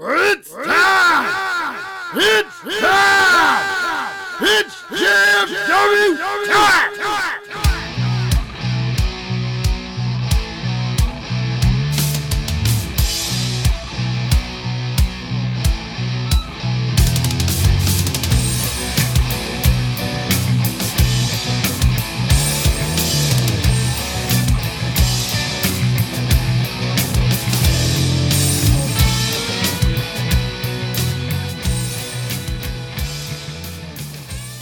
It's 0.00 0.54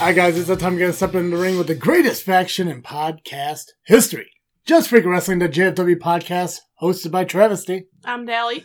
Alright, 0.07 0.15
guys, 0.15 0.37
it's 0.37 0.47
that 0.47 0.61
time 0.61 0.77
to 0.77 0.85
get 0.85 0.95
step 0.95 1.15
in 1.15 1.31
the 1.31 1.35
ring 1.35 1.57
with 1.57 1.67
the 1.67 1.75
greatest 1.75 2.23
faction 2.23 2.69
in 2.69 2.81
podcast 2.81 3.65
history. 3.83 4.31
Just 4.65 4.87
Freak 4.87 5.03
Wrestling, 5.03 5.39
the 5.39 5.49
JFW 5.49 5.97
podcast, 5.97 6.59
hosted 6.81 7.11
by 7.11 7.25
Travesty. 7.25 7.87
I'm 8.05 8.25
Dally. 8.25 8.63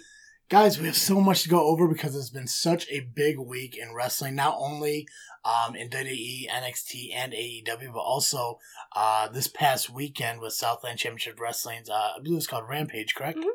Guys, 0.48 0.78
we 0.78 0.86
have 0.86 0.96
so 0.96 1.20
much 1.20 1.42
to 1.42 1.48
go 1.48 1.66
over 1.66 1.88
because 1.88 2.14
it's 2.14 2.30
been 2.30 2.46
such 2.46 2.88
a 2.90 3.08
big 3.12 3.40
week 3.40 3.76
in 3.76 3.92
wrestling, 3.92 4.36
not 4.36 4.54
only 4.56 5.08
um, 5.44 5.74
in 5.74 5.90
WWE, 5.90 6.48
NXT, 6.48 7.12
and 7.12 7.32
AEW, 7.32 7.92
but 7.92 7.98
also 7.98 8.60
uh, 8.94 9.26
this 9.26 9.48
past 9.48 9.90
weekend 9.90 10.40
with 10.40 10.52
Southland 10.52 11.00
Championship 11.00 11.40
Wrestling's, 11.40 11.90
uh, 11.90 12.12
I 12.16 12.18
believe 12.22 12.36
it's 12.36 12.46
called 12.46 12.68
Rampage, 12.68 13.16
correct? 13.16 13.40
Mhm. 13.40 13.50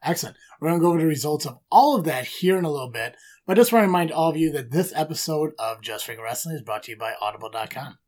Excellent. 0.00 0.36
We're 0.60 0.68
going 0.68 0.78
to 0.80 0.84
go 0.84 0.90
over 0.90 1.00
the 1.00 1.06
results 1.06 1.44
of 1.44 1.58
all 1.72 1.96
of 1.96 2.04
that 2.04 2.26
here 2.26 2.56
in 2.56 2.64
a 2.64 2.70
little 2.70 2.90
bit, 2.90 3.16
but 3.46 3.56
I 3.56 3.60
just 3.60 3.72
want 3.72 3.84
to 3.84 3.86
remind 3.86 4.10
all 4.10 4.28
of 4.28 4.36
you 4.36 4.50
that 4.52 4.72
this 4.72 4.92
episode 4.94 5.52
of 5.58 5.80
Just 5.80 6.08
Ring 6.08 6.20
Wrestling 6.20 6.56
is 6.56 6.62
brought 6.62 6.82
to 6.84 6.90
you 6.90 6.98
by 6.98 7.14
Audible.com. 7.20 7.98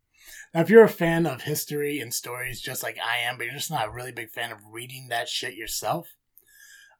Now, 0.53 0.61
if 0.61 0.69
you're 0.69 0.85
a 0.85 0.89
fan 0.89 1.27
of 1.27 1.43
history 1.43 2.01
and 2.01 2.13
stories 2.13 2.61
just 2.61 2.83
like 2.83 2.99
I 2.99 3.19
am, 3.19 3.39
but 3.39 3.45
you're 3.45 3.55
just 3.55 3.71
not 3.71 3.87
a 3.87 3.91
really 3.91 4.11
big 4.11 4.31
fan 4.31 4.51
of 4.51 4.59
reading 4.73 5.07
that 5.09 5.29
shit 5.29 5.55
yourself, 5.55 6.17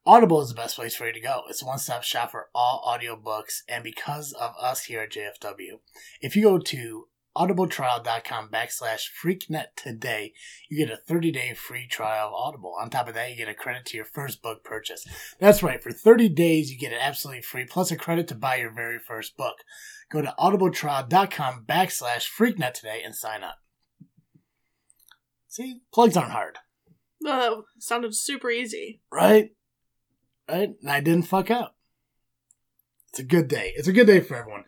Audible 0.07 0.41
is 0.41 0.51
the 0.51 0.55
best 0.55 0.77
place 0.77 0.95
for 0.95 1.07
you 1.07 1.13
to 1.13 1.21
go. 1.21 1.43
It's 1.49 1.63
a 1.63 1.67
one 1.67 1.79
stop 1.79 2.05
shop 2.05 2.31
for 2.31 2.49
all 2.55 2.83
audiobooks, 2.87 3.63
and 3.69 3.83
because 3.83 4.33
of 4.33 4.53
us 4.61 4.85
here 4.85 5.01
at 5.01 5.13
JFW, 5.13 5.81
if 6.21 6.37
you 6.37 6.43
go 6.43 6.59
to 6.59 7.09
audibletrial.com 7.39 8.49
backslash 8.49 9.07
freaknet 9.23 9.67
today, 9.77 10.33
you 10.69 10.85
get 10.85 10.93
a 10.93 10.97
30 10.97 11.31
day 11.31 11.55
free 11.55 11.87
trial 11.87 12.29
of 12.29 12.35
Audible. 12.35 12.75
On 12.81 12.91
top 12.91 13.09
of 13.09 13.15
that, 13.15 13.31
you 13.31 13.37
get 13.37 13.49
a 13.49 13.55
credit 13.55 13.85
to 13.87 13.97
your 13.97 14.05
first 14.05 14.43
book 14.43 14.65
purchase. 14.65 15.07
That's 15.39 15.63
right, 15.63 15.83
for 15.83 15.93
30 15.93 16.29
days, 16.31 16.71
you 16.71 16.79
get 16.79 16.93
it 16.93 16.99
absolutely 17.01 17.43
free, 17.43 17.65
plus 17.65 17.91
a 17.91 17.97
credit 17.97 18.27
to 18.29 18.35
buy 18.35 18.57
your 18.57 18.73
very 18.73 18.99
first 18.99 19.37
book. 19.37 19.57
Go 20.11 20.23
to 20.23 20.35
audibletrial.com 20.39 21.65
backslash 21.69 22.29
freaknet 22.29 22.75
today 22.75 23.03
and 23.05 23.15
sign 23.15 23.43
up. 23.45 23.59
See, 25.49 25.81
plugs 25.93 26.17
aren't 26.17 26.33
hard. 26.33 26.59
Uh, 27.27 27.51
that 27.51 27.63
sounded 27.79 28.15
super 28.15 28.51
easy. 28.51 29.01
right? 29.13 29.51
Right? 30.49 30.71
And 30.81 30.91
I 30.91 31.01
didn't 31.01 31.27
fuck 31.27 31.51
up. 31.51 31.77
It's 33.11 33.19
a 33.19 33.25
good 33.25 33.49
day. 33.49 33.73
It's 33.77 33.89
a 33.89 33.93
good 33.93 34.07
day 34.07 34.21
for 34.21 34.37
everyone. 34.37 34.65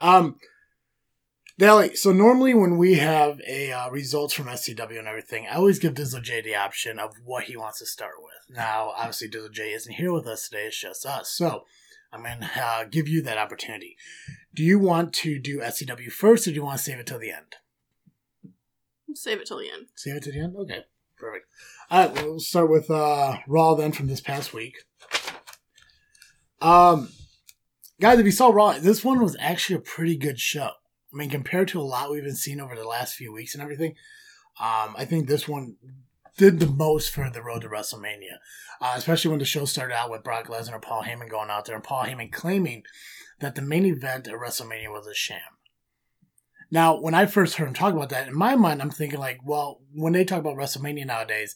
Um, 0.00 0.36
Dally, 1.62 1.94
so 1.94 2.10
normally 2.10 2.54
when 2.54 2.76
we 2.76 2.94
have 2.94 3.40
a 3.46 3.70
uh, 3.70 3.88
results 3.88 4.34
from 4.34 4.46
SCW 4.46 4.98
and 4.98 5.06
everything, 5.06 5.46
I 5.48 5.54
always 5.54 5.78
give 5.78 5.94
Dizzle 5.94 6.20
J 6.20 6.40
the 6.40 6.56
option 6.56 6.98
of 6.98 7.14
what 7.24 7.44
he 7.44 7.56
wants 7.56 7.78
to 7.78 7.86
start 7.86 8.14
with. 8.18 8.56
Now, 8.56 8.92
obviously, 8.96 9.28
Dizzle 9.28 9.52
J 9.52 9.70
isn't 9.70 9.92
here 9.92 10.12
with 10.12 10.26
us 10.26 10.48
today; 10.48 10.64
it's 10.64 10.80
just 10.80 11.06
us. 11.06 11.30
So, 11.30 11.62
I'm 12.12 12.24
going 12.24 12.40
to 12.40 12.50
uh, 12.60 12.84
give 12.90 13.06
you 13.06 13.22
that 13.22 13.38
opportunity. 13.38 13.96
Do 14.52 14.64
you 14.64 14.80
want 14.80 15.12
to 15.12 15.38
do 15.38 15.60
SCW 15.60 16.10
first, 16.10 16.48
or 16.48 16.50
do 16.50 16.56
you 16.56 16.64
want 16.64 16.78
to 16.78 16.82
save 16.82 16.98
it 16.98 17.06
till 17.06 17.20
the 17.20 17.30
end? 17.30 17.54
Save 19.14 19.38
it 19.38 19.46
till 19.46 19.60
the 19.60 19.70
end. 19.70 19.86
Save 19.94 20.16
it 20.16 20.24
till 20.24 20.32
the 20.32 20.40
end? 20.40 20.56
Okay, 20.56 20.84
perfect. 21.16 21.46
All 21.92 22.08
right, 22.08 22.24
we'll 22.24 22.40
start 22.40 22.70
with 22.70 22.90
uh, 22.90 23.36
Raw 23.46 23.76
then 23.76 23.92
from 23.92 24.08
this 24.08 24.20
past 24.20 24.52
week. 24.52 24.78
Um, 26.60 27.10
guys, 28.00 28.18
if 28.18 28.26
you 28.26 28.32
saw 28.32 28.48
Raw, 28.48 28.72
this 28.80 29.04
one 29.04 29.22
was 29.22 29.36
actually 29.38 29.76
a 29.76 29.80
pretty 29.80 30.16
good 30.16 30.40
show. 30.40 30.70
I 31.12 31.16
mean, 31.16 31.30
compared 31.30 31.68
to 31.68 31.80
a 31.80 31.82
lot 31.82 32.10
we've 32.10 32.24
been 32.24 32.34
seeing 32.34 32.60
over 32.60 32.74
the 32.74 32.86
last 32.86 33.14
few 33.14 33.32
weeks 33.32 33.54
and 33.54 33.62
everything, 33.62 33.94
um, 34.60 34.94
I 34.96 35.04
think 35.04 35.26
this 35.26 35.46
one 35.46 35.76
did 36.38 36.60
the 36.60 36.66
most 36.66 37.10
for 37.10 37.28
the 37.30 37.42
road 37.42 37.62
to 37.62 37.68
WrestleMania, 37.68 38.38
uh, 38.80 38.94
especially 38.96 39.30
when 39.30 39.38
the 39.38 39.44
show 39.44 39.64
started 39.64 39.94
out 39.94 40.10
with 40.10 40.24
Brock 40.24 40.46
Lesnar 40.46 40.74
and 40.74 40.82
Paul 40.82 41.02
Heyman 41.02 41.28
going 41.28 41.50
out 41.50 41.66
there 41.66 41.74
and 41.74 41.84
Paul 41.84 42.04
Heyman 42.04 42.32
claiming 42.32 42.84
that 43.40 43.54
the 43.54 43.62
main 43.62 43.84
event 43.84 44.28
at 44.28 44.34
WrestleMania 44.34 44.90
was 44.90 45.06
a 45.06 45.14
sham. 45.14 45.40
Now, 46.70 46.98
when 46.98 47.14
I 47.14 47.26
first 47.26 47.56
heard 47.56 47.68
him 47.68 47.74
talk 47.74 47.92
about 47.92 48.08
that, 48.08 48.28
in 48.28 48.34
my 48.34 48.56
mind, 48.56 48.80
I'm 48.80 48.90
thinking 48.90 49.18
like, 49.18 49.40
well, 49.44 49.82
when 49.92 50.14
they 50.14 50.24
talk 50.24 50.38
about 50.38 50.56
WrestleMania 50.56 51.04
nowadays, 51.04 51.54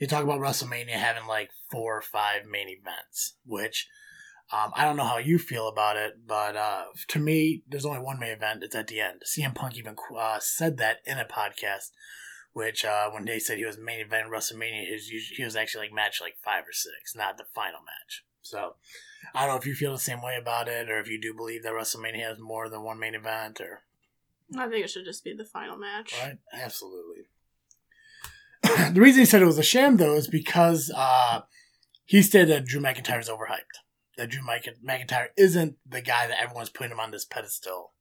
they 0.00 0.06
talk 0.06 0.24
about 0.24 0.40
WrestleMania 0.40 0.90
having 0.90 1.26
like 1.26 1.50
four 1.70 1.98
or 1.98 2.02
five 2.02 2.46
main 2.50 2.68
events, 2.68 3.34
which 3.44 3.86
um, 4.52 4.72
I 4.74 4.84
don't 4.84 4.96
know 4.96 5.04
how 5.04 5.18
you 5.18 5.38
feel 5.38 5.68
about 5.68 5.96
it, 5.96 6.26
but 6.26 6.56
uh, 6.56 6.84
to 7.08 7.18
me, 7.18 7.62
there's 7.68 7.86
only 7.86 8.00
one 8.00 8.20
main 8.20 8.32
event. 8.32 8.62
It's 8.62 8.74
at 8.74 8.88
the 8.88 9.00
end. 9.00 9.22
CM 9.26 9.54
Punk 9.54 9.76
even 9.76 9.96
uh, 10.16 10.38
said 10.40 10.76
that 10.78 10.98
in 11.06 11.18
a 11.18 11.24
podcast, 11.24 11.90
which 12.52 12.84
uh, 12.84 13.10
when 13.10 13.24
they 13.24 13.38
said 13.38 13.58
he 13.58 13.64
was 13.64 13.78
main 13.78 14.00
event 14.00 14.26
in 14.26 14.32
WrestleMania, 14.32 14.86
he 14.86 14.92
was, 14.92 15.08
he 15.08 15.44
was 15.44 15.56
actually 15.56 15.86
like 15.86 15.94
match 15.94 16.20
like 16.20 16.36
five 16.44 16.64
or 16.64 16.72
six, 16.72 17.16
not 17.16 17.38
the 17.38 17.44
final 17.54 17.80
match. 17.80 18.24
So 18.42 18.74
I 19.34 19.46
don't 19.46 19.54
know 19.54 19.58
if 19.58 19.66
you 19.66 19.74
feel 19.74 19.92
the 19.92 19.98
same 19.98 20.22
way 20.22 20.36
about 20.40 20.68
it, 20.68 20.90
or 20.90 21.00
if 21.00 21.08
you 21.08 21.20
do 21.20 21.34
believe 21.34 21.62
that 21.62 21.72
WrestleMania 21.72 22.28
has 22.28 22.38
more 22.38 22.68
than 22.68 22.82
one 22.82 22.98
main 22.98 23.14
event, 23.14 23.60
or 23.60 23.80
I 24.56 24.68
think 24.68 24.84
it 24.84 24.90
should 24.90 25.06
just 25.06 25.24
be 25.24 25.34
the 25.34 25.44
final 25.44 25.76
match. 25.76 26.14
Right? 26.22 26.38
Absolutely. 26.52 27.24
the 28.92 29.00
reason 29.00 29.20
he 29.20 29.26
said 29.26 29.42
it 29.42 29.46
was 29.46 29.58
a 29.58 29.62
sham, 29.62 29.96
though, 29.96 30.14
is 30.14 30.28
because 30.28 30.92
uh, 30.94 31.40
he 32.04 32.22
stated 32.22 32.48
that 32.48 32.66
Drew 32.66 32.80
McIntyre 32.80 33.20
is 33.20 33.28
overhyped. 33.28 33.80
That 34.16 34.30
Drew 34.30 34.42
McIntyre 34.42 35.28
isn't 35.36 35.76
the 35.86 36.00
guy 36.00 36.26
that 36.28 36.40
everyone's 36.40 36.70
putting 36.70 36.92
him 36.92 37.00
on 37.00 37.10
this 37.10 37.24
pedestal. 37.24 37.92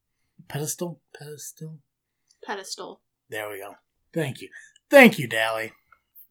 Pedestal? 0.47 1.01
Pedestal? 1.17 1.79
Pedestal. 2.45 3.01
There 3.29 3.49
we 3.49 3.59
go. 3.59 3.75
Thank 4.13 4.41
you. 4.41 4.49
Thank 4.89 5.17
you, 5.17 5.27
Dally. 5.27 5.71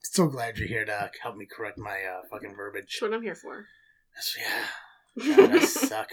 So 0.03 0.29
glad 0.29 0.59
you're 0.59 0.69
here 0.69 0.85
to 0.85 1.11
help 1.23 1.37
me 1.37 1.47
correct 1.47 1.79
my 1.79 1.99
uh, 2.03 2.23
fucking 2.31 2.55
verbiage. 2.55 2.99
That's 3.01 3.03
what 3.03 3.15
I'm 3.15 3.23
here 3.23 3.35
for. 3.35 3.67
That's- 4.15 4.37
yeah. 4.39 4.67
God, 5.37 5.57
I 5.57 5.59
suck. 5.61 6.09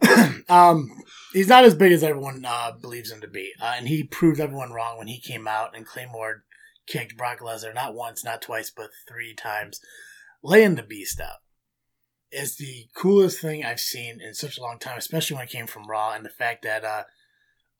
um, 0.48 0.88
he's 1.32 1.48
not 1.48 1.64
as 1.64 1.74
big 1.74 1.92
as 1.92 2.04
everyone 2.04 2.44
uh, 2.46 2.72
believes 2.80 3.10
him 3.10 3.20
to 3.20 3.28
be, 3.28 3.52
uh, 3.60 3.74
and 3.76 3.88
he 3.88 4.04
proved 4.04 4.40
everyone 4.40 4.72
wrong 4.72 4.96
when 4.98 5.08
he 5.08 5.20
came 5.20 5.48
out 5.48 5.76
and 5.76 5.86
Claymore 5.86 6.44
kicked 6.86 7.16
Brock 7.16 7.40
Lesnar 7.40 7.74
not 7.74 7.94
once, 7.94 8.24
not 8.24 8.42
twice, 8.42 8.70
but 8.74 8.90
three 9.08 9.34
times, 9.34 9.80
laying 10.42 10.76
the 10.76 10.82
beast 10.82 11.20
out. 11.20 11.41
It's 12.32 12.56
the 12.56 12.86
coolest 12.96 13.40
thing 13.40 13.64
I've 13.64 13.80
seen 13.80 14.20
in 14.20 14.34
such 14.34 14.56
a 14.58 14.62
long 14.62 14.78
time, 14.78 14.96
especially 14.96 15.36
when 15.36 15.44
it 15.44 15.50
came 15.50 15.66
from 15.66 15.86
Raw, 15.86 16.12
and 16.14 16.24
the 16.24 16.30
fact 16.30 16.62
that 16.62 16.82
uh, 16.84 17.04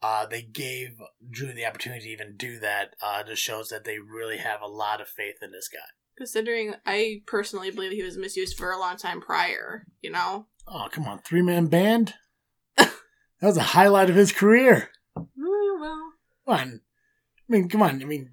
uh, 0.02 0.26
they 0.26 0.42
gave 0.42 1.00
Drew 1.30 1.52
the 1.52 1.64
opportunity 1.64 2.02
to 2.04 2.10
even 2.10 2.36
do 2.36 2.58
that 2.58 2.94
uh, 3.02 3.22
just 3.22 3.42
shows 3.42 3.70
that 3.70 3.84
they 3.84 3.98
really 3.98 4.36
have 4.36 4.60
a 4.60 4.66
lot 4.66 5.00
of 5.00 5.08
faith 5.08 5.36
in 5.40 5.52
this 5.52 5.68
guy. 5.68 5.78
Considering 6.18 6.74
I 6.84 7.22
personally 7.26 7.70
believe 7.70 7.92
he 7.92 8.02
was 8.02 8.18
misused 8.18 8.58
for 8.58 8.70
a 8.70 8.78
long 8.78 8.96
time 8.96 9.20
prior, 9.20 9.86
you 10.02 10.10
know? 10.10 10.46
Oh, 10.68 10.88
come 10.92 11.06
on, 11.06 11.20
three 11.20 11.42
man 11.42 11.66
band. 11.66 12.14
that 12.76 12.92
was 13.40 13.56
a 13.56 13.62
highlight 13.62 14.10
of 14.10 14.16
his 14.16 14.32
career. 14.32 14.90
Eh, 15.16 15.22
well, 15.80 16.12
Come 16.46 16.54
on. 16.54 16.80
I 17.38 17.52
mean, 17.52 17.68
come 17.68 17.82
on. 17.82 18.02
I 18.02 18.04
mean, 18.04 18.30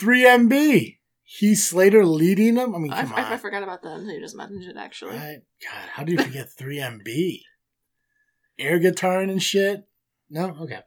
3MB. 0.00 0.98
Heath 1.38 1.60
Slater 1.60 2.04
leading 2.04 2.56
them. 2.56 2.74
I 2.74 2.78
mean, 2.78 2.92
I, 2.92 3.02
come 3.02 3.12
I, 3.14 3.22
on. 3.22 3.32
I 3.32 3.36
forgot 3.36 3.62
about 3.62 3.82
them. 3.82 4.04
you 4.08 4.20
just 4.20 4.34
mentioned 4.34 4.64
it, 4.64 4.76
actually. 4.76 5.16
Right? 5.16 5.38
God, 5.62 5.88
how 5.92 6.02
do 6.02 6.10
you 6.10 6.18
forget 6.22 6.48
3MB? 6.58 7.42
Air 8.58 8.80
guitaring 8.80 9.30
and 9.30 9.40
shit? 9.40 9.86
No? 10.28 10.56
Okay. 10.60 10.80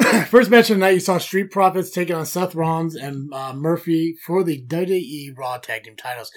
First 0.26 0.50
match 0.50 0.70
of 0.70 0.76
the 0.76 0.80
night, 0.80 0.94
you 0.94 1.00
saw 1.00 1.18
Street 1.18 1.52
Profits 1.52 1.92
taking 1.92 2.16
on 2.16 2.26
Seth 2.26 2.56
Rollins 2.56 2.96
and 2.96 3.32
uh, 3.32 3.52
Murphy 3.52 4.16
for 4.26 4.42
the 4.42 4.60
WWE 4.60 5.38
Raw 5.38 5.58
Tag 5.58 5.84
Team 5.84 5.94
titles. 5.94 6.32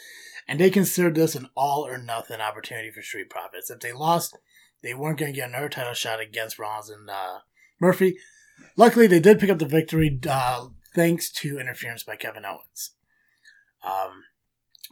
And 0.47 0.59
they 0.59 0.69
considered 0.69 1.15
this 1.15 1.33
an 1.33 1.49
all 1.55 1.87
or 1.87 1.97
nothing 1.97 2.39
opportunity 2.39 2.91
for 2.91 3.01
Street 3.01 3.31
Profits. 3.31 3.71
If 3.71 3.79
they 3.79 3.93
lost, 3.93 4.37
they 4.83 4.93
weren't 4.93 5.17
going 5.17 5.33
to 5.33 5.35
get 5.35 5.49
another 5.49 5.69
title 5.69 5.95
shot 5.95 6.21
against 6.21 6.59
Rollins 6.59 6.91
and 6.91 7.09
uh, 7.09 7.39
Murphy. 7.81 8.19
Luckily, 8.75 9.07
they 9.07 9.19
did 9.19 9.39
pick 9.39 9.49
up 9.49 9.57
the 9.57 9.65
victory 9.65 10.19
uh, 10.29 10.67
thanks 10.93 11.31
to 11.31 11.59
interference 11.59 12.03
by 12.03 12.15
Kevin 12.15 12.45
Owens. 12.45 12.91
Um, 13.87 14.23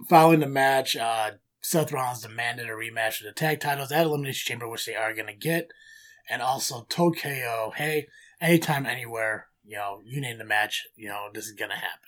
following 0.07 0.39
the 0.39 0.47
match, 0.47 0.95
uh, 0.95 1.31
Seth 1.61 1.91
Rollins 1.91 2.21
demanded 2.21 2.67
a 2.67 2.73
rematch 2.73 3.19
of 3.19 3.25
the 3.25 3.33
tag 3.33 3.59
titles 3.59 3.91
at 3.91 4.05
Elimination 4.05 4.47
Chamber, 4.47 4.67
which 4.67 4.85
they 4.85 4.95
are 4.95 5.13
going 5.13 5.27
to 5.27 5.33
get. 5.33 5.71
And 6.29 6.41
also 6.41 6.85
told 6.89 7.17
KO, 7.17 7.73
hey, 7.75 8.07
anytime, 8.41 8.85
anywhere, 8.85 9.47
you 9.63 9.75
know, 9.77 10.01
you 10.03 10.21
name 10.21 10.37
the 10.37 10.45
match, 10.45 10.87
you 10.95 11.07
know, 11.07 11.27
this 11.33 11.45
is 11.45 11.53
going 11.53 11.71
to 11.71 11.75
happen. 11.75 11.99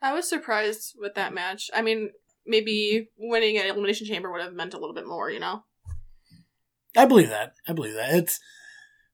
I 0.00 0.12
was 0.12 0.28
surprised 0.28 0.94
with 0.98 1.14
that 1.14 1.34
match. 1.34 1.70
I 1.74 1.82
mean, 1.82 2.10
maybe 2.46 3.08
winning 3.18 3.58
at 3.58 3.66
Elimination 3.66 4.06
Chamber 4.06 4.30
would 4.30 4.42
have 4.42 4.54
meant 4.54 4.74
a 4.74 4.78
little 4.78 4.94
bit 4.94 5.06
more, 5.06 5.30
you 5.30 5.40
know? 5.40 5.64
I 6.96 7.04
believe 7.04 7.28
that. 7.28 7.54
I 7.68 7.72
believe 7.72 7.94
that. 7.94 8.14
It's 8.14 8.40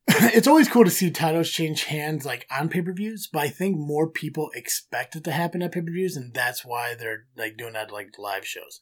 it's 0.09 0.49
always 0.49 0.69
cool 0.69 0.85
to 0.85 0.91
see 0.91 1.11
titles 1.11 1.51
change 1.51 1.85
hands 1.85 2.25
like 2.25 2.47
on 2.51 2.69
pay 2.69 2.83
per 2.83 2.93
views, 2.93 3.29
but 3.33 3.41
I 3.41 3.49
think 3.49 3.77
more 3.77 4.09
people 4.09 4.51
expect 4.55 5.15
it 5.15 5.25
to 5.25 5.33
happen 5.33 5.63
at 5.63 5.73
pay 5.73 5.81
per 5.81 5.93
views, 5.93 6.17
and 6.17 6.35
that's 6.35 6.65
why 6.65 6.95
they're 6.95 7.27
like 7.37 7.57
doing 7.57 7.75
that 7.75 7.93
like 7.93 8.19
live 8.19 8.47
shows. 8.47 8.81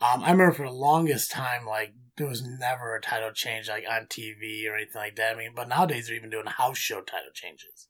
Um, 0.00 0.22
I 0.22 0.30
remember 0.30 0.54
for 0.54 0.66
the 0.66 0.72
longest 0.72 1.30
time, 1.30 1.66
like 1.66 1.94
there 2.16 2.26
was 2.28 2.42
never 2.42 2.94
a 2.94 3.00
title 3.00 3.32
change 3.32 3.68
like 3.68 3.84
on 3.90 4.06
TV 4.06 4.68
or 4.68 4.76
anything 4.76 5.00
like 5.00 5.16
that. 5.16 5.34
I 5.34 5.38
mean, 5.38 5.52
but 5.54 5.68
nowadays 5.68 6.06
they're 6.06 6.16
even 6.16 6.30
doing 6.30 6.46
house 6.46 6.78
show 6.78 7.00
title 7.00 7.32
changes. 7.34 7.88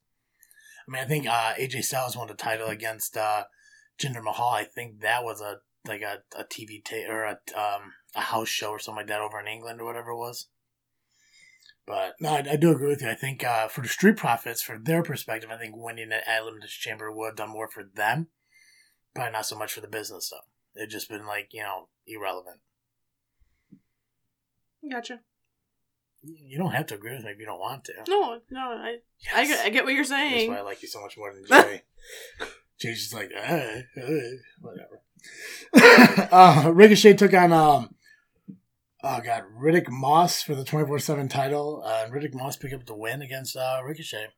I 0.89 0.91
mean, 0.91 1.03
I 1.03 1.07
think 1.07 1.27
uh, 1.27 1.55
AJ 1.55 1.85
Styles 1.85 2.17
won 2.17 2.29
the 2.29 2.35
title 2.35 2.69
against 2.69 3.17
uh, 3.17 3.45
Jinder 4.01 4.23
Mahal. 4.23 4.55
I 4.55 4.65
think 4.65 5.01
that 5.01 5.23
was 5.23 5.41
a 5.41 5.59
like 5.87 6.03
a, 6.03 6.23
a 6.39 6.45
TV 6.45 6.83
ta- 6.85 7.11
or 7.11 7.25
a 7.25 7.39
um, 7.55 7.93
a 8.17 8.21
house 8.21 8.49
show 8.49 8.71
or 8.71 8.79
something 8.79 9.01
like 9.01 9.09
that 9.09 9.21
over 9.21 9.39
in 9.39 9.47
England 9.47 9.81
or 9.81 9.85
whatever 9.85 10.11
it 10.11 10.17
was. 10.17 10.49
But 11.88 12.17
no, 12.20 12.29
I, 12.29 12.44
I 12.50 12.56
do 12.56 12.70
agree 12.70 12.88
with 12.90 13.00
you. 13.00 13.08
I 13.08 13.14
think 13.14 13.43
uh, 13.43 13.67
for 13.67 13.81
the 13.81 13.88
Street 13.88 14.19
Profits, 14.19 14.61
for 14.61 14.79
their 14.79 15.02
perspective, 15.02 15.49
I 15.50 15.56
think 15.56 15.75
winning 15.75 16.12
at 16.12 16.25
Elimination 16.29 16.69
Chamber 16.69 17.11
would 17.11 17.29
have 17.29 17.37
done 17.37 17.49
more 17.49 17.67
for 17.67 17.82
them. 17.82 18.26
Probably 19.14 19.32
not 19.32 19.46
so 19.46 19.56
much 19.56 19.73
for 19.73 19.81
the 19.81 19.88
business 19.88 20.31
though. 20.31 20.46
They've 20.76 20.88
just 20.88 21.08
been 21.08 21.26
like 21.26 21.49
you 21.52 21.62
know 21.62 21.88
irrelevant. 22.06 22.58
Gotcha. 24.88 25.20
You 26.23 26.58
don't 26.58 26.73
have 26.73 26.87
to 26.87 26.94
agree 26.94 27.14
with 27.14 27.25
me 27.25 27.31
if 27.31 27.38
you 27.38 27.46
don't 27.46 27.58
want 27.58 27.85
to. 27.85 27.93
No, 28.06 28.40
no, 28.50 28.61
I, 28.61 28.99
I, 29.35 29.46
get, 29.46 29.64
I 29.64 29.70
get 29.70 29.85
what 29.85 29.94
you're 29.94 30.05
saying. 30.05 30.50
That's 30.50 30.58
why 30.58 30.58
I 30.58 30.69
like 30.69 30.82
you 30.82 30.88
so 30.88 31.00
much 31.00 31.17
more 31.17 31.32
than 31.32 31.46
Jay. 31.49 31.82
Jay's 32.79 33.02
just 33.02 33.14
like, 33.14 33.31
eh, 33.35 33.82
eh, 33.96 34.31
whatever. 34.61 35.02
uh, 36.32 36.70
Ricochet 36.75 37.14
took 37.14 37.32
on, 37.35 37.52
um, 37.52 37.94
oh 39.03 39.21
god, 39.21 39.45
Riddick 39.56 39.89
Moss 39.89 40.43
for 40.43 40.55
the 40.55 40.65
24 40.65 40.99
7 40.99 41.29
title. 41.29 41.83
Uh, 41.85 42.05
and 42.05 42.12
Riddick 42.12 42.35
Moss 42.35 42.56
picked 42.56 42.75
up 42.75 42.87
the 42.87 42.95
win 42.95 43.23
against 43.23 43.56
uh, 43.56 43.81
Ricochet. 43.85 44.29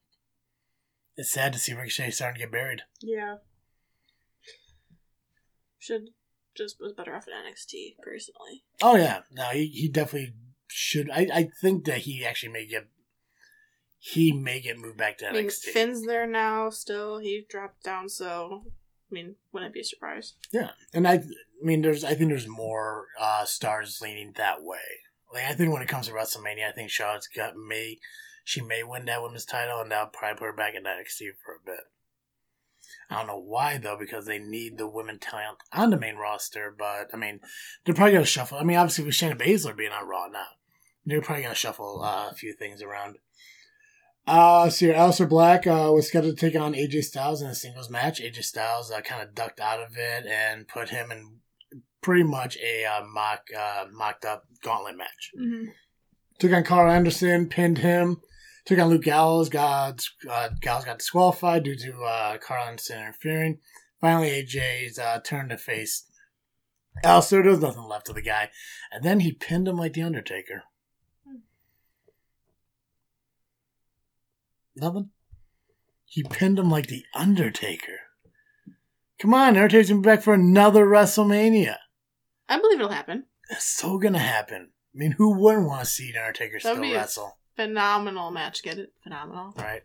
It's 1.16 1.32
sad 1.32 1.52
to 1.52 1.58
see 1.58 1.74
Ricochet 1.74 2.10
starting 2.10 2.40
to 2.40 2.46
get 2.46 2.52
buried. 2.52 2.82
Yeah. 3.02 3.36
Should 5.78 6.10
just 6.56 6.80
was 6.80 6.92
better 6.92 7.14
off 7.14 7.26
in 7.26 7.34
NXT 7.34 7.96
personally. 8.02 8.64
Oh, 8.82 8.96
yeah. 8.96 9.20
No, 9.30 9.44
he, 9.48 9.66
he 9.66 9.88
definitely 9.88 10.34
should. 10.68 11.10
I, 11.10 11.28
I 11.32 11.48
think 11.60 11.84
that 11.86 11.98
he 11.98 12.24
actually 12.24 12.52
may 12.52 12.66
get. 12.66 12.86
He 13.98 14.32
may 14.32 14.60
get 14.60 14.78
moved 14.78 14.96
back 14.96 15.18
to 15.18 15.28
I 15.28 15.32
mean, 15.32 15.46
NXT. 15.46 15.64
Finn's 15.72 16.06
there 16.06 16.26
now. 16.26 16.70
Still, 16.70 17.18
he 17.18 17.44
dropped 17.48 17.82
down. 17.82 18.08
So, 18.08 18.64
I 19.10 19.14
mean, 19.14 19.34
wouldn't 19.52 19.74
be 19.74 19.80
a 19.80 19.84
surprise. 19.84 20.34
Yeah, 20.52 20.70
and 20.94 21.06
I, 21.06 21.14
I 21.14 21.22
mean, 21.62 21.82
there's, 21.82 22.04
I 22.04 22.14
think 22.14 22.30
there's 22.30 22.46
more 22.48 23.06
uh, 23.18 23.44
stars 23.44 24.00
leaning 24.00 24.32
that 24.36 24.62
way. 24.62 24.78
Like, 25.32 25.44
I 25.44 25.54
think 25.54 25.72
when 25.72 25.82
it 25.82 25.88
comes 25.88 26.06
to 26.06 26.12
WrestleMania, 26.12 26.68
I 26.68 26.72
think 26.72 26.90
Charlotte's 26.90 27.28
got 27.28 27.56
may, 27.56 27.98
she 28.44 28.60
may 28.60 28.82
win 28.82 29.04
that 29.06 29.22
women's 29.22 29.44
title, 29.44 29.80
and 29.80 29.90
that'll 29.90 30.08
probably 30.08 30.38
put 30.38 30.46
her 30.46 30.52
back 30.52 30.74
in 30.74 30.84
NXT 30.84 31.30
for 31.44 31.54
a 31.54 31.64
bit. 31.64 31.84
I 33.08 33.16
don't 33.16 33.26
know 33.26 33.40
why 33.40 33.78
though, 33.78 33.96
because 33.98 34.26
they 34.26 34.38
need 34.38 34.78
the 34.78 34.88
women 34.88 35.18
talent 35.18 35.58
on 35.72 35.90
the 35.90 35.98
main 35.98 36.16
roster. 36.16 36.74
But 36.76 37.10
I 37.12 37.16
mean, 37.16 37.40
they're 37.84 37.94
probably 37.94 38.14
gonna 38.14 38.24
shuffle. 38.24 38.58
I 38.58 38.64
mean, 38.64 38.76
obviously 38.76 39.04
with 39.04 39.14
Shayna 39.14 39.38
Baszler 39.38 39.76
being 39.76 39.92
on 39.92 40.08
Raw 40.08 40.28
now, 40.28 40.46
they're 41.04 41.20
probably 41.20 41.42
gonna 41.42 41.54
shuffle 41.54 42.02
uh, 42.02 42.28
a 42.30 42.34
few 42.34 42.52
things 42.52 42.82
around. 42.82 43.16
Uh, 44.30 44.70
so 44.70 44.86
your 44.86 44.94
Aleister 44.94 45.28
Black 45.28 45.66
uh, 45.66 45.90
was 45.92 46.06
scheduled 46.06 46.38
to 46.38 46.40
take 46.40 46.58
on 46.58 46.74
AJ 46.74 47.02
Styles 47.02 47.42
in 47.42 47.48
a 47.48 47.54
singles 47.54 47.90
match. 47.90 48.20
AJ 48.20 48.44
Styles 48.44 48.88
uh, 48.92 49.00
kind 49.00 49.20
of 49.20 49.34
ducked 49.34 49.58
out 49.58 49.80
of 49.80 49.96
it 49.96 50.24
and 50.24 50.68
put 50.68 50.90
him 50.90 51.10
in 51.10 51.40
pretty 52.00 52.22
much 52.22 52.56
a 52.58 52.84
uh, 52.84 53.04
mock, 53.04 53.48
uh, 53.58 53.86
mocked 53.92 54.24
up 54.24 54.44
gauntlet 54.62 54.96
match. 54.96 55.32
Mm-hmm. 55.36 55.70
Took 56.38 56.52
on 56.52 56.62
Karl 56.62 56.92
Anderson, 56.92 57.48
pinned 57.48 57.78
him. 57.78 58.18
Took 58.66 58.78
on 58.78 58.88
Luke 58.88 59.02
Gallows. 59.02 59.48
Got 59.48 60.04
uh, 60.30 60.50
Gallows 60.60 60.84
got 60.84 60.98
disqualified 60.98 61.64
due 61.64 61.74
to 61.74 62.02
uh, 62.04 62.38
Karl 62.38 62.68
Anderson 62.68 63.00
interfering. 63.00 63.58
Finally, 64.00 64.30
AJ's 64.30 64.96
uh, 64.96 65.18
turned 65.24 65.50
to 65.50 65.58
face 65.58 66.06
Aleister. 67.04 67.42
There 67.42 67.50
was 67.50 67.60
nothing 67.60 67.82
left 67.82 68.08
of 68.08 68.14
the 68.14 68.22
guy, 68.22 68.50
and 68.92 69.02
then 69.02 69.20
he 69.20 69.32
pinned 69.32 69.66
him 69.66 69.76
like 69.76 69.94
the 69.94 70.02
Undertaker. 70.02 70.62
Nothing. 74.76 75.10
He 76.04 76.22
pinned 76.22 76.58
him 76.58 76.70
like 76.70 76.88
the 76.88 77.04
Undertaker. 77.14 78.00
Come 79.20 79.34
on, 79.34 79.56
Undertaker's 79.56 79.90
gonna 79.90 80.00
be 80.00 80.06
back 80.06 80.22
for 80.22 80.34
another 80.34 80.86
WrestleMania. 80.86 81.76
I 82.48 82.58
believe 82.58 82.80
it'll 82.80 82.90
happen. 82.90 83.26
It's 83.50 83.64
so 83.64 83.98
gonna 83.98 84.18
happen. 84.18 84.70
I 84.94 84.98
mean, 84.98 85.12
who 85.12 85.38
wouldn't 85.38 85.66
want 85.66 85.80
to 85.80 85.86
see 85.86 86.10
the 86.10 86.18
Undertaker 86.18 86.58
That'd 86.62 86.78
still 86.78 86.94
wrestle? 86.94 87.38
Phenomenal 87.54 88.30
match. 88.30 88.62
Get 88.62 88.78
it? 88.78 88.92
Phenomenal. 89.02 89.54
Right? 89.56 89.82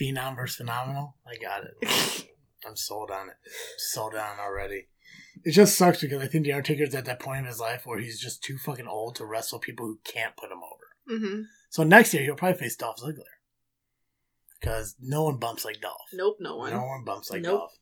Phenom 0.00 0.36
versus 0.36 0.56
Phenomenal. 0.56 1.16
I 1.26 1.36
got 1.36 1.64
it. 1.64 2.28
I'm 2.66 2.76
sold 2.76 3.10
on 3.10 3.28
it. 3.28 3.36
Sold 3.76 4.14
on 4.14 4.40
already. 4.40 4.88
It 5.44 5.52
just 5.52 5.76
sucks 5.76 6.00
because 6.00 6.22
I 6.22 6.26
think 6.26 6.44
the 6.44 6.52
Undertaker's 6.52 6.94
at 6.94 7.04
that 7.04 7.20
point 7.20 7.40
in 7.40 7.44
his 7.44 7.60
life 7.60 7.86
where 7.86 8.00
he's 8.00 8.20
just 8.20 8.42
too 8.42 8.58
fucking 8.58 8.88
old 8.88 9.14
to 9.16 9.24
wrestle 9.24 9.58
people 9.58 9.86
who 9.86 10.00
can't 10.04 10.36
put 10.36 10.50
him 10.50 10.58
over. 10.58 11.20
mm-hmm. 11.20 11.42
So 11.70 11.84
next 11.84 12.14
year 12.14 12.24
he'll 12.24 12.34
probably 12.34 12.58
face 12.58 12.76
Dolph 12.76 12.98
Ziggler. 12.98 13.22
Because 14.60 14.96
no 15.00 15.24
one 15.24 15.38
bumps 15.38 15.64
like 15.64 15.80
Dolph. 15.80 16.10
Nope, 16.12 16.38
no 16.40 16.56
one. 16.56 16.72
No 16.72 16.84
one 16.84 17.04
bumps 17.04 17.30
like 17.30 17.42
Nope. 17.42 17.60
Dolph. 17.60 17.78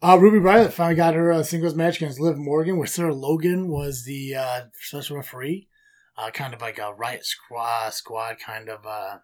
Uh, 0.00 0.18
Ruby 0.20 0.38
Riot 0.38 0.72
finally 0.72 0.94
got 0.94 1.14
her 1.14 1.32
uh, 1.32 1.42
singles 1.42 1.74
match 1.74 1.96
against 1.96 2.20
Liv 2.20 2.36
Morgan, 2.36 2.76
where 2.78 2.86
Sarah 2.86 3.14
Logan 3.14 3.68
was 3.68 4.04
the 4.04 4.34
uh, 4.34 4.60
special 4.80 5.16
referee. 5.16 5.68
Uh, 6.16 6.30
kind 6.30 6.54
of 6.54 6.60
like 6.60 6.78
a 6.78 6.92
Riot 6.92 7.24
Squad, 7.24 7.90
squad 7.90 8.38
kind 8.44 8.68
of 8.68 8.86
uh, 8.86 9.18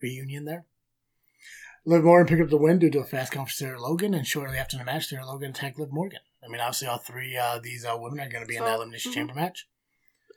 reunion 0.00 0.44
there. 0.44 0.66
Liv 1.84 2.02
Morgan 2.02 2.26
picked 2.26 2.42
up 2.42 2.50
the 2.50 2.56
win 2.56 2.80
due 2.80 2.90
to 2.90 2.98
a 2.98 3.04
fast 3.04 3.32
count 3.32 3.48
for 3.48 3.54
Sarah 3.54 3.80
Logan, 3.80 4.14
and 4.14 4.26
shortly 4.26 4.58
after 4.58 4.76
the 4.76 4.84
match, 4.84 5.06
Sarah 5.06 5.26
Logan 5.26 5.50
attacked 5.50 5.78
Liv 5.78 5.92
Morgan. 5.92 6.20
I 6.44 6.48
mean, 6.48 6.60
obviously, 6.60 6.88
all 6.88 6.98
three 6.98 7.36
uh, 7.36 7.60
these 7.60 7.84
uh, 7.84 7.96
women 7.96 8.20
are 8.20 8.28
going 8.28 8.44
to 8.44 8.48
be 8.48 8.56
in 8.56 8.62
So, 8.62 8.64
that 8.66 8.74
Elimination 8.76 9.12
mhm. 9.12 9.14
Chamber 9.14 9.34
match. 9.34 9.68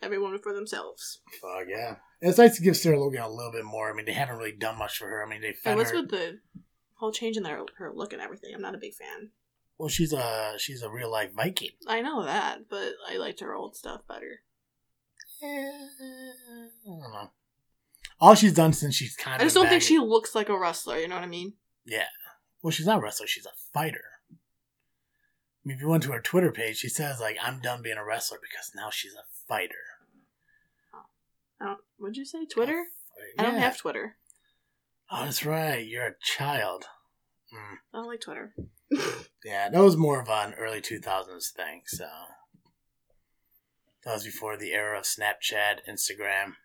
Everyone 0.01 0.38
for 0.40 0.54
themselves. 0.54 1.22
Fuck 1.42 1.68
yeah. 1.68 1.96
And 2.22 2.30
it's 2.30 2.38
nice 2.38 2.56
to 2.57 2.63
give 2.63 2.78
Sarah 2.78 3.00
Logan 3.00 3.22
a 3.22 3.30
little 3.30 3.51
bit 3.51 3.66
more. 3.66 3.92
I 3.92 3.96
mean, 3.96 4.06
they 4.06 4.13
haven't 4.13 4.38
really 4.38 4.51
done 4.51 4.78
much 4.78 4.98
for 4.98 5.07
her. 5.07 5.24
I 5.25 5.30
mean, 5.30 5.42
they 5.42 5.54
found 5.54 5.78
what's 5.78 5.92
her. 5.92 5.98
with 5.98 6.10
the 6.10 6.40
whole 6.96 7.12
change 7.12 7.38
in 7.38 7.44
their 7.44 7.63
her 7.78 7.92
look 7.94 8.13
and 8.13 8.22
everything? 8.22 8.51
I'm 8.54 8.62
not 8.62 8.75
a 8.75 8.80
big 8.80 8.94
fan. 8.94 9.31
Well, 9.78 9.90
she's 9.90 10.12
a 10.12 10.56
she's 10.57 10.81
a 10.81 10.90
real 10.90 11.10
life 11.10 11.31
Viking. 11.34 11.72
I 11.88 12.01
know 12.01 12.25
that, 12.25 12.69
but 12.69 12.94
I 13.10 13.18
liked 13.18 13.40
her 13.40 13.54
old 13.56 13.75
stuff 13.78 14.01
better. 14.07 14.42
Eh, 15.42 15.48
I 15.48 16.68
don't 16.86 17.00
know. 17.00 17.31
All 18.20 18.36
she's 18.36 18.53
done 18.53 18.74
since 18.74 18.96
she's 18.96 19.15
kind 19.15 19.36
of. 19.36 19.41
I 19.41 19.46
just 19.46 19.56
don't 19.56 19.70
think 19.70 19.82
she 19.82 19.98
looks 19.98 20.36
like 20.36 20.50
a 20.50 20.60
wrestler. 20.60 20.98
You 20.98 21.08
know 21.08 21.15
what 21.15 21.24
I 21.24 21.27
mean? 21.27 21.53
Yeah. 21.86 22.08
Well, 22.62 22.72
she's 22.72 22.86
not 22.86 23.00
a 23.00 23.01
wrestler. 23.01 23.27
She's 23.27 23.46
a 23.46 23.56
fighter. 23.74 24.03
I 24.29 24.36
mean, 25.63 25.75
if 25.77 25.82
you 25.82 25.88
went 25.88 26.03
to 26.03 26.12
her 26.12 26.22
Twitter 26.22 26.51
page, 26.51 26.77
she 26.77 26.89
says 26.89 27.22
like, 27.22 27.38
"I'm 27.41 27.62
done 27.62 27.82
being 27.82 27.98
a 27.98 28.03
wrestler 28.03 28.39
because 28.41 28.72
now 28.75 28.89
she's 28.89 29.13
a 29.13 29.24
fighter." 29.48 29.88
What'd 32.00 32.18
you 32.18 32.25
say? 32.25 32.46
Twitter? 32.46 32.86
I 33.38 33.44
don't 33.44 33.58
have 33.58 33.77
Twitter. 33.77 34.15
Oh, 35.12 35.25
that's 35.25 35.46
right. 35.46 35.86
You're 35.86 36.08
a 36.08 36.15
child. 36.22 36.86
Mm. 37.53 37.77
I 37.94 37.98
don't 37.98 38.08
like 38.08 38.22
Twitter. 38.22 38.53
Yeah, 39.46 39.70
that 39.70 39.82
was 39.82 39.96
more 39.96 40.20
of 40.20 40.27
an 40.27 40.53
early 40.56 40.82
2000s 40.82 41.51
thing. 41.51 41.84
So 41.86 42.06
that 44.03 44.13
was 44.13 44.25
before 44.25 44.58
the 44.58 44.74
era 44.74 44.98
of 44.98 45.06
Snapchat, 45.06 45.88
Instagram, 45.89 46.56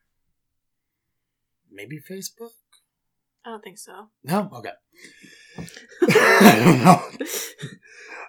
maybe 1.70 2.00
Facebook. 2.00 2.50
I 3.44 3.50
don't 3.50 3.62
think 3.62 3.78
so. 3.78 4.08
No, 4.24 4.50
okay. 4.54 4.72
I 6.02 6.62
don't 6.64 6.84
know. 6.84 7.26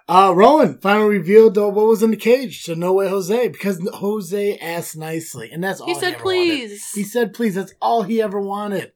Uh, 0.08 0.32
Rowan 0.36 0.78
finally 0.78 1.18
revealed 1.18 1.58
uh, 1.58 1.68
what 1.68 1.86
was 1.86 2.00
in 2.00 2.12
the 2.12 2.16
cage 2.16 2.62
to 2.62 2.76
No 2.76 2.92
Way 2.92 3.08
Jose 3.08 3.48
because 3.48 3.80
Jose 3.94 4.56
asked 4.58 4.96
nicely, 4.96 5.50
and 5.50 5.64
that's 5.64 5.80
all 5.80 5.88
he 5.88 5.94
he, 5.94 5.98
said, 6.00 6.18
"Please." 6.18 6.70
wanted. 6.70 6.80
He 6.94 7.02
said, 7.02 7.34
"Please." 7.34 7.56
That's 7.56 7.74
all 7.82 8.04
he 8.04 8.22
ever 8.22 8.40
wanted, 8.40 8.92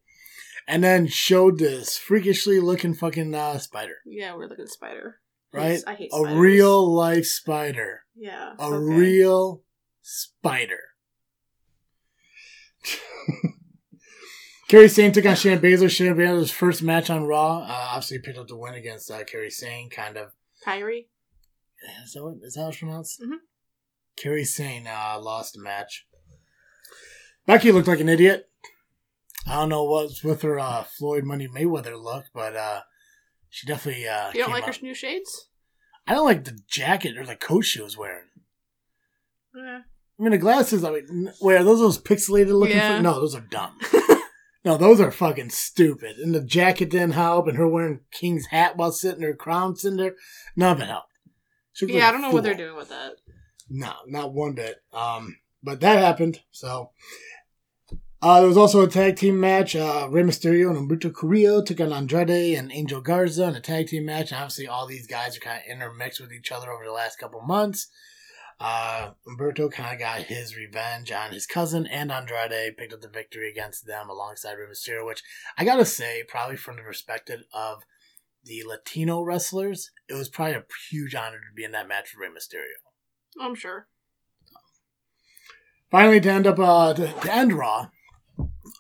and 0.69 0.85
then 0.85 1.09
showed 1.09 1.59
this 1.59 1.99
freakishly 1.99 2.61
looking 2.61 2.95
fucking 2.95 3.35
uh, 3.35 3.59
spider, 3.59 3.97
yeah, 4.07 4.37
we're 4.37 4.47
looking 4.47 4.69
spider. 4.69 5.17
right? 5.53 5.81
I 5.85 5.95
hate 5.95 6.11
a 6.15 6.37
real 6.37 6.89
life 6.95 7.27
spider, 7.27 8.03
Yeah. 8.15 8.53
a 8.61 8.67
okay. 8.67 8.77
real 8.95 9.65
spider. 10.03 10.79
Kerry 14.71 14.89
Sane 14.89 15.11
took 15.11 15.27
on 15.27 15.35
Shayna 15.35 15.59
Baszler. 15.59 15.87
Shayna 15.89 16.15
Baszler's 16.15 16.53
first 16.53 16.81
match 16.81 17.11
on 17.11 17.25
Raw. 17.25 17.59
Uh, 17.59 17.89
obviously 17.91 18.21
picked 18.21 18.39
up 18.39 18.47
the 18.47 18.57
win 18.57 18.75
against 18.75 19.11
uh, 19.11 19.25
Kerry 19.25 19.51
Sane. 19.51 19.91
Kind 19.91 20.17
of 20.17 20.29
Kyrie. 20.65 21.09
is 22.05 22.13
that 22.13 22.23
what 22.23 22.35
is 22.41 22.55
that 22.55 22.61
how 22.63 22.69
it's 22.69 22.79
pronounced? 22.79 23.21
Mhm. 23.21 23.39
Kerry 24.17 24.45
Sane 24.45 24.87
uh, 24.87 25.19
lost 25.21 25.55
the 25.55 25.61
match. 25.61 26.07
Becky 27.47 27.73
looked 27.73 27.89
like 27.89 27.99
an 27.99 28.09
idiot. 28.09 28.49
I 29.45 29.55
don't 29.57 29.71
know 29.71 29.83
what's 29.83 30.23
with 30.23 30.43
her 30.43 30.61
uh, 30.61 30.85
Floyd 30.85 31.25
Money 31.25 31.49
Mayweather 31.49 32.01
look, 32.01 32.27
but 32.33 32.55
uh, 32.55 32.83
she 33.49 33.67
definitely. 33.67 34.07
Uh, 34.07 34.31
You 34.33 34.45
don't 34.45 34.53
like 34.53 34.69
out- 34.69 34.77
her 34.77 34.83
new 34.87 34.95
shades? 34.95 35.49
I 36.07 36.15
don't 36.15 36.27
like 36.27 36.45
the 36.45 36.57
jacket 36.69 37.19
or 37.19 37.27
the 37.27 37.35
coat 37.35 37.63
she 37.65 37.83
was 37.83 37.97
wearing. 37.97 38.29
Yeah. 39.53 39.81
I 40.19 40.23
mean, 40.23 40.31
the 40.31 40.39
glasses. 40.39 40.85
I 40.85 40.93
mean, 40.93 41.33
wait, 41.41 41.57
are 41.57 41.65
those 41.65 41.81
those 41.81 42.01
pixelated 42.01 42.57
looking? 42.57 42.77
Yeah. 42.77 42.95
Yeah. 42.97 43.01
No, 43.01 43.15
those 43.15 43.35
are 43.35 43.41
dumb. 43.51 43.77
no, 44.65 44.77
those 44.77 45.01
are 45.01 45.11
fucking 45.11 45.51
stupid. 45.51 46.19
And 46.19 46.35
the 46.35 46.43
jacket 46.43 46.91
didn't 46.91 47.13
help, 47.13 47.47
and 47.47 47.57
her 47.57 47.69
wearing 47.69 48.01
King's 48.11 48.47
hat 48.47 48.77
while 48.77 48.93
sitting 48.93 49.21
there, 49.21 49.35
crown 49.35 49.77
sitting 49.77 49.99
there, 49.99 50.17
none 50.57 50.77
of 50.77 50.83
it 50.83 50.89
helped. 50.89 51.07
Yeah, 51.81 52.09
I 52.09 52.13
don't 52.13 52.23
know 52.23 52.31
what 52.31 52.43
they're 52.45 52.55
doing 52.55 52.77
with 52.77 52.91
that. 52.91 53.13
No, 53.71 53.93
not 54.07 54.35
one 54.35 54.53
bit. 54.53 54.83
Um, 54.93 55.37
but 55.63 55.81
that 55.81 55.99
happened. 55.99 56.41
So 56.51 56.91
uh, 58.23 58.41
there 58.41 58.49
was 58.49 58.57
also 58.57 58.83
a 58.83 58.89
tag 58.89 59.17
team 59.17 59.41
match. 59.41 59.75
Uh, 59.75 60.09
Rey 60.11 60.23
Mysterio 60.23 60.69
and 60.69 60.77
Humberto 60.77 61.15
Carrillo 61.15 61.63
took 61.63 61.81
on 61.81 61.93
Andrade 61.93 62.59
and 62.59 62.73
Angel 62.73 63.01
Garza 63.01 63.45
in 63.45 63.55
a 63.55 63.61
tag 63.61 63.87
team 63.87 64.05
match. 64.05 64.31
And 64.31 64.41
obviously, 64.41 64.67
all 64.67 64.87
these 64.87 65.07
guys 65.07 65.37
are 65.37 65.41
kind 65.41 65.63
of 65.65 65.71
intermixed 65.71 66.21
with 66.21 66.33
each 66.33 66.53
other 66.53 66.71
over 66.71 66.85
the 66.85 66.93
last 66.93 67.19
couple 67.19 67.41
months. 67.41 67.89
Uh, 68.61 69.13
Humberto 69.27 69.73
kind 69.73 69.95
of 69.95 69.99
got 69.99 70.23
his 70.25 70.55
revenge 70.55 71.11
on 71.11 71.33
his 71.33 71.47
cousin 71.47 71.87
and 71.87 72.13
Andrade, 72.13 72.77
picked 72.77 72.93
up 72.93 73.01
the 73.01 73.09
victory 73.09 73.51
against 73.51 73.87
them 73.87 74.11
alongside 74.11 74.53
Rey 74.53 74.67
Mysterio, 74.71 75.07
which 75.07 75.23
I 75.57 75.65
gotta 75.65 75.87
say, 75.87 76.23
probably 76.29 76.57
from 76.57 76.77
the 76.77 76.83
perspective 76.83 77.41
of 77.55 77.85
the 78.45 78.63
Latino 78.67 79.23
wrestlers, 79.23 79.91
it 80.09 80.15
was 80.15 80.29
probably 80.29 80.57
a 80.57 80.65
huge 80.91 81.15
honor 81.15 81.39
to 81.39 81.55
be 81.55 81.65
in 81.65 81.73
that 81.73 81.89
match 81.89 82.15
with 82.15 82.21
Rey 82.21 82.35
Mysterio. 82.37 83.43
I'm 83.43 83.55
sure. 83.55 83.87
Finally, 85.91 86.21
to 86.21 86.31
end 86.31 86.47
up 86.47 86.59
uh, 86.59 86.93
to, 86.95 87.07
to 87.07 87.35
end 87.35 87.55
Raw, 87.55 87.89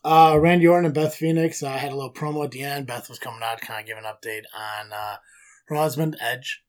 uh, 0.04 0.38
Randy 0.38 0.66
Orton 0.66 0.86
and 0.86 0.94
Beth 0.94 1.14
Phoenix 1.14 1.62
uh, 1.62 1.70
had 1.70 1.92
a 1.92 1.96
little 1.96 2.12
promo 2.12 2.44
at 2.44 2.50
the 2.50 2.62
end. 2.62 2.86
Beth 2.86 3.08
was 3.08 3.18
coming 3.18 3.40
out, 3.42 3.60
kind 3.60 3.80
of 3.80 3.86
giving 3.86 4.04
an 4.04 4.12
update 4.12 4.44
on 4.54 4.92
uh, 4.92 5.16
her 5.66 5.76
husband 5.76 6.16
Edge. 6.20 6.62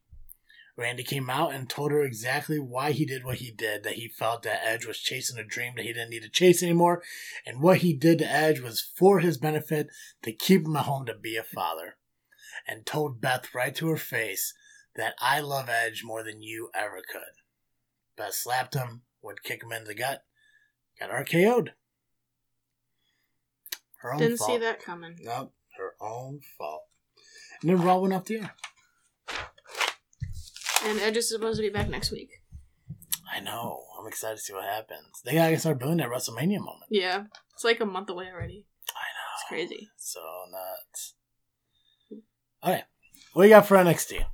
Randy 0.78 1.04
came 1.04 1.30
out 1.30 1.54
and 1.54 1.70
told 1.70 1.92
her 1.92 2.01
exactly 2.04 2.60
why 2.60 2.92
he 2.92 3.06
did 3.06 3.24
what 3.24 3.38
he 3.38 3.51
did. 3.51 3.84
That 3.84 3.94
he 3.94 4.08
felt 4.08 4.44
that 4.44 4.62
Edge 4.66 4.86
was 4.86 5.00
chasing 5.00 5.38
a 5.38 5.44
dream 5.44 5.74
that 5.75 5.86
he 5.86 5.94
didn't 5.94 6.10
need 6.10 6.24
to 6.24 6.30
chase 6.30 6.63
anymore, 6.63 7.04
and 7.46 7.62
what 7.62 7.80
he 7.80 7.94
did 7.94 8.20
to 8.20 8.32
Edge 8.32 8.60
was 8.62 8.82
for 8.82 9.20
his 9.20 9.38
benefit 9.38 9.88
to 10.24 10.32
keep 10.32 10.66
him 10.66 10.75
at 10.75 10.86
home 10.86 11.06
to 11.06 11.13
be 11.13 11.36
a 11.36 11.44
father. 11.44 11.98
And 12.68 12.86
told 12.86 13.22
Beth 13.22 13.54
right 13.56 13.74
to 13.75 13.88
her 13.90 13.98
face 13.98 14.54
that 14.96 15.16
I 15.20 15.40
love 15.40 15.68
Edge 15.68 16.04
more 16.04 16.24
than 16.24 16.42
you 16.42 16.70
ever 16.75 17.01
could. 17.12 17.42
Beth 18.16 18.34
slapped 18.34 18.75
him, 18.75 19.01
would 19.22 19.44
kick 19.44 19.63
him 19.63 19.72
in 19.72 19.86
the 19.86 19.96
gut, 19.96 20.24
got 21.00 21.10
RKO'd. 21.10 21.74
Her 23.98 24.13
own 24.13 24.20
fault. 24.20 24.20
Didn't 24.20 24.38
fault. 24.38 24.51
see 24.51 24.58
that 24.58 24.84
coming. 24.84 25.16
Nope, 25.22 25.54
her 25.78 25.96
own 26.00 26.42
fault. 26.58 26.84
And 27.62 27.70
then 27.70 27.82
Raw 27.82 28.00
went 28.00 28.13
off 28.13 28.25
the 28.25 28.38
air. 28.38 28.51
And 30.83 31.00
Edge 31.00 31.17
is 31.17 31.29
supposed 31.29 31.57
to 31.57 31.61
be 31.61 31.69
back 31.69 31.89
next 31.89 32.11
week. 32.11 32.41
I 33.31 33.39
know. 33.39 33.83
I'm 34.00 34.07
excited 34.07 34.38
to 34.38 34.41
see 34.41 34.53
what 34.53 34.63
happens. 34.65 35.21
They 35.23 35.35
gotta 35.35 35.57
start 35.57 35.79
building 35.79 35.97
that 35.97 36.09
WrestleMania 36.09 36.59
moment. 36.59 36.89
Yeah. 36.89 37.23
It's 37.53 37.63
like 37.63 37.79
a 37.79 37.85
month 37.85 38.09
away 38.09 38.25
already. 38.33 38.65
I 38.89 39.05
know. 39.13 39.31
It's 39.35 39.47
crazy. 39.47 39.89
So 39.97 40.19
nuts. 40.51 41.13
Alright. 42.63 42.83
What 43.33 43.43
do 43.43 43.50
you 43.50 43.55
got 43.55 43.67
for 43.67 43.77
NXT? 43.77 44.25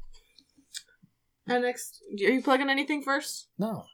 NXT 1.48 2.28
are 2.28 2.32
you 2.32 2.42
plugging 2.42 2.70
anything 2.70 3.02
first? 3.04 3.48
No. 3.58 3.86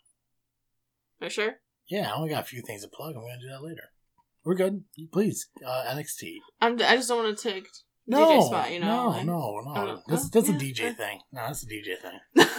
Are 1.21 1.25
you 1.25 1.29
sure? 1.29 1.55
Yeah, 1.89 2.09
I 2.09 2.15
only 2.15 2.29
got 2.29 2.41
a 2.43 2.45
few 2.45 2.61
things 2.61 2.83
to 2.83 2.87
plug. 2.87 3.15
I'm 3.15 3.21
gonna 3.21 3.39
do 3.39 3.49
that 3.49 3.63
later. 3.63 3.89
We're 4.45 4.55
good. 4.55 4.83
Please, 5.11 5.47
uh, 5.65 5.85
NXT. 5.87 6.37
I'm, 6.61 6.73
I 6.73 6.95
just 6.95 7.09
don't 7.09 7.23
want 7.23 7.37
to 7.37 7.49
take 7.49 7.67
No, 8.05 8.19
DJ 8.19 8.47
spot, 8.47 8.71
you 8.71 8.79
know? 8.79 9.21
no, 9.21 9.23
no, 9.23 9.61
no. 9.61 9.73
Oh, 9.75 10.01
That's 10.07 10.25
oh, 10.25 10.29
that's 10.33 10.49
yeah, 10.49 10.55
a 10.55 10.59
DJ 10.59 10.79
yeah. 10.79 10.93
thing. 10.93 11.19
No, 11.31 11.41
that's 11.47 11.63
a 11.63 11.67
DJ 11.67 11.97
thing. 11.97 12.47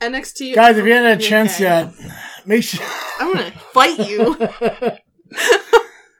NXT. 0.00 0.54
Guys, 0.54 0.76
if 0.76 0.84
you 0.84 0.92
haven't 0.92 1.10
had 1.10 1.20
a 1.20 1.22
chance 1.22 1.54
okay. 1.54 1.64
yet, 1.64 1.94
make 2.46 2.62
sure. 2.62 2.86
I'm 3.18 3.34
gonna 3.34 3.50
fight 3.50 3.98
you. 4.08 4.36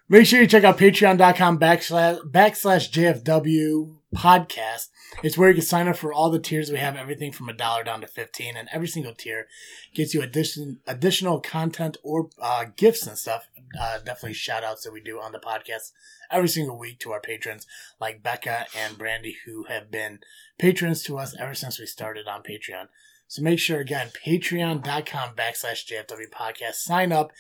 Make 0.09 0.27
sure 0.27 0.41
you 0.41 0.47
check 0.47 0.63
out 0.63 0.79
patreon.com 0.79 1.59
backslash, 1.59 2.21
backslash 2.31 2.93
JFW 2.93 3.97
podcast. 4.15 4.89
It's 5.25 5.37
where 5.37 5.49
you 5.49 5.57
can 5.57 5.65
sign 5.65 5.89
up 5.89 5.97
for 5.97 6.13
all 6.13 6.31
the 6.31 6.39
tiers. 6.39 6.71
We 6.71 6.79
have 6.79 6.95
everything 6.95 7.33
from 7.33 7.49
a 7.49 7.53
dollar 7.53 7.83
down 7.83 8.03
to 8.03 8.07
15 8.07 8.57
and 8.57 8.69
every 8.73 8.87
single 8.87 9.15
tier 9.15 9.49
gets 9.95 10.15
you 10.15 10.23
addition, 10.23 10.79
additional 10.87 11.41
content 11.41 11.97
or 12.05 12.29
uh, 12.41 12.67
gifts 12.77 13.05
and 13.05 13.19
stuff. 13.19 13.49
Uh, 13.79 13.99
definitely 13.99 14.35
shout 14.35 14.65
outs 14.65 14.85
that 14.85 14.93
we 14.93 15.01
do 15.01 15.21
on 15.21 15.33
the 15.33 15.39
podcast 15.39 15.93
every 16.31 16.49
single 16.49 16.79
week 16.79 16.99
to 17.01 17.13
our 17.13 17.21
patrons 17.21 17.67
like 18.01 18.23
Becca 18.23 18.67
and 18.77 18.99
Brandy 18.99 19.37
who 19.47 19.65
have 19.65 19.91
been 19.91 20.21
patrons 20.59 21.03
to 21.05 21.19
us 21.19 21.35
ever 21.39 21.55
since 21.55 21.79
we 21.79 21.87
started 21.87 22.27
on 22.27 22.43
Patreon. 22.43 22.87
So 23.29 23.43
make 23.43 23.59
sure 23.59 23.81
again, 23.81 24.11
patreon.com 24.25 25.35
backslash 25.35 25.85
JFW 25.87 26.31
podcast. 26.33 26.75
Sign 26.75 27.13
up 27.13 27.33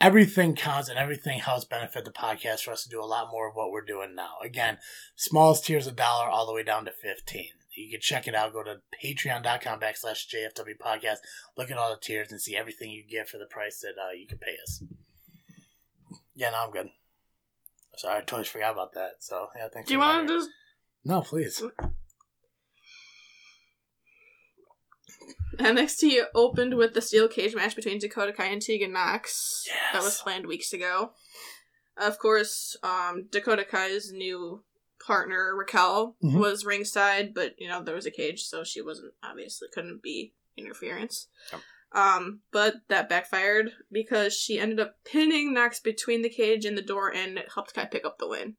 everything 0.00 0.54
counts 0.54 0.88
and 0.88 0.98
everything 0.98 1.38
helps 1.38 1.64
benefit 1.64 2.04
the 2.04 2.10
podcast 2.10 2.60
for 2.60 2.72
us 2.72 2.82
to 2.84 2.90
do 2.90 3.02
a 3.02 3.06
lot 3.06 3.30
more 3.30 3.48
of 3.48 3.54
what 3.54 3.70
we're 3.70 3.84
doing 3.84 4.14
now. 4.14 4.34
Again, 4.44 4.78
smallest 5.14 5.64
tiers 5.64 5.86
a 5.86 5.92
dollar 5.92 6.28
all 6.28 6.46
the 6.46 6.52
way 6.52 6.62
down 6.62 6.84
to 6.84 6.92
15. 6.92 7.46
You 7.76 7.90
can 7.90 8.00
check 8.00 8.26
it 8.26 8.34
out. 8.34 8.52
Go 8.52 8.62
to 8.62 8.76
patreon.com 9.02 9.80
backslash 9.80 10.26
JFW 10.28 10.78
podcast. 10.82 11.18
Look 11.56 11.70
at 11.70 11.76
all 11.76 11.90
the 11.90 12.00
tiers 12.00 12.30
and 12.30 12.40
see 12.40 12.56
everything 12.56 12.90
you 12.90 13.04
get 13.08 13.28
for 13.28 13.38
the 13.38 13.46
price 13.46 13.80
that 13.80 14.00
uh, 14.00 14.12
you 14.12 14.26
can 14.26 14.38
pay 14.38 14.56
us. 14.62 14.82
Yeah, 16.36 16.50
no, 16.50 16.58
I'm 16.66 16.70
good. 16.70 16.90
Sorry, 17.96 18.18
I 18.18 18.20
totally 18.20 18.44
forgot 18.44 18.74
about 18.74 18.92
that. 18.94 19.12
So, 19.20 19.46
yeah, 19.56 19.68
thanks 19.72 19.88
Do 19.88 19.94
you 19.94 20.00
want 20.00 20.28
to 20.28 20.34
just? 20.34 20.50
No, 21.04 21.22
please. 21.22 21.62
NXT 25.56 26.18
opened 26.34 26.74
with 26.76 26.92
the 26.92 27.00
steel 27.00 27.28
cage 27.28 27.54
match 27.54 27.74
between 27.74 27.98
Dakota 27.98 28.32
Kai 28.32 28.46
and 28.46 28.60
Tegan 28.60 28.92
Nox. 28.92 29.64
That 29.92 30.02
was 30.02 30.20
planned 30.20 30.46
weeks 30.46 30.72
ago. 30.74 31.12
Of 31.96 32.18
course, 32.18 32.76
um, 32.82 33.28
Dakota 33.30 33.64
Kai's 33.64 34.12
new 34.12 34.62
partner 35.04 35.54
Raquel 35.56 36.16
Mhm. 36.22 36.38
was 36.38 36.66
ringside, 36.66 37.32
but 37.32 37.54
you 37.58 37.68
know 37.68 37.82
there 37.82 37.94
was 37.94 38.04
a 38.04 38.10
cage, 38.10 38.44
so 38.44 38.64
she 38.64 38.82
wasn't 38.82 39.14
obviously 39.22 39.68
couldn't 39.72 40.02
be 40.02 40.34
interference. 40.58 41.28
Yep. 41.52 41.62
Um, 41.96 42.40
but 42.52 42.74
that 42.88 43.08
backfired 43.08 43.72
because 43.90 44.34
she 44.34 44.60
ended 44.60 44.78
up 44.78 44.96
pinning 45.06 45.54
Nox 45.54 45.80
between 45.80 46.20
the 46.20 46.28
cage 46.28 46.66
and 46.66 46.76
the 46.76 46.82
door, 46.82 47.10
and 47.12 47.38
it 47.38 47.48
helped 47.54 47.72
Kai 47.72 47.86
pick 47.86 48.04
up 48.04 48.18
the 48.18 48.28
win 48.28 48.56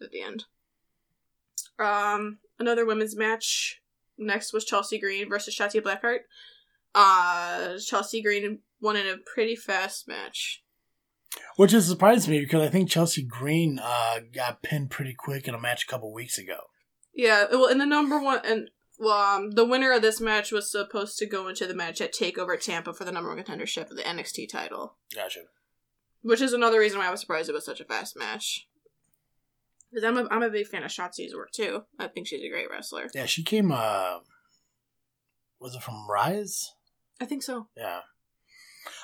at 0.00 0.12
the 0.12 0.22
end. 0.22 0.44
Um, 1.80 2.38
another 2.60 2.86
women's 2.86 3.16
match 3.16 3.82
next 4.16 4.52
was 4.52 4.64
Chelsea 4.64 5.00
Green 5.00 5.28
versus 5.28 5.56
Shotzi 5.56 5.82
Blackheart. 5.82 6.20
Uh, 6.94 7.76
Chelsea 7.84 8.22
Green 8.22 8.60
won 8.80 8.96
in 8.96 9.06
a 9.06 9.16
pretty 9.16 9.56
fast 9.56 10.06
match. 10.06 10.62
Which 11.56 11.72
has 11.72 11.88
surprised 11.88 12.28
me 12.28 12.38
because 12.38 12.62
I 12.62 12.68
think 12.68 12.88
Chelsea 12.88 13.24
Green 13.24 13.80
uh, 13.82 14.20
got 14.32 14.62
pinned 14.62 14.90
pretty 14.90 15.14
quick 15.14 15.48
in 15.48 15.54
a 15.56 15.60
match 15.60 15.84
a 15.84 15.86
couple 15.88 16.12
weeks 16.12 16.38
ago. 16.38 16.58
Yeah, 17.12 17.46
well, 17.50 17.66
in 17.66 17.78
the 17.78 17.86
number 17.86 18.20
one 18.20 18.40
and 18.44 18.70
well, 19.00 19.36
um, 19.36 19.50
the 19.52 19.64
winner 19.64 19.92
of 19.92 20.02
this 20.02 20.20
match 20.20 20.52
was 20.52 20.70
supposed 20.70 21.18
to 21.18 21.26
go 21.26 21.48
into 21.48 21.66
the 21.66 21.74
match 21.74 22.00
at 22.00 22.12
Takeover 22.14 22.60
Tampa 22.60 22.92
for 22.92 23.04
the 23.04 23.10
number 23.12 23.34
one 23.34 23.42
contendership 23.42 23.90
of 23.90 23.96
the 23.96 24.02
NXT 24.02 24.48
title, 24.48 24.94
Gotcha. 25.14 25.40
which 26.22 26.40
is 26.40 26.52
another 26.52 26.78
reason 26.78 26.98
why 26.98 27.08
I 27.08 27.10
was 27.10 27.20
surprised 27.20 27.48
it 27.48 27.54
was 27.54 27.64
such 27.64 27.80
a 27.80 27.84
fast 27.84 28.16
match. 28.16 28.68
Because 29.90 30.04
I'm 30.04 30.18
a, 30.18 30.28
I'm 30.30 30.42
a 30.42 30.50
big 30.50 30.68
fan 30.68 30.84
of 30.84 30.90
Shotzi's 30.90 31.34
work 31.34 31.50
too. 31.50 31.82
I 31.98 32.06
think 32.08 32.26
she's 32.28 32.42
a 32.44 32.48
great 32.50 32.70
wrestler. 32.70 33.08
Yeah, 33.14 33.26
she 33.26 33.42
came. 33.42 33.72
uh 33.72 34.18
Was 35.58 35.74
it 35.74 35.82
from 35.82 36.06
Rise? 36.08 36.74
I 37.20 37.24
think 37.24 37.42
so. 37.42 37.66
Yeah, 37.76 38.00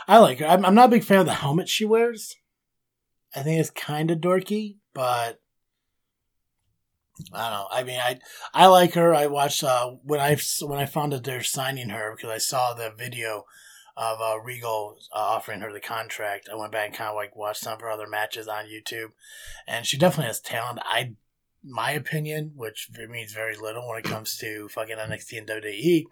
I 0.07 0.19
like 0.19 0.38
her. 0.38 0.47
I'm, 0.47 0.65
I'm 0.65 0.75
not 0.75 0.87
a 0.88 0.93
big 0.93 1.05
fan 1.05 1.19
of 1.21 1.26
the 1.26 1.35
helmet 1.35 1.69
she 1.69 1.85
wears. 1.85 2.37
I 3.35 3.43
think 3.43 3.61
it's 3.61 3.71
kind 3.71 4.11
of 4.11 4.19
dorky, 4.19 4.76
but 4.95 5.41
I 7.32 7.50
don't 7.50 7.58
know. 7.58 7.68
I 7.70 7.82
mean, 7.82 7.99
I 7.99 8.18
I 8.52 8.66
like 8.66 8.94
her. 8.94 9.14
I 9.14 9.26
watched 9.26 9.64
uh, 9.64 9.92
when 10.02 10.20
I 10.20 10.37
when 10.61 10.78
I 10.78 10.87
found 10.87 11.12
that 11.12 11.25
they're 11.25 11.42
signing 11.42 11.90
her 11.90 12.14
because 12.14 12.30
I 12.30 12.38
saw 12.38 12.75
the 12.75 12.92
video 12.96 13.44
of 13.96 14.20
uh, 14.20 14.38
Regal 14.40 14.99
uh, 15.14 15.18
offering 15.18 15.61
her 15.61 15.73
the 15.73 15.80
contract. 15.80 16.49
I 16.52 16.56
went 16.56 16.73
back 16.73 16.88
and 16.88 16.96
kind 16.96 17.11
of 17.11 17.16
like 17.16 17.35
watched 17.35 17.62
some 17.62 17.75
of 17.75 17.80
her 17.80 17.90
other 17.90 18.06
matches 18.06 18.49
on 18.49 18.66
YouTube, 18.66 19.12
and 19.66 19.87
she 19.87 19.96
definitely 19.96 20.26
has 20.26 20.40
talent. 20.40 20.80
I, 20.85 21.14
my 21.64 21.92
opinion, 21.92 22.52
which 22.54 22.90
means 23.08 23.32
very 23.32 23.56
little 23.56 23.88
when 23.88 23.99
it 23.99 24.04
comes 24.04 24.37
to 24.38 24.68
fucking 24.68 24.96
NXT 24.96 25.38
and 25.38 25.49
WWE. 25.49 26.04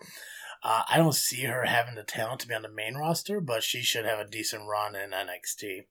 Uh, 0.63 0.83
I 0.89 0.97
don't 0.97 1.15
see 1.15 1.43
her 1.43 1.65
having 1.65 1.95
the 1.95 2.03
talent 2.03 2.41
to 2.41 2.49
be 2.49 2.55
on 2.55 2.63
the 2.63 2.71
main 2.71 2.95
roster, 2.95 3.39
but 3.39 3.63
she 3.63 3.83
should 3.83 4.07
have 4.07 4.19
a 4.19 4.27
decent 4.27 4.67
run 4.67 4.97
in 4.97 5.11
NXT. 5.11 5.85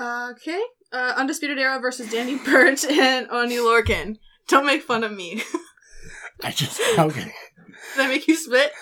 Okay. 0.00 0.62
Uh, 0.92 1.14
Undisputed 1.16 1.58
Era 1.58 1.78
versus 1.78 2.10
Danny 2.10 2.36
Burch 2.36 2.84
and 2.90 3.28
Oni 3.30 3.56
Lorcan. 3.56 4.16
Don't 4.48 4.66
make 4.66 4.82
fun 4.82 5.04
of 5.04 5.12
me. 5.12 5.42
I 6.42 6.50
just 6.50 6.80
okay, 6.98 7.32
Did 7.96 8.04
I 8.04 8.08
make 8.08 8.26
you 8.26 8.34
spit? 8.34 8.72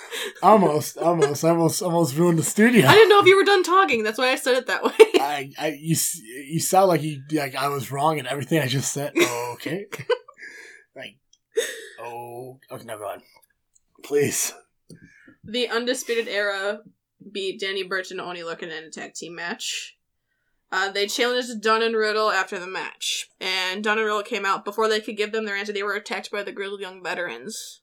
almost, 0.42 0.96
almost, 0.96 1.44
almost, 1.44 1.82
almost 1.82 2.16
ruined 2.16 2.38
the 2.38 2.42
studio. 2.44 2.86
I 2.86 2.92
didn't 2.94 3.08
know 3.08 3.20
if 3.20 3.26
you 3.26 3.36
were 3.36 3.44
done 3.44 3.62
talking. 3.62 4.02
That's 4.04 4.18
why 4.18 4.28
I 4.30 4.36
said 4.36 4.56
it 4.56 4.66
that 4.66 4.84
way. 4.84 4.92
I, 4.98 5.50
I, 5.58 5.66
you, 5.78 5.96
you 6.46 6.60
sound 6.60 6.88
like 6.88 7.02
you, 7.02 7.22
like 7.32 7.54
I 7.54 7.68
was 7.68 7.90
wrong 7.90 8.18
in 8.18 8.26
everything 8.26 8.60
I 8.60 8.66
just 8.66 8.92
said. 8.92 9.12
Okay, 9.54 9.86
like, 10.96 11.18
oh, 12.00 12.58
okay, 12.70 12.84
no, 12.84 12.96
go 12.96 13.04
on, 13.04 13.22
please. 14.04 14.54
the 15.44 15.68
Undisputed 15.68 16.28
Era 16.28 16.78
beat 17.32 17.60
Danny 17.60 17.82
Burch 17.82 18.10
and 18.10 18.20
Oni 18.20 18.40
Lorcan 18.40 18.64
in 18.64 18.84
a 18.84 18.90
tag 18.90 19.14
team 19.14 19.34
match. 19.34 19.97
Uh, 20.70 20.90
they 20.90 21.06
challenged 21.06 21.62
Dunn 21.62 21.82
and 21.82 21.96
Riddle 21.96 22.30
after 22.30 22.58
the 22.58 22.66
match, 22.66 23.28
and 23.40 23.82
Dunn 23.82 23.98
and 23.98 24.04
Riddle 24.04 24.22
came 24.22 24.44
out 24.44 24.64
before 24.64 24.88
they 24.88 25.00
could 25.00 25.16
give 25.16 25.32
them 25.32 25.46
their 25.46 25.56
answer. 25.56 25.72
They 25.72 25.82
were 25.82 25.94
attacked 25.94 26.30
by 26.30 26.42
the 26.42 26.52
Grizzled 26.52 26.80
Young 26.80 27.02
Veterans, 27.02 27.80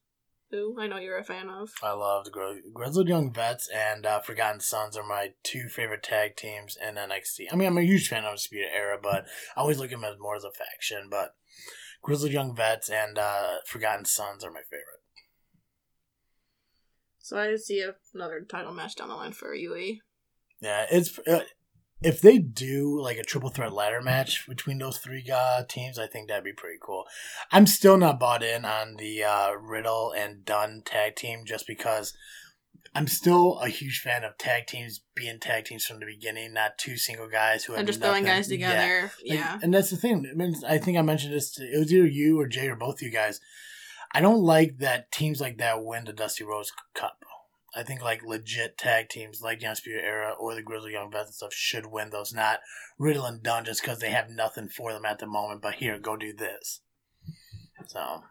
who 0.51 0.79
I 0.79 0.85
know 0.85 0.97
you're 0.97 1.17
a 1.17 1.23
fan 1.23 1.49
of. 1.49 1.71
I 1.81 1.93
love 1.93 2.25
the 2.25 2.31
Gri- 2.31 2.61
Grizzled 2.71 3.07
Young 3.07 3.33
Vets 3.33 3.67
and 3.73 4.05
uh, 4.05 4.19
Forgotten 4.19 4.59
Sons 4.59 4.95
are 4.95 5.03
my 5.03 5.33
two 5.43 5.67
favorite 5.67 6.03
tag 6.03 6.35
teams 6.35 6.77
in 6.77 6.95
NXT. 6.95 7.47
I 7.51 7.55
mean, 7.55 7.67
I'm 7.67 7.77
a 7.77 7.81
huge 7.81 8.07
fan 8.07 8.23
of 8.23 8.29
Undisputed 8.29 8.69
Era, 8.71 8.99
but 9.01 9.25
I 9.57 9.61
always 9.61 9.79
look 9.79 9.91
at 9.91 9.99
them 9.99 10.03
as 10.03 10.19
more 10.19 10.35
as 10.35 10.43
a 10.43 10.51
faction. 10.51 11.07
But 11.09 11.33
Grizzled 12.03 12.31
Young 12.31 12.55
Vets 12.55 12.89
and 12.89 13.17
uh, 13.17 13.55
Forgotten 13.65 14.05
Sons 14.05 14.43
are 14.43 14.51
my 14.51 14.61
favorite. 14.69 15.01
So 17.17 17.39
I 17.39 17.55
see 17.55 17.83
another 18.13 18.45
title 18.47 18.71
match 18.71 18.95
down 18.95 19.09
the 19.09 19.15
line 19.15 19.33
for 19.33 19.55
UE. 19.55 19.97
Yeah, 20.61 20.85
it's 20.91 21.17
uh, 21.27 21.39
if 22.01 22.21
they 22.21 22.37
do 22.37 22.99
like 23.01 23.17
a 23.17 23.23
triple 23.23 23.49
threat 23.49 23.73
ladder 23.73 24.01
match 24.01 24.45
between 24.47 24.77
those 24.79 24.97
three 24.97 25.23
uh, 25.33 25.63
teams, 25.67 25.97
I 25.97 26.07
think 26.07 26.27
that'd 26.27 26.43
be 26.43 26.53
pretty 26.53 26.77
cool. 26.81 27.05
I'm 27.51 27.65
still 27.65 27.97
not 27.97 28.19
bought 28.19 28.43
in 28.43 28.65
on 28.65 28.95
the 28.97 29.23
uh, 29.23 29.51
Riddle 29.53 30.11
and 30.15 30.43
Dunn 30.45 30.81
tag 30.85 31.15
team 31.15 31.43
just 31.45 31.65
because 31.67 32.13
I'm 32.93 33.07
still 33.07 33.59
a 33.59 33.67
huge 33.69 33.99
fan 33.99 34.23
of 34.23 34.37
tag 34.37 34.67
teams 34.67 35.01
being 35.15 35.39
tag 35.39 35.65
teams 35.65 35.85
from 35.85 35.99
the 35.99 36.05
beginning, 36.05 36.53
not 36.53 36.77
two 36.77 36.95
single 36.97 37.27
guys 37.29 37.65
who 37.65 37.73
are 37.75 37.83
just 37.83 37.99
throwing 38.01 38.23
nothing- 38.23 38.37
guys 38.37 38.51
Yeah. 38.51 38.57
together. 38.69 39.11
Like, 39.27 39.39
Yeah. 39.39 39.59
and 39.63 39.73
that's 39.73 39.89
the 39.89 39.97
thing. 39.97 40.25
I 40.29 40.35
mean, 40.35 40.55
I 40.67 40.77
think 40.77 40.97
I 40.97 41.01
mentioned 41.01 41.33
this. 41.33 41.51
To, 41.53 41.63
it 41.63 41.77
was 41.77 41.93
either 41.93 42.07
you 42.07 42.39
or 42.39 42.47
Jay 42.47 42.67
or 42.67 42.75
both 42.75 43.01
you 43.01 43.09
guys. 43.09 43.39
I 44.13 44.21
don't 44.21 44.41
like 44.43 44.77
that 44.77 45.11
teams 45.11 45.41
like 45.41 45.57
that 45.57 45.83
win 45.83 46.05
the 46.05 46.13
Dusty 46.13 46.43
Rhodes 46.45 46.71
Cup. 46.93 47.17
I 47.75 47.83
think 47.83 48.01
like 48.01 48.23
legit 48.23 48.77
tag 48.77 49.09
teams 49.09 49.41
like 49.41 49.59
the 49.59 49.67
Undisputed 49.67 50.03
Era 50.03 50.33
or 50.39 50.55
the 50.55 50.61
Grizzly 50.61 50.93
Young 50.93 51.11
Vets 51.11 51.27
and 51.27 51.35
stuff 51.35 51.53
should 51.53 51.87
win 51.87 52.09
those, 52.09 52.33
not 52.33 52.59
Riddle 52.97 53.25
and 53.25 53.43
Dunn 53.43 53.65
just 53.65 53.81
because 53.81 53.99
they 53.99 54.11
have 54.11 54.29
nothing 54.29 54.69
for 54.69 54.93
them 54.93 55.05
at 55.05 55.19
the 55.19 55.27
moment. 55.27 55.61
But 55.61 55.75
here, 55.75 55.99
go 55.99 56.15
do 56.15 56.31
this. 56.33 56.81
So, 57.87 58.23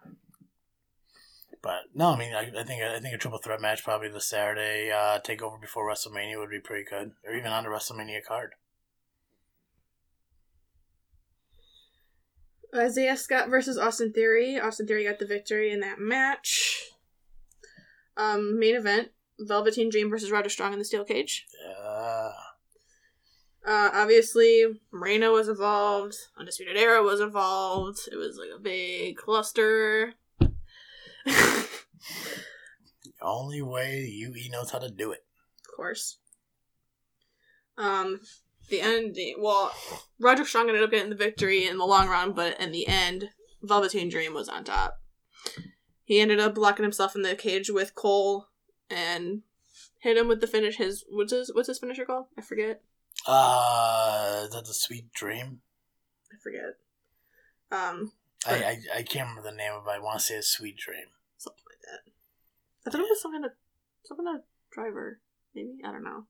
but 1.62 1.82
no, 1.94 2.10
I 2.10 2.18
mean, 2.18 2.34
I, 2.34 2.50
I 2.58 2.64
think 2.64 2.82
I 2.82 2.98
think 3.00 3.14
a 3.14 3.18
triple 3.18 3.38
threat 3.38 3.60
match 3.60 3.84
probably 3.84 4.08
the 4.08 4.20
Saturday 4.20 4.90
uh, 4.90 5.20
takeover 5.20 5.60
before 5.60 5.88
WrestleMania 5.88 6.38
would 6.38 6.50
be 6.50 6.60
pretty 6.60 6.84
good, 6.88 7.12
or 7.24 7.34
even 7.34 7.52
on 7.52 7.64
the 7.64 7.70
WrestleMania 7.70 8.24
card. 8.26 8.54
Isaiah 12.74 13.16
Scott 13.16 13.48
versus 13.48 13.78
Austin 13.78 14.12
Theory. 14.12 14.58
Austin 14.58 14.86
Theory 14.86 15.04
got 15.04 15.18
the 15.18 15.26
victory 15.26 15.70
in 15.70 15.80
that 15.80 16.00
match. 16.00 16.90
Um, 18.16 18.58
main 18.58 18.74
event: 18.74 19.10
Velveteen 19.38 19.90
Dream 19.90 20.10
versus 20.10 20.30
Roderick 20.30 20.52
Strong 20.52 20.72
in 20.72 20.78
the 20.78 20.84
steel 20.84 21.04
cage. 21.04 21.46
Uh, 21.82 22.30
Uh, 23.66 23.90
obviously, 23.94 24.64
Moreno 24.92 25.32
was 25.32 25.48
involved. 25.48 26.14
Undisputed 26.38 26.76
Era 26.76 27.02
was 27.02 27.20
involved. 27.20 27.98
It 28.12 28.16
was 28.16 28.36
like 28.38 28.50
a 28.54 28.60
big 28.60 29.16
cluster. 29.16 30.12
The 30.38 30.46
only 33.22 33.62
way 33.62 34.04
UE 34.06 34.50
knows 34.50 34.70
how 34.70 34.78
to 34.80 34.90
do 34.90 35.12
it. 35.12 35.24
Of 35.64 35.74
course. 35.74 36.18
Um, 37.78 38.20
the 38.68 38.82
end. 38.82 39.16
Well, 39.38 39.72
Roderick 40.20 40.48
Strong 40.48 40.68
ended 40.68 40.84
up 40.84 40.90
getting 40.90 41.08
the 41.10 41.16
victory 41.16 41.66
in 41.66 41.78
the 41.78 41.86
long 41.86 42.08
run, 42.08 42.32
but 42.32 42.60
in 42.60 42.70
the 42.70 42.86
end, 42.86 43.30
Velveteen 43.62 44.10
Dream 44.10 44.34
was 44.34 44.48
on 44.50 44.64
top. 44.64 45.00
He 46.04 46.20
ended 46.20 46.38
up 46.38 46.58
locking 46.58 46.82
himself 46.84 47.16
in 47.16 47.22
the 47.22 47.34
cage 47.34 47.70
with 47.70 47.94
Cole 47.94 48.48
and 48.90 49.42
hit 50.00 50.16
him 50.16 50.28
with 50.28 50.40
the 50.40 50.46
finish. 50.46 50.76
His 50.76 51.04
what's 51.08 51.32
his 51.32 51.50
what's 51.54 51.68
his 51.68 51.78
finisher 51.78 52.04
called? 52.04 52.26
I 52.38 52.42
forget. 52.42 52.82
Uh, 53.26 54.42
is 54.44 54.50
that 54.54 54.64
the 54.66 54.74
Sweet 54.74 55.12
Dream? 55.12 55.60
I 56.32 56.36
forget. 56.42 56.76
Um, 57.72 58.12
I, 58.46 58.54
I 58.54 58.78
I 58.98 59.02
can't 59.02 59.28
remember 59.28 59.50
the 59.50 59.56
name 59.56 59.72
of 59.72 59.86
it. 59.86 59.90
I 59.90 59.98
want 59.98 60.18
to 60.18 60.24
say 60.24 60.36
a 60.36 60.42
Sweet 60.42 60.76
Dream. 60.76 61.06
something 61.38 61.64
like 61.68 61.78
that. 61.82 62.10
I 62.86 62.90
thought 62.90 63.00
it 63.00 63.08
was 63.10 63.22
some 63.22 63.32
kind 63.32 63.44
of 63.44 63.52
some 64.04 64.16
kind 64.18 64.36
of 64.38 64.42
driver. 64.72 65.20
Maybe 65.54 65.78
I 65.84 65.92
don't 65.92 66.04
know. 66.04 66.24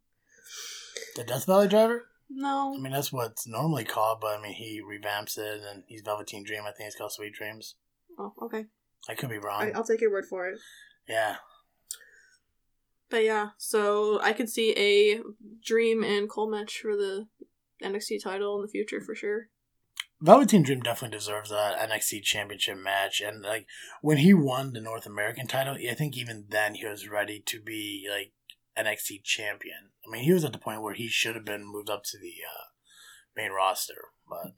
The 1.17 1.25
Death 1.25 1.47
Valley 1.47 1.69
Driver? 1.69 2.07
No, 2.31 2.75
I 2.77 2.81
mean, 2.81 2.93
that's 2.93 3.13
what's 3.13 3.47
normally 3.47 3.85
called, 3.85 4.19
but 4.21 4.39
I 4.39 4.43
mean, 4.43 4.55
he 4.55 4.81
revamps 4.83 5.39
it 5.39 5.61
and 5.63 5.85
he's 5.87 6.03
Velveteen 6.03 6.43
Dream. 6.45 6.63
I 6.63 6.73
think 6.73 6.87
it's 6.89 6.97
called 6.97 7.13
Sweet 7.13 7.35
Dreams. 7.35 7.75
oh 8.19 8.33
okay. 8.43 8.65
I 9.09 9.15
could 9.15 9.29
be 9.29 9.39
wrong. 9.39 9.63
I, 9.63 9.71
I'll 9.75 9.85
take 9.85 10.01
your 10.01 10.11
word 10.11 10.25
for 10.27 10.49
it. 10.49 10.59
yeah. 11.09 11.37
But 13.15 13.23
yeah, 13.23 13.51
so 13.59 14.21
I 14.23 14.33
could 14.33 14.51
see 14.51 14.75
a 14.77 15.23
Dream 15.65 16.03
and 16.03 16.29
Cole 16.29 16.51
match 16.51 16.81
for 16.81 16.97
the 16.97 17.29
NXT 17.81 18.21
title 18.21 18.57
in 18.57 18.63
the 18.63 18.69
future 18.69 19.01
for 19.01 19.15
sure. 19.15 19.51
Velveteen 20.21 20.65
Dream 20.65 20.81
definitely 20.81 21.17
deserves 21.17 21.53
a 21.53 21.77
NXT 21.81 22.25
Championship 22.25 22.77
match, 22.77 23.21
and 23.21 23.41
like 23.43 23.69
when 24.03 24.17
he 24.17 24.35
won 24.35 24.73
the 24.73 24.81
North 24.81 25.07
American 25.07 25.47
title, 25.47 25.77
I 25.89 25.95
think 25.95 26.17
even 26.17 26.47
then 26.49 26.75
he 26.75 26.87
was 26.87 27.09
ready 27.09 27.41
to 27.47 27.61
be 27.61 28.09
like 28.11 28.33
NXT 28.77 29.23
champion. 29.23 29.91
I 30.05 30.11
mean, 30.11 30.25
he 30.25 30.33
was 30.33 30.45
at 30.45 30.53
the 30.53 30.59
point 30.59 30.83
where 30.83 30.95
he 30.95 31.07
should 31.07 31.37
have 31.37 31.45
been 31.45 31.65
moved 31.65 31.91
up 31.91 32.03
to 32.07 32.19
the 32.19 32.35
uh, 32.45 32.65
main 33.37 33.53
roster, 33.53 34.09
but 34.29 34.55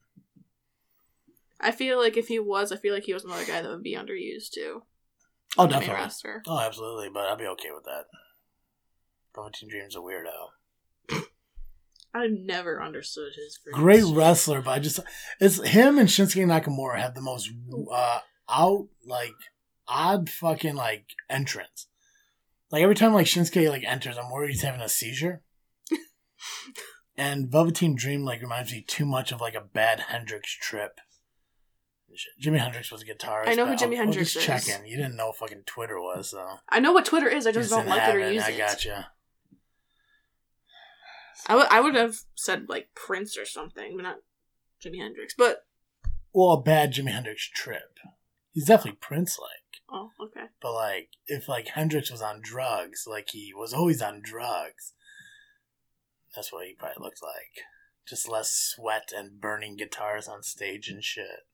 I 1.61 1.73
feel 1.73 1.99
like 1.99 2.17
if 2.17 2.29
he 2.29 2.39
was, 2.39 2.73
I 2.73 2.77
feel 2.77 2.95
like 2.95 3.05
he 3.05 3.13
was 3.13 3.27
another 3.27 3.45
guy 3.45 3.61
that 3.61 3.69
would 3.71 3.83
be 3.83 3.97
underused 3.97 4.53
too. 4.55 4.85
oh, 5.59 5.65
on 5.65 5.69
the 5.69 5.75
main 5.75 5.81
definitely, 5.81 6.05
roster. 6.05 6.43
oh, 6.47 6.59
absolutely. 6.59 7.11
But 7.13 7.27
I'd 7.27 7.37
be 7.37 7.45
okay 7.49 7.69
with 7.75 7.85
that. 7.85 8.07
Velveteen 9.37 9.69
Dream's 9.69 9.95
a 9.95 10.01
weirdo. 10.01 11.23
I've 12.15 12.31
never 12.31 12.83
understood 12.83 13.33
his 13.37 13.59
Great 13.73 14.05
wrestler, 14.07 14.63
but 14.63 14.71
I 14.71 14.79
just 14.79 15.01
it's 15.39 15.63
him 15.63 15.99
and 15.99 16.09
Shinsuke 16.09 16.47
Nakamura 16.47 16.99
have 16.99 17.15
the 17.15 17.21
most 17.21 17.51
uh, 17.93 18.21
out 18.49 18.89
like 19.07 19.35
odd 19.87 20.31
fucking 20.31 20.75
like 20.77 21.09
entrance. 21.29 21.89
Like 22.71 22.83
every 22.83 22.95
time 22.95 23.13
like 23.13 23.27
Shinsuke 23.27 23.69
like 23.69 23.85
enters, 23.85 24.17
I'm 24.17 24.31
worried 24.31 24.51
he's 24.53 24.63
having 24.63 24.81
a 24.81 24.89
seizure. 24.89 25.43
and 27.19 27.51
Velveteen 27.53 27.95
Dream 27.95 28.25
like 28.25 28.41
reminds 28.41 28.73
me 28.73 28.83
too 28.87 29.05
much 29.05 29.31
of 29.31 29.43
like 29.43 29.55
a 29.55 29.61
bad 29.61 30.01
Hendrix 30.09 30.51
trip. 30.57 31.01
Jimi 32.43 32.59
Hendrix 32.59 32.91
was 32.91 33.03
a 33.03 33.05
guitarist. 33.05 33.49
I 33.49 33.55
know 33.55 33.67
who 33.67 33.73
but 33.73 33.81
Jimi 33.81 33.83
I'll- 33.83 33.91
I'll 33.91 33.97
Hendrix 34.07 34.33
just 34.33 34.37
is. 34.49 34.67
checking. 34.67 34.87
You 34.87 34.97
didn't 34.97 35.17
know 35.17 35.33
fucking 35.33 35.65
Twitter 35.67 36.01
was 36.01 36.31
so. 36.31 36.47
I 36.71 36.81
know 36.81 36.93
what 36.93 37.05
Twitter 37.05 37.29
is. 37.29 37.47
I 37.47 37.53
just 37.53 37.67
It's 37.67 37.77
don't 37.77 37.87
like 37.87 38.09
it 38.09 38.17
or 38.17 38.33
use 38.33 38.43
it. 38.43 38.49
I 38.49 38.53
it. 38.53 38.59
gotcha. 38.59 39.11
I 41.47 41.55
would 41.57 41.67
I 41.71 41.81
would 41.81 41.95
have 41.95 42.17
said 42.35 42.69
like 42.69 42.89
Prince 42.95 43.37
or 43.37 43.45
something, 43.45 43.97
but 43.97 44.03
not 44.03 44.17
Jimi 44.85 44.99
Hendrix. 44.99 45.35
But 45.37 45.65
Well, 46.33 46.53
a 46.53 46.63
bad 46.63 46.93
Jimi 46.93 47.11
Hendrix 47.11 47.49
trip. 47.55 47.99
He's 48.53 48.67
definitely 48.67 48.99
Prince 49.01 49.39
like. 49.39 49.83
oh, 49.91 50.11
okay. 50.21 50.47
But 50.63 50.73
like, 50.73 51.09
if 51.27 51.49
like 51.49 51.69
Hendrix 51.69 52.11
was 52.11 52.23
on 52.23 52.41
drugs, 52.43 53.05
like 53.07 53.29
he 53.31 53.53
was 53.55 53.73
always 53.73 54.01
on 54.01 54.23
drugs, 54.23 54.95
that's 56.35 56.53
what 56.53 56.67
he 56.67 56.75
probably 56.75 57.03
looked 57.05 57.23
like. 57.23 57.65
Just 58.09 58.29
less 58.29 58.51
sweat 58.53 59.11
and 59.15 59.41
burning 59.41 59.77
guitars 59.77 60.29
on 60.29 60.43
stage 60.43 60.89
and 60.89 61.03
shit. 61.03 61.47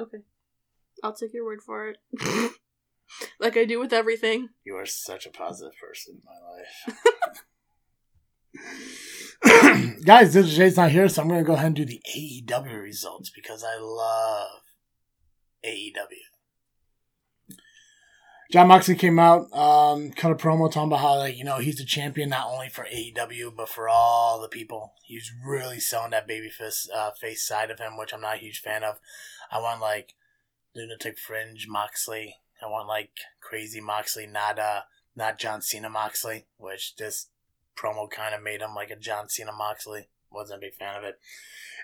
Okay. 0.00 0.18
I'll 1.02 1.14
take 1.14 1.32
your 1.32 1.44
word 1.44 1.60
for 1.64 1.88
it. 1.88 1.98
like 3.40 3.56
I 3.56 3.64
do 3.64 3.80
with 3.80 3.92
everything. 3.92 4.50
You 4.64 4.76
are 4.76 4.86
such 4.86 5.26
a 5.26 5.30
positive 5.30 5.78
person 5.78 6.16
in 6.16 6.22
my 6.24 6.38
life. 6.50 7.44
Guys, 10.04 10.34
this 10.34 10.46
is 10.46 10.56
Jay's 10.56 10.76
not 10.76 10.90
here, 10.90 11.08
so 11.08 11.22
I'm 11.22 11.28
going 11.28 11.40
to 11.40 11.46
go 11.46 11.54
ahead 11.54 11.66
and 11.66 11.76
do 11.76 11.84
the 11.84 12.00
AEW 12.16 12.82
results 12.82 13.30
because 13.30 13.64
I 13.64 13.78
love 13.78 14.62
AEW. 15.64 16.34
Jon 18.52 18.68
Moxley 18.68 18.94
came 18.94 19.18
out, 19.18 19.52
um, 19.52 20.12
cut 20.12 20.30
a 20.30 20.34
promo 20.34 20.70
talking 20.70 20.88
about 20.88 21.00
how, 21.00 21.16
like, 21.16 21.36
you 21.36 21.44
know, 21.44 21.58
he's 21.58 21.78
the 21.78 21.84
champion 21.84 22.28
not 22.28 22.46
only 22.46 22.68
for 22.68 22.84
AEW, 22.84 23.56
but 23.56 23.68
for 23.68 23.88
all 23.88 24.40
the 24.40 24.48
people. 24.48 24.92
He's 25.02 25.32
really 25.44 25.80
selling 25.80 26.12
that 26.12 26.28
baby 26.28 26.50
fist, 26.50 26.88
uh, 26.94 27.10
face 27.10 27.44
side 27.44 27.70
of 27.70 27.80
him, 27.80 27.96
which 27.96 28.14
I'm 28.14 28.20
not 28.20 28.36
a 28.36 28.38
huge 28.38 28.60
fan 28.60 28.84
of. 28.84 29.00
I 29.50 29.58
want, 29.58 29.80
like, 29.80 30.14
Lunatic 30.76 31.18
Fringe 31.18 31.66
Moxley. 31.68 32.36
I 32.64 32.68
want, 32.68 32.88
like, 32.88 33.10
Crazy 33.40 33.80
Moxley, 33.80 34.26
not, 34.26 34.58
uh, 34.58 34.82
not 35.14 35.38
John 35.38 35.60
Cena 35.60 35.88
Moxley, 35.88 36.46
which 36.56 36.96
this 36.96 37.28
promo 37.76 38.10
kind 38.10 38.34
of 38.34 38.42
made 38.42 38.60
him 38.60 38.74
like 38.74 38.90
a 38.90 38.96
John 38.96 39.28
Cena 39.28 39.52
Moxley. 39.52 40.08
Wasn't 40.30 40.58
a 40.58 40.60
big 40.60 40.74
fan 40.74 40.96
of 40.96 41.04
it. 41.04 41.18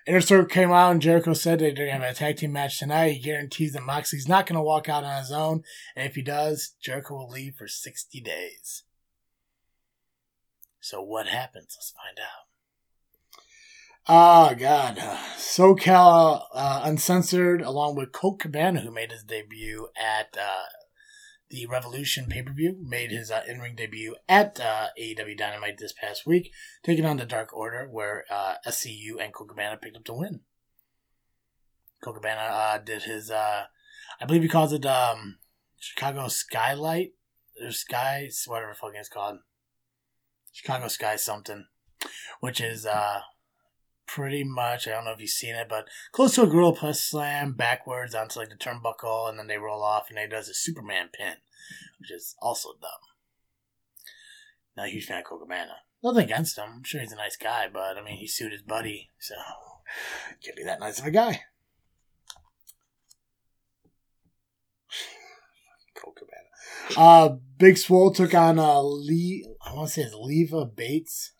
Inner 0.06 0.20
Circle 0.20 0.46
came 0.46 0.72
out 0.72 0.90
and 0.90 1.02
Jericho 1.02 1.34
said 1.34 1.58
that 1.58 1.76
they're 1.76 1.86
to 1.86 1.92
have 1.92 2.02
a 2.02 2.14
tag 2.14 2.38
team 2.38 2.52
match 2.52 2.78
tonight. 2.78 3.10
He 3.12 3.20
guarantees 3.20 3.74
that 3.74 3.82
Moxley's 3.82 4.28
not 4.28 4.46
going 4.46 4.56
to 4.56 4.62
walk 4.62 4.88
out 4.88 5.04
on 5.04 5.20
his 5.20 5.30
own. 5.30 5.62
And 5.94 6.08
if 6.08 6.14
he 6.14 6.22
does, 6.22 6.74
Jericho 6.82 7.14
will 7.14 7.28
leave 7.28 7.54
for 7.56 7.68
60 7.68 8.20
days. 8.20 8.84
So 10.80 11.02
what 11.02 11.28
happens? 11.28 11.76
Let's 11.76 11.92
find 11.92 12.18
out. 12.18 12.49
Oh, 14.12 14.56
God. 14.58 14.96
SoCal 15.36 16.42
uh, 16.52 16.80
Uncensored, 16.82 17.62
along 17.62 17.94
with 17.94 18.10
Colt 18.10 18.40
Cabana, 18.40 18.80
who 18.80 18.90
made 18.90 19.12
his 19.12 19.22
debut 19.22 19.86
at 19.96 20.36
uh, 20.36 20.64
the 21.48 21.66
Revolution 21.66 22.26
pay 22.28 22.42
per 22.42 22.52
view, 22.52 22.76
made 22.82 23.12
his 23.12 23.30
uh, 23.30 23.42
in 23.46 23.60
ring 23.60 23.76
debut 23.76 24.16
at 24.28 24.58
uh, 24.58 24.88
AEW 25.00 25.38
Dynamite 25.38 25.78
this 25.78 25.92
past 25.92 26.26
week, 26.26 26.50
taking 26.82 27.06
on 27.06 27.18
the 27.18 27.24
Dark 27.24 27.52
Order, 27.52 27.86
where 27.88 28.24
uh, 28.28 28.54
SCU 28.66 29.22
and 29.22 29.32
Colt 29.32 29.50
Cabana 29.50 29.76
picked 29.76 29.96
up 29.96 30.04
the 30.04 30.14
win. 30.14 30.40
Colt 32.02 32.16
Cabana 32.16 32.40
uh, 32.40 32.78
did 32.78 33.04
his, 33.04 33.30
uh, 33.30 33.66
I 34.20 34.24
believe 34.26 34.42
he 34.42 34.48
calls 34.48 34.72
it 34.72 34.84
um, 34.86 35.38
Chicago 35.78 36.26
Skyline 36.26 37.12
or 37.64 37.70
Sky, 37.70 38.28
whatever 38.48 38.74
fucking 38.74 38.98
it's 38.98 39.08
called. 39.08 39.38
Chicago 40.50 40.88
Sky 40.88 41.14
something, 41.14 41.66
which 42.40 42.60
is 42.60 42.84
uh 42.84 43.20
pretty 44.14 44.42
much 44.42 44.88
I 44.88 44.90
don't 44.90 45.04
know 45.04 45.12
if 45.12 45.20
you've 45.20 45.30
seen 45.30 45.54
it, 45.54 45.68
but 45.68 45.88
close 46.10 46.34
to 46.34 46.42
a 46.42 46.46
girl 46.48 46.72
plus 46.72 47.02
slam 47.02 47.52
backwards 47.52 48.14
onto 48.14 48.40
like 48.40 48.48
the 48.48 48.56
turnbuckle, 48.56 49.28
and 49.28 49.38
then 49.38 49.46
they 49.46 49.58
roll 49.58 49.84
off, 49.84 50.10
and 50.10 50.18
he 50.18 50.26
does 50.26 50.48
a 50.48 50.54
Superman 50.54 51.10
pin, 51.12 51.34
which 52.00 52.10
is 52.10 52.34
also 52.40 52.70
dumb. 52.80 52.90
Not 54.76 54.86
a 54.86 54.90
huge 54.90 55.06
fan 55.06 55.18
of 55.18 55.24
Colt 55.24 55.48
Nothing 56.02 56.24
against 56.24 56.58
him. 56.58 56.64
I'm 56.76 56.82
sure 56.82 57.00
he's 57.00 57.12
a 57.12 57.16
nice 57.16 57.36
guy, 57.36 57.68
but 57.72 57.96
I 57.96 58.02
mean 58.02 58.16
he 58.16 58.26
sued 58.26 58.52
his 58.52 58.62
buddy, 58.62 59.10
so 59.20 59.34
can't 60.44 60.56
be 60.56 60.64
that 60.64 60.80
nice 60.80 60.98
of 60.98 61.06
a 61.06 61.10
guy. 61.12 61.42
Colt 65.94 66.18
Uh, 66.96 67.36
Big 67.58 67.78
Swole 67.78 68.12
took 68.12 68.34
on 68.34 68.58
uh, 68.58 68.80
Lee. 68.80 69.46
I 69.64 69.72
want 69.74 69.88
to 69.88 69.94
say 69.94 70.02
it's 70.02 70.14
Leva 70.14 70.64
Bates, 70.64 71.32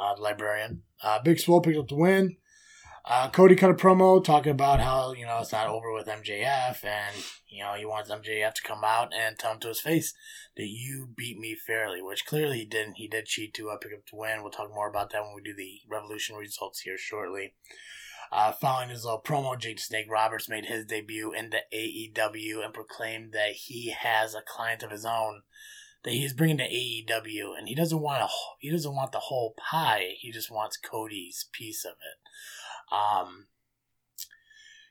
uh, 0.00 0.14
the 0.14 0.22
librarian. 0.22 0.82
Uh, 1.02 1.20
Big 1.22 1.38
Swole 1.38 1.60
picked 1.60 1.78
up 1.78 1.88
the 1.88 1.94
win. 1.94 2.36
Uh, 3.04 3.28
Cody 3.30 3.56
cut 3.56 3.70
a 3.70 3.74
promo 3.74 4.22
talking 4.22 4.52
about 4.52 4.80
how 4.80 5.12
you 5.12 5.24
know 5.24 5.38
it's 5.40 5.52
not 5.52 5.66
over 5.66 5.92
with 5.92 6.06
MJF, 6.06 6.84
and 6.84 7.16
you 7.48 7.62
know 7.62 7.72
he 7.74 7.84
wants 7.84 8.10
MJF 8.10 8.54
to 8.54 8.62
come 8.62 8.84
out 8.84 9.12
and 9.14 9.38
tell 9.38 9.52
him 9.52 9.60
to 9.60 9.68
his 9.68 9.80
face 9.80 10.14
that 10.56 10.68
you 10.68 11.08
beat 11.16 11.38
me 11.38 11.54
fairly, 11.54 12.02
which 12.02 12.26
clearly 12.26 12.58
he 12.58 12.64
didn't. 12.64 12.94
He 12.94 13.08
did 13.08 13.26
cheat 13.26 13.54
to 13.54 13.70
uh, 13.70 13.78
pick 13.78 13.92
up 13.92 14.00
the 14.10 14.16
win. 14.16 14.42
We'll 14.42 14.50
talk 14.50 14.70
more 14.72 14.88
about 14.88 15.10
that 15.10 15.22
when 15.22 15.34
we 15.34 15.42
do 15.42 15.54
the 15.54 15.80
Revolution 15.88 16.36
results 16.36 16.80
here 16.80 16.98
shortly. 16.98 17.54
Uh, 18.32 18.52
following 18.52 18.90
his 18.90 19.04
little 19.04 19.20
promo, 19.20 19.58
Jake 19.58 19.80
Snake 19.80 20.06
Roberts 20.08 20.48
made 20.48 20.66
his 20.66 20.84
debut 20.84 21.32
in 21.32 21.50
the 21.50 21.62
AEW 21.74 22.64
and 22.64 22.72
proclaimed 22.72 23.32
that 23.32 23.52
he 23.52 23.90
has 23.90 24.34
a 24.34 24.42
client 24.46 24.84
of 24.84 24.92
his 24.92 25.04
own 25.04 25.42
that 26.04 26.12
he's 26.12 26.32
bringing 26.32 26.58
to 26.58 26.68
AEW, 26.68 27.58
and 27.58 27.68
he 27.68 27.74
doesn't 27.74 28.00
want 28.00 28.22
a 28.22 28.28
he 28.58 28.70
doesn't 28.70 28.94
want 28.94 29.12
the 29.12 29.18
whole 29.18 29.54
pie. 29.56 30.14
He 30.18 30.32
just 30.32 30.50
wants 30.50 30.76
Cody's 30.76 31.48
piece 31.52 31.84
of 31.84 31.92
it. 31.92 32.94
Um, 32.94 33.46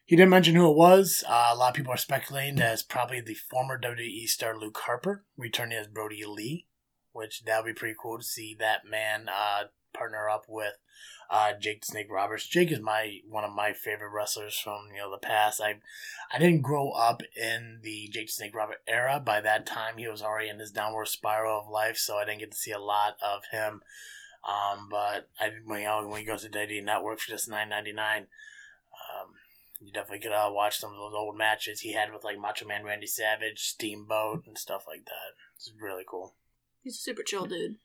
he 0.05 0.15
didn't 0.15 0.31
mention 0.31 0.55
who 0.55 0.69
it 0.69 0.77
was. 0.77 1.23
Uh, 1.27 1.49
a 1.51 1.55
lot 1.55 1.69
of 1.69 1.75
people 1.75 1.93
are 1.93 1.97
speculating 1.97 2.55
that 2.55 2.73
it's 2.73 2.83
probably 2.83 3.21
the 3.21 3.35
former 3.35 3.79
WWE 3.79 4.27
star 4.27 4.57
Luke 4.57 4.79
Harper 4.85 5.25
returning 5.37 5.77
as 5.77 5.87
Brodie 5.87 6.25
Lee, 6.25 6.65
which 7.11 7.43
that 7.43 7.63
would 7.63 7.75
be 7.75 7.79
pretty 7.79 7.95
cool 8.01 8.17
to 8.17 8.23
see 8.23 8.55
that 8.59 8.85
man 8.89 9.29
uh, 9.29 9.65
partner 9.93 10.29
up 10.29 10.45
with 10.47 10.73
uh, 11.29 11.53
Jake 11.59 11.85
Snake 11.85 12.07
Roberts. 12.09 12.47
Jake 12.47 12.71
is 12.71 12.79
my 12.79 13.19
one 13.27 13.43
of 13.43 13.53
my 13.53 13.73
favorite 13.73 14.11
wrestlers 14.13 14.57
from 14.57 14.87
you 14.93 14.99
know 14.99 15.11
the 15.11 15.17
past. 15.17 15.61
I 15.61 15.75
I 16.33 16.39
didn't 16.39 16.61
grow 16.61 16.91
up 16.91 17.21
in 17.35 17.79
the 17.83 18.09
Jake 18.11 18.29
Snake 18.29 18.55
Roberts 18.55 18.81
era. 18.87 19.21
By 19.23 19.41
that 19.41 19.65
time, 19.65 19.97
he 19.97 20.07
was 20.07 20.21
already 20.21 20.49
in 20.49 20.59
his 20.59 20.71
downward 20.71 21.07
spiral 21.07 21.61
of 21.61 21.69
life, 21.69 21.97
so 21.97 22.17
I 22.17 22.25
didn't 22.25 22.39
get 22.39 22.51
to 22.51 22.57
see 22.57 22.71
a 22.71 22.79
lot 22.79 23.17
of 23.21 23.43
him. 23.51 23.81
Um, 24.47 24.87
but 24.89 25.29
I 25.39 25.51
when 25.65 25.81
you 25.81 25.85
know 25.85 26.07
when 26.07 26.19
he 26.19 26.25
goes 26.25 26.43
to 26.43 26.49
WWE 26.49 26.83
Network 26.83 27.19
for 27.19 27.29
just 27.29 27.49
nine 27.49 27.69
ninety 27.69 27.93
nine. 27.93 28.27
Um, 28.91 29.33
you 29.79 29.93
definitely 29.93 30.19
could 30.19 30.33
uh, 30.33 30.49
watch 30.51 30.77
some 30.77 30.91
of 30.91 30.97
those 30.97 31.13
old 31.15 31.37
matches 31.37 31.81
he 31.81 31.93
had 31.93 32.11
with 32.11 32.23
like 32.23 32.37
Macho 32.37 32.65
Man 32.65 32.83
Randy 32.83 33.07
Savage, 33.07 33.59
Steamboat, 33.59 34.43
and 34.45 34.57
stuff 34.57 34.83
like 34.87 35.05
that. 35.05 35.35
It's 35.55 35.71
really 35.79 36.03
cool. 36.05 36.35
He's 36.83 36.95
a 36.95 36.99
super 36.99 37.23
chill 37.23 37.45
dude. 37.45 37.77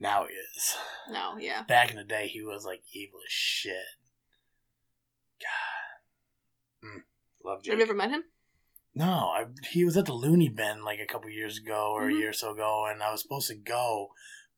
Now 0.00 0.24
he 0.26 0.32
is. 0.34 0.76
No, 1.10 1.36
yeah. 1.38 1.62
Back 1.62 1.90
in 1.90 1.96
the 1.96 2.04
day, 2.04 2.26
he 2.26 2.42
was 2.42 2.64
like 2.64 2.80
evil 2.94 3.20
as 3.26 3.30
shit. 3.32 3.74
God, 5.40 6.88
mm, 6.88 7.02
love 7.44 7.62
Jake. 7.62 7.72
Have 7.72 7.78
you 7.78 7.84
ever 7.84 7.94
met 7.94 8.10
him? 8.10 8.24
No, 8.94 9.04
I, 9.06 9.44
he 9.70 9.84
was 9.84 9.96
at 9.96 10.06
the 10.06 10.12
Looney 10.12 10.48
Bin 10.48 10.82
like 10.84 10.98
a 11.00 11.06
couple 11.10 11.30
years 11.30 11.58
ago 11.58 11.92
or 11.94 12.04
Mhm. 12.08 12.14
a 12.14 12.18
year 12.18 12.30
or 12.30 12.34
so 12.34 12.52
ago, 12.52 12.86
and 12.90 13.02
I 13.02 13.10
was 13.12 13.22
supposed 13.22 13.48
to 13.48 13.54
go, 13.54 14.08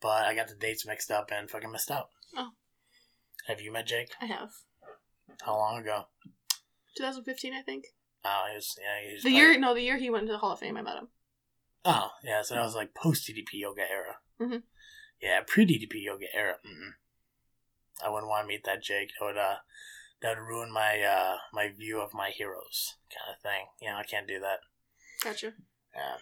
but 0.01 0.25
I 0.25 0.35
got 0.35 0.49
the 0.49 0.55
dates 0.55 0.87
mixed 0.87 1.11
up 1.11 1.31
and 1.33 1.51
fucking 1.51 1.71
missed 1.71 1.91
out. 1.91 2.09
Oh. 2.37 2.51
Have 3.47 3.61
you 3.61 3.73
met 3.73 3.87
Jake? 3.87 4.13
I 4.21 4.27
have. 4.27 4.51
How 5.43 5.57
long 5.57 5.81
ago? 5.81 6.07
2015, 6.97 7.53
I 7.55 7.63
think. 7.63 7.87
Oh, 8.25 8.47
he 8.49 8.55
was, 8.55 8.77
yeah, 8.81 9.07
he 9.09 9.15
was 9.15 9.23
The 9.23 9.31
probably- 9.31 9.39
year, 9.41 9.59
no, 9.59 9.75
the 9.75 9.83
year 9.83 9.99
he 9.99 10.11
went 10.11 10.23
into 10.23 10.33
the 10.33 10.39
Hall 10.39 10.53
of 10.53 10.61
Fame, 10.61 10.77
I 10.77 10.83
met 10.83 10.97
him. 10.99 11.09
Oh, 11.85 12.11
yeah, 12.23 12.43
so 12.43 12.55
that 12.55 12.63
was 12.63 12.75
like 12.77 12.95
post 12.95 13.27
DDP 13.27 13.59
Yoga 13.59 13.83
era. 13.91 14.21
Mhm. 14.41 14.63
Yeah, 15.23 15.41
pre 15.47 15.65
DDP 15.65 16.03
Yoga 16.03 16.27
era. 16.35 16.55
Mm-mm. 16.67 16.93
I 18.05 18.11
wouldn't 18.11 18.29
want 18.29 18.45
to 18.45 18.49
meet 18.49 18.65
that 18.65 18.83
Jake. 18.83 19.11
That 19.21 19.27
would 19.27 19.39
uh, 19.39 19.57
that 20.21 20.37
would 20.37 20.45
ruin 20.45 20.73
my 20.73 21.01
uh 21.01 21.37
my 21.53 21.69
view 21.69 22.01
of 22.01 22.13
my 22.13 22.31
heroes, 22.31 22.95
kind 23.11 23.35
of 23.37 23.43
thing. 23.43 23.67
You 23.81 23.91
know, 23.91 23.97
I 23.97 24.03
can't 24.03 24.27
do 24.27 24.41
that. 24.41 24.59
Gotcha. 25.23 25.53
Yeah, 25.95 26.17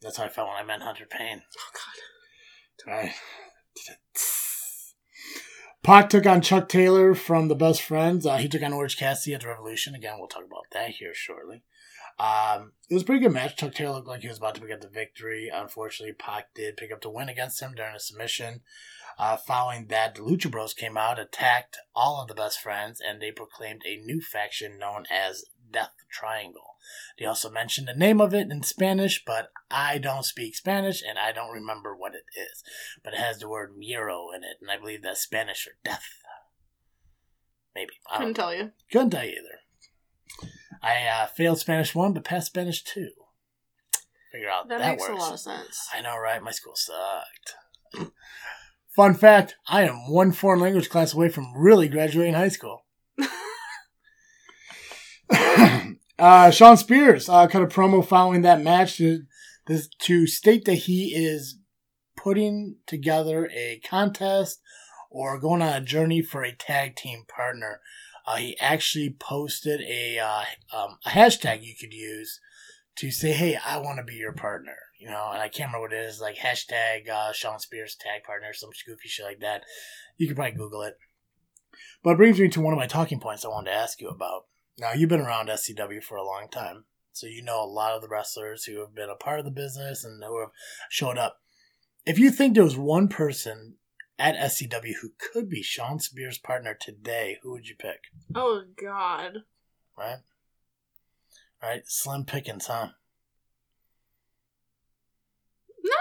that's 0.00 0.16
how 0.16 0.24
I 0.24 0.28
felt 0.28 0.48
when 0.48 0.56
I 0.56 0.62
met 0.62 0.82
Hunter 0.82 1.06
Payne. 1.06 1.42
Oh, 1.58 1.70
God. 2.86 2.92
Right. 2.92 3.14
Pac 5.82 6.10
took 6.10 6.26
on 6.26 6.42
Chuck 6.42 6.68
Taylor 6.68 7.14
from 7.14 7.48
the 7.48 7.54
Best 7.54 7.82
Friends. 7.82 8.26
Uh, 8.26 8.36
he 8.36 8.48
took 8.48 8.62
on 8.62 8.72
Orange 8.72 8.96
Cassidy 8.96 9.34
at 9.34 9.40
the 9.40 9.48
Revolution. 9.48 9.94
Again, 9.94 10.16
we'll 10.18 10.28
talk 10.28 10.44
about 10.44 10.66
that 10.72 10.90
here 10.90 11.14
shortly. 11.14 11.62
Um, 12.18 12.72
it 12.90 12.94
was 12.94 13.04
a 13.04 13.06
pretty 13.06 13.22
good 13.22 13.32
match. 13.32 13.56
Chuck 13.56 13.74
Taylor 13.74 13.94
looked 13.96 14.08
like 14.08 14.22
he 14.22 14.28
was 14.28 14.38
about 14.38 14.54
to 14.56 14.60
pick 14.60 14.72
up 14.72 14.80
the 14.80 14.88
victory. 14.88 15.50
Unfortunately, 15.52 16.14
Pac 16.14 16.52
did 16.54 16.76
pick 16.76 16.90
up 16.92 17.00
the 17.00 17.10
win 17.10 17.28
against 17.28 17.60
him 17.62 17.74
during 17.74 17.94
a 17.94 18.00
submission. 18.00 18.62
Uh, 19.18 19.36
following 19.36 19.86
that, 19.88 20.14
the 20.14 20.22
Lucha 20.22 20.50
Bros 20.50 20.74
came 20.74 20.96
out, 20.96 21.18
attacked 21.18 21.76
all 21.94 22.20
of 22.20 22.28
the 22.28 22.34
Best 22.34 22.60
Friends, 22.60 23.00
and 23.00 23.20
they 23.20 23.30
proclaimed 23.32 23.82
a 23.86 23.96
new 23.96 24.20
faction 24.20 24.78
known 24.78 25.04
as 25.10 25.44
Death 25.72 25.92
Triangle. 26.10 26.76
They 27.18 27.26
also 27.26 27.50
mentioned 27.50 27.88
the 27.88 27.94
name 27.94 28.20
of 28.20 28.32
it 28.32 28.50
in 28.50 28.62
Spanish, 28.62 29.22
but 29.24 29.50
I 29.70 29.98
don't 29.98 30.24
speak 30.24 30.56
Spanish 30.56 31.02
and 31.02 31.18
I 31.18 31.32
don't 31.32 31.52
remember 31.52 31.94
what 31.94 32.14
it 32.14 32.24
is. 32.36 32.62
But 33.04 33.12
it 33.14 33.18
has 33.18 33.38
the 33.38 33.48
word 33.48 33.74
Miro 33.76 34.28
in 34.34 34.42
it, 34.44 34.56
and 34.60 34.70
I 34.70 34.78
believe 34.78 35.02
that's 35.02 35.20
Spanish 35.20 35.64
for 35.64 35.72
death. 35.84 36.06
Maybe. 37.74 37.90
I 38.10 38.18
Couldn't 38.18 38.34
tell 38.34 38.54
you. 38.54 38.70
couldn't 38.90 39.10
tell 39.10 39.24
you 39.24 39.32
either. 39.32 40.48
I 40.82 41.06
uh, 41.06 41.26
failed 41.26 41.58
Spanish 41.58 41.94
1, 41.94 42.12
but 42.12 42.24
passed 42.24 42.48
Spanish 42.48 42.82
2. 42.84 43.08
Figure 44.32 44.48
out 44.50 44.68
That, 44.68 44.78
that, 44.78 44.90
makes 44.92 45.08
works. 45.08 45.14
a 45.14 45.16
lot 45.16 45.32
of 45.32 45.40
sense. 45.40 45.88
I 45.94 46.00
know, 46.00 46.16
right? 46.18 46.42
My 46.42 46.50
school 46.50 46.74
sucked. 46.76 47.54
Fun 48.96 49.14
fact 49.14 49.56
I 49.68 49.84
am 49.84 50.10
one 50.10 50.32
foreign 50.32 50.60
language 50.60 50.90
class 50.90 51.14
away 51.14 51.28
from 51.28 51.56
really 51.56 51.88
graduating 51.88 52.34
high 52.34 52.48
school. 52.48 52.84
uh, 56.18 56.50
Shawn 56.50 56.76
Spears 56.76 57.28
uh, 57.28 57.46
cut 57.46 57.62
a 57.62 57.66
promo 57.66 58.04
following 58.04 58.42
that 58.42 58.60
match 58.60 58.96
to, 58.98 59.22
this, 59.66 59.88
to 60.00 60.26
state 60.26 60.64
that 60.64 60.74
he 60.74 61.14
is 61.14 61.58
putting 62.16 62.76
together 62.86 63.48
a 63.54 63.80
contest 63.88 64.60
or 65.10 65.38
going 65.38 65.62
on 65.62 65.82
a 65.82 65.84
journey 65.84 66.20
for 66.20 66.42
a 66.42 66.52
tag 66.52 66.96
team 66.96 67.24
partner. 67.28 67.80
Uh, 68.28 68.36
he 68.36 68.58
actually 68.60 69.16
posted 69.18 69.80
a, 69.80 70.18
uh, 70.18 70.44
um, 70.76 70.98
a 71.06 71.08
hashtag 71.08 71.62
you 71.62 71.74
could 71.80 71.94
use 71.94 72.38
to 72.96 73.10
say, 73.10 73.32
"Hey, 73.32 73.56
I 73.56 73.78
want 73.78 73.96
to 73.96 74.04
be 74.04 74.16
your 74.16 74.34
partner," 74.34 74.76
you 74.98 75.08
know. 75.08 75.30
And 75.32 75.40
I 75.40 75.48
can't 75.48 75.72
remember 75.72 75.88
what 75.88 75.94
it 75.94 76.04
is, 76.04 76.20
like 76.20 76.36
hashtag 76.36 77.08
uh, 77.08 77.32
Shawn 77.32 77.58
Spears 77.58 77.96
tag 77.98 78.24
partner, 78.24 78.52
some 78.52 78.68
goofy 78.86 79.08
shit 79.08 79.24
like 79.24 79.40
that. 79.40 79.62
You 80.18 80.26
could 80.26 80.36
probably 80.36 80.58
Google 80.58 80.82
it. 80.82 80.98
But 82.02 82.10
it 82.10 82.16
brings 82.18 82.38
me 82.38 82.48
to 82.48 82.60
one 82.60 82.74
of 82.74 82.78
my 82.78 82.86
talking 82.86 83.18
points 83.18 83.46
I 83.46 83.48
wanted 83.48 83.70
to 83.70 83.76
ask 83.76 83.98
you 83.98 84.10
about. 84.10 84.42
Now, 84.78 84.92
you've 84.92 85.08
been 85.08 85.22
around 85.22 85.48
SCW 85.48 86.02
for 86.02 86.18
a 86.18 86.24
long 86.24 86.48
time, 86.50 86.84
so 87.12 87.26
you 87.26 87.42
know 87.42 87.64
a 87.64 87.64
lot 87.64 87.96
of 87.96 88.02
the 88.02 88.08
wrestlers 88.08 88.64
who 88.64 88.80
have 88.80 88.94
been 88.94 89.08
a 89.08 89.16
part 89.16 89.38
of 89.38 89.46
the 89.46 89.50
business 89.50 90.04
and 90.04 90.22
who 90.22 90.38
have 90.40 90.50
showed 90.90 91.16
up. 91.16 91.38
If 92.04 92.18
you 92.18 92.30
think 92.30 92.54
there 92.54 92.64
was 92.64 92.76
one 92.76 93.08
person 93.08 93.76
at 94.18 94.36
SCW 94.36 94.94
who 95.00 95.10
could 95.18 95.48
be 95.48 95.62
Shawn 95.62 96.00
Spears' 96.00 96.38
partner 96.38 96.76
today, 96.78 97.38
who 97.42 97.52
would 97.52 97.68
you 97.68 97.76
pick? 97.76 98.04
Oh, 98.34 98.64
God. 98.80 99.38
Right? 99.96 100.18
Right? 101.62 101.82
Slim 101.86 102.24
Pickens, 102.24 102.66
huh? 102.66 102.88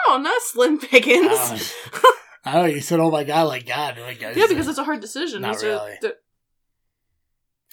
No, 0.07 0.17
not 0.17 0.41
Slim 0.41 0.79
Pickens. 0.79 1.27
Uh, 1.31 1.59
I 2.45 2.53
don't 2.53 2.61
know. 2.61 2.65
You 2.67 2.81
said, 2.81 2.99
"Oh 2.99 3.11
my 3.11 3.23
god!" 3.23 3.43
Like 3.43 3.65
God, 3.65 3.97
like 3.99 4.21
yeah, 4.21 4.45
because 4.47 4.67
it's 4.67 4.77
a 4.77 4.83
hard 4.83 5.01
decision. 5.01 5.41
Not 5.41 5.53
These 5.55 5.63
are 5.63 5.67
really. 5.67 5.97
the- 6.01 6.15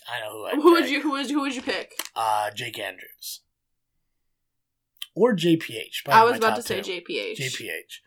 I 0.09 0.21
know 0.21 0.49
who. 0.51 0.61
Who 0.63 0.73
would 0.73 0.89
you 0.89 1.01
who 1.01 1.13
would 1.13 1.31
you, 1.31 1.37
who 1.37 1.43
would 1.43 1.55
you 1.55 1.63
pick? 1.63 1.93
Uh, 2.15 2.51
Jake 2.51 2.79
Andrews 2.79 3.41
or 5.15 5.35
JPH. 5.35 6.09
I 6.09 6.25
was 6.25 6.39
about 6.39 6.57
to 6.57 6.63
say 6.63 6.81
two. 6.81 7.01
JPH. 7.01 7.37
JPH. 7.37 8.01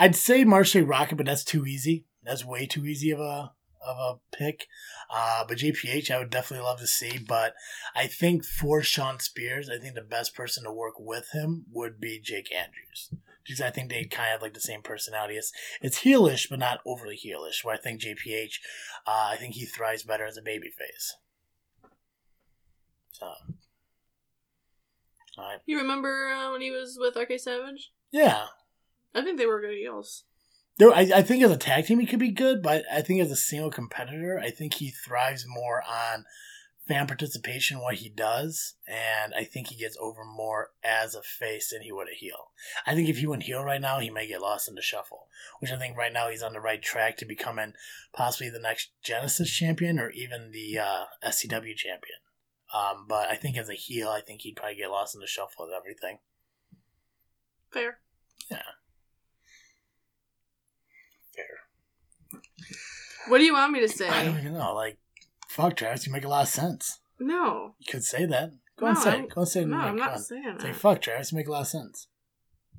I'd 0.00 0.16
say 0.16 0.44
Marche 0.44 0.76
Rocket, 0.76 1.16
but 1.16 1.26
that's 1.26 1.44
too 1.44 1.66
easy. 1.66 2.06
That's 2.24 2.42
way 2.42 2.64
too 2.64 2.86
easy 2.86 3.10
of 3.10 3.20
a 3.20 3.52
of 3.86 3.96
a 3.98 4.36
pick. 4.36 4.66
Uh, 5.12 5.44
but 5.46 5.58
JPH, 5.58 6.10
I 6.10 6.18
would 6.18 6.30
definitely 6.30 6.64
love 6.64 6.80
to 6.80 6.86
see. 6.86 7.18
But 7.18 7.52
I 7.94 8.06
think 8.06 8.46
for 8.46 8.82
Shawn 8.82 9.20
Spears, 9.20 9.68
I 9.68 9.78
think 9.78 9.94
the 9.94 10.00
best 10.00 10.34
person 10.34 10.64
to 10.64 10.72
work 10.72 10.94
with 10.98 11.28
him 11.34 11.66
would 11.70 12.00
be 12.00 12.18
Jake 12.18 12.50
Andrews. 12.50 13.12
Because 13.44 13.60
I 13.60 13.68
think 13.68 13.90
they 13.90 14.04
kind 14.04 14.28
of 14.28 14.32
have 14.32 14.42
like 14.42 14.54
the 14.54 14.60
same 14.60 14.80
personality. 14.80 15.34
It's, 15.34 15.52
it's 15.82 16.00
heelish, 16.00 16.48
but 16.48 16.58
not 16.58 16.80
overly 16.86 17.16
heelish. 17.16 17.62
Where 17.62 17.74
I 17.74 17.78
think 17.78 18.00
JPH, 18.00 18.54
uh, 19.06 19.28
I 19.32 19.36
think 19.36 19.54
he 19.54 19.66
thrives 19.66 20.02
better 20.02 20.24
as 20.24 20.38
a 20.38 20.42
babyface. 20.42 21.12
So. 23.12 23.26
All 25.36 25.44
right. 25.44 25.58
You 25.66 25.76
remember 25.76 26.28
uh, 26.28 26.52
when 26.52 26.62
he 26.62 26.70
was 26.70 26.96
with 26.98 27.16
RK 27.16 27.38
Savage? 27.38 27.92
Yeah. 28.12 28.46
I 29.14 29.22
think 29.22 29.38
they 29.38 29.46
were 29.46 29.60
good 29.60 29.76
heels. 29.76 30.24
There, 30.78 30.92
I, 30.92 31.10
I 31.16 31.22
think 31.22 31.42
as 31.42 31.50
a 31.50 31.56
tag 31.56 31.86
team 31.86 31.98
he 31.98 32.06
could 32.06 32.18
be 32.18 32.30
good, 32.30 32.62
but 32.62 32.84
I 32.90 33.02
think 33.02 33.20
as 33.20 33.30
a 33.30 33.36
single 33.36 33.70
competitor, 33.70 34.38
I 34.38 34.50
think 34.50 34.74
he 34.74 34.90
thrives 34.90 35.44
more 35.46 35.82
on 35.82 36.24
fan 36.90 37.06
participation, 37.06 37.80
what 37.80 37.96
he 37.96 38.08
does, 38.08 38.74
and 38.88 39.32
I 39.34 39.44
think 39.44 39.68
he 39.68 39.76
gets 39.76 39.96
over 40.00 40.24
more 40.24 40.70
as 40.82 41.14
a 41.14 41.22
face 41.22 41.70
than 41.70 41.82
he 41.82 41.92
would 41.92 42.08
a 42.08 42.16
heel. 42.16 42.50
I 42.84 42.94
think 42.94 43.08
if 43.08 43.18
he 43.18 43.26
went 43.26 43.44
heel 43.44 43.62
right 43.62 43.80
now, 43.80 44.00
he 44.00 44.10
may 44.10 44.26
get 44.26 44.40
lost 44.40 44.68
in 44.68 44.74
the 44.74 44.82
shuffle, 44.82 45.28
which 45.60 45.70
I 45.70 45.78
think 45.78 45.96
right 45.96 46.12
now 46.12 46.30
he's 46.30 46.42
on 46.42 46.52
the 46.52 46.60
right 46.60 46.82
track 46.82 47.16
to 47.18 47.24
becoming 47.24 47.74
possibly 48.12 48.50
the 48.50 48.58
next 48.58 48.90
Genesis 49.04 49.50
champion 49.50 50.00
or 50.00 50.10
even 50.10 50.50
the 50.50 50.80
uh, 50.80 51.04
SCW 51.24 51.76
champion. 51.76 52.18
Um, 52.74 53.06
but 53.08 53.28
I 53.28 53.36
think 53.36 53.56
as 53.56 53.68
a 53.68 53.74
heel, 53.74 54.08
I 54.08 54.20
think 54.20 54.42
he'd 54.42 54.56
probably 54.56 54.76
get 54.76 54.90
lost 54.90 55.14
in 55.14 55.20
the 55.20 55.26
shuffle 55.26 55.64
of 55.64 55.70
everything. 55.76 56.18
Fair. 57.72 57.98
Yeah. 58.50 58.62
Fair. 61.34 61.60
What 63.28 63.38
do 63.38 63.44
you 63.44 63.52
want 63.52 63.72
me 63.72 63.80
to 63.80 63.88
say? 63.88 64.08
I 64.08 64.24
don't 64.24 64.38
even 64.38 64.54
know. 64.54 64.74
Like, 64.74 64.98
fuck, 65.48 65.76
Travis, 65.76 66.06
you 66.06 66.12
make 66.12 66.24
a 66.24 66.28
lot 66.28 66.42
of 66.42 66.48
sense. 66.48 67.00
No. 67.18 67.74
You 67.78 67.86
could 67.90 68.04
say 68.04 68.24
that. 68.26 68.52
Go 68.78 68.86
No, 68.86 68.90
on, 68.92 68.96
say 68.96 69.10
I'm- 69.10 69.24
it. 69.24 69.34
Go 69.34 69.40
on, 69.42 69.46
say 69.46 69.62
it. 69.62 69.68
No, 69.68 69.76
I'm 69.76 69.96
not 69.96 70.20
saying 70.20 70.56
Say, 70.60 70.72
fuck, 70.72 71.02
Travis, 71.02 71.32
you 71.32 71.36
make 71.36 71.48
a 71.48 71.52
lot 71.52 71.60
of 71.62 71.66
sense. 71.68 72.08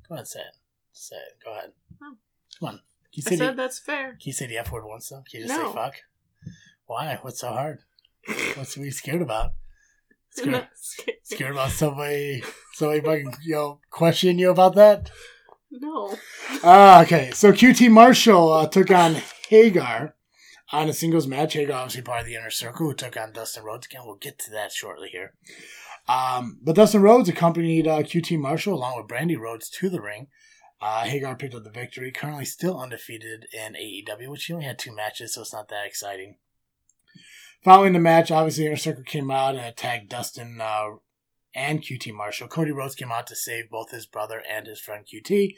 Go 0.10 0.16
ahead, 0.16 0.28
say 0.28 0.40
it. 0.40 0.56
Say 0.92 1.16
it. 1.16 1.44
Go 1.46 1.52
ahead. 1.52 1.72
Come 2.00 2.18
on. 2.70 2.80
You 3.14 3.24
I 3.26 3.30
say, 3.30 3.36
said 3.38 3.52
the, 3.54 3.62
that's 3.62 3.80
fair. 3.80 4.12
can 4.12 4.20
you 4.24 4.34
say 4.34 4.48
the 4.48 4.58
F 4.58 4.72
word 4.72 4.86
once, 4.86 5.10
though? 5.10 5.24
Can 5.30 5.42
you 5.42 5.48
just 5.48 5.60
No. 5.60 5.68
say 5.70 5.74
fuck? 5.76 5.96
Why? 6.86 7.18
What's 7.22 7.40
so 7.42 7.50
hard? 7.50 7.80
What's 8.56 8.78
we 8.78 8.90
scared 8.92 9.22
about? 9.22 9.54
Scared, 10.34 10.68
scared. 10.76 11.18
scared 11.24 11.52
about 11.52 11.72
somebody, 11.72 12.42
somebody 12.74 13.02
fucking, 13.02 13.34
you 13.44 13.54
know, 13.56 13.80
question 13.90 14.40
you 14.40 14.50
about 14.52 14.76
that? 14.76 15.12
No. 15.72 16.16
Ah, 16.64 17.02
okay. 17.04 17.32
So 17.34 17.52
QT 17.52 17.90
Marshall 17.92 18.52
uh, 18.54 18.68
took 18.68 18.92
on 18.92 19.18
Hager 19.52 20.16
on 20.72 20.88
a 20.88 20.94
singles 20.94 21.28
match. 21.28 21.56
Hager, 21.56 21.74
obviously 21.74 22.02
part 22.02 22.22
of 22.22 22.26
the 22.26 22.36
inner 22.36 22.50
circle, 22.50 22.88
who 22.88 22.94
took 22.94 23.18
on 23.18 23.34
Dustin 23.34 23.66
Rhodes 23.66 23.86
again. 23.86 24.04
We'll 24.06 24.16
get 24.16 24.40
to 24.40 24.52
that 24.52 24.72
shortly 24.72 25.10
here. 25.10 25.34
Um, 26.08 26.60
but 26.64 26.78
Dustin 26.78 27.02
Rhodes 27.02 27.28
accompanied 27.28 27.86
uh, 27.86 28.02
QT 28.02 28.40
Marshall 28.40 28.76
along 28.76 28.96
with 28.96 29.08
Brandi 29.08 29.38
Rhodes 29.38 29.70
to 29.72 29.90
the 29.90 30.02
ring. 30.02 30.28
Uh, 30.80 31.04
Hager 31.04 31.36
picked 31.36 31.54
up 31.54 31.66
the 31.66 31.70
victory. 31.70 32.14
Currently 32.14 32.46
still 32.46 32.80
undefeated 32.80 33.46
in 33.52 33.74
AEW, 33.74 34.30
which 34.30 34.44
she 34.44 34.54
only 34.54 34.66
had 34.66 34.80
two 34.80 34.96
matches, 34.96 35.34
so 35.34 35.42
it's 35.42 35.52
not 35.52 35.68
that 35.68 35.86
exciting. 35.86 36.38
Following 37.62 37.92
the 37.92 38.00
match, 38.00 38.32
obviously 38.32 38.68
Inner 38.68 38.78
Circle 38.78 39.04
came 39.04 39.30
out 39.30 39.56
and 39.56 39.66
attacked 39.66 40.08
Dustin 40.08 40.62
uh, 40.62 40.92
and 41.54 41.82
QT 41.82 42.14
Marshall. 42.14 42.48
Cody 42.48 42.72
Rhodes 42.72 42.96
came 42.96 43.12
out 43.12 43.28
to 43.28 43.36
save 43.36 43.70
both 43.70 43.92
his 43.92 44.06
brother 44.06 44.42
and 44.50 44.66
his 44.66 44.80
friend 44.80 45.06
QT 45.06 45.56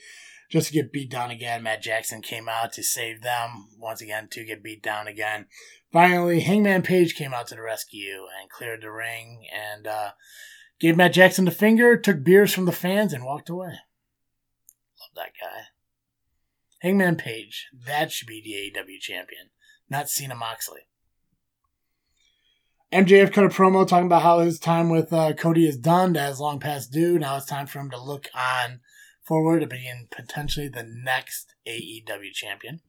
just 0.50 0.68
to 0.68 0.74
get 0.74 0.92
beat 0.92 1.10
down 1.10 1.32
again. 1.32 1.64
Matt 1.64 1.82
Jackson 1.82 2.22
came 2.22 2.48
out 2.48 2.74
to 2.74 2.84
save 2.84 3.22
them 3.22 3.70
once 3.78 4.02
again 4.02 4.28
to 4.32 4.46
get 4.46 4.64
beat 4.64 4.84
down 4.84 5.08
again. 5.08 5.48
Finally, 5.92 6.42
Hangman 6.42 6.82
Page 6.82 7.16
came 7.16 7.34
out 7.34 7.48
to 7.48 7.56
the 7.56 7.62
rescue 7.62 8.26
and 8.40 8.50
cleared 8.50 8.82
the 8.82 8.92
ring 8.92 9.46
and 9.54 9.86
uh, 9.88 10.12
gave 10.80 10.98
Matt 10.98 11.14
Jackson 11.14 11.46
the 11.46 11.52
finger, 11.52 11.96
took 11.98 12.24
beers 12.24 12.54
from 12.54 12.66
the 12.66 12.72
fans, 12.72 13.14
and 13.14 13.24
walked 13.24 13.50
away. 13.50 13.68
Love 15.00 15.12
that 15.16 15.32
guy. 15.40 15.66
Hangman 16.82 17.16
Page, 17.16 17.70
that 17.86 18.12
should 18.12 18.28
be 18.28 18.42
the 18.42 18.80
AEW 18.82 19.00
champion, 19.00 19.52
not 19.90 20.10
Cena 20.10 20.36
Moxley. 20.36 20.82
MJF 22.92 23.32
cut 23.32 23.46
a 23.46 23.50
promo 23.50 23.88
talking 23.88 24.06
about 24.06 24.22
how 24.22 24.40
his 24.40 24.60
time 24.60 24.90
with 24.90 25.12
uh, 25.14 25.34
Cody 25.34 25.68
is 25.68 25.78
done, 25.78 26.14
that 26.14 26.32
is 26.32 26.40
long 26.40 26.60
past 26.60 26.92
due. 26.92 27.18
Now 27.18 27.38
it's 27.38 27.46
time 27.46 27.66
for 27.66 27.80
him 27.80 27.90
to 27.90 28.02
look 28.02 28.28
on 28.36 28.82
forward 29.24 29.62
to 29.62 29.68
being 29.68 30.08
potentially 30.12 30.68
the 30.68 30.84
next 30.84 31.56
AEW 31.68 32.32
champion. 32.34 32.82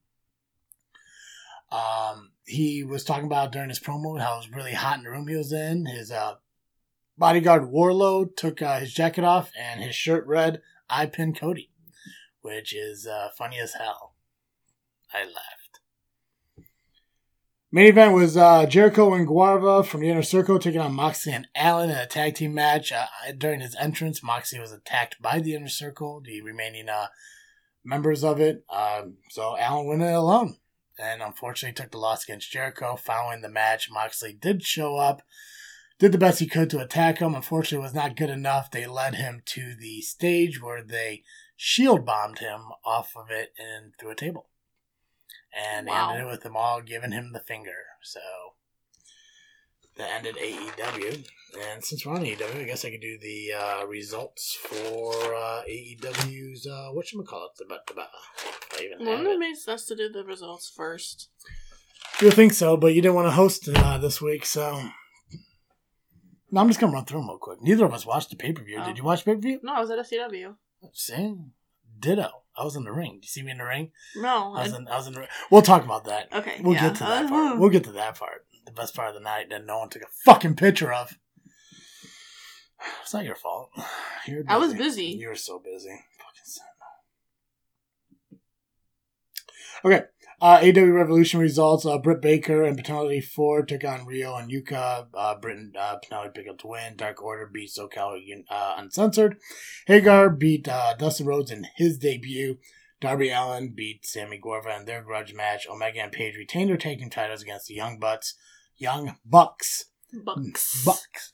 Um, 1.71 2.33
he 2.47 2.85
was 2.85 3.05
talking 3.05 3.27
about 3.27 3.53
during 3.53 3.69
his 3.69 3.81
promo 3.81 4.21
how 4.21 4.35
it 4.35 4.39
was 4.39 4.51
really 4.51 4.75
hot 4.75 4.99
in 4.99 5.05
the 5.05 5.11
room 5.11 5.29
he 5.29 5.37
was 5.37 5.53
in. 5.53 5.87
His 5.87 6.11
uh, 6.11 6.35
bodyguard 7.17 7.65
Wardlow 7.65 8.37
took 8.37 8.63
uh, 8.63 8.81
his 8.81 8.93
jacket 8.93 9.25
off 9.25 9.51
and 9.59 9.83
his 9.83 9.95
shirt 9.95 10.27
read, 10.27 10.61
I 10.89 11.07
pin 11.07 11.35
Cody, 11.35 11.71
which 12.43 12.75
is 12.75 13.07
uh, 13.07 13.31
funny 13.37 13.59
as 13.59 13.75
hell. 13.75 14.15
I 15.13 15.25
laughed. 15.25 15.64
Main 17.75 17.89
event 17.89 18.13
was 18.13 18.37
uh, 18.37 18.67
Jericho 18.67 19.13
and 19.15 19.27
Guevara 19.27 19.83
from 19.83 20.01
the 20.01 20.09
Inner 20.09 20.23
Circle 20.23 20.61
taking 20.61 20.81
on 20.81 20.95
Moxley 20.95 21.33
and 21.33 21.49
Allin 21.57 21.91
in 21.91 21.97
a 21.97 22.07
tag 22.07 22.37
team 22.37 22.55
match. 22.55 22.93
Uh, 22.93 23.07
during 23.37 23.59
his 23.59 23.75
entrance, 23.75 24.23
Moxley 24.23 24.61
was 24.61 24.71
attacked 24.71 25.21
by 25.21 25.41
the 25.41 25.57
Inner 25.57 25.67
Circle, 25.67 26.23
the 26.25 26.41
remaining 26.41 26.89
uh, 26.89 27.09
members 27.85 28.23
of 28.23 28.39
it. 28.39 28.65
Um, 28.71 29.17
so 29.29 29.57
Allin 29.59 29.89
went 29.89 30.03
it 30.03 30.15
alone 30.15 30.59
and 31.01 31.21
unfortunately 31.21 31.75
took 31.75 31.91
the 31.91 31.99
loss 31.99 32.23
against 32.23 32.53
Jericho. 32.53 32.95
Following 32.95 33.43
the 33.43 33.49
match, 33.49 33.91
Moxley 33.91 34.33
did 34.33 34.63
show 34.63 34.95
up, 34.95 35.23
did 35.99 36.13
the 36.13 36.17
best 36.17 36.39
he 36.39 36.47
could 36.47 36.71
to 36.71 36.79
attack 36.79 37.19
him. 37.19 37.35
Unfortunately, 37.35 37.83
it 37.83 37.89
was 37.89 37.93
not 37.93 38.15
good 38.15 38.31
enough. 38.31 38.71
They 38.71 38.87
led 38.87 39.17
him 39.17 39.43
to 39.47 39.75
the 39.75 40.01
stage 40.01 40.63
where 40.63 40.85
they 40.85 41.25
shield 41.57 42.07
bombed 42.07 42.39
him 42.39 42.67
off 42.85 43.15
of 43.17 43.33
it 43.33 43.53
and 43.59 43.95
through 43.99 44.11
a 44.11 44.15
table. 44.15 44.47
And 45.57 45.87
Wow. 45.87 46.11
ended 46.11 46.27
it 46.27 46.31
with 46.31 46.43
them 46.43 46.57
all 46.57 46.81
giving 46.83 47.13
him 47.13 47.33
the 47.33 47.41
finger. 47.41 47.77
So 48.03 48.21
that 49.97 50.11
ended 50.11 50.37
AEW. 50.37 51.25
And 51.71 51.85
since 51.85 52.05
we're 52.05 52.15
on 52.15 52.23
AEW, 52.25 52.61
I 52.63 52.65
guess 52.65 52.85
I 52.85 52.91
could 52.91 53.01
do 53.01 53.17
the 53.19 53.53
uh, 53.53 53.87
results 53.87 54.57
for 54.61 55.13
uh, 55.35 55.63
AEW's 55.69 56.67
uh, 56.67 56.91
whatchamacallit, 56.93 57.55
the 57.59 57.65
ba- 57.69 57.79
the 57.87 57.95
ba- 57.95 58.09
if 58.73 58.81
I 58.81 58.85
even 58.85 58.99
have 58.99 59.07
Wouldn't 59.07 59.29
it. 59.29 59.33
it 59.33 59.39
make 59.39 59.57
sense 59.57 59.85
to 59.87 59.95
do 59.95 60.09
the 60.11 60.25
results 60.25 60.69
first? 60.75 61.29
You 62.21 62.31
think 62.33 62.53
so, 62.55 62.77
but 62.77 62.95
you 62.95 63.03
didn't 63.03 63.15
want 63.15 63.27
to 63.29 63.33
host 63.33 63.69
uh, 63.69 63.99
this 63.99 64.21
week, 64.21 64.45
so. 64.47 64.83
No, 66.51 66.61
I'm 66.61 66.69
just 66.69 66.79
gonna 66.81 66.93
run 66.93 67.05
through 67.05 67.21
them 67.21 67.29
real 67.29 67.39
quick. 67.39 67.61
Neither 67.63 67.85
of 67.85 67.93
us 67.95 68.07
watched 68.07 68.31
the 68.31 68.37
pay 68.37 68.53
per 68.53 68.63
view. 68.63 68.79
Oh. 68.81 68.85
Did 68.87 68.99
you 68.99 69.05
watch 69.05 69.25
pay 69.25 69.35
per 69.35 69.41
view? 69.41 69.61
No, 69.63 69.75
I 69.75 69.81
was 69.81 69.91
at 69.91 69.99
SCW. 69.99 70.55
See, 70.93 71.37
ditto. 71.99 72.29
I 72.57 72.63
was 72.65 72.77
in 72.77 72.85
the 72.85 72.93
ring. 72.93 73.15
Do 73.15 73.25
you 73.25 73.29
see 73.29 73.43
me 73.43 73.51
in 73.51 73.59
the 73.59 73.65
ring? 73.65 73.91
No. 74.17 74.55
I 74.55 74.63
was 74.63 74.73
in. 74.75 74.87
I 74.89 74.97
was 74.97 75.07
in 75.09 75.13
the 75.15 75.21
ring. 75.21 75.29
We'll 75.51 75.63
talk 75.63 75.85
about 75.85 76.05
that. 76.05 76.29
okay. 76.33 76.61
We'll 76.61 76.75
yeah. 76.75 76.89
get 76.89 76.97
to 76.97 77.05
that 77.05 77.25
Uh, 77.27 77.29
part. 77.29 77.59
We'll 77.59 77.71
get 77.71 77.85
to 77.85 77.93
that 77.93 78.19
part. 78.19 78.47
The 78.67 78.73
best 78.73 78.95
part 78.95 79.09
of 79.09 79.15
the 79.15 79.21
night 79.21 79.51
that 79.51 79.67
no 79.67 79.79
one 79.81 79.89
took 79.89 80.03
a 80.03 80.07
fucking 80.25 80.57
picture 80.57 80.93
of. 80.93 81.19
It's 83.03 83.15
not 83.15 83.25
your 83.25 83.35
fault. 83.37 83.71
You're 84.27 84.45
I 84.47 84.57
was 84.59 84.75
busy. 84.75 85.07
You 85.07 85.29
were 85.29 85.35
so 85.37 85.59
busy. 85.59 85.89
Fucking 86.19 86.45
son. 86.45 86.67
Okay. 89.85 90.05
Uh, 90.45 90.61
AW 90.63 90.93
Revolution 90.93 91.41
results. 91.41 91.87
Uh, 91.87 91.97
Britt 91.97 92.21
Baker 92.21 92.65
and 92.65 92.77
Penelope 92.77 93.23
Ford 93.23 93.67
took 93.67 93.83
on 93.83 94.01
Riho 94.01 94.39
and 94.39 94.53
Yuka. 94.53 95.07
Uh, 95.15 95.35
Britt 95.37 95.57
and 95.57 95.75
uh, 95.75 95.97
Penelope 95.97 96.33
picked 96.35 96.51
up 96.51 96.59
to 96.59 96.67
win. 96.67 96.97
Dark 96.97 97.23
Order 97.23 97.47
beat 97.51 97.71
SoCal 97.71 98.21
uh, 98.51 98.75
Uncensored. 98.77 99.39
Hager 99.87 100.29
beat 100.29 100.69
uh, 100.69 100.97
Dustin 100.99 101.25
Rhodes 101.25 101.51
in 101.51 101.67
his 101.77 101.97
debut. 101.97 102.59
Darby 103.01 103.31
Allin 103.31 103.73
beat 103.75 104.05
Sammy 104.05 104.37
Guevara 104.37 104.79
in 104.79 104.85
their 104.85 105.01
grudge 105.01 105.33
match. 105.33 105.67
Omega 105.67 106.01
and 106.01 106.13
Page 106.13 106.37
retained 106.37 106.69
their 106.69 106.77
tag 106.77 106.99
team 106.99 107.09
titles 107.09 107.41
against 107.41 107.69
the 107.69 107.75
Young 107.75 107.99
Bucks. 107.99 108.35
Young 108.77 109.17
Bucks. 109.25 109.87
Bucks. 110.13 110.85
Bucks. 110.85 111.33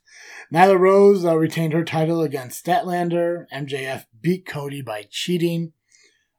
Nyla 0.55 0.79
Rose 0.79 1.25
uh, 1.25 1.37
retained 1.37 1.73
her 1.73 1.85
title 1.85 2.23
against 2.23 2.65
Statlander. 2.65 3.47
MJF 3.53 4.05
beat 4.23 4.47
Cody 4.47 4.83
by 4.83 5.05
cheating. 5.11 5.73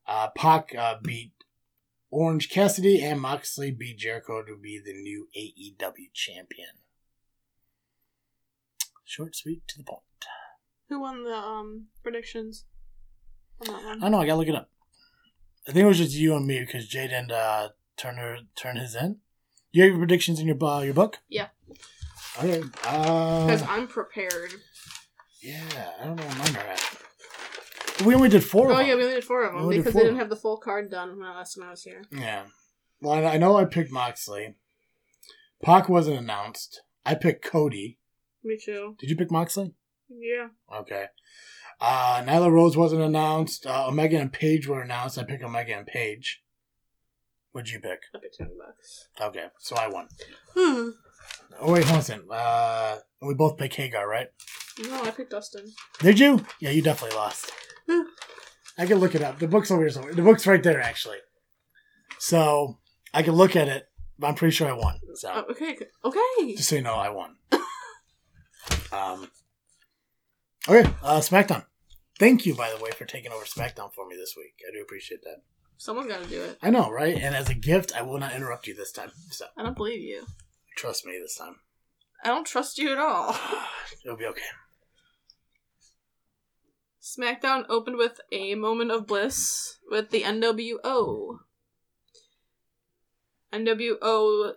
Uh, 0.07 0.29
Pac 0.37 0.73
uh, 0.73 0.95
beat 1.03 1.33
Orange 2.11 2.49
Cassidy, 2.49 3.01
and 3.01 3.21
Moxley 3.21 3.71
beat 3.71 3.97
Jericho 3.97 4.43
to 4.43 4.57
be 4.57 4.79
the 4.83 4.93
new 4.93 5.27
AEW 5.35 6.11
champion. 6.13 6.67
Short, 9.05 9.35
sweet, 9.35 9.67
to 9.69 9.77
the 9.77 9.83
point. 9.83 10.01
Who 10.89 10.99
won 11.01 11.23
the 11.23 11.33
um 11.35 11.87
predictions 12.03 12.65
on 13.61 13.73
that 13.73 13.81
I 13.81 13.85
one? 13.85 13.99
don't 14.01 14.11
know. 14.11 14.19
I 14.21 14.25
gotta 14.25 14.37
look 14.39 14.47
it 14.49 14.55
up. 14.55 14.69
I 15.67 15.71
think 15.71 15.83
it 15.83 15.87
was 15.87 15.97
just 15.99 16.15
you 16.15 16.35
and 16.35 16.45
me 16.45 16.59
because 16.59 16.87
Jay 16.87 17.07
didn't 17.07 17.31
uh, 17.31 17.69
turn 17.97 18.17
her 18.17 18.39
turn 18.55 18.75
his 18.75 18.95
in. 18.95 19.17
You 19.71 19.83
have 19.83 19.91
your 19.91 19.99
predictions 19.99 20.39
in 20.39 20.47
your 20.47 20.61
uh, 20.61 20.81
your 20.81 20.93
book. 20.93 21.19
Yeah. 21.29 21.47
Okay. 22.39 22.59
Because 22.61 23.61
Uh, 23.61 23.67
I'm 23.69 23.87
prepared. 23.87 24.53
yeah, 25.41 25.61
I 26.01 26.05
don't 26.05 26.15
know 26.17 26.23
where 26.23 26.35
mine 26.37 26.55
are 26.57 26.67
at. 26.71 27.00
We 28.05 28.15
only 28.15 28.29
did 28.29 28.43
four. 28.43 28.67
Oh 28.67 28.71
of 28.71 28.77
them. 28.77 28.87
yeah, 28.87 28.95
we 28.95 29.03
only 29.03 29.15
did 29.15 29.23
four 29.23 29.43
of 29.43 29.53
them 29.53 29.69
did 29.69 29.77
because 29.77 29.93
they 29.93 30.01
didn't 30.01 30.17
have 30.17 30.29
the 30.29 30.35
full 30.35 30.57
card 30.57 30.89
done 30.89 31.09
when 31.19 31.19
last 31.21 31.55
time 31.55 31.65
I 31.67 31.71
was 31.71 31.83
here. 31.83 32.03
Yeah. 32.11 32.43
Well, 33.01 33.13
I 33.13 33.33
I 33.33 33.37
know 33.37 33.57
I 33.57 33.65
picked 33.65 33.91
Moxley. 33.91 34.55
Pac 35.63 35.89
wasn't 35.89 36.17
announced. 36.17 36.81
I 37.05 37.15
picked 37.15 37.43
Cody. 37.45 37.99
Me 38.43 38.57
too. 38.63 38.95
Did 38.99 39.09
you 39.09 39.15
pick 39.15 39.31
Moxley? 39.31 39.73
Yeah. 40.09 40.47
Okay. 40.75 41.05
Uh, 41.79 42.21
Nyla 42.23 42.51
Rose 42.51 42.77
wasn't 42.77 43.01
announced. 43.01 43.65
Uh, 43.65 43.87
Omega 43.87 44.17
and 44.19 44.31
Page 44.31 44.67
were 44.67 44.81
announced. 44.81 45.17
I 45.17 45.23
picked 45.23 45.43
Omega 45.43 45.75
and 45.77 45.87
Page. 45.87 46.43
What'd 47.51 47.71
you 47.71 47.79
pick? 47.79 48.01
I 48.15 48.19
picked 48.19 48.37
ten 48.37 48.49
bucks. 48.57 49.07
Okay, 49.19 49.47
so 49.59 49.75
I 49.75 49.87
won. 49.87 50.07
Hmm. 50.55 50.89
Oh 51.59 51.71
wait, 51.73 51.83
hold 51.83 51.95
on 51.95 51.99
a 51.99 52.03
second. 52.03 52.31
Uh, 52.31 52.97
we 53.21 53.33
both 53.33 53.57
picked 53.57 53.75
Hager, 53.75 54.07
right? 54.07 54.27
No, 54.83 55.03
I 55.03 55.11
picked 55.11 55.31
Dustin. 55.31 55.71
Did 55.99 56.19
you? 56.19 56.45
Yeah, 56.59 56.69
you 56.69 56.81
definitely 56.81 57.17
lost. 57.17 57.51
I 58.77 58.85
can 58.85 58.99
look 58.99 59.15
it 59.15 59.21
up. 59.21 59.39
The 59.39 59.47
book's 59.47 59.69
over 59.71 59.81
here 59.81 59.89
somewhere. 59.91 60.13
The 60.13 60.21
book's 60.21 60.47
right 60.47 60.61
there, 60.63 60.81
actually. 60.81 61.17
So 62.19 62.77
I 63.13 63.21
can 63.23 63.33
look 63.33 63.55
at 63.55 63.67
it, 63.67 63.87
but 64.17 64.27
I'm 64.27 64.35
pretty 64.35 64.53
sure 64.55 64.67
I 64.69 64.73
won. 64.73 64.99
So 65.15 65.29
Oh, 65.33 65.51
okay. 65.51 65.77
Okay. 66.03 66.55
just 66.55 66.69
so 66.69 66.75
you 66.75 66.81
know, 66.81 66.93
I 66.95 67.09
won. 67.09 67.35
um. 68.91 69.29
Okay, 70.69 70.87
uh, 71.03 71.19
SmackDown. 71.19 71.65
Thank 72.19 72.45
you, 72.45 72.53
by 72.53 72.69
the 72.71 72.81
way, 72.83 72.91
for 72.91 73.05
taking 73.05 73.31
over 73.31 73.45
SmackDown 73.45 73.91
for 73.93 74.07
me 74.07 74.15
this 74.15 74.35
week. 74.37 74.53
I 74.67 74.71
do 74.75 74.81
appreciate 74.81 75.23
that. 75.23 75.41
Someone's 75.77 76.07
got 76.07 76.21
to 76.21 76.29
do 76.29 76.43
it. 76.43 76.59
I 76.61 76.69
know, 76.69 76.91
right? 76.91 77.15
And 77.17 77.35
as 77.35 77.49
a 77.49 77.55
gift, 77.55 77.91
I 77.97 78.03
will 78.03 78.19
not 78.19 78.33
interrupt 78.35 78.67
you 78.67 78.75
this 78.75 78.91
time. 78.91 79.11
So 79.31 79.45
I 79.57 79.63
don't 79.63 79.75
believe 79.75 80.01
you. 80.01 80.23
trust 80.77 81.03
me 81.05 81.17
this 81.19 81.35
time. 81.35 81.55
I 82.23 82.27
don't 82.27 82.45
trust 82.45 82.77
you 82.77 82.91
at 82.91 82.99
all. 82.99 83.35
It'll 84.05 84.15
be 84.17 84.27
okay. 84.27 84.41
SmackDown 87.01 87.65
opened 87.67 87.97
with 87.97 88.21
a 88.31 88.55
moment 88.55 88.91
of 88.91 89.07
bliss 89.07 89.79
with 89.89 90.11
the 90.11 90.21
NWO. 90.21 91.39
NWO 93.51 94.53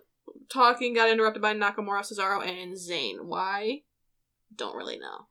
talking 0.49 0.93
got 0.93 1.09
interrupted 1.09 1.41
by 1.41 1.53
Nakamura, 1.53 2.01
Cesaro, 2.01 2.45
and 2.45 2.75
Zayn. 2.75 3.25
Why? 3.25 3.81
Don't 4.55 4.75
really 4.75 4.99
know. 4.99 5.27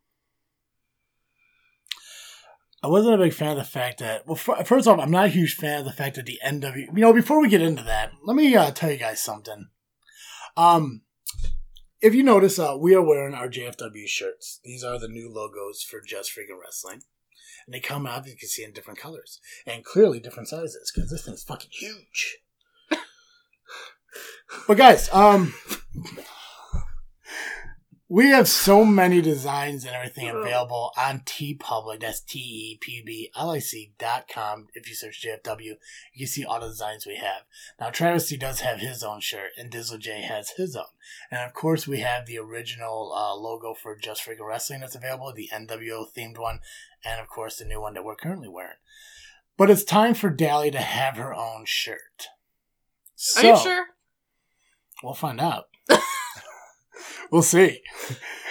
I 2.83 2.89
wasn't 2.89 3.15
a 3.15 3.25
big 3.25 3.33
fan 3.33 3.53
of 3.53 3.57
the 3.57 3.65
fact 3.65 4.01
that, 4.01 4.27
well, 4.27 4.37
first 4.37 4.87
off, 4.87 4.99
I'm 4.99 5.11
not 5.11 5.27
a 5.27 5.29
huge 5.29 5.55
fan 5.55 5.79
of 5.79 5.85
the 5.87 5.93
fact 5.93 6.17
that 6.17 6.27
the 6.27 6.39
NW, 6.45 6.89
you 6.95 7.01
know, 7.01 7.15
before 7.15 7.41
we 7.41 7.49
get 7.49 7.63
into 7.63 7.83
that, 7.85 8.13
let 8.25 8.37
me 8.37 8.55
uh, 8.55 8.73
tell 8.73 8.91
you 8.91 8.99
guys 8.99 9.23
something. 9.23 9.69
Um, 10.57 11.01
if 12.05 12.15
you 12.15 12.23
notice, 12.23 12.59
uh, 12.59 12.77
we 12.79 12.95
are 12.95 13.01
wearing 13.01 13.33
our 13.33 13.49
JFW 13.49 14.07
shirts. 14.07 14.61
These 14.63 14.85
are 14.85 14.99
the 14.99 15.09
new 15.09 15.33
logos 15.33 15.83
for 15.83 16.03
Just 16.07 16.31
Freaking 16.31 16.61
Wrestling. 16.63 17.01
And 17.65 17.75
they 17.75 17.81
come 17.81 18.07
out, 18.07 18.27
you 18.27 18.37
can 18.37 18.47
see, 18.47 18.63
in 18.63 18.73
different 18.73 19.01
colors. 19.01 19.41
And 19.67 19.83
clearly 19.83 20.21
different 20.21 20.51
sizes, 20.51 20.93
because 20.95 21.11
this 21.11 21.25
thing's 21.25 21.43
fucking 21.43 21.71
huge. 21.73 22.41
but 24.69 24.77
guys, 24.77 25.09
um, 25.15 25.55
we 28.15 28.29
have 28.29 28.47
so 28.47 28.85
many 28.85 29.21
designs 29.21 29.85
and 29.85 29.93
everything 29.93 30.29
available 30.29 30.93
on 30.97 31.19
TeePublic. 31.23 31.99
That's 31.99 32.21
T 32.21 32.39
E 32.39 32.79
P 32.81 33.03
B 33.05 33.33
L 33.35 33.51
I 33.51 33.59
C 33.59 33.93
dot 33.99 34.29
com. 34.33 34.69
If 34.73 34.89
you 34.89 34.95
search 34.95 35.27
JFW, 35.27 35.59
you 36.13 36.19
can 36.19 36.27
see 36.29 36.45
all 36.45 36.61
the 36.61 36.69
designs 36.69 37.07
we 37.07 37.17
have. 37.17 37.43
Now, 37.81 37.91
Travesty 37.91 38.37
does 38.37 38.61
have 38.61 38.79
his 38.79 39.03
own 39.03 39.21
shirt, 39.21 39.51
and 39.59 39.69
Dizzle 39.69 39.99
J 39.99 40.23
has 40.23 40.51
his 40.51 40.77
own. 40.77 40.85
And 41.29 41.41
of 41.45 41.55
course, 41.55 41.89
we 41.89 42.01
have 42.01 42.27
the 42.27 42.39
original 42.39 43.13
uh, 43.13 43.35
logo 43.35 43.75
for 43.75 43.97
Just 43.97 44.25
Freaking 44.25 44.47
Wrestling 44.47 44.83
that's 44.83 44.95
available, 44.95 45.33
the 45.35 45.51
NWO 45.53 46.07
themed 46.17 46.39
one, 46.39 46.61
and 47.05 47.21
of 47.21 47.27
course, 47.27 47.57
the 47.57 47.65
new 47.65 47.81
one 47.81 47.95
that 47.95 48.05
we're 48.05 48.15
currently 48.15 48.49
wearing. 48.49 48.79
But 49.57 49.71
it's 49.71 49.83
time 49.83 50.15
for 50.15 50.31
Dally 50.31 50.71
to 50.71 50.79
have 50.79 51.17
her 51.17 51.35
own 51.35 51.65
shirt. 51.67 52.29
Are 53.37 53.43
you 53.43 53.59
sure? 53.59 53.87
We'll 55.03 55.15
find 55.15 55.41
out. 55.41 55.65
we'll 57.31 57.43
see. 57.43 57.81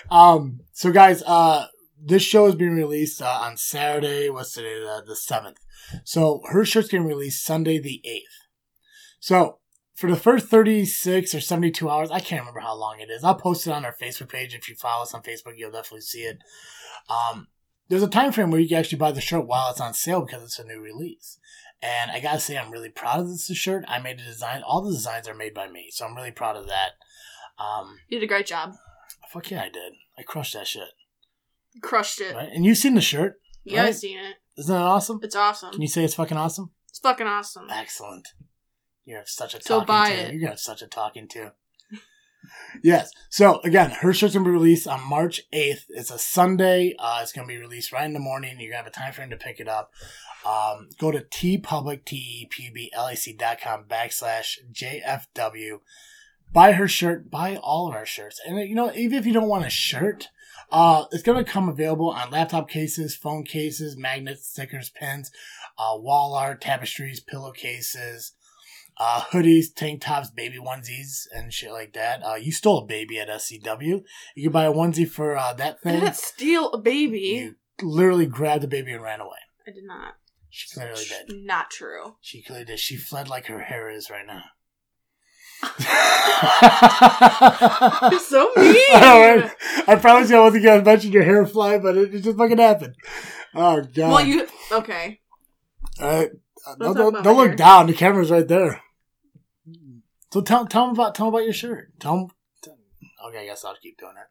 Um, 0.09 0.61
so 0.71 0.91
guys, 0.91 1.23
uh, 1.23 1.67
this 2.05 2.23
show 2.23 2.45
is 2.47 2.55
being 2.55 2.75
released 2.75 3.21
uh, 3.21 3.39
on 3.41 3.57
Saturday. 3.57 4.29
What's 4.29 4.53
today? 4.53 4.79
The 4.79 5.03
the 5.05 5.15
seventh. 5.15 5.57
So 6.03 6.41
her 6.49 6.65
shirt's 6.65 6.89
getting 6.89 7.07
released 7.07 7.45
Sunday 7.45 7.79
the 7.79 8.01
eighth. 8.05 8.47
So 9.19 9.59
for 9.95 10.09
the 10.09 10.17
first 10.17 10.47
thirty 10.47 10.85
six 10.85 11.33
or 11.33 11.39
seventy 11.39 11.71
two 11.71 11.89
hours, 11.89 12.11
I 12.11 12.19
can't 12.19 12.41
remember 12.41 12.59
how 12.59 12.75
long 12.75 12.99
it 12.99 13.09
is. 13.09 13.23
I'll 13.23 13.35
post 13.35 13.67
it 13.67 13.71
on 13.71 13.85
our 13.85 13.95
Facebook 13.95 14.29
page. 14.29 14.53
If 14.53 14.67
you 14.67 14.75
follow 14.75 15.03
us 15.03 15.13
on 15.13 15.21
Facebook, 15.21 15.53
you'll 15.57 15.71
definitely 15.71 16.01
see 16.01 16.23
it. 16.23 16.39
Um, 17.09 17.47
there's 17.89 18.03
a 18.03 18.07
time 18.07 18.31
frame 18.31 18.51
where 18.51 18.59
you 18.59 18.67
can 18.67 18.77
actually 18.77 18.97
buy 18.97 19.11
the 19.11 19.21
shirt 19.21 19.45
while 19.45 19.69
it's 19.69 19.81
on 19.81 19.93
sale 19.93 20.21
because 20.21 20.43
it's 20.43 20.59
a 20.59 20.63
new 20.63 20.81
release. 20.81 21.37
And 21.81 22.11
I 22.11 22.21
gotta 22.21 22.39
say, 22.39 22.57
I'm 22.57 22.71
really 22.71 22.89
proud 22.89 23.19
of 23.19 23.27
this 23.27 23.45
shirt. 23.45 23.83
I 23.87 23.99
made 23.99 24.17
the 24.17 24.23
design. 24.23 24.63
All 24.65 24.81
the 24.81 24.91
designs 24.91 25.27
are 25.27 25.33
made 25.33 25.53
by 25.53 25.67
me, 25.67 25.89
so 25.91 26.05
I'm 26.05 26.15
really 26.15 26.31
proud 26.31 26.55
of 26.55 26.67
that. 26.67 26.91
Um, 27.59 27.97
You 28.09 28.19
did 28.19 28.25
a 28.25 28.27
great 28.27 28.45
job. 28.45 28.73
fuck 29.31 29.49
yeah, 29.51 29.61
I 29.63 29.69
did. 29.69 29.93
I 30.17 30.23
crushed 30.23 30.53
that 30.53 30.67
shit. 30.67 30.89
Crushed 31.81 32.21
it. 32.21 32.35
Right? 32.35 32.49
And 32.53 32.65
you've 32.65 32.77
seen 32.77 32.95
the 32.95 33.01
shirt. 33.01 33.39
Yeah, 33.63 33.83
I've 33.85 33.95
seen 33.95 34.19
it. 34.19 34.35
Isn't 34.57 34.73
that 34.75 34.81
awesome? 34.81 35.19
It's 35.23 35.35
awesome. 35.35 35.71
Can 35.71 35.81
you 35.81 35.87
say 35.87 36.03
it's 36.03 36.13
fucking 36.15 36.37
awesome? 36.37 36.71
It's 36.89 36.99
fucking 36.99 37.25
awesome. 37.27 37.67
Excellent. 37.71 38.27
You 39.05 39.15
have 39.15 39.27
such 39.27 39.53
a 39.55 39.61
So 39.61 39.79
talking 39.79 39.87
buy 39.87 40.09
to. 40.09 40.15
it. 40.15 40.31
You're 40.33 40.41
gonna 40.41 40.51
have 40.51 40.59
such 40.59 40.81
a 40.83 40.87
talking 40.87 41.27
to. 41.29 41.53
yes. 42.83 43.11
So 43.29 43.59
again, 43.61 43.89
her 43.91 44.13
shirt's 44.13 44.33
gonna 44.33 44.45
be 44.45 44.51
released 44.51 44.87
on 44.87 45.01
March 45.07 45.41
8th. 45.53 45.85
It's 45.89 46.11
a 46.11 46.19
Sunday. 46.19 46.95
Uh, 46.99 47.19
it's 47.21 47.31
gonna 47.31 47.47
be 47.47 47.57
released 47.57 47.91
right 47.91 48.05
in 48.05 48.13
the 48.13 48.19
morning. 48.19 48.59
You're 48.59 48.71
gonna 48.71 48.83
have 48.83 48.87
a 48.87 48.91
time 48.91 49.13
frame 49.13 49.29
to 49.31 49.37
pick 49.37 49.59
it 49.59 49.67
up. 49.67 49.91
Um, 50.45 50.89
go 50.99 51.09
to 51.11 51.21
teepublic, 51.21 52.03
dot 53.37 53.61
com 53.61 53.85
backslash 53.85 54.57
JFW. 54.71 55.79
Buy 56.51 56.73
her 56.73 56.87
shirt. 56.87 57.31
Buy 57.31 57.55
all 57.55 57.87
of 57.87 57.95
our 57.95 58.05
shirts. 58.05 58.39
And 58.45 58.57
you 58.67 58.75
know, 58.75 58.91
even 58.93 59.17
if 59.17 59.25
you 59.25 59.33
don't 59.33 59.47
want 59.49 59.65
a 59.65 59.69
shirt, 59.69 60.27
uh, 60.71 61.05
it's 61.11 61.23
gonna 61.23 61.43
come 61.43 61.69
available 61.69 62.09
on 62.11 62.31
laptop 62.31 62.69
cases, 62.69 63.15
phone 63.15 63.43
cases, 63.43 63.97
magnets, 63.97 64.47
stickers, 64.47 64.89
pins, 64.89 65.31
uh, 65.77 65.93
wall 65.97 66.35
art, 66.35 66.61
tapestries, 66.61 67.19
pillowcases, 67.19 68.33
uh, 68.97 69.21
hoodies, 69.31 69.73
tank 69.75 70.01
tops, 70.01 70.29
baby 70.29 70.57
onesies, 70.57 71.25
and 71.33 71.51
shit 71.53 71.71
like 71.71 71.93
that. 71.93 72.23
Uh, 72.23 72.35
you 72.35 72.51
stole 72.51 72.83
a 72.83 72.85
baby 72.85 73.19
at 73.19 73.27
SCW. 73.29 74.03
You 74.35 74.43
can 74.43 74.51
buy 74.51 74.65
a 74.65 74.71
onesie 74.73 75.09
for 75.09 75.35
uh, 75.35 75.53
that 75.53 75.77
I 75.83 75.89
thing. 75.89 75.99
didn't 76.01 76.15
steal 76.17 76.71
a 76.71 76.77
baby. 76.77 77.19
You 77.19 77.55
literally 77.81 78.27
grabbed 78.27 78.63
the 78.63 78.67
baby 78.67 78.91
and 78.93 79.01
ran 79.01 79.19
away. 79.21 79.37
I 79.67 79.71
did 79.71 79.85
not. 79.85 80.15
She 80.49 80.71
clearly 80.71 81.03
did. 81.05 81.35
Not 81.45 81.71
true. 81.71 82.17
She 82.21 82.43
clearly 82.43 82.65
did. 82.65 82.79
She 82.79 82.95
fled 82.95 83.27
like 83.27 83.47
her 83.47 83.61
hair 83.63 83.89
is 83.89 84.11
right 84.11 84.27
now. 84.27 84.43
You're 88.11 88.19
so 88.19 88.51
mean. 88.55 88.75
I 88.93 88.99
know? 89.01 89.49
I 89.87 89.95
promise 89.95 90.29
you 90.29 90.37
I 90.37 90.39
wasn't 90.41 90.63
going 90.63 90.79
to 90.79 90.85
mention 90.85 91.11
your 91.11 91.23
hair 91.23 91.45
fly, 91.45 91.77
but 91.77 91.97
it, 91.97 92.13
it 92.15 92.21
just 92.21 92.37
fucking 92.37 92.57
happened. 92.57 92.95
Oh, 93.55 93.81
God. 93.81 94.11
Well, 94.11 94.25
you 94.25 94.47
okay? 94.71 95.19
All 96.01 96.07
right. 96.07 96.29
Don't 96.31 96.81
Uh, 96.81 96.93
Don't, 96.93 97.13
don't, 97.13 97.23
don't 97.23 97.37
look 97.37 97.47
hair. 97.49 97.55
down. 97.55 97.87
The 97.87 97.93
camera's 97.93 98.31
right 98.31 98.47
there. 98.47 98.81
So 100.31 100.41
tell 100.41 100.65
tell 100.65 100.85
them 100.87 100.95
about 100.95 101.13
tell 101.13 101.27
'em 101.27 101.33
about 101.33 101.43
your 101.43 101.53
shirt. 101.53 101.91
Tell 101.99 102.15
them. 102.17 102.27
Okay, 103.27 103.39
I 103.39 103.45
guess 103.45 103.63
I'll 103.63 103.75
keep 103.81 103.97
doing 103.99 104.13
it. 104.17 104.27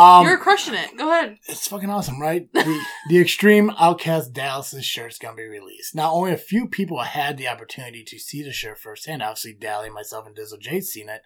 Um, 0.00 0.26
You're 0.26 0.38
crushing 0.38 0.72
it. 0.72 0.96
Go 0.96 1.10
ahead. 1.10 1.36
it's 1.46 1.68
fucking 1.68 1.90
awesome, 1.90 2.20
right? 2.20 2.50
The, 2.54 2.80
the 3.10 3.20
Extreme 3.20 3.72
Outcast 3.78 4.32
Dallas's 4.32 4.86
shirt's 4.86 5.18
gonna 5.18 5.36
be 5.36 5.44
released. 5.44 5.94
Now, 5.94 6.12
only 6.12 6.32
a 6.32 6.38
few 6.38 6.68
people 6.68 7.00
had 7.00 7.36
the 7.36 7.48
opportunity 7.48 8.02
to 8.04 8.18
see 8.18 8.42
the 8.42 8.52
shirt 8.52 8.78
firsthand. 8.78 9.22
Obviously, 9.22 9.52
Dally, 9.52 9.90
myself, 9.90 10.26
and 10.26 10.34
Dizzle 10.34 10.58
J 10.58 10.80
seen 10.80 11.10
it, 11.10 11.20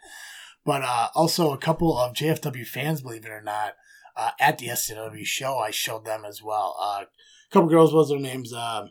but 0.65 0.83
uh, 0.83 1.09
also 1.15 1.53
a 1.53 1.59
couple 1.59 1.97
of 1.97 2.15
JFW 2.15 2.67
fans, 2.67 3.03
believe 3.03 3.25
it 3.25 3.31
or 3.31 3.43
not, 3.43 3.75
uh, 4.17 4.31
at 4.41 4.59
the 4.59 4.67
SCW 4.69 5.25
show, 5.25 5.59
I 5.59 5.71
showed 5.71 6.05
them 6.05 6.25
as 6.25 6.43
well. 6.43 6.77
Uh, 6.81 7.05
a 7.05 7.53
couple 7.53 7.69
girls, 7.69 7.95
was 7.95 8.09
their 8.09 8.19
names? 8.19 8.53
Uh, 8.53 8.87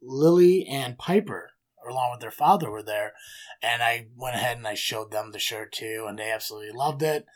Lily 0.00 0.64
and 0.70 0.96
Piper, 0.96 1.50
along 1.88 2.12
with 2.12 2.20
their 2.20 2.30
father, 2.30 2.70
were 2.70 2.82
there, 2.84 3.14
and 3.62 3.82
I 3.82 4.06
went 4.16 4.36
ahead 4.36 4.58
and 4.58 4.66
I 4.66 4.74
showed 4.74 5.10
them 5.10 5.32
the 5.32 5.38
shirt 5.40 5.72
too, 5.72 6.06
and 6.08 6.18
they 6.18 6.30
absolutely 6.30 6.72
loved 6.72 7.02
it. 7.02 7.26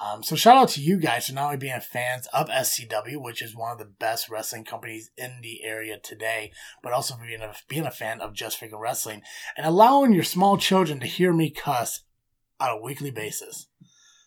Um, 0.00 0.22
so 0.22 0.34
shout 0.34 0.56
out 0.56 0.70
to 0.70 0.80
you 0.80 0.96
guys 0.96 1.26
for 1.26 1.34
not 1.34 1.44
only 1.46 1.58
being 1.58 1.78
fans 1.80 2.26
of 2.32 2.48
SCW, 2.48 3.22
which 3.22 3.42
is 3.42 3.54
one 3.54 3.72
of 3.72 3.78
the 3.78 3.84
best 3.84 4.30
wrestling 4.30 4.64
companies 4.64 5.10
in 5.18 5.40
the 5.42 5.62
area 5.62 5.98
today, 5.98 6.52
but 6.82 6.94
also 6.94 7.16
for 7.16 7.26
being 7.26 7.42
a, 7.42 7.52
being 7.68 7.84
a 7.84 7.90
fan 7.90 8.20
of 8.22 8.32
Just 8.32 8.58
Freaking 8.58 8.80
Wrestling 8.80 9.20
and 9.58 9.66
allowing 9.66 10.14
your 10.14 10.24
small 10.24 10.56
children 10.56 11.00
to 11.00 11.06
hear 11.06 11.34
me 11.34 11.50
cuss 11.50 12.00
on 12.58 12.70
a 12.70 12.80
weekly 12.80 13.10
basis. 13.10 13.66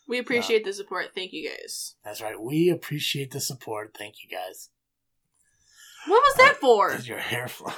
We 0.07 0.19
appreciate 0.19 0.63
the 0.63 0.73
support. 0.73 1.07
Thank 1.15 1.33
you 1.33 1.49
guys. 1.49 1.95
That's 2.03 2.21
right. 2.21 2.39
We 2.39 2.69
appreciate 2.69 3.31
the 3.31 3.39
support. 3.39 3.95
Thank 3.97 4.15
you 4.23 4.29
guys. 4.29 4.69
What 6.05 6.21
was 6.21 6.35
that 6.37 6.57
for? 6.57 6.95
Your 7.03 7.17
hair 7.17 7.47
fly? 7.47 7.73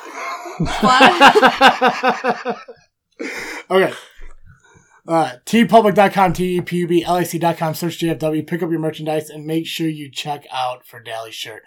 okay. 3.70 3.94
Uh, 5.08 5.34
teepublic.com, 5.46 6.34
T-E-P-U-B-L-A-C.com, 6.34 7.76
search 7.76 8.00
JFW, 8.00 8.48
pick 8.48 8.64
up 8.64 8.72
your 8.72 8.80
merchandise, 8.80 9.30
and 9.30 9.46
make 9.46 9.68
sure 9.68 9.88
you 9.88 10.10
check 10.10 10.46
out 10.52 10.86
for 10.86 11.00
Dally's 11.00 11.36
shirt. 11.36 11.62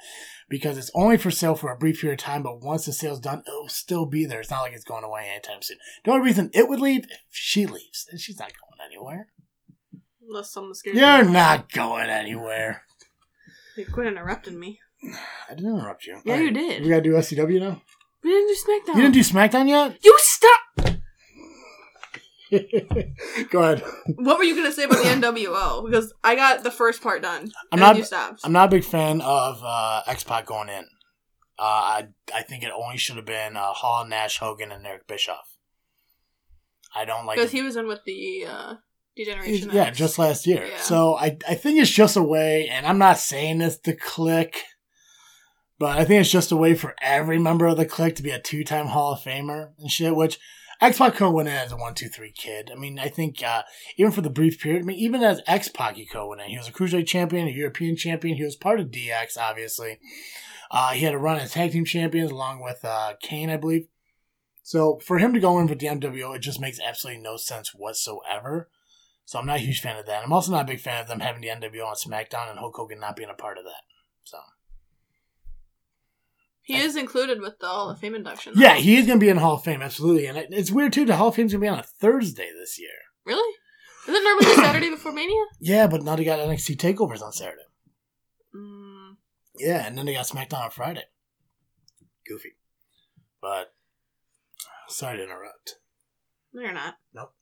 Because 0.48 0.78
it's 0.78 0.90
only 0.94 1.18
for 1.18 1.30
sale 1.30 1.54
for 1.54 1.70
a 1.70 1.76
brief 1.76 2.00
period 2.00 2.18
of 2.18 2.24
time, 2.24 2.42
but 2.42 2.60
once 2.62 2.86
the 2.86 2.92
sale's 2.92 3.20
done, 3.20 3.42
it'll 3.46 3.68
still 3.68 4.06
be 4.06 4.24
there. 4.24 4.40
It's 4.40 4.50
not 4.50 4.62
like 4.62 4.72
it's 4.72 4.82
going 4.82 5.04
away 5.04 5.28
anytime 5.30 5.62
soon. 5.62 5.76
The 6.04 6.10
only 6.10 6.24
reason 6.24 6.50
it 6.54 6.68
would 6.68 6.80
leave, 6.80 7.04
if 7.04 7.20
she 7.30 7.66
leaves, 7.66 8.06
and 8.10 8.18
she's 8.18 8.38
not 8.38 8.52
going 8.52 8.90
anywhere. 8.90 9.28
Unless 10.26 10.50
someone's 10.50 10.78
scared. 10.78 10.96
You're 10.96 11.24
not 11.24 11.70
going 11.70 12.08
anywhere. 12.08 12.82
You 13.76 13.86
quit 13.86 14.06
interrupting 14.06 14.58
me. 14.58 14.80
I 15.48 15.54
didn't 15.54 15.78
interrupt 15.78 16.06
you. 16.06 16.18
Yeah, 16.24 16.34
All 16.34 16.40
you 16.40 16.50
did. 16.50 16.82
We 16.82 16.88
gotta 16.88 17.02
do 17.02 17.12
SCW 17.12 17.60
now. 17.60 17.82
We 18.24 18.30
didn't 18.30 18.48
do 18.48 18.56
SmackDown. 18.56 18.96
You 18.96 19.02
didn't 19.02 19.14
do 19.14 19.20
SmackDown 19.20 19.68
yet. 19.68 19.98
You 20.04 20.14
stop. 20.18 20.60
Go 23.50 23.62
ahead. 23.62 23.82
What 24.16 24.38
were 24.38 24.44
you 24.44 24.54
gonna 24.56 24.72
say 24.72 24.84
about 24.84 24.98
the 24.98 25.04
NWO? 25.10 25.84
Because 25.84 26.12
I 26.24 26.34
got 26.34 26.62
the 26.62 26.70
first 26.70 27.02
part 27.02 27.22
done. 27.22 27.50
I'm 27.72 27.78
not- 27.80 28.12
I'm 28.44 28.52
not 28.52 28.68
a 28.68 28.70
big 28.70 28.84
fan 28.84 29.20
of 29.20 29.60
uh, 29.64 30.02
X 30.06 30.24
Pac 30.24 30.46
going 30.46 30.68
in. 30.68 30.84
Uh, 31.58 31.62
I 31.62 32.08
I 32.34 32.42
think 32.42 32.62
it 32.62 32.70
only 32.74 32.96
should 32.98 33.16
have 33.16 33.26
been 33.26 33.56
uh, 33.56 33.72
Hall, 33.72 34.06
Nash, 34.06 34.38
Hogan, 34.38 34.70
and 34.70 34.86
Eric 34.86 35.06
Bischoff. 35.08 35.56
I 36.94 37.04
don't 37.04 37.26
like. 37.26 37.36
Because 37.36 37.50
he 37.50 37.62
was 37.62 37.76
in 37.76 37.86
with 37.88 38.04
the 38.06 38.46
uh, 38.48 38.74
Degeneration. 39.16 39.70
yeah, 39.72 39.86
X. 39.86 39.98
just 39.98 40.18
last 40.18 40.46
year. 40.46 40.64
Yeah. 40.66 40.78
So 40.80 41.14
I 41.16 41.36
I 41.48 41.54
think 41.54 41.78
it's 41.80 41.90
just 41.90 42.16
a 42.16 42.22
way, 42.22 42.68
and 42.68 42.86
I'm 42.86 42.98
not 42.98 43.18
saying 43.18 43.58
this 43.58 43.76
to 43.80 43.94
click, 43.94 44.62
but 45.80 45.98
I 45.98 46.04
think 46.04 46.20
it's 46.20 46.30
just 46.30 46.52
a 46.52 46.56
way 46.56 46.74
for 46.74 46.94
every 47.02 47.38
member 47.38 47.66
of 47.66 47.76
the 47.76 47.84
clique 47.86 48.14
to 48.16 48.22
be 48.22 48.30
a 48.30 48.40
two 48.40 48.62
time 48.64 48.86
Hall 48.86 49.12
of 49.14 49.20
Famer 49.20 49.70
and 49.78 49.90
shit. 49.90 50.14
Which 50.14 50.38
X 50.80 50.98
Pac 50.98 51.16
could 51.16 51.30
win 51.30 51.48
in 51.48 51.54
as 51.54 51.72
a 51.72 51.76
one 51.76 51.94
two 51.94 52.08
three 52.08 52.30
kid. 52.30 52.70
I 52.72 52.78
mean, 52.78 52.98
I 52.98 53.08
think 53.08 53.42
uh, 53.42 53.62
even 53.96 54.12
for 54.12 54.20
the 54.20 54.30
brief 54.30 54.60
period, 54.60 54.82
I 54.82 54.84
mean, 54.84 54.98
even 54.98 55.22
as 55.22 55.40
X 55.46 55.68
Pac, 55.68 55.96
could 56.10 56.28
win 56.28 56.40
in. 56.40 56.50
He 56.50 56.58
was 56.58 56.68
a 56.68 56.72
cruiserweight 56.72 57.06
champion, 57.06 57.48
a 57.48 57.50
European 57.50 57.96
champion. 57.96 58.36
He 58.36 58.44
was 58.44 58.54
part 58.54 58.78
of 58.78 58.90
DX, 58.90 59.36
obviously. 59.36 59.98
Uh, 60.70 60.90
he 60.90 61.04
had 61.04 61.14
a 61.14 61.18
run 61.18 61.38
as 61.38 61.52
tag 61.52 61.72
team 61.72 61.84
champions 61.84 62.30
along 62.30 62.62
with 62.62 62.84
uh, 62.84 63.14
Kane, 63.20 63.50
I 63.50 63.56
believe. 63.56 63.88
So 64.62 64.98
for 64.98 65.18
him 65.18 65.32
to 65.32 65.40
go 65.40 65.58
in 65.58 65.66
with 65.66 65.78
the 65.78 65.86
NWO, 65.86 66.36
it 66.36 66.42
just 66.42 66.60
makes 66.60 66.78
absolutely 66.78 67.22
no 67.22 67.36
sense 67.36 67.74
whatsoever. 67.74 68.68
So 69.24 69.38
I'm 69.38 69.46
not 69.46 69.56
a 69.56 69.60
huge 69.60 69.80
fan 69.80 69.98
of 69.98 70.06
that. 70.06 70.22
I'm 70.22 70.32
also 70.32 70.52
not 70.52 70.64
a 70.64 70.72
big 70.72 70.80
fan 70.80 71.00
of 71.00 71.08
them 71.08 71.20
having 71.20 71.40
the 71.40 71.48
NWO 71.48 71.86
on 71.86 71.94
SmackDown 71.94 72.50
and 72.50 72.58
Hulk 72.58 72.76
Hogan 72.76 73.00
not 73.00 73.16
being 73.16 73.30
a 73.30 73.34
part 73.34 73.58
of 73.58 73.64
that. 73.64 73.82
So 74.24 74.38
he 76.68 76.76
is 76.78 76.96
included 76.96 77.40
with 77.40 77.58
the 77.58 77.66
Hall 77.66 77.90
of 77.90 77.98
Fame 77.98 78.14
induction. 78.14 78.52
yeah, 78.56 78.74
he 78.74 78.96
is 78.96 79.06
going 79.06 79.18
to 79.18 79.24
be 79.24 79.28
in 79.30 79.36
the 79.36 79.42
Hall 79.42 79.54
of 79.56 79.64
Fame, 79.64 79.82
absolutely. 79.82 80.26
And 80.26 80.36
it- 80.38 80.48
it's 80.52 80.70
weird 80.70 80.92
too. 80.92 81.04
The 81.06 81.16
Hall 81.16 81.28
of 81.28 81.34
Fame's 81.34 81.52
going 81.52 81.60
to 81.60 81.64
be 81.64 81.68
on 81.68 81.78
a 81.78 81.82
Thursday 81.82 82.50
this 82.52 82.78
year. 82.78 82.90
Really? 83.24 83.54
Is 84.06 84.14
it 84.14 84.22
normally 84.24 84.46
the 84.54 84.62
Saturday 84.62 84.90
before 84.90 85.12
Mania? 85.12 85.44
Yeah, 85.60 85.86
but 85.86 86.02
now 86.02 86.16
they 86.16 86.24
got 86.24 86.38
NXT 86.38 86.76
takeovers 86.76 87.22
on 87.22 87.32
Saturday. 87.32 87.62
Mm, 88.54 89.16
Yeah, 89.58 89.86
and 89.86 89.96
then 89.98 90.06
they 90.06 90.14
got 90.14 90.26
SmackDown 90.26 90.64
on 90.64 90.70
Friday. 90.70 91.04
Goofy, 92.26 92.56
but 93.40 93.72
sorry 94.88 95.16
to 95.18 95.24
interrupt. 95.24 95.76
no, 96.52 96.60
you're 96.62 96.72
not. 96.72 96.94
Nope. 97.14 97.32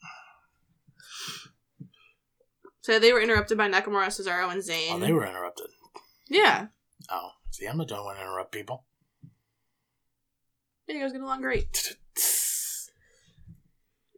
So 2.83 2.99
they 3.01 3.13
were 3.13 3.21
interrupted 3.21 3.59
by 3.59 3.69
Nakamura, 3.69 4.07
Cesaro, 4.09 4.51
and 4.51 4.63
Zayn. 4.63 4.93
Oh, 4.93 4.99
they 5.01 5.13
were 5.13 5.27
interrupted. 5.27 5.67
Yeah. 6.29 6.67
Oh, 7.11 7.31
see, 7.51 7.67
I'm 7.67 7.77
not 7.79 7.91
one 7.91 8.15
to 8.15 8.21
interrupt 8.23 8.53
people. 8.53 8.85
Yeah, 10.87 10.95
you 10.97 11.03
guys 11.03 11.13
get 11.13 11.21
along 11.21 11.41
great. 11.43 11.97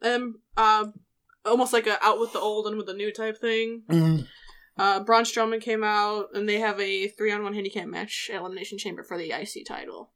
Um, 0.02 0.40
uh, 0.56 0.86
almost 1.44 1.72
like 1.72 1.86
a 1.86 2.02
out 2.04 2.20
with 2.20 2.32
the 2.32 2.40
old 2.40 2.66
and 2.66 2.76
with 2.76 2.86
the 2.86 2.94
new 2.94 3.12
type 3.12 3.38
thing. 3.40 3.82
Mhm. 3.88 4.28
Uh, 4.76 5.00
Braun 5.00 5.24
Strowman 5.24 5.60
came 5.60 5.82
out, 5.82 6.28
and 6.34 6.48
they 6.48 6.60
have 6.60 6.78
a 6.78 7.08
three-on-one 7.08 7.54
handicap 7.54 7.86
match 7.88 8.30
at 8.32 8.40
Elimination 8.40 8.78
Chamber 8.78 9.02
for 9.02 9.18
the 9.18 9.32
IC 9.32 9.64
title. 9.66 10.12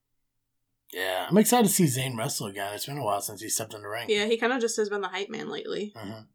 Yeah, 0.93 1.27
I'm 1.29 1.37
excited 1.39 1.67
to 1.67 1.73
see 1.73 1.85
Zayn 1.87 2.17
wrestle 2.17 2.47
again. 2.47 2.73
It's 2.75 2.87
been 2.87 2.99
a 2.99 3.03
while 3.05 3.21
since 3.23 3.41
he 3.41 3.49
stepped 3.49 3.75
in 3.75 3.83
the 3.83 3.89
ring. 3.89 4.07
Yeah, 4.09 4.27
he 4.27 4.37
kind 4.37 4.53
of 4.53 4.61
just 4.61 4.77
has 4.77 4.89
been 4.89 5.01
the 5.01 5.09
hype 5.09 5.31
man 5.31 5.49
lately. 5.49 5.93
Mhm. 5.97 6.27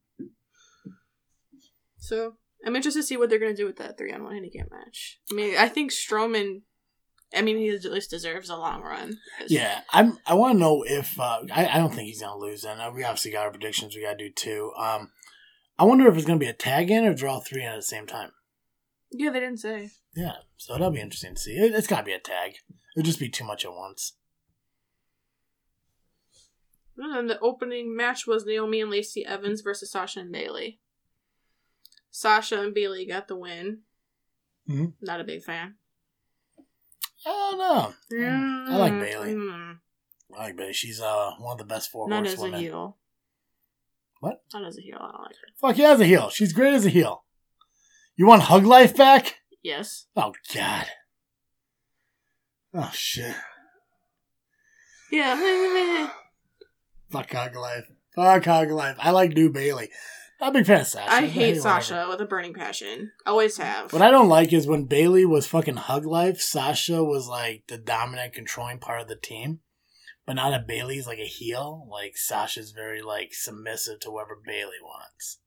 So 1.99 2.37
I'm 2.65 2.75
interested 2.75 3.01
to 3.01 3.07
see 3.07 3.15
what 3.17 3.29
they're 3.29 3.39
gonna 3.39 3.53
do 3.55 3.65
with 3.65 3.77
that 3.77 3.97
three-on-one 3.97 4.33
handicap 4.33 4.71
match. 4.71 5.21
I 5.31 5.35
mean, 5.35 5.55
I 5.55 5.69
think 5.69 5.91
Strowman. 5.91 6.63
I 7.35 7.41
mean, 7.41 7.57
he 7.57 7.69
at 7.69 7.83
least 7.91 8.09
deserves 8.09 8.49
a 8.49 8.55
long 8.55 8.81
run. 8.81 9.17
Yeah, 9.47 9.81
I'm. 9.91 10.17
I 10.25 10.33
want 10.33 10.55
to 10.55 10.59
know 10.59 10.83
if 10.87 11.19
uh, 11.19 11.41
I. 11.53 11.67
I 11.67 11.77
don't 11.77 11.93
think 11.93 12.07
he's 12.07 12.21
gonna 12.21 12.37
lose. 12.39 12.63
And 12.63 12.79
uh, 12.79 12.91
we 12.93 13.03
obviously 13.03 13.31
got 13.31 13.45
our 13.45 13.51
predictions. 13.51 13.95
We 13.95 14.01
gotta 14.03 14.17
do 14.17 14.31
two. 14.31 14.71
Um, 14.77 15.11
I 15.77 15.83
wonder 15.83 16.07
if 16.07 16.15
it's 16.15 16.25
gonna 16.25 16.39
be 16.39 16.47
a 16.47 16.53
tag 16.53 16.89
in 16.89 17.05
or 17.05 17.13
draw 17.13 17.39
three 17.39 17.63
in 17.63 17.69
at 17.69 17.75
the 17.75 17.81
same 17.81 18.07
time. 18.07 18.31
Yeah, 19.11 19.29
they 19.29 19.39
didn't 19.41 19.59
say. 19.59 19.91
Yeah, 20.15 20.35
so 20.55 20.73
that'll 20.73 20.91
be 20.91 21.01
interesting 21.01 21.35
to 21.35 21.41
see. 21.41 21.51
It, 21.51 21.73
it's 21.73 21.87
gotta 21.87 22.03
be 22.03 22.13
a 22.13 22.19
tag. 22.19 22.53
It'll 22.95 23.05
just 23.05 23.19
be 23.19 23.29
too 23.29 23.43
much 23.45 23.65
at 23.65 23.73
once. 23.73 24.13
And 26.97 27.13
then 27.13 27.27
the 27.27 27.39
opening 27.39 27.95
match 27.95 28.25
was 28.25 28.45
Naomi 28.45 28.81
and 28.81 28.89
Lacey 28.89 29.25
Evans 29.25 29.61
versus 29.61 29.91
Sasha 29.91 30.21
and 30.21 30.31
Bayley. 30.31 30.79
Sasha 32.09 32.59
and 32.61 32.73
Bayley 32.73 33.05
got 33.05 33.27
the 33.27 33.35
win. 33.35 33.81
Mhm. 34.67 34.93
Not 35.01 35.21
a 35.21 35.23
big 35.23 35.43
fan. 35.43 35.75
I 37.25 37.29
don't 37.29 37.57
know. 37.59 38.73
I 38.73 38.77
like 38.77 38.99
Bayley. 38.99 39.33
Mm, 39.33 39.79
I 40.35 40.39
like 40.43 40.55
Bayley. 40.55 40.73
She's 40.73 40.99
uh 41.01 41.31
one 41.39 41.53
of 41.53 41.57
the 41.57 41.65
best 41.73 41.89
four 41.91 42.07
Not 42.09 42.25
as 42.25 42.33
a 42.33 42.37
horsewomen. 42.37 42.59
heel. 42.61 42.97
What? 44.19 44.41
Not 44.53 44.65
as 44.65 44.77
a 44.77 44.81
heel. 44.81 44.97
I 44.99 45.11
don't 45.11 45.21
like 45.21 45.35
her. 45.35 45.47
Fuck 45.59 45.77
yeah, 45.77 45.91
as 45.91 45.99
a 46.01 46.05
heel. 46.05 46.29
She's 46.29 46.53
great 46.53 46.73
as 46.73 46.85
a 46.85 46.89
heel. 46.89 47.23
You 48.15 48.25
want 48.27 48.43
Hug 48.43 48.65
Life 48.65 48.95
back? 48.95 49.35
Yes. 49.63 50.05
Oh 50.15 50.33
god. 50.53 50.87
Oh 52.73 52.91
shit. 52.93 53.35
Yeah. 55.11 56.09
Fuck 57.11 57.31
Hug 57.31 57.55
Life. 57.55 57.85
Fuck 58.15 58.45
Hug 58.45 58.71
Life. 58.71 58.97
I 58.99 59.11
like 59.11 59.31
New 59.33 59.51
Bayley. 59.51 59.89
Not 60.39 60.49
a 60.49 60.53
big 60.53 60.65
fan 60.67 60.81
of 60.81 60.87
Sasha. 60.87 61.11
I 61.11 61.21
hate 61.21 61.55
hey, 61.55 61.59
Sasha 61.59 61.93
whatever. 61.95 62.11
with 62.11 62.21
a 62.21 62.25
burning 62.25 62.53
passion. 62.53 63.11
Always 63.25 63.57
have. 63.57 63.91
What 63.91 64.03
I 64.03 64.11
don't 64.11 64.29
like 64.29 64.53
is 64.53 64.67
when 64.67 64.85
Bayley 64.85 65.25
was 65.25 65.47
fucking 65.47 65.77
Hug 65.77 66.05
Life, 66.05 66.39
Sasha 66.39 67.03
was 67.03 67.27
like 67.27 67.63
the 67.67 67.77
dominant, 67.77 68.33
controlling 68.33 68.77
part 68.79 69.01
of 69.01 69.07
the 69.07 69.15
team. 69.15 69.59
But 70.27 70.33
now 70.33 70.51
that 70.51 70.67
Bayley's 70.67 71.07
like 71.07 71.19
a 71.19 71.25
heel, 71.25 71.87
like 71.89 72.17
Sasha's 72.17 72.71
very 72.71 73.01
like 73.01 73.33
submissive 73.33 73.99
to 74.01 74.11
whoever 74.11 74.37
Bayley 74.45 74.77
wants. 74.83 75.39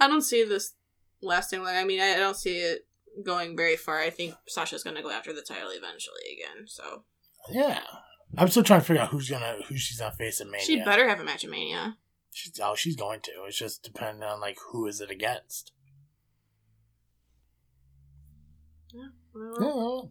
I 0.00 0.08
don't 0.08 0.22
see 0.22 0.42
this 0.44 0.74
lasting 1.22 1.62
long. 1.62 1.76
I 1.76 1.84
mean, 1.84 2.00
I 2.00 2.14
I 2.14 2.18
don't 2.18 2.36
see 2.36 2.58
it 2.58 2.86
going 3.24 3.56
very 3.56 3.76
far. 3.76 4.00
I 4.00 4.10
think 4.10 4.34
Sasha's 4.48 4.82
going 4.82 4.96
to 4.96 5.02
go 5.02 5.10
after 5.10 5.32
the 5.32 5.42
title 5.42 5.70
eventually 5.70 6.22
again. 6.32 6.66
So 6.66 7.04
Yeah. 7.50 7.80
I'm 8.36 8.48
still 8.48 8.62
trying 8.64 8.80
to 8.80 8.86
figure 8.86 9.02
out 9.02 9.10
who's 9.10 9.30
gonna 9.30 9.58
who 9.68 9.76
she's 9.76 10.00
gonna 10.00 10.12
face 10.16 10.40
in 10.40 10.50
Mania. 10.50 10.66
she 10.66 10.82
better 10.82 11.08
have 11.08 11.20
a 11.20 11.24
match 11.24 11.44
at 11.44 11.50
Mania. 11.50 11.96
She's, 12.36 12.60
oh, 12.62 12.74
she's 12.74 12.96
going 12.96 13.20
to. 13.22 13.30
It's 13.48 13.56
just 13.56 13.82
depending 13.82 14.22
on 14.22 14.42
like 14.42 14.58
who 14.70 14.86
is 14.86 15.00
it 15.00 15.10
against. 15.10 15.72
Well, 19.34 20.10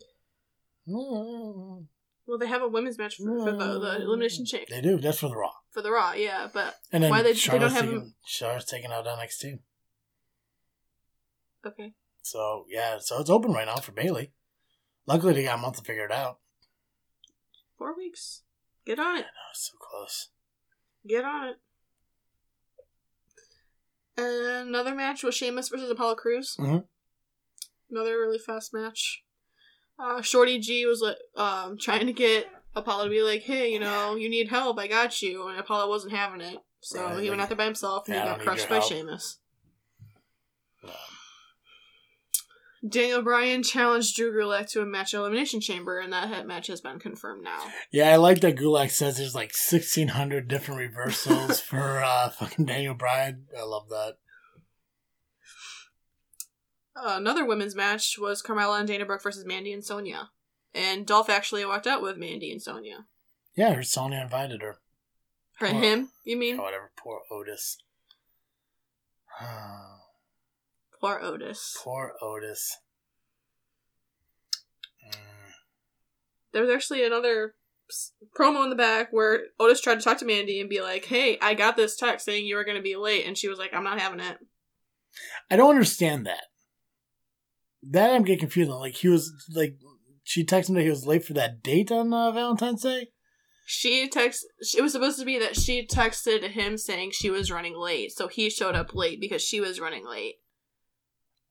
well, 0.87 2.37
they 2.39 2.47
have 2.47 2.63
a 2.63 2.67
women's 2.67 2.97
match 2.97 3.17
for, 3.17 3.25
for 3.45 3.51
the, 3.51 3.79
the 3.79 3.95
elimination 4.01 4.43
chamber 4.45 4.65
They 4.71 4.81
do. 4.81 4.97
That's 4.97 5.19
for 5.19 5.29
the 5.29 5.35
Raw. 5.35 5.51
for 5.71 5.83
the 5.83 5.91
Raw. 5.91 6.13
Yeah, 6.13 6.47
but 6.51 6.75
And 6.91 7.03
then 7.03 7.11
Why 7.11 7.21
they- 7.21 7.33
they 7.33 7.59
don't 7.59 7.71
have 7.71 7.81
taking, 7.85 8.13
Charlotte's 8.25 8.65
taking 8.65 8.91
out 8.91 9.05
NXT. 9.05 9.59
okay. 11.67 11.93
So 12.23 12.65
yeah, 12.69 12.97
so 12.99 13.19
it's 13.21 13.29
open 13.29 13.51
right 13.53 13.67
now 13.67 13.75
for 13.75 13.91
Bayley. 13.91 14.31
Luckily, 15.05 15.33
they 15.33 15.43
got 15.43 15.59
a 15.59 15.61
month 15.61 15.77
to 15.77 15.83
figure 15.83 16.05
it 16.05 16.11
out. 16.11 16.39
Four 17.77 17.95
weeks. 17.95 18.41
Get 18.83 18.97
on 18.97 19.17
it. 19.17 19.25
Oh, 19.25 19.49
it's 19.51 19.69
so 19.71 19.77
close. 19.79 20.29
Get 21.07 21.23
on 21.23 21.49
it. 21.49 21.55
Another 24.17 24.95
match 24.95 25.23
was 25.23 25.35
Sheamus 25.35 25.69
versus 25.69 25.89
Apollo 25.89 26.15
Crews. 26.15 26.55
Mhm. 26.57 26.85
Another 27.89 28.17
really 28.19 28.37
fast 28.39 28.73
match. 28.73 29.23
Uh, 29.99 30.21
Shorty 30.21 30.59
G 30.59 30.85
was 30.85 31.01
like 31.01 31.17
um, 31.35 31.77
trying 31.77 32.07
to 32.07 32.13
get 32.13 32.47
Apollo 32.75 33.05
to 33.05 33.09
be 33.09 33.21
like, 33.21 33.43
"Hey, 33.43 33.71
you 33.71 33.79
know, 33.79 34.15
you 34.15 34.29
need 34.29 34.49
help. 34.49 34.79
I 34.79 34.87
got 34.87 35.21
you." 35.21 35.47
And 35.47 35.59
Apollo 35.59 35.89
wasn't 35.89 36.13
having 36.13 36.41
it, 36.41 36.59
so 36.81 37.03
Right, 37.03 37.23
he 37.23 37.29
went 37.29 37.41
out 37.41 37.49
there 37.49 37.57
by 37.57 37.65
himself 37.65 38.07
and 38.07 38.15
yeah, 38.15 38.23
he 38.23 38.29
got 38.29 38.39
crushed 38.39 38.69
by 38.69 38.75
help. 38.75 38.89
Sheamus. 38.89 39.39
Um, 40.83 40.91
Daniel 42.87 43.21
Bryan 43.21 43.63
challenged 43.63 44.15
Drew 44.15 44.31
Gulak 44.33 44.69
to 44.71 44.81
a 44.81 44.85
match 44.85 45.13
Elimination 45.13 45.61
Chamber, 45.61 45.99
and 45.99 46.13
that 46.13 46.27
ha- 46.29 46.43
match 46.43 46.67
has 46.67 46.81
been 46.81 46.99
confirmed 46.99 47.43
now. 47.43 47.59
yeah, 47.91 48.11
I 48.11 48.17
like 48.17 48.41
that 48.41 48.57
Gulak 48.57 48.91
says 48.91 49.17
there's 49.17 49.35
like 49.35 49.53
1,600 49.53 50.47
different 50.47 50.79
reversals 50.79 51.59
for 51.61 52.03
uh, 52.03 52.29
fucking 52.29 52.65
Daniel 52.65 52.93
Bryan. 52.93 53.45
I 53.57 53.63
love 53.63 53.89
that. 53.89 54.17
Another 56.95 57.45
women's 57.45 57.75
match 57.75 58.17
was 58.19 58.41
Carmella 58.41 58.79
and 58.79 58.87
Dana 58.87 59.05
Brooke 59.05 59.23
versus 59.23 59.45
Mandy 59.45 59.73
and 59.73 59.83
Sonya. 59.83 60.29
And 60.73 61.05
Dolph 61.05 61.29
actually 61.29 61.65
walked 61.65 61.87
out 61.87 62.01
with 62.01 62.17
Mandy 62.17 62.51
and 62.51 62.61
Sonya. 62.61 63.05
Yeah, 63.55 63.73
her 63.73 63.83
Sonya 63.83 64.21
invited 64.21 64.61
her. 64.61 64.77
Well, 65.61 65.73
him, 65.73 66.09
you 66.23 66.37
mean? 66.37 66.59
Oh, 66.59 66.63
whatever. 66.63 66.91
Poor 66.97 67.21
Otis. 67.31 67.77
Poor 70.99 71.19
Otis. 71.21 71.77
Poor 71.83 72.13
Otis. 72.21 72.77
Mm. 75.07 75.17
There 76.53 76.61
was 76.61 76.71
actually 76.71 77.05
another 77.05 77.55
promo 78.37 78.63
in 78.63 78.69
the 78.69 78.75
back 78.75 79.09
where 79.11 79.43
Otis 79.59 79.81
tried 79.81 79.95
to 79.95 80.01
talk 80.01 80.17
to 80.19 80.25
Mandy 80.25 80.59
and 80.59 80.69
be 80.69 80.81
like, 80.81 81.05
"Hey, 81.05 81.37
I 81.41 81.53
got 81.53 81.75
this 81.75 81.95
text 81.95 82.25
saying 82.25 82.45
you 82.45 82.55
were 82.55 82.63
going 82.63 82.77
to 82.77 82.83
be 82.83 82.95
late," 82.95 83.25
and 83.25 83.37
she 83.37 83.47
was 83.47 83.59
like, 83.59 83.73
"I'm 83.73 83.83
not 83.83 83.99
having 83.99 84.19
it." 84.19 84.37
I 85.49 85.55
don't 85.55 85.69
understand 85.69 86.25
that. 86.25 86.45
That 87.83 88.11
I'm 88.11 88.23
getting 88.23 88.39
confused 88.39 88.71
on. 88.71 88.79
Like 88.79 88.95
he 88.95 89.07
was 89.07 89.31
like 89.53 89.77
she 90.23 90.43
texted 90.43 90.69
him 90.69 90.75
that 90.75 90.81
he 90.81 90.89
was 90.89 91.05
late 91.05 91.23
for 91.23 91.33
that 91.33 91.61
date 91.61 91.91
on 91.91 92.11
uh, 92.11 92.31
Valentine's 92.31 92.81
Day. 92.81 93.09
She 93.67 94.07
text. 94.09 94.45
It 94.75 94.81
was 94.81 94.91
supposed 94.91 95.19
to 95.19 95.25
be 95.25 95.39
that 95.39 95.55
she 95.55 95.85
texted 95.85 96.51
him 96.51 96.77
saying 96.77 97.11
she 97.11 97.29
was 97.29 97.51
running 97.51 97.77
late, 97.77 98.11
so 98.11 98.27
he 98.27 98.49
showed 98.49 98.75
up 98.75 98.93
late 98.93 99.19
because 99.19 99.41
she 99.41 99.59
was 99.59 99.79
running 99.79 100.05
late. 100.05 100.35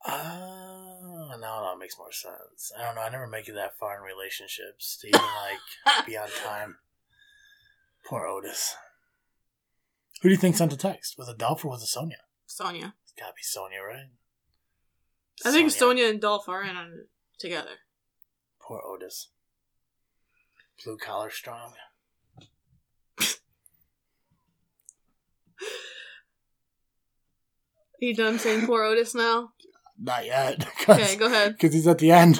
Oh, 0.07 1.35
now 1.39 1.63
that 1.63 1.79
makes 1.79 1.97
more 1.97 2.11
sense. 2.11 2.71
I 2.77 2.83
don't 2.83 2.95
know. 2.95 3.01
I 3.01 3.09
never 3.09 3.27
make 3.27 3.47
it 3.47 3.55
that 3.55 3.77
far 3.77 3.97
in 3.97 4.03
relationships 4.03 4.97
to 5.01 5.07
even 5.07 5.19
like 5.21 6.05
be 6.05 6.17
on 6.17 6.27
time. 6.43 6.77
Poor 8.05 8.25
Otis. 8.27 8.75
Who 10.21 10.29
do 10.29 10.33
you 10.33 10.39
think 10.39 10.55
sent 10.55 10.71
the 10.71 10.77
text? 10.77 11.17
Was 11.17 11.27
it 11.27 11.37
Dolph 11.37 11.65
or 11.65 11.69
was 11.69 11.81
it 11.81 11.87
Sonya? 11.87 12.17
Sonya. 12.45 12.93
It's 13.03 13.13
gotta 13.17 13.33
be 13.33 13.41
Sonya, 13.41 13.79
right? 13.81 14.09
I 15.43 15.51
think 15.51 15.71
Sonya 15.71 16.05
and 16.07 16.21
Dolph 16.21 16.47
are 16.47 16.63
in 16.63 16.75
on 16.75 17.05
together. 17.39 17.79
Poor 18.61 18.81
Otis. 18.85 19.29
Blue 20.83 20.97
collar 20.97 21.29
strong. 21.29 21.73
Are 28.01 28.05
you 28.05 28.15
done 28.15 28.39
saying 28.39 28.65
poor 28.65 28.83
Otis 28.83 29.15
now? 29.15 29.51
Not 29.99 30.25
yet. 30.25 30.67
Okay, 30.89 31.15
go 31.15 31.25
ahead. 31.27 31.53
Because 31.59 31.73
he's 31.73 31.87
at 31.87 31.97
the 31.97 32.11
end. 32.11 32.39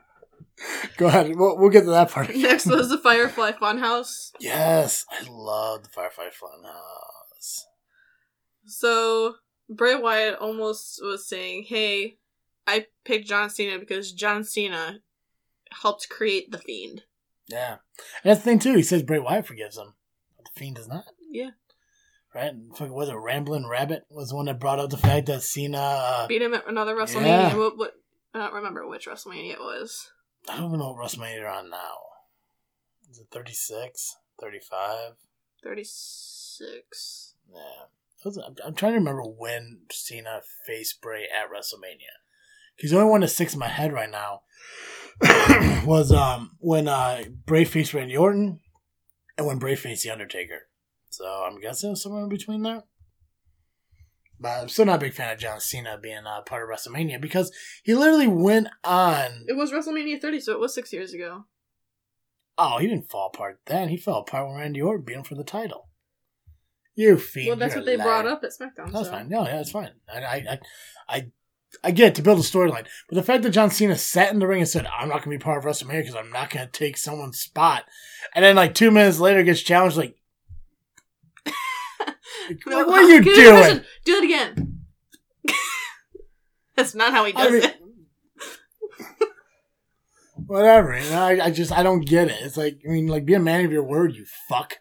go 0.96 1.06
ahead. 1.06 1.34
We'll, 1.34 1.58
we'll 1.58 1.70
get 1.70 1.84
to 1.84 1.90
that 1.90 2.10
part. 2.10 2.34
Next 2.34 2.66
was 2.66 2.88
the 2.88 2.98
Firefly 2.98 3.52
Funhouse. 3.52 4.30
Yes, 4.38 5.04
I 5.10 5.28
love 5.28 5.82
the 5.82 5.88
Firefly 5.88 6.26
Funhouse. 6.26 7.62
So 8.66 9.34
Bray 9.68 9.96
Wyatt 9.96 10.38
almost 10.38 11.00
was 11.02 11.26
saying, 11.28 11.64
"Hey, 11.68 12.18
I 12.66 12.86
picked 13.04 13.26
John 13.26 13.50
Cena 13.50 13.78
because 13.78 14.12
John 14.12 14.44
Cena 14.44 15.00
helped 15.82 16.08
create 16.08 16.52
the 16.52 16.58
Fiend." 16.58 17.02
Yeah. 17.48 17.78
And 18.22 18.30
that's 18.30 18.40
the 18.40 18.44
thing, 18.44 18.58
too. 18.60 18.74
He 18.74 18.82
says 18.82 19.02
Bray 19.02 19.18
Wyatt 19.18 19.46
forgives 19.46 19.76
him. 19.76 19.94
But 20.36 20.46
the 20.46 20.60
Fiend 20.60 20.76
does 20.76 20.88
not. 20.88 21.04
Yeah, 21.30 21.50
Right? 22.34 22.46
And 22.52 22.70
fucking, 22.76 22.92
was 22.92 23.08
it 23.08 23.14
Ramblin' 23.16 23.66
Rabbit 23.66 24.04
was 24.08 24.28
the 24.30 24.36
one 24.36 24.46
that 24.46 24.60
brought 24.60 24.78
up 24.78 24.90
the 24.90 24.96
fact 24.96 25.26
that 25.26 25.42
Cena. 25.42 25.78
Uh, 25.80 26.26
beat 26.28 26.42
him 26.42 26.54
at 26.54 26.68
another 26.68 26.94
WrestleMania. 26.94 27.24
Yeah. 27.24 27.56
What, 27.56 27.76
what? 27.76 27.92
I 28.34 28.38
don't 28.38 28.54
remember 28.54 28.86
which 28.86 29.06
WrestleMania 29.08 29.54
it 29.54 29.58
was. 29.58 30.10
I 30.48 30.56
don't 30.56 30.66
even 30.68 30.78
know 30.78 30.92
what 30.92 31.04
WrestleMania 31.04 31.36
they're 31.38 31.48
on 31.48 31.70
now. 31.70 31.94
Is 33.10 33.18
it 33.18 33.26
36? 33.32 34.16
35? 34.40 35.14
Thirty-six. 35.62 37.34
Yeah. 37.52 37.58
It 38.20 38.24
was- 38.24 38.38
I'm, 38.38 38.54
I'm 38.64 38.74
trying 38.74 38.92
to 38.92 38.98
remember 38.98 39.22
when 39.22 39.80
Cena 39.90 40.40
faced 40.66 41.00
Bray 41.00 41.24
at 41.24 41.50
WrestleMania. 41.50 42.14
He's 42.76 42.90
the 42.92 42.98
only 42.98 43.10
one 43.10 43.20
that 43.20 43.28
sticks 43.28 43.52
in 43.54 43.60
my 43.60 43.68
head 43.68 43.92
right 43.92 44.10
now 44.10 44.42
was 45.84 46.10
um 46.12 46.52
when 46.60 46.88
uh 46.88 47.24
Bray 47.44 47.64
faced 47.64 47.92
Randy 47.92 48.16
Orton 48.16 48.60
and 49.36 49.46
when 49.46 49.58
Bray 49.58 49.74
faced 49.74 50.02
The 50.04 50.10
Undertaker. 50.10 50.68
So 51.10 51.24
I'm 51.26 51.60
guessing 51.60 51.96
somewhere 51.96 52.22
in 52.22 52.28
between 52.28 52.62
there. 52.62 52.84
But 54.40 54.62
I'm 54.62 54.68
still 54.70 54.86
not 54.86 54.96
a 54.96 55.00
big 55.00 55.12
fan 55.12 55.32
of 55.32 55.38
John 55.38 55.60
Cena 55.60 55.98
being 55.98 56.26
uh, 56.26 56.40
part 56.40 56.62
of 56.62 56.70
WrestleMania 56.70 57.20
because 57.20 57.52
he 57.84 57.94
literally 57.94 58.26
went 58.26 58.68
on. 58.82 59.44
It 59.46 59.56
was 59.56 59.70
WrestleMania 59.70 60.20
30, 60.20 60.40
so 60.40 60.52
it 60.52 60.60
was 60.60 60.74
six 60.74 60.92
years 60.94 61.12
ago. 61.12 61.44
Oh, 62.56 62.78
he 62.78 62.86
didn't 62.86 63.10
fall 63.10 63.30
apart 63.32 63.60
then. 63.66 63.90
He 63.90 63.98
fell 63.98 64.18
apart 64.18 64.48
when 64.48 64.56
Randy 64.56 64.80
Orton 64.80 65.04
beat 65.04 65.16
him 65.16 65.24
for 65.24 65.34
the 65.34 65.44
title. 65.44 65.88
You 66.94 67.16
fiend. 67.16 67.48
well, 67.48 67.56
that's 67.56 67.74
what 67.74 67.86
they 67.86 67.94
a 67.94 67.98
brought 67.98 68.26
up 68.26 68.42
at 68.44 68.50
SmackDown. 68.50 68.92
That's 68.92 69.06
so. 69.06 69.12
fine. 69.12 69.28
No, 69.28 69.44
yeah, 69.44 69.56
that's 69.56 69.70
fine. 69.70 69.92
I, 70.12 70.18
I, 70.18 70.34
I, 70.34 70.58
I, 71.08 71.26
I 71.84 71.90
get 71.92 72.08
it, 72.08 72.14
to 72.16 72.22
build 72.22 72.38
a 72.38 72.42
storyline, 72.42 72.86
but 73.08 73.14
the 73.14 73.22
fact 73.22 73.42
that 73.44 73.50
John 73.50 73.70
Cena 73.70 73.96
sat 73.96 74.32
in 74.32 74.38
the 74.40 74.46
ring 74.46 74.60
and 74.60 74.68
said, 74.68 74.86
"I'm 74.86 75.08
not 75.08 75.22
going 75.22 75.38
to 75.38 75.38
be 75.38 75.42
part 75.42 75.58
of 75.58 75.64
WrestleMania 75.64 76.00
because 76.00 76.16
I'm 76.16 76.32
not 76.32 76.50
going 76.50 76.66
to 76.66 76.72
take 76.72 76.98
someone's 76.98 77.38
spot," 77.38 77.84
and 78.34 78.44
then 78.44 78.56
like 78.56 78.74
two 78.74 78.90
minutes 78.90 79.20
later 79.20 79.42
gets 79.42 79.62
challenged, 79.62 79.96
like, 79.96 80.16
like, 82.66 82.86
what 82.86 83.04
are 83.04 83.08
you 83.08 83.20
me 83.20 83.34
doing? 83.34 83.54
permission. 83.62 83.84
Do 84.04 84.14
it 84.16 84.24
again. 84.24 84.80
that's 86.76 86.94
not 86.94 87.12
how 87.12 87.24
he 87.24 87.34
I 87.34 87.42
does 87.44 87.52
mean- 87.52 87.62
it. 87.64 87.76
Whatever. 90.46 90.98
You 90.98 91.10
know, 91.10 91.22
I, 91.22 91.44
I 91.46 91.50
just 91.50 91.70
I 91.72 91.82
don't 91.82 92.00
get 92.00 92.28
it. 92.28 92.38
It's 92.40 92.56
like 92.56 92.80
I 92.86 92.90
mean, 92.92 93.06
like 93.06 93.24
be 93.24 93.34
a 93.34 93.40
man 93.40 93.64
of 93.64 93.72
your 93.72 93.84
word, 93.84 94.14
you 94.14 94.24
fuck. 94.48 94.78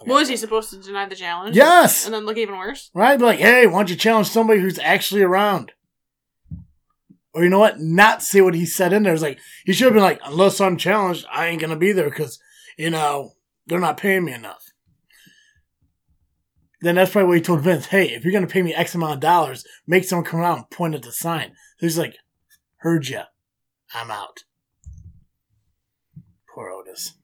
Okay. 0.00 0.10
What 0.10 0.20
was 0.20 0.28
he 0.28 0.36
supposed 0.36 0.70
to 0.70 0.76
deny 0.78 1.06
the 1.08 1.16
challenge? 1.16 1.56
Yes. 1.56 2.04
And 2.04 2.14
then 2.14 2.26
look 2.26 2.36
even 2.36 2.56
worse? 2.58 2.90
Right? 2.94 3.18
Be 3.18 3.24
like, 3.24 3.38
hey, 3.38 3.66
why 3.66 3.78
don't 3.78 3.90
you 3.90 3.96
challenge 3.96 4.28
somebody 4.28 4.60
who's 4.60 4.78
actually 4.78 5.22
around? 5.22 5.72
Or 7.32 7.42
you 7.42 7.48
know 7.50 7.58
what? 7.58 7.80
Not 7.80 8.22
say 8.22 8.40
what 8.42 8.54
he 8.54 8.66
said 8.66 8.92
in 8.92 9.02
there. 9.02 9.14
It's 9.14 9.22
like, 9.22 9.38
he 9.64 9.72
should 9.72 9.86
have 9.86 9.94
been 9.94 10.02
like, 10.02 10.20
unless 10.24 10.60
I'm 10.60 10.76
challenged, 10.76 11.24
I 11.32 11.46
ain't 11.46 11.60
going 11.60 11.70
to 11.70 11.76
be 11.76 11.92
there 11.92 12.10
because, 12.10 12.38
you 12.76 12.90
know, 12.90 13.32
they're 13.66 13.80
not 13.80 13.96
paying 13.96 14.24
me 14.24 14.32
enough. 14.34 14.65
Then 16.80 16.96
that's 16.96 17.10
probably 17.10 17.28
what 17.28 17.36
he 17.38 17.42
told 17.42 17.62
Vince. 17.62 17.86
Hey, 17.86 18.10
if 18.10 18.24
you're 18.24 18.32
going 18.32 18.46
to 18.46 18.52
pay 18.52 18.62
me 18.62 18.74
X 18.74 18.94
amount 18.94 19.14
of 19.14 19.20
dollars, 19.20 19.64
make 19.86 20.04
someone 20.04 20.26
come 20.26 20.40
out 20.40 20.58
and 20.58 20.70
point 20.70 20.94
at 20.94 21.02
the 21.02 21.12
sign. 21.12 21.52
So 21.78 21.86
he's 21.86 21.98
like, 21.98 22.16
heard 22.78 23.08
ya. 23.08 23.24
I'm 23.94 24.10
out. 24.10 24.44
Poor 26.54 26.70
Otis. 26.70 27.14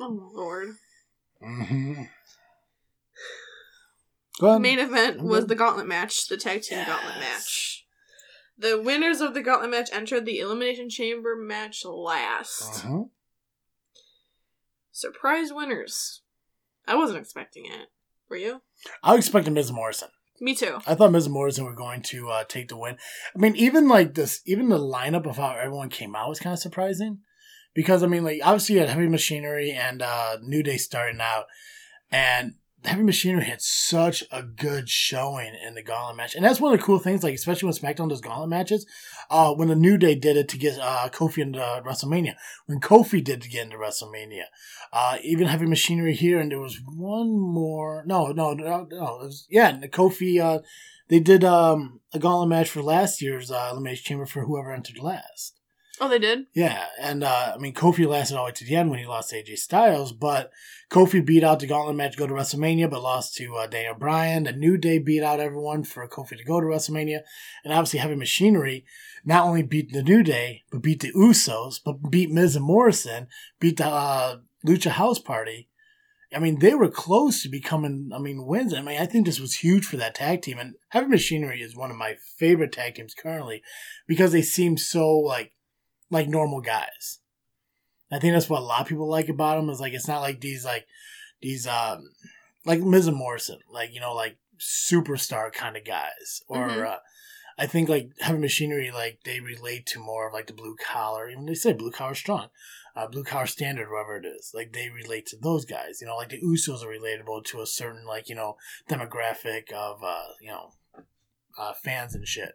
Oh, 0.00 0.30
Lord. 0.32 0.76
Mm-hmm. 1.42 2.04
Go 4.40 4.46
ahead. 4.46 4.56
The 4.56 4.60
main 4.60 4.78
event 4.78 5.20
I'm 5.20 5.26
was 5.26 5.40
good. 5.40 5.48
the 5.48 5.54
gauntlet 5.56 5.86
match, 5.86 6.28
the 6.28 6.38
tag 6.38 6.62
team 6.62 6.84
gauntlet 6.86 7.18
match. 7.20 7.86
The 8.56 8.80
winners 8.80 9.20
of 9.20 9.34
the 9.34 9.42
gauntlet 9.42 9.70
match 9.70 9.90
entered 9.92 10.24
the 10.24 10.38
Elimination 10.38 10.88
Chamber 10.88 11.36
match 11.36 11.84
last. 11.84 12.84
Uh-huh. 12.84 13.04
Surprise 14.90 15.50
winners. 15.52 16.22
I 16.86 16.94
wasn't 16.94 17.20
expecting 17.20 17.66
it. 17.66 17.88
Were 18.30 18.36
you? 18.36 18.62
I 19.02 19.14
was 19.14 19.26
expecting 19.26 19.54
Miz 19.54 19.72
Morrison. 19.72 20.08
Me 20.40 20.54
too. 20.54 20.78
I 20.86 20.94
thought 20.94 21.14
and 21.14 21.28
Morrison 21.28 21.64
were 21.64 21.74
going 21.74 22.00
to 22.02 22.30
uh, 22.30 22.44
take 22.44 22.68
the 22.68 22.76
win. 22.76 22.96
I 23.34 23.38
mean, 23.38 23.56
even 23.56 23.88
like 23.88 24.14
this, 24.14 24.40
even 24.46 24.70
the 24.70 24.78
lineup 24.78 25.28
of 25.28 25.36
how 25.36 25.50
everyone 25.50 25.90
came 25.90 26.16
out 26.16 26.30
was 26.30 26.40
kind 26.40 26.54
of 26.54 26.60
surprising. 26.60 27.18
Because 27.74 28.02
I 28.02 28.06
mean, 28.06 28.24
like 28.24 28.40
obviously 28.42 28.76
you 28.76 28.80
had 28.80 28.88
Heavy 28.88 29.08
Machinery 29.08 29.72
and 29.72 30.00
uh, 30.00 30.38
New 30.42 30.62
Day 30.62 30.76
starting 30.76 31.20
out, 31.20 31.44
and 32.10 32.54
Heavy 32.84 33.02
Machinery 33.02 33.44
had 33.44 33.60
such 33.60 34.24
a 34.32 34.42
good 34.42 34.88
showing 34.88 35.54
in 35.54 35.74
the 35.74 35.82
Gauntlet 35.82 36.16
match, 36.16 36.34
and 36.34 36.44
that's 36.44 36.60
one 36.60 36.72
of 36.72 36.78
the 36.78 36.84
cool 36.84 36.98
things. 36.98 37.22
Like 37.22 37.34
especially 37.34 37.66
when 37.66 37.74
SmackDown 37.74 38.08
does 38.08 38.22
Gauntlet 38.22 38.48
matches, 38.48 38.86
uh, 39.30 39.52
when 39.52 39.68
the 39.68 39.76
New 39.76 39.98
Day 39.98 40.14
did 40.14 40.36
it 40.36 40.48
to 40.48 40.58
get 40.58 40.78
uh, 40.78 41.08
Kofi 41.12 41.38
into 41.38 41.58
WrestleMania, 41.58 42.34
when 42.66 42.80
Kofi 42.80 43.22
did 43.22 43.38
it 43.38 43.42
to 43.42 43.48
get 43.48 43.64
into 43.64 43.76
WrestleMania, 43.76 44.44
uh, 44.92 45.18
even 45.22 45.46
Heavy 45.46 45.66
Machinery 45.66 46.14
here, 46.14 46.40
and 46.40 46.50
there 46.50 46.60
was 46.60 46.80
one 46.86 47.38
more. 47.38 48.02
No, 48.06 48.28
no, 48.28 48.54
no, 48.54 48.86
no. 48.90 49.20
It 49.20 49.24
was, 49.24 49.46
yeah, 49.50 49.76
Kofi. 49.78 50.40
Uh, 50.40 50.60
they 51.08 51.20
did 51.20 51.44
um, 51.44 52.00
a 52.14 52.18
Gauntlet 52.18 52.48
match 52.48 52.70
for 52.70 52.82
last 52.82 53.20
year's 53.20 53.50
uh, 53.50 53.68
Elimination 53.72 54.04
Chamber 54.04 54.26
for 54.26 54.44
whoever 54.44 54.72
entered 54.72 54.98
last. 54.98 55.59
Oh, 56.02 56.08
they 56.08 56.18
did? 56.18 56.46
Yeah, 56.54 56.86
and 56.98 57.22
uh, 57.22 57.52
I 57.54 57.58
mean 57.58 57.74
Kofi 57.74 58.06
lasted 58.06 58.36
all 58.36 58.44
the 58.44 58.48
way 58.48 58.52
to 58.52 58.64
the 58.64 58.74
end 58.74 58.88
when 58.88 58.98
he 58.98 59.06
lost 59.06 59.30
to 59.30 59.42
AJ 59.42 59.58
Styles, 59.58 60.12
but 60.12 60.50
Kofi 60.90 61.24
beat 61.24 61.44
out 61.44 61.60
the 61.60 61.66
Gauntlet 61.66 61.94
match 61.94 62.12
to 62.12 62.18
go 62.18 62.26
to 62.26 62.32
WrestleMania, 62.32 62.88
but 62.88 63.02
lost 63.02 63.34
to 63.36 63.54
uh, 63.56 63.66
Daniel 63.66 63.94
Bryan. 63.94 64.44
The 64.44 64.52
New 64.52 64.78
Day 64.78 64.98
beat 64.98 65.22
out 65.22 65.40
everyone 65.40 65.84
for 65.84 66.08
Kofi 66.08 66.38
to 66.38 66.44
go 66.44 66.58
to 66.58 66.66
WrestleMania, 66.66 67.20
and 67.64 67.74
obviously 67.74 67.98
Heavy 67.98 68.14
Machinery 68.14 68.86
not 69.26 69.44
only 69.44 69.62
beat 69.62 69.92
the 69.92 70.02
New 70.02 70.22
Day, 70.22 70.62
but 70.72 70.80
beat 70.80 71.00
the 71.00 71.12
Usos, 71.12 71.78
but 71.84 72.10
beat 72.10 72.30
Miz 72.30 72.56
and 72.56 72.64
Morrison, 72.64 73.26
beat 73.60 73.76
the 73.76 73.86
uh, 73.86 74.36
Lucha 74.66 74.92
House 74.92 75.18
Party. 75.18 75.68
I 76.34 76.38
mean, 76.38 76.60
they 76.60 76.74
were 76.74 76.88
close 76.88 77.42
to 77.42 77.48
becoming, 77.50 78.10
I 78.14 78.18
mean, 78.20 78.46
wins. 78.46 78.72
I 78.72 78.80
mean, 78.80 79.00
I 79.00 79.04
think 79.04 79.26
this 79.26 79.40
was 79.40 79.56
huge 79.56 79.84
for 79.84 79.96
that 79.96 80.14
tag 80.14 80.42
team. 80.42 80.58
And 80.58 80.74
Heavy 80.90 81.08
Machinery 81.08 81.60
is 81.60 81.76
one 81.76 81.90
of 81.90 81.96
my 81.96 82.14
favorite 82.38 82.72
tag 82.72 82.94
teams 82.94 83.14
currently 83.14 83.62
because 84.06 84.30
they 84.30 84.42
seem 84.42 84.76
so, 84.76 85.10
like, 85.10 85.52
like 86.10 86.28
normal 86.28 86.60
guys. 86.60 87.18
I 88.12 88.18
think 88.18 88.34
that's 88.34 88.48
what 88.50 88.60
a 88.60 88.64
lot 88.64 88.80
of 88.82 88.88
people 88.88 89.08
like 89.08 89.28
about 89.28 89.56
them 89.56 89.70
is 89.70 89.80
like 89.80 89.92
it's 89.92 90.08
not 90.08 90.20
like 90.20 90.40
these 90.40 90.64
like 90.64 90.86
these 91.40 91.66
um 91.66 92.10
like 92.66 92.80
Miz 92.80 93.06
and 93.06 93.16
Morrison 93.16 93.58
like 93.70 93.94
you 93.94 94.00
know 94.00 94.14
like 94.14 94.36
superstar 94.58 95.52
kind 95.52 95.76
of 95.76 95.84
guys 95.84 96.42
or 96.48 96.58
Mhm. 96.68 96.86
uh, 96.86 96.98
I 97.56 97.66
think 97.66 97.88
like 97.88 98.10
heavy 98.20 98.38
machinery 98.38 98.90
like 98.90 99.20
they 99.24 99.38
relate 99.40 99.86
to 99.86 100.00
more 100.00 100.26
of 100.28 100.32
like 100.34 100.46
the 100.48 100.52
blue 100.52 100.76
collar 100.76 101.28
even 101.30 101.46
they 101.46 101.54
say 101.54 101.72
blue 101.72 101.90
collar 101.90 102.14
strong 102.14 102.48
uh, 102.96 103.06
blue 103.06 103.22
collar 103.24 103.46
standard 103.46 103.88
whatever 103.90 104.16
it 104.16 104.26
is 104.26 104.50
like 104.54 104.72
they 104.72 104.88
relate 104.90 105.26
to 105.26 105.36
those 105.36 105.64
guys 105.64 106.00
you 106.00 106.06
know 106.06 106.16
like 106.16 106.30
the 106.30 106.40
Usos 106.42 106.82
are 106.82 106.88
relatable 106.88 107.44
to 107.44 107.60
a 107.60 107.66
certain 107.66 108.04
like 108.06 108.28
you 108.28 108.34
know 108.34 108.56
demographic 108.88 109.70
of 109.72 110.02
uh 110.02 110.24
you 110.40 110.48
know 110.48 110.72
uh, 111.58 111.72
fans 111.74 112.14
and 112.14 112.26
shit 112.26 112.52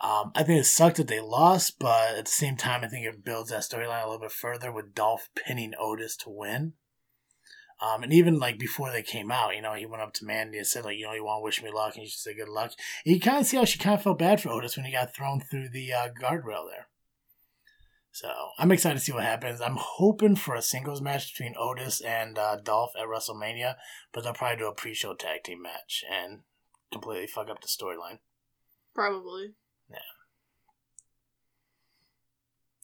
Um, 0.00 0.32
I 0.34 0.42
think 0.42 0.60
it 0.60 0.64
sucked 0.64 0.96
that 0.96 1.08
they 1.08 1.20
lost, 1.20 1.78
but 1.78 2.16
at 2.16 2.24
the 2.26 2.30
same 2.30 2.56
time, 2.56 2.84
I 2.84 2.88
think 2.88 3.06
it 3.06 3.24
builds 3.24 3.50
that 3.50 3.62
storyline 3.62 4.02
a 4.02 4.06
little 4.06 4.20
bit 4.20 4.32
further 4.32 4.72
with 4.72 4.94
Dolph 4.94 5.28
pinning 5.34 5.72
Otis 5.78 6.16
to 6.18 6.30
win. 6.30 6.74
Um, 7.80 8.02
and 8.02 8.12
even 8.12 8.38
like 8.38 8.58
before 8.58 8.90
they 8.90 9.02
came 9.02 9.30
out, 9.30 9.54
you 9.54 9.62
know, 9.62 9.74
he 9.74 9.86
went 9.86 10.02
up 10.02 10.12
to 10.14 10.24
Mandy 10.24 10.58
and 10.58 10.66
said 10.66 10.84
like, 10.84 10.96
you 10.96 11.06
know, 11.06 11.12
you 11.12 11.24
want 11.24 11.40
to 11.40 11.44
wish 11.44 11.62
me 11.62 11.70
luck, 11.72 11.96
and 11.96 12.06
she 12.06 12.16
said 12.16 12.36
good 12.36 12.48
luck. 12.48 12.72
And 13.04 13.14
you 13.14 13.20
kind 13.20 13.38
of 13.38 13.46
see 13.46 13.56
how 13.56 13.64
she 13.64 13.78
kind 13.78 13.94
of 13.94 14.02
felt 14.02 14.18
bad 14.18 14.40
for 14.40 14.50
Otis 14.50 14.76
when 14.76 14.86
he 14.86 14.92
got 14.92 15.14
thrown 15.14 15.40
through 15.40 15.70
the 15.70 15.92
uh, 15.92 16.08
guardrail 16.08 16.68
there. 16.70 16.88
So 18.12 18.30
I'm 18.58 18.70
excited 18.70 18.98
to 18.98 19.04
see 19.04 19.10
what 19.10 19.24
happens. 19.24 19.60
I'm 19.60 19.76
hoping 19.76 20.36
for 20.36 20.54
a 20.54 20.62
singles 20.62 21.02
match 21.02 21.34
between 21.34 21.56
Otis 21.58 22.00
and 22.00 22.38
uh, 22.38 22.56
Dolph 22.62 22.92
at 22.96 23.08
WrestleMania, 23.08 23.74
but 24.12 24.22
they'll 24.22 24.34
probably 24.34 24.58
do 24.58 24.68
a 24.68 24.74
pre-show 24.74 25.14
tag 25.14 25.42
team 25.42 25.60
match 25.60 26.04
and 26.08 26.42
completely 26.92 27.26
fuck 27.26 27.48
up 27.50 27.60
the 27.60 27.66
storyline. 27.66 28.20
Probably. 28.94 29.54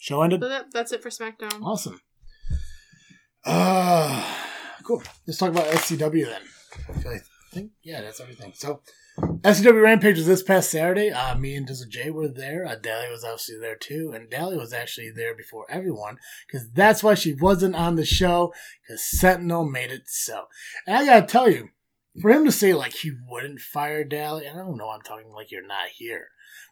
Show 0.00 0.22
ended. 0.22 0.40
So 0.40 0.48
that, 0.48 0.72
that's 0.72 0.92
it 0.92 1.02
for 1.02 1.10
SmackDown. 1.10 1.62
Awesome. 1.62 2.00
Uh, 3.44 4.34
cool. 4.82 5.02
Let's 5.26 5.38
talk 5.38 5.50
about 5.50 5.66
SCW 5.66 6.24
then. 6.24 6.40
I 7.06 7.18
think, 7.52 7.72
yeah, 7.82 8.00
that's 8.00 8.18
everything. 8.18 8.52
So, 8.54 8.80
SCW 9.18 9.82
Rampage 9.82 10.16
was 10.16 10.26
this 10.26 10.42
past 10.42 10.70
Saturday. 10.70 11.10
Uh, 11.10 11.36
me 11.36 11.54
and 11.54 11.68
Dizzle 11.68 11.90
J 11.90 12.08
were 12.08 12.28
there. 12.28 12.64
Uh, 12.64 12.76
Dahlia 12.76 13.10
was 13.10 13.24
obviously 13.24 13.58
there 13.60 13.76
too. 13.76 14.12
And 14.14 14.30
Dahlia 14.30 14.58
was 14.58 14.72
actually 14.72 15.10
there 15.14 15.34
before 15.34 15.66
everyone 15.68 16.16
because 16.46 16.70
that's 16.70 17.02
why 17.02 17.12
she 17.12 17.34
wasn't 17.34 17.76
on 17.76 17.96
the 17.96 18.06
show 18.06 18.54
because 18.82 19.04
Sentinel 19.04 19.66
made 19.66 19.90
it 19.90 20.04
so. 20.06 20.44
And 20.86 20.96
I 20.96 21.04
gotta 21.04 21.26
tell 21.26 21.50
you, 21.50 21.68
for 22.22 22.30
him 22.30 22.46
to 22.46 22.52
say 22.52 22.72
like 22.72 22.94
he 22.94 23.12
wouldn't 23.28 23.60
fire 23.60 24.02
Dahlia, 24.02 24.52
I 24.52 24.56
don't 24.56 24.78
know, 24.78 24.88
I'm 24.88 25.02
talking 25.02 25.30
like 25.30 25.50
you're 25.50 25.66
not 25.66 25.88
here. 25.94 26.28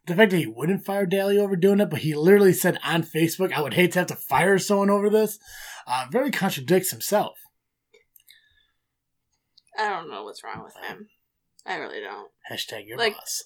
The 0.06 0.14
fact 0.16 0.30
that 0.30 0.38
he 0.38 0.46
wouldn't 0.46 0.84
fire 0.84 1.04
Dahlia 1.06 1.42
over 1.42 1.54
doing 1.56 1.80
it, 1.80 1.90
but 1.90 2.00
he 2.00 2.14
literally 2.14 2.52
said 2.54 2.78
on 2.82 3.02
Facebook, 3.02 3.52
I 3.52 3.60
would 3.60 3.74
hate 3.74 3.92
to 3.92 3.98
have 4.00 4.08
to 4.08 4.16
fire 4.16 4.58
someone 4.58 4.88
over 4.90 5.10
this, 5.10 5.38
uh, 5.86 6.06
very 6.10 6.30
contradicts 6.30 6.90
himself. 6.90 7.38
I 9.78 9.88
don't 9.88 10.10
know 10.10 10.24
what's 10.24 10.42
wrong 10.42 10.64
with 10.64 10.74
him. 10.88 11.08
I 11.66 11.76
really 11.76 12.00
don't. 12.00 12.30
Hashtag 12.50 12.86
your 12.86 12.98
Like- 12.98 13.14
boss. 13.14 13.44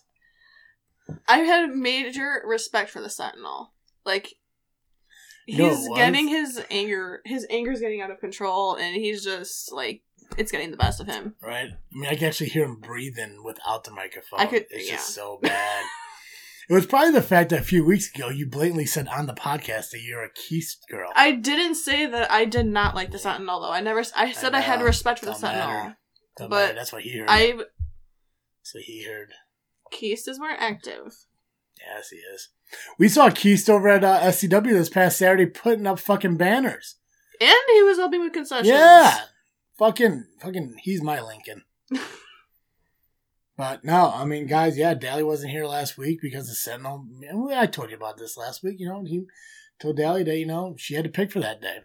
I 1.27 1.39
had 1.39 1.69
a 1.69 1.75
major 1.75 2.43
respect 2.45 2.91
for 2.91 3.03
the 3.03 3.11
Sentinel. 3.11 3.73
Like 4.05 4.33
he's 5.47 5.59
was? 5.89 5.99
getting 5.99 6.29
his 6.29 6.65
anger 6.71 7.21
his 7.25 7.45
anger's 7.51 7.81
getting 7.81 8.01
out 8.01 8.13
of 8.13 8.21
control 8.21 8.77
and 8.77 8.95
he's 8.95 9.25
just 9.25 9.73
like 9.73 10.03
it's 10.39 10.53
getting 10.53 10.71
the 10.71 10.77
best 10.77 11.01
of 11.01 11.09
him. 11.09 11.35
Right? 11.43 11.69
I 11.73 11.77
mean, 11.99 12.09
I 12.09 12.15
can 12.15 12.29
actually 12.29 12.51
hear 12.51 12.65
him 12.65 12.79
breathing 12.81 13.43
without 13.45 13.85
the 13.85 13.91
microphone. 13.91 14.41
I 14.41 14.47
could- 14.47 14.67
it's 14.71 14.89
yeah. 14.89 14.95
just 14.95 15.11
so 15.11 15.39
bad. 15.43 15.85
It 16.69 16.73
was 16.73 16.87
probably 16.87 17.13
the 17.13 17.23
fact 17.23 17.51
that 17.51 17.61
a 17.61 17.65
few 17.65 17.85
weeks 17.85 18.15
ago 18.15 18.29
you 18.29 18.47
blatantly 18.47 18.87
said 18.87 19.09
on 19.09 19.27
the 19.27 19.35
podcast 19.35 19.91
that 19.91 20.03
you're 20.03 20.25
a 20.25 20.33
Keith 20.33 20.77
girl. 20.91 21.11
I 21.15 21.33
didn't 21.33 21.75
say 21.77 22.07
that 22.07 22.31
I 22.31 22.45
did 22.45 22.67
not 22.67 22.95
like 22.95 23.11
the 23.11 23.19
Sentinel 23.19 23.61
though. 23.61 23.71
I 23.71 23.81
never 23.81 24.03
I 24.17 24.33
said 24.33 24.55
I, 24.55 24.61
had 24.61 24.83
respect 24.83 25.21
for 25.21 25.27
the 25.27 25.33
Don't 25.33 25.41
Sentinel. 25.41 25.69
matter. 25.69 25.97
Doesn't 26.37 26.51
but 26.51 26.57
matter. 26.57 26.75
That's 26.75 26.93
what 26.93 27.03
he 27.03 27.19
heard. 27.19 27.29
I 27.29 27.55
what 28.73 28.85
he 28.85 29.05
heard. 29.05 29.33
Keist 29.91 30.29
is 30.29 30.39
more 30.39 30.51
active. 30.51 31.13
Yes, 31.79 32.11
he 32.11 32.17
is. 32.17 32.49
We 32.99 33.09
saw 33.09 33.31
Keith 33.31 33.69
over 33.69 33.89
at 33.89 34.05
uh, 34.05 34.21
SCW 34.21 34.71
this 34.71 34.89
past 34.89 35.19
Saturday 35.19 35.47
putting 35.47 35.87
up 35.87 35.99
fucking 35.99 36.37
banners. 36.37 36.97
And 37.41 37.53
he 37.75 37.83
was 37.83 37.99
helping 37.99 38.23
with 38.23 38.33
concessions. 38.33 38.69
Yeah. 38.69 39.19
Fucking, 39.79 40.27
fucking, 40.41 40.77
he's 40.83 41.03
my 41.03 41.21
Lincoln. 41.21 41.65
but 43.63 43.85
no, 43.85 44.11
I 44.13 44.25
mean, 44.25 44.49
guys, 44.49 44.77
yeah, 44.77 44.93
Daly 44.93 45.23
wasn't 45.23 45.53
here 45.53 45.67
last 45.67 45.97
week 45.97 46.19
because 46.21 46.49
the 46.49 46.55
Sentinel. 46.57 47.07
I 47.55 47.67
told 47.67 47.91
you 47.91 47.97
about 47.97 48.17
this 48.17 48.37
last 48.37 48.65
week. 48.65 48.81
You 48.81 48.89
know, 48.89 49.05
he 49.05 49.23
told 49.81 49.99
Daly 49.99 50.25
that 50.25 50.37
you 50.37 50.47
know 50.47 50.75
she 50.77 50.95
had 50.95 51.05
to 51.05 51.11
pick 51.11 51.31
for 51.31 51.39
that 51.39 51.61
day. 51.61 51.77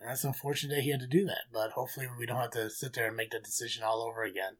And 0.00 0.10
that's 0.10 0.24
unfortunate 0.24 0.74
that 0.74 0.82
he 0.82 0.90
had 0.90 0.98
to 0.98 1.06
do 1.06 1.24
that. 1.26 1.42
But 1.52 1.70
hopefully, 1.70 2.08
we 2.18 2.26
don't 2.26 2.40
have 2.40 2.50
to 2.50 2.68
sit 2.68 2.94
there 2.94 3.06
and 3.06 3.16
make 3.16 3.30
that 3.30 3.44
decision 3.44 3.84
all 3.84 4.02
over 4.02 4.24
again. 4.24 4.54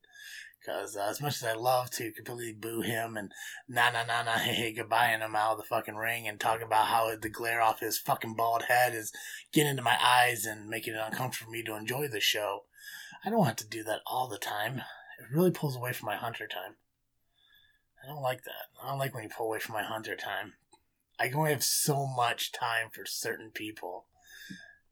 Because 0.60 0.96
uh, 0.96 1.08
as 1.10 1.20
much 1.20 1.34
as 1.34 1.42
I 1.42 1.54
love 1.54 1.90
to 1.90 2.12
completely 2.12 2.52
boo 2.52 2.82
him 2.82 3.16
and 3.16 3.32
na 3.68 3.90
na 3.90 4.04
na 4.04 4.22
na 4.22 4.32
hey 4.38 4.54
hey 4.54 4.72
goodbye 4.72 5.08
and 5.08 5.24
him 5.24 5.34
out 5.34 5.54
of 5.54 5.58
the 5.58 5.64
fucking 5.64 5.96
ring 5.96 6.28
and 6.28 6.38
talk 6.38 6.62
about 6.62 6.86
how 6.86 7.12
the 7.20 7.28
glare 7.28 7.60
off 7.60 7.80
his 7.80 7.98
fucking 7.98 8.36
bald 8.36 8.66
head 8.68 8.94
is 8.94 9.10
getting 9.52 9.70
into 9.70 9.82
my 9.82 9.98
eyes 10.00 10.46
and 10.46 10.68
making 10.68 10.94
it 10.94 11.02
uncomfortable 11.04 11.50
for 11.50 11.56
me 11.56 11.64
to 11.64 11.74
enjoy 11.74 12.06
the 12.06 12.20
show. 12.20 12.66
I 13.24 13.30
don't 13.30 13.46
have 13.46 13.56
to 13.56 13.68
do 13.68 13.82
that 13.82 14.02
all 14.06 14.28
the 14.28 14.38
time. 14.38 14.82
It 15.22 15.34
really 15.34 15.50
pulls 15.50 15.76
away 15.76 15.92
from 15.92 16.06
my 16.06 16.16
hunter 16.16 16.46
time. 16.46 16.74
I 18.02 18.08
don't 18.08 18.22
like 18.22 18.42
that. 18.44 18.82
I 18.82 18.88
don't 18.88 18.98
like 18.98 19.14
when 19.14 19.22
you 19.22 19.30
pull 19.30 19.46
away 19.46 19.60
from 19.60 19.74
my 19.74 19.82
hunter 19.82 20.16
time. 20.16 20.54
I 21.18 21.28
can 21.28 21.38
only 21.38 21.52
have 21.52 21.62
so 21.62 22.06
much 22.06 22.50
time 22.50 22.88
for 22.92 23.06
certain 23.06 23.50
people. 23.50 24.06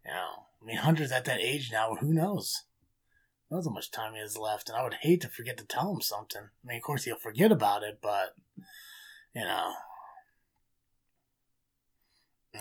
You 0.04 0.12
know, 0.12 0.46
I 0.62 0.64
mean, 0.64 0.76
Hunter's 0.76 1.10
at 1.10 1.24
that 1.24 1.40
age 1.40 1.70
now. 1.72 1.96
Who 1.96 2.12
knows? 2.12 2.64
Who 3.48 3.56
knows 3.56 3.66
how 3.66 3.72
much 3.72 3.90
time 3.90 4.14
he 4.14 4.20
has 4.20 4.36
left? 4.36 4.68
And 4.68 4.78
I 4.78 4.84
would 4.84 4.94
hate 5.02 5.20
to 5.22 5.28
forget 5.28 5.56
to 5.58 5.64
tell 5.64 5.92
him 5.92 6.00
something. 6.00 6.42
I 6.42 6.66
mean, 6.66 6.76
of 6.76 6.82
course 6.82 7.04
he'll 7.04 7.16
forget 7.16 7.50
about 7.50 7.82
it, 7.82 7.98
but 8.00 8.36
you 9.34 9.42
know. 9.42 9.72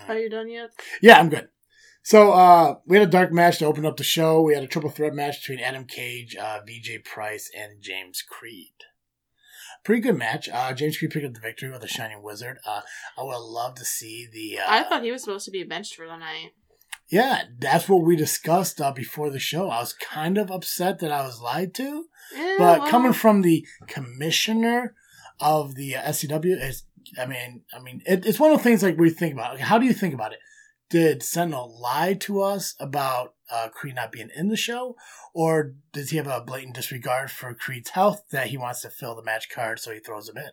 Are 0.08 0.18
you 0.18 0.28
done 0.28 0.48
yet? 0.48 0.70
Yeah, 1.00 1.18
I'm 1.18 1.28
good. 1.28 1.48
So 2.02 2.32
uh, 2.32 2.76
we 2.86 2.98
had 2.98 3.06
a 3.06 3.10
dark 3.10 3.32
match 3.32 3.58
to 3.58 3.66
open 3.66 3.84
up 3.84 3.96
the 3.96 4.04
show. 4.04 4.40
We 4.40 4.54
had 4.54 4.62
a 4.62 4.66
triple 4.66 4.90
threat 4.90 5.14
match 5.14 5.42
between 5.42 5.64
Adam 5.64 5.84
Cage, 5.84 6.34
uh, 6.34 6.60
VJ 6.66 7.04
Price, 7.04 7.50
and 7.56 7.82
James 7.82 8.22
Creed. 8.22 8.72
Pretty 9.84 10.02
good 10.02 10.16
match. 10.16 10.48
Uh, 10.48 10.72
James 10.72 10.98
Creed 10.98 11.10
picked 11.10 11.26
up 11.26 11.34
the 11.34 11.40
victory 11.40 11.70
with 11.70 11.82
a 11.82 11.88
Shining 11.88 12.22
Wizard. 12.22 12.58
Uh, 12.66 12.80
I 13.18 13.22
would 13.22 13.38
love 13.38 13.74
to 13.76 13.84
see 13.84 14.26
the. 14.30 14.58
Uh, 14.58 14.64
I 14.66 14.82
thought 14.82 15.02
he 15.02 15.12
was 15.12 15.22
supposed 15.22 15.44
to 15.46 15.50
be 15.50 15.62
benched 15.62 15.94
for 15.94 16.06
the 16.06 16.16
night. 16.16 16.52
Yeah, 17.10 17.42
that's 17.58 17.88
what 17.88 18.04
we 18.04 18.14
discussed 18.14 18.80
uh, 18.80 18.92
before 18.92 19.30
the 19.30 19.40
show. 19.40 19.68
I 19.68 19.80
was 19.80 19.92
kind 19.92 20.38
of 20.38 20.50
upset 20.50 21.00
that 21.00 21.10
I 21.10 21.22
was 21.22 21.40
lied 21.40 21.74
to, 21.74 22.04
Yeah, 22.34 22.54
but 22.56 22.80
well, 22.80 22.88
coming 22.88 23.12
from 23.12 23.42
the 23.42 23.66
commissioner 23.88 24.94
of 25.40 25.74
the 25.74 25.96
uh, 25.96 26.02
SCW, 26.02 26.62
is, 26.62 26.84
I 27.20 27.26
mean, 27.26 27.62
I 27.74 27.80
mean, 27.80 28.00
it, 28.06 28.24
it's 28.26 28.38
one 28.38 28.52
of 28.52 28.58
the 28.58 28.62
things 28.62 28.84
like 28.84 28.96
we 28.96 29.10
think 29.10 29.32
about. 29.34 29.54
Like, 29.54 29.62
how 29.62 29.78
do 29.78 29.86
you 29.86 29.92
think 29.92 30.14
about 30.14 30.32
it? 30.32 30.38
Did 30.90 31.22
Sentinel 31.22 31.80
lie 31.80 32.14
to 32.14 32.42
us 32.42 32.74
about 32.80 33.34
uh, 33.48 33.68
Creed 33.68 33.94
not 33.94 34.10
being 34.10 34.28
in 34.34 34.48
the 34.48 34.56
show, 34.56 34.96
or 35.32 35.74
does 35.92 36.10
he 36.10 36.16
have 36.16 36.26
a 36.26 36.40
blatant 36.40 36.74
disregard 36.74 37.30
for 37.30 37.54
Creed's 37.54 37.90
health 37.90 38.24
that 38.32 38.48
he 38.48 38.58
wants 38.58 38.82
to 38.82 38.90
fill 38.90 39.14
the 39.14 39.22
match 39.22 39.48
card 39.48 39.78
so 39.78 39.92
he 39.92 40.00
throws 40.00 40.28
him 40.28 40.36
in? 40.36 40.50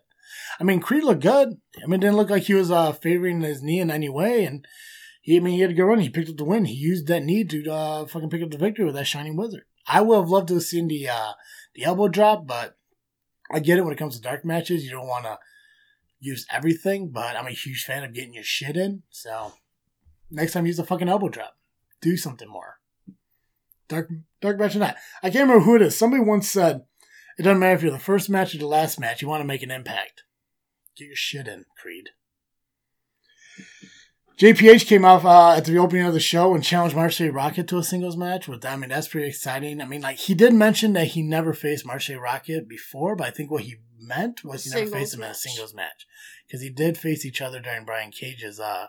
I 0.59 0.63
mean, 0.63 0.79
Creed 0.79 1.03
looked 1.03 1.23
good. 1.23 1.59
I 1.81 1.87
mean, 1.87 1.99
didn't 1.99 2.17
look 2.17 2.29
like 2.29 2.43
he 2.43 2.53
was 2.53 2.69
uh, 2.69 2.91
favoring 2.91 3.41
his 3.41 3.63
knee 3.63 3.79
in 3.79 3.89
any 3.89 4.09
way, 4.09 4.45
and 4.45 4.67
he, 5.21 5.37
I 5.37 5.39
mean, 5.39 5.55
he 5.55 5.61
had 5.61 5.71
a 5.71 5.73
good 5.73 5.85
run. 5.85 5.99
He 5.99 6.09
picked 6.09 6.29
up 6.29 6.37
the 6.37 6.45
win. 6.45 6.65
He 6.65 6.75
used 6.75 7.07
that 7.07 7.23
knee 7.23 7.43
to 7.43 7.71
uh, 7.71 8.05
fucking 8.05 8.29
pick 8.29 8.43
up 8.43 8.51
the 8.51 8.57
victory 8.59 8.85
with 8.85 8.95
that 8.95 9.07
shining 9.07 9.35
wizard. 9.35 9.63
I 9.87 10.01
would 10.01 10.17
have 10.17 10.29
loved 10.29 10.49
to 10.49 10.55
have 10.55 10.63
seen 10.63 10.87
the 10.87 11.09
uh, 11.09 11.31
the 11.73 11.83
elbow 11.83 12.09
drop, 12.09 12.45
but 12.45 12.77
I 13.51 13.59
get 13.59 13.79
it 13.79 13.83
when 13.83 13.93
it 13.93 13.99
comes 13.99 14.15
to 14.15 14.21
dark 14.21 14.45
matches. 14.45 14.83
You 14.83 14.91
don't 14.91 15.07
want 15.07 15.25
to 15.25 15.39
use 16.19 16.45
everything, 16.51 17.09
but 17.09 17.35
I'm 17.35 17.47
a 17.47 17.51
huge 17.51 17.83
fan 17.83 18.03
of 18.03 18.13
getting 18.13 18.33
your 18.33 18.43
shit 18.43 18.77
in. 18.77 19.03
So 19.09 19.53
next 20.29 20.53
time, 20.53 20.65
use 20.65 20.77
the 20.77 20.83
fucking 20.83 21.09
elbow 21.09 21.29
drop. 21.29 21.57
Do 22.01 22.17
something 22.17 22.49
more. 22.49 22.75
Dark 23.87 24.09
dark 24.41 24.59
match 24.59 24.75
or 24.75 24.79
not. 24.79 24.95
I 25.23 25.29
can't 25.29 25.47
remember 25.47 25.65
who 25.65 25.75
it 25.75 25.81
is. 25.81 25.97
Somebody 25.97 26.23
once 26.23 26.49
said, 26.49 26.85
"It 27.37 27.43
doesn't 27.43 27.59
matter 27.59 27.75
if 27.75 27.81
you're 27.81 27.91
the 27.91 27.99
first 27.99 28.29
match 28.29 28.53
or 28.53 28.57
the 28.57 28.67
last 28.67 28.99
match. 28.99 29.21
You 29.21 29.27
want 29.27 29.41
to 29.41 29.47
make 29.47 29.63
an 29.63 29.71
impact. 29.71 30.23
Get 30.95 31.05
your 31.05 31.15
shit 31.15 31.47
in, 31.47 31.65
Creed." 31.81 32.09
JPH 34.37 34.85
came 34.85 35.03
out 35.03 35.25
uh, 35.25 35.55
at 35.57 35.65
the 35.65 35.79
opening 35.79 36.05
of 36.05 36.13
the 36.13 36.19
show 36.19 36.53
and 36.53 36.63
challenged 36.63 36.95
Marche 36.95 37.21
Rocket 37.21 37.67
to 37.69 37.79
a 37.79 37.83
singles 37.83 38.15
match. 38.15 38.47
With 38.47 38.63
I 38.65 38.75
mean, 38.75 38.89
that's 38.89 39.07
pretty 39.07 39.27
exciting. 39.27 39.81
I 39.81 39.85
mean, 39.85 40.01
like 40.01 40.17
he 40.17 40.35
did 40.35 40.53
mention 40.53 40.93
that 40.93 41.07
he 41.07 41.23
never 41.23 41.53
faced 41.53 41.87
Marche 41.87 42.11
Rocket 42.11 42.69
before, 42.69 43.15
but 43.15 43.27
I 43.27 43.31
think 43.31 43.49
what 43.49 43.63
he 43.63 43.77
meant 43.99 44.43
was 44.43 44.63
he 44.63 44.69
never 44.69 44.85
Singles 44.85 45.01
faced 45.01 45.13
him 45.15 45.23
in 45.23 45.31
a 45.31 45.33
singles 45.33 45.73
match 45.73 46.05
because 46.45 46.61
he 46.61 46.69
did 46.69 46.99
face 46.99 47.25
each 47.25 47.41
other 47.41 47.59
during 47.59 47.83
Brian 47.83 48.11
Cage's 48.11 48.59
uh, 48.59 48.87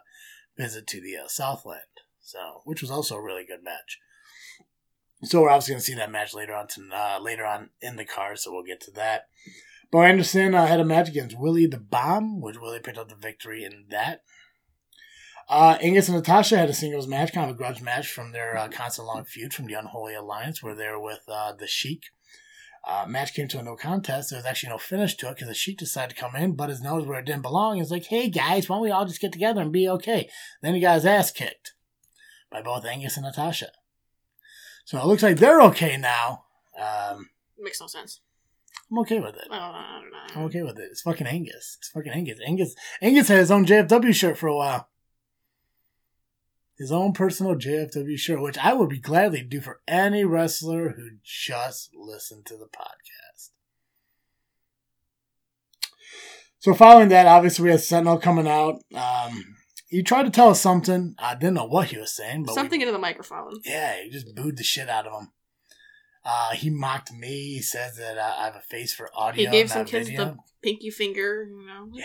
visit 0.58 0.86
to 0.88 1.00
the 1.00 1.16
uh, 1.16 1.28
Southland, 1.28 1.80
so 2.20 2.62
which 2.64 2.82
was 2.82 2.90
also 2.90 3.16
a 3.16 3.22
really 3.22 3.46
good 3.46 3.62
match. 3.62 3.98
So 5.24 5.42
we're 5.42 5.50
obviously 5.50 5.72
going 5.72 5.80
to 5.80 5.86
see 5.86 5.94
that 5.94 6.12
match 6.12 6.34
later 6.34 6.54
on 6.54 6.68
to, 6.68 6.88
uh, 6.92 7.18
later 7.20 7.44
on 7.44 7.70
in 7.80 7.96
the 7.96 8.04
card, 8.04 8.38
so 8.38 8.52
we'll 8.52 8.62
get 8.62 8.80
to 8.82 8.90
that. 8.92 9.28
But 9.90 10.00
Anderson 10.00 10.54
uh, 10.54 10.66
had 10.66 10.80
a 10.80 10.84
match 10.84 11.08
against 11.08 11.38
Willie 11.38 11.66
the 11.66 11.78
Bomb, 11.78 12.40
which 12.40 12.60
Willie 12.60 12.80
picked 12.80 12.98
up 12.98 13.08
the 13.08 13.16
victory 13.16 13.64
in 13.64 13.86
that. 13.90 14.22
Uh, 15.48 15.78
Angus 15.80 16.08
and 16.08 16.16
Natasha 16.16 16.58
had 16.58 16.68
a 16.68 16.74
singles 16.74 17.06
match, 17.06 17.32
kind 17.32 17.48
of 17.48 17.56
a 17.56 17.58
grudge 17.58 17.80
match 17.80 18.12
from 18.12 18.32
their 18.32 18.56
uh, 18.56 18.68
constant 18.68 19.06
long 19.06 19.24
feud 19.24 19.54
from 19.54 19.66
the 19.66 19.72
Unholy 19.72 20.14
Alliance, 20.14 20.62
where 20.62 20.74
they 20.74 20.86
were 20.88 21.00
with 21.00 21.22
uh, 21.26 21.52
the 21.52 21.66
Sheik. 21.66 22.02
Uh, 22.88 23.04
match 23.06 23.34
came 23.34 23.46
to 23.48 23.58
a 23.58 23.62
no 23.62 23.76
contest. 23.76 24.30
There 24.30 24.38
was 24.38 24.46
actually 24.46 24.70
no 24.70 24.78
finish 24.78 25.14
to 25.16 25.28
it 25.28 25.34
because 25.34 25.48
the 25.48 25.54
Sheik 25.54 25.76
decided 25.76 26.16
to 26.16 26.20
come 26.20 26.34
in, 26.34 26.56
but 26.56 26.70
his 26.70 26.80
nose 26.80 27.06
where 27.06 27.18
it 27.18 27.26
didn't 27.26 27.42
belong. 27.42 27.76
He's 27.76 27.90
like, 27.90 28.06
"Hey 28.06 28.30
guys, 28.30 28.66
why 28.66 28.76
don't 28.76 28.82
we 28.82 28.90
all 28.90 29.04
just 29.04 29.20
get 29.20 29.30
together 29.30 29.60
and 29.60 29.70
be 29.70 29.86
okay?" 29.90 30.30
Then 30.62 30.74
he 30.74 30.80
got 30.80 30.94
his 30.94 31.04
ass 31.04 31.30
kicked 31.30 31.74
by 32.50 32.62
both 32.62 32.86
Angus 32.86 33.18
and 33.18 33.26
Natasha. 33.26 33.72
So 34.86 34.98
it 34.98 35.04
looks 35.04 35.22
like 35.22 35.36
they're 35.36 35.60
okay 35.62 35.98
now. 35.98 36.44
Um, 36.80 37.28
Makes 37.58 37.82
no 37.82 37.88
sense. 37.88 38.20
I'm 38.90 38.98
okay 39.00 39.20
with 39.20 39.34
it. 39.34 39.48
I 39.50 40.00
don't 40.00 40.10
know. 40.10 40.40
I'm 40.40 40.46
okay 40.46 40.62
with 40.62 40.78
it. 40.78 40.88
It's 40.90 41.02
fucking 41.02 41.26
Angus. 41.26 41.76
It's 41.78 41.90
fucking 41.90 42.12
Angus. 42.12 42.38
Angus 42.46 42.74
Angus 43.02 43.28
had 43.28 43.38
his 43.38 43.50
own 43.50 43.66
JFW 43.66 44.14
shirt 44.14 44.38
for 44.38 44.46
a 44.46 44.56
while. 44.56 44.88
His 46.78 46.92
own 46.92 47.12
personal 47.12 47.56
JFW 47.56 48.16
shirt, 48.16 48.40
which 48.40 48.56
I 48.58 48.72
would 48.72 48.88
be 48.88 49.00
gladly 49.00 49.42
do 49.42 49.60
for 49.60 49.80
any 49.88 50.24
wrestler 50.24 50.90
who 50.90 51.10
just 51.24 51.90
listened 51.94 52.46
to 52.46 52.56
the 52.56 52.66
podcast. 52.66 53.50
So 56.60 56.74
following 56.74 57.08
that, 57.08 57.26
obviously 57.26 57.64
we 57.64 57.70
had 57.70 57.80
Sentinel 57.80 58.18
coming 58.18 58.46
out. 58.48 58.76
Um, 58.94 59.56
he 59.88 60.02
tried 60.02 60.24
to 60.24 60.30
tell 60.30 60.50
us 60.50 60.60
something. 60.60 61.14
I 61.18 61.34
didn't 61.34 61.54
know 61.54 61.66
what 61.66 61.88
he 61.88 61.98
was 61.98 62.14
saying, 62.14 62.44
but 62.44 62.52
we- 62.52 62.54
Something 62.54 62.80
into 62.80 62.92
the 62.92 62.98
microphone. 62.98 63.54
yeah, 63.64 64.02
he 64.02 64.10
just 64.10 64.34
booed 64.34 64.56
the 64.56 64.62
shit 64.64 64.88
out 64.88 65.06
of 65.06 65.12
him. 65.20 65.32
Uh, 66.24 66.50
he 66.52 66.68
mocked 66.68 67.12
me. 67.12 67.54
He 67.54 67.62
says 67.62 67.96
that 67.96 68.18
I 68.18 68.44
have 68.44 68.54
a 68.56 68.60
face 68.60 68.92
for 68.92 69.08
audio. 69.16 69.46
He 69.46 69.50
gave 69.50 69.70
some 69.70 69.86
kids 69.86 70.08
video. 70.08 70.24
the 70.24 70.36
pinky 70.62 70.90
finger, 70.90 71.44
you 71.48 71.66
know. 71.66 71.88
Yeah. 71.92 72.04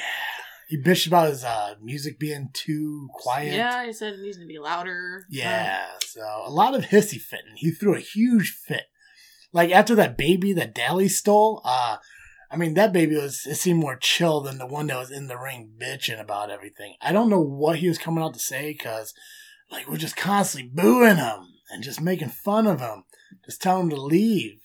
He 0.67 0.81
bitched 0.81 1.07
about 1.07 1.29
his 1.29 1.43
uh, 1.43 1.75
music 1.81 2.19
being 2.19 2.49
too 2.53 3.09
quiet. 3.13 3.53
Yeah, 3.53 3.85
he 3.85 3.93
said 3.93 4.13
it 4.13 4.21
needs 4.21 4.37
to 4.37 4.45
be 4.45 4.59
louder. 4.59 5.25
Yeah. 5.29 5.85
So 6.05 6.21
a 6.45 6.49
lot 6.49 6.75
of 6.75 6.85
hissy 6.85 7.19
fitting. 7.19 7.55
He 7.55 7.71
threw 7.71 7.95
a 7.95 7.99
huge 7.99 8.51
fit. 8.51 8.85
Like 9.51 9.71
after 9.71 9.93
that 9.95 10.17
baby 10.17 10.53
that 10.53 10.73
Dally 10.73 11.07
stole, 11.07 11.61
uh, 11.63 11.97
I 12.49 12.57
mean 12.57 12.73
that 12.73 12.93
baby 12.93 13.15
was 13.15 13.45
it 13.45 13.55
seemed 13.55 13.79
more 13.79 13.97
chill 13.97 14.41
than 14.41 14.57
the 14.57 14.65
one 14.67 14.87
that 14.87 14.97
was 14.97 15.11
in 15.11 15.27
the 15.27 15.37
ring 15.37 15.71
bitching 15.79 16.19
about 16.19 16.49
everything. 16.49 16.95
I 17.01 17.11
don't 17.11 17.29
know 17.29 17.41
what 17.41 17.77
he 17.77 17.87
was 17.87 17.97
coming 17.97 18.23
out 18.23 18.33
to 18.33 18.39
say 18.39 18.71
because 18.71 19.13
like 19.71 19.87
we're 19.87 19.97
just 19.97 20.15
constantly 20.15 20.71
booing 20.73 21.17
him 21.17 21.47
and 21.71 21.83
just 21.83 22.01
making 22.01 22.29
fun 22.29 22.67
of 22.67 22.79
him. 22.79 23.03
Just 23.45 23.61
telling 23.61 23.83
him 23.83 23.89
to 23.91 24.01
leave. 24.01 24.59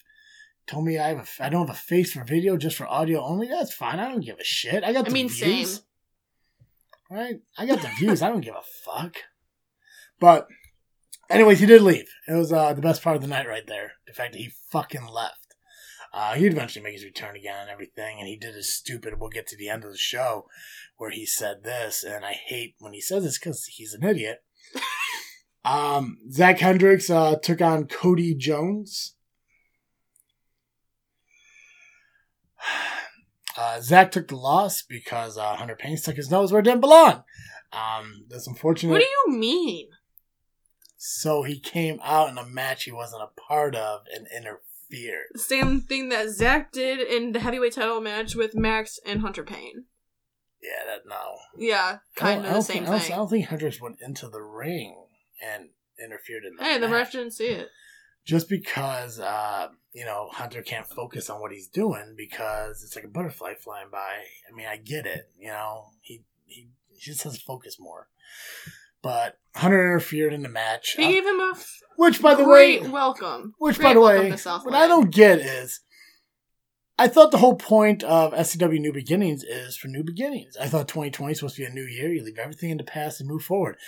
Told 0.66 0.84
me 0.84 0.99
I 0.99 1.09
have 1.09 1.18
a, 1.18 1.44
I 1.44 1.49
don't 1.49 1.66
have 1.66 1.74
a 1.74 1.78
face 1.78 2.12
for 2.12 2.24
video, 2.24 2.59
just 2.59 2.76
for 2.76 2.86
audio 2.86 3.24
only. 3.24 3.49
That's 3.49 3.72
fine. 3.72 3.99
I 3.99 4.09
don't 4.09 4.24
give 4.24 4.38
a 4.38 4.44
shit. 4.44 4.84
I 4.84 4.92
got 4.92 5.07
I 5.07 5.09
the 5.09 5.14
mean, 5.14 5.28
views. 5.28 5.74
same. 5.74 5.84
Right? 7.11 7.40
I 7.56 7.66
got 7.66 7.80
the 7.80 7.88
views. 7.98 8.22
I 8.22 8.28
don't 8.28 8.42
give 8.42 8.54
a 8.54 8.62
fuck. 8.84 9.16
But, 10.20 10.46
anyways, 11.30 11.61
he 11.61 11.66
did 11.66 11.82
leave. 11.82 12.09
It 12.26 12.34
was 12.34 12.52
uh, 12.52 12.74
the 12.74 12.82
best 12.82 13.02
part 13.02 13.16
of 13.16 13.22
the 13.22 13.28
night 13.28 13.48
right 13.48 13.66
there. 13.66 13.92
The 14.06 14.12
fact 14.12 14.32
that 14.32 14.40
he 14.40 14.52
fucking 14.70 15.06
left. 15.06 15.54
Uh, 16.12 16.34
he'd 16.34 16.52
eventually 16.52 16.82
make 16.82 16.94
his 16.94 17.04
return 17.04 17.36
again 17.36 17.56
and 17.61 17.70
everything, 17.70 18.18
and 18.18 18.26
he 18.26 18.36
did 18.36 18.54
his 18.54 18.72
stupid. 18.72 19.14
We'll 19.18 19.28
get 19.28 19.46
to 19.48 19.56
the 19.56 19.68
end 19.68 19.84
of 19.84 19.92
the 19.92 19.98
show 19.98 20.46
where 20.96 21.11
he 21.11 21.26
said 21.26 21.64
this, 21.64 22.02
and 22.02 22.24
I 22.24 22.32
hate 22.32 22.74
when 22.78 22.92
he 22.92 23.00
says 23.00 23.24
this 23.24 23.38
because 23.38 23.64
he's 23.66 23.94
an 23.94 24.04
idiot. 24.04 24.42
um, 25.64 26.18
Zach 26.30 26.59
Hendricks 26.59 27.11
uh, 27.11 27.36
took 27.36 27.61
on 27.61 27.86
Cody 27.86 28.34
Jones. 28.34 29.14
Uh, 33.59 33.80
Zach 33.80 34.12
took 34.12 34.28
the 34.28 34.36
loss 34.36 34.82
because 34.82 35.36
uh, 35.36 35.56
Hunter 35.56 35.74
Payne 35.74 35.96
stuck 35.96 36.14
his 36.14 36.30
nose 36.30 36.52
where 36.52 36.61
it 36.61 36.64
didn't 36.64 36.80
belong. 36.80 37.24
Um, 37.72 38.24
that's 38.28 38.46
unfortunate. 38.46 38.92
What 38.92 39.00
do 39.00 39.06
you 39.32 39.36
mean? 39.38 39.88
so 41.00 41.44
he 41.44 41.61
came 41.61 42.00
out 42.02 42.28
in 42.28 42.38
a 42.38 42.44
match 42.44 42.82
he 42.84 42.90
wasn't 42.92 43.22
a 43.22 43.40
part 43.48 43.76
of 43.76 44.00
and 44.14 44.26
interfered. 44.36 45.26
Same 45.36 45.80
thing 45.80 46.09
that 46.09 46.30
Zach 46.30 46.72
did 46.72 46.98
in 47.00 47.30
the 47.32 47.38
heavyweight 47.40 47.74
title 47.74 48.00
match 48.00 48.34
with 48.34 48.56
Max 48.56 48.98
and 49.06 49.20
Hunter 49.20 49.44
Payne. 49.44 49.84
Yeah, 50.61 50.84
that 50.86 51.02
no. 51.09 51.36
Yeah, 51.56 51.98
kind 52.16 52.44
of 52.44 52.52
the 52.52 52.61
same 52.62 52.78
think, 52.78 52.88
I 52.88 52.90
don't- 52.90 53.00
thing. 53.00 53.12
I 53.12 53.16
don't 53.16 53.28
think 53.28 53.46
Hendricks 53.46 53.80
went 53.80 54.00
into 54.00 54.28
the 54.28 54.40
ring 54.42 55.06
and 55.40 55.68
interfered 56.04 56.44
in 56.44 56.56
the 56.56 56.64
Hey, 56.64 56.74
the 56.78 56.88
match. 56.88 56.92
ref 56.92 57.12
didn't 57.12 57.30
see 57.32 57.46
it. 57.48 57.68
Just 58.28 58.50
because, 58.50 59.18
uh, 59.18 59.68
you 59.94 60.04
know, 60.04 60.28
Hunter 60.30 60.60
can't 60.60 60.86
focus 60.86 61.30
on 61.30 61.40
what 61.40 61.50
he's 61.50 61.66
doing 61.66 62.14
because 62.14 62.84
it's 62.84 62.94
like 62.94 63.06
a 63.06 63.08
butterfly 63.08 63.54
flying 63.54 63.88
by. 63.90 64.18
I 64.46 64.54
mean, 64.54 64.66
I 64.66 64.76
get 64.76 65.06
it. 65.06 65.30
You 65.38 65.48
know, 65.48 65.86
he 66.02 66.20
he, 66.44 66.68
he 66.88 66.98
just 67.00 67.22
has 67.22 67.38
to 67.38 67.44
focus 67.44 67.78
more. 67.80 68.08
But 69.00 69.38
Hunter 69.54 69.82
interfered 69.82 70.34
in 70.34 70.42
the 70.42 70.50
match, 70.50 70.90
He 70.90 71.04
uh, 71.06 71.08
gave 71.08 71.24
him 71.24 71.40
a 71.40 71.52
f- 71.54 71.80
which, 71.96 72.20
by 72.20 72.34
the 72.34 72.44
great 72.44 72.82
way, 72.82 72.88
welcome. 72.90 73.54
Which, 73.56 73.78
Great 73.78 73.86
by 73.86 73.94
the 73.94 74.00
way, 74.00 74.30
what 74.30 74.74
I 74.74 74.86
don't 74.86 75.10
get 75.10 75.38
is, 75.38 75.80
I 76.98 77.08
thought 77.08 77.30
the 77.30 77.38
whole 77.38 77.56
point 77.56 78.02
of 78.02 78.34
SCW 78.34 78.78
New 78.78 78.92
Beginnings 78.92 79.42
is 79.42 79.74
for 79.78 79.88
new 79.88 80.04
beginnings. 80.04 80.54
I 80.60 80.66
thought 80.66 80.86
2020 80.88 81.32
is 81.32 81.38
supposed 81.38 81.56
to 81.56 81.62
be 81.62 81.66
a 81.66 81.70
new 81.70 81.84
year. 81.86 82.12
You 82.12 82.22
leave 82.22 82.38
everything 82.38 82.68
in 82.68 82.76
the 82.76 82.84
past 82.84 83.20
and 83.20 83.28
move 83.30 83.42
forward. 83.42 83.78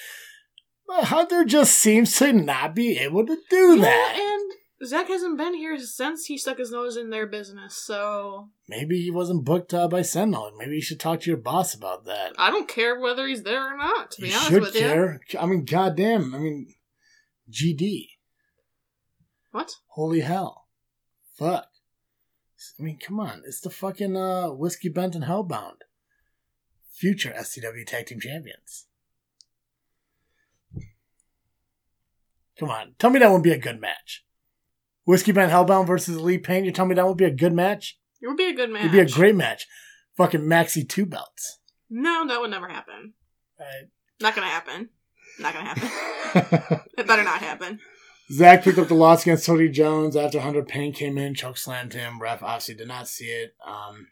But 0.91 1.05
Hunter 1.05 1.45
just 1.45 1.77
seems 1.77 2.17
to 2.17 2.33
not 2.33 2.75
be 2.75 2.99
able 2.99 3.25
to 3.25 3.39
do 3.49 3.77
Yeah, 3.77 3.83
that. 3.85 4.17
and 4.19 4.89
Zach 4.89 5.07
hasn't 5.07 5.39
been 5.39 5.55
here 5.55 5.79
since 5.79 6.25
he 6.25 6.37
stuck 6.37 6.59
his 6.59 6.73
nose 6.73 6.97
in 6.97 7.11
their 7.11 7.27
business, 7.29 7.77
so 7.77 8.49
Maybe 8.69 9.01
he 9.01 9.11
wasn't 9.11 9.45
booked 9.45 9.73
uh, 9.73 9.87
by 9.87 10.03
Sentinel. 10.03 10.51
Maybe 10.59 10.75
you 10.75 10.83
should 10.83 10.99
talk 10.99 11.21
to 11.21 11.31
your 11.31 11.37
boss 11.39 11.75
about 11.75 12.07
that. 12.07 12.33
I 12.39 12.51
don't 12.51 12.67
care 12.67 12.99
whether 12.99 13.29
he's 13.29 13.45
there 13.45 13.73
or 13.73 13.77
not. 13.77 14.11
To 14.13 14.21
be 14.23 14.29
you 14.31 14.35
honest 14.35 14.51
should 14.51 14.63
with 14.63 14.75
you, 14.75 14.81
care. 14.81 15.21
I 15.39 15.47
mean, 15.47 15.65
goddamn. 15.65 16.35
I 16.35 16.39
mean, 16.39 16.75
GD. 17.53 18.09
what? 19.53 19.73
Holy 19.91 20.21
hell. 20.21 20.67
Fuck. 21.37 21.67
I 22.79 22.83
mean, 22.83 22.99
come 22.99 23.21
on. 23.21 23.43
It's 23.47 23.61
the 23.61 23.71
fucking 23.71 24.17
uh, 24.17 24.49
Whiskey 24.49 24.89
Bent 24.89 25.15
and 25.15 25.25
Hellbound. 25.25 25.83
Future 26.93 27.33
SCW 27.39 27.87
Tag 27.87 28.07
Team 28.07 28.19
Champions. 28.21 28.87
Come 32.61 32.69
on. 32.69 32.95
Tell 32.99 33.09
me 33.09 33.19
that 33.19 33.29
wouldn't 33.29 33.45
be 33.45 33.53
a 33.53 33.59
good 33.59 33.81
match. 33.81 34.23
Whiskey 35.07 35.33
Man 35.33 35.49
Hellbound 35.49 35.87
versus 35.87 36.21
Lee 36.21 36.37
Payne. 36.37 36.67
You 36.67 36.73
tell 36.73 36.85
me 36.85 36.95
that 36.95 37.09
would 37.09 37.17
be 37.17 37.25
a 37.25 37.31
good 37.31 37.55
match? 37.55 37.99
It 38.21 38.29
would 38.29 38.37
be 38.37 38.51
a 38.51 38.55
good 38.55 38.71
match. 38.71 38.83
It'd 38.83 38.93
be 38.93 39.01
a 39.01 39.09
great 39.09 39.35
match. 39.35 39.67
Fucking 40.19 40.43
Maxi 40.43 40.87
two 40.87 41.07
belts. 41.07 41.59
No, 41.89 42.27
that 42.29 42.39
would 42.39 42.51
never 42.51 42.69
happen. 42.69 43.15
Right. 43.59 43.89
Not 44.21 44.35
gonna 44.35 44.49
happen. 44.49 44.91
Not 45.39 45.55
gonna 45.55 45.75
happen. 45.75 46.81
it 46.99 47.07
better 47.07 47.25
not 47.25 47.41
happen. 47.41 47.81
Zach 48.31 48.63
picked 48.63 48.79
up 48.79 48.89
the 48.89 48.95
loss 48.95 49.23
against 49.23 49.47
Cody 49.47 49.71
Jones 49.71 50.15
after 50.15 50.41
Hunter 50.41 50.63
Payne 50.63 50.93
came 50.93 51.17
in, 51.17 51.35
choke 51.35 51.57
slammed 51.57 51.95
him. 51.95 52.21
Ref 52.21 52.43
obviously 52.43 52.75
did 52.75 52.89
not 52.89 53.09
see 53.09 53.25
it. 53.25 53.55
Um, 53.67 54.09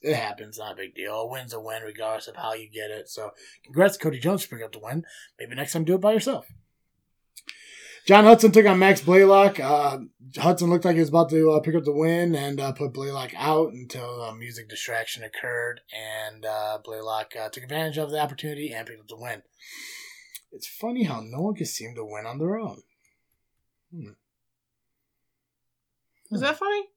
it 0.00 0.16
happens, 0.16 0.58
not 0.58 0.72
a 0.72 0.76
big 0.76 0.94
deal. 0.94 1.14
A 1.14 1.28
win's 1.28 1.52
a 1.52 1.60
win, 1.60 1.82
regardless 1.82 2.28
of 2.28 2.36
how 2.36 2.54
you 2.54 2.68
get 2.68 2.90
it. 2.90 3.08
So, 3.08 3.30
congrats, 3.62 3.98
Cody 3.98 4.18
Jones, 4.18 4.42
for 4.42 4.56
picking 4.56 4.64
up 4.64 4.72
the 4.72 4.80
win. 4.80 5.04
Maybe 5.38 5.54
next 5.54 5.74
time 5.74 5.84
do 5.84 5.94
it 5.94 6.00
by 6.00 6.12
yourself. 6.12 6.46
John 8.04 8.24
Hudson 8.24 8.52
took 8.52 8.66
on 8.66 8.78
Max 8.78 9.00
Blaylock. 9.00 9.58
Uh, 9.58 9.98
Hudson 10.36 10.68
looked 10.68 10.84
like 10.84 10.94
he 10.94 11.00
was 11.00 11.08
about 11.08 11.30
to 11.30 11.52
uh, 11.52 11.60
pick 11.60 11.74
up 11.74 11.84
the 11.84 11.92
win 11.92 12.34
and 12.34 12.60
uh, 12.60 12.72
put 12.72 12.92
Blaylock 12.92 13.32
out 13.34 13.72
until 13.72 14.22
a 14.22 14.34
music 14.34 14.68
distraction 14.68 15.22
occurred, 15.22 15.80
and 15.92 16.44
uh, 16.44 16.78
Blaylock 16.84 17.34
uh, 17.34 17.48
took 17.48 17.62
advantage 17.62 17.96
of 17.96 18.10
the 18.10 18.20
opportunity 18.20 18.72
and 18.72 18.86
picked 18.86 19.00
up 19.00 19.08
the 19.08 19.16
win. 19.16 19.42
It's 20.52 20.66
funny 20.66 21.04
how 21.04 21.20
no 21.20 21.40
one 21.40 21.54
can 21.54 21.66
seem 21.66 21.94
to 21.94 22.04
win 22.04 22.26
on 22.26 22.38
their 22.38 22.58
own. 22.58 22.82
Hmm. 23.90 24.10
Is 26.30 26.40
that 26.40 26.58
funny? 26.58 26.88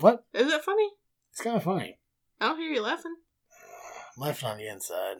What? 0.00 0.24
Is 0.32 0.50
that 0.50 0.64
funny? 0.64 0.88
It's 1.32 1.42
kind 1.42 1.56
of 1.56 1.62
funny. 1.62 1.98
I 2.40 2.48
don't 2.48 2.58
hear 2.58 2.70
you 2.70 2.82
laughing. 2.82 3.16
Laughing 4.16 4.48
on 4.48 4.58
the 4.58 4.68
inside. 4.68 5.16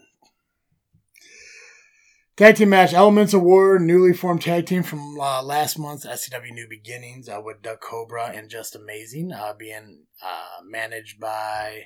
Tag 2.36 2.56
team 2.56 2.70
match 2.70 2.92
Elements 2.92 3.32
of 3.32 3.42
War, 3.42 3.78
newly 3.78 4.12
formed 4.12 4.42
tag 4.42 4.66
team 4.66 4.82
from 4.82 5.20
uh, 5.20 5.40
last 5.40 5.78
month's 5.78 6.04
SCW 6.04 6.50
New 6.50 6.66
Beginnings 6.68 7.28
uh, 7.28 7.40
with 7.40 7.62
Doug 7.62 7.78
Cobra 7.80 8.32
and 8.34 8.50
Just 8.50 8.74
Amazing, 8.74 9.30
uh, 9.30 9.52
being 9.56 10.06
uh, 10.20 10.64
managed 10.64 11.20
by 11.20 11.84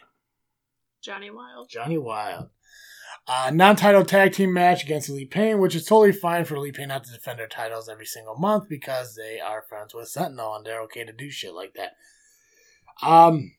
Johnny 1.03 1.31
Wild. 1.31 1.69
Johnny 1.69 1.99
Wild. 1.99 2.49
Uh, 3.27 3.51
non-title 3.53 4.07
tag 4.07 4.33
team 4.33 4.55
match 4.55 4.83
against 4.83 5.11
Lee 5.11 5.27
Payne, 5.27 5.59
which 5.59 5.75
is 5.75 5.85
totally 5.85 6.13
fine 6.13 6.47
for 6.47 6.59
Lee 6.59 6.73
Payne 6.73 6.89
not 6.89 7.05
to 7.05 7.13
defend 7.13 7.39
their 7.39 7.47
titles 7.47 7.87
every 7.87 8.07
single 8.07 8.39
month 8.39 8.71
because 8.71 9.17
they 9.17 9.39
are 9.39 9.67
friends 9.69 9.93
with 9.93 10.09
Sentinel 10.09 10.55
and 10.55 10.65
they're 10.65 10.81
okay 10.85 11.05
to 11.05 11.13
do 11.13 11.29
shit 11.29 11.53
like 11.53 11.75
that. 11.75 11.93
Um, 13.07 13.53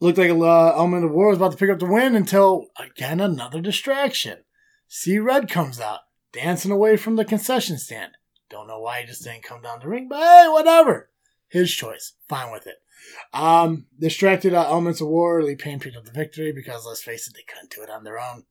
looked 0.00 0.18
like 0.18 0.28
uh, 0.28 0.74
Element 0.76 1.06
of 1.06 1.12
War 1.12 1.28
was 1.28 1.38
about 1.38 1.52
to 1.52 1.56
pick 1.56 1.70
up 1.70 1.78
the 1.78 1.86
win 1.86 2.14
until 2.14 2.66
again 2.78 3.20
another 3.20 3.62
distraction. 3.62 4.40
See 4.86 5.18
Red 5.18 5.48
comes 5.48 5.80
out 5.80 6.00
dancing 6.32 6.70
away 6.70 6.96
from 6.96 7.16
the 7.16 7.24
concession 7.24 7.78
stand. 7.78 8.12
Don't 8.48 8.66
know 8.66 8.80
why 8.80 9.00
he 9.00 9.06
just 9.06 9.24
didn't 9.24 9.44
come 9.44 9.62
down 9.62 9.80
the 9.80 9.88
ring, 9.88 10.08
but 10.08 10.18
hey, 10.18 10.46
whatever. 10.48 11.10
His 11.48 11.72
choice. 11.72 12.14
Fine 12.28 12.52
with 12.52 12.66
it. 12.66 12.76
Um, 13.32 13.86
distracted 13.98 14.54
uh, 14.54 14.64
Elements 14.66 15.00
of 15.00 15.08
War. 15.08 15.42
Lee 15.42 15.56
Payne 15.56 15.80
picked 15.80 15.96
up 15.96 16.04
the 16.04 16.12
victory 16.12 16.52
because 16.52 16.84
let's 16.86 17.02
face 17.02 17.26
it, 17.28 17.34
they 17.34 17.42
couldn't 17.42 17.70
do 17.70 17.82
it 17.82 17.90
on 17.90 18.04
their 18.04 18.18
own. 18.18 18.44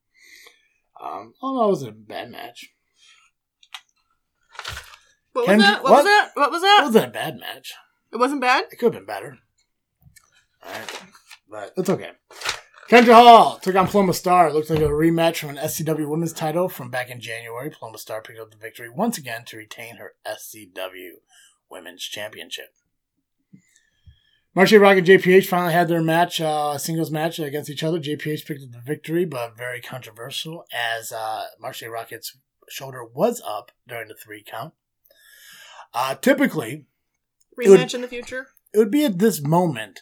Um, 1.01 1.34
oh 1.41 1.55
no, 1.55 1.65
it 1.65 1.69
wasn't 1.69 1.91
a 1.91 1.93
bad 1.93 2.32
match. 2.32 2.69
What 5.34 5.47
was 5.47 5.57
that? 5.59 5.84
What, 5.84 5.91
what? 5.91 5.97
was 5.97 6.05
that? 6.05 6.32
What 6.34 6.51
was 6.51 6.61
It 6.61 6.65
that? 6.65 6.84
wasn't 6.84 7.05
a 7.05 7.11
bad 7.11 7.39
match. 7.39 7.73
It 8.11 8.17
wasn't 8.17 8.41
bad. 8.41 8.65
It 8.71 8.80
could 8.80 8.93
have 8.93 9.05
been 9.05 9.05
better. 9.05 9.38
Alright. 10.65 11.01
But 11.49 11.73
it's 11.77 11.89
okay. 11.89 12.11
Kendra 12.89 13.13
Hall 13.13 13.59
took 13.59 13.75
on 13.75 13.87
Paloma 13.87 14.13
Star. 14.15 14.47
It 14.47 14.53
looks 14.55 14.71
like 14.71 14.79
a 14.79 14.83
rematch 14.83 15.37
from 15.37 15.51
an 15.51 15.57
SCW 15.57 16.09
women's 16.09 16.33
title 16.33 16.67
from 16.67 16.89
back 16.89 17.11
in 17.11 17.21
January. 17.21 17.69
Paloma 17.69 17.99
Star 17.99 18.19
picked 18.19 18.39
up 18.39 18.49
the 18.49 18.57
victory 18.57 18.89
once 18.89 19.15
again 19.17 19.45
to 19.45 19.57
retain 19.57 19.97
her 19.97 20.13
SCW 20.25 21.11
women's 21.69 22.01
championship. 22.01 22.73
Marsha 24.57 24.81
Rock 24.81 24.97
and 24.97 25.05
JPH 25.05 25.45
finally 25.45 25.73
had 25.73 25.87
their 25.87 26.01
match, 26.01 26.41
uh, 26.41 26.79
singles 26.79 27.11
match 27.11 27.37
against 27.37 27.69
each 27.69 27.83
other. 27.83 27.99
JPH 27.99 28.47
picked 28.47 28.63
up 28.63 28.71
the 28.71 28.81
victory, 28.83 29.23
but 29.23 29.55
very 29.55 29.79
controversial 29.79 30.65
as 30.73 31.11
uh, 31.11 31.45
Marsha 31.63 31.91
Rocket's 31.91 32.35
shoulder 32.69 33.05
was 33.05 33.39
up 33.45 33.71
during 33.87 34.07
the 34.07 34.15
three 34.15 34.43
count. 34.43 34.73
Uh, 35.93 36.15
typically, 36.15 36.87
Rematch 37.55 37.69
would- 37.69 37.93
in 37.93 38.01
the 38.01 38.07
future. 38.07 38.47
it 38.73 38.79
would 38.79 38.91
be 38.91 39.05
at 39.05 39.19
this 39.19 39.41
moment 39.43 40.01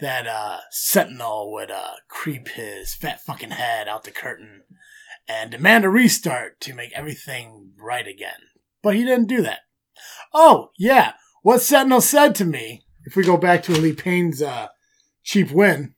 that 0.00 0.26
uh, 0.26 0.58
Sentinel 0.70 1.52
would 1.52 1.70
uh, 1.70 1.92
creep 2.08 2.48
his 2.48 2.94
fat 2.94 3.20
fucking 3.22 3.50
head 3.52 3.88
out 3.88 4.04
the 4.04 4.10
curtain 4.10 4.62
and 5.28 5.50
demand 5.50 5.84
a 5.84 5.88
restart 5.88 6.60
to 6.60 6.74
make 6.74 6.92
everything 6.94 7.70
right 7.78 8.06
again. 8.06 8.40
But 8.82 8.96
he 8.96 9.04
didn't 9.04 9.28
do 9.28 9.42
that. 9.42 9.60
Oh, 10.34 10.70
yeah. 10.78 11.12
What 11.42 11.62
Sentinel 11.62 12.00
said 12.00 12.34
to 12.36 12.44
me, 12.44 12.84
if 13.04 13.16
we 13.16 13.22
go 13.22 13.36
back 13.36 13.62
to 13.64 13.74
Elite 13.74 13.98
Payne's 14.02 14.42
uh, 14.42 14.68
cheap 15.22 15.50
win, 15.50 15.94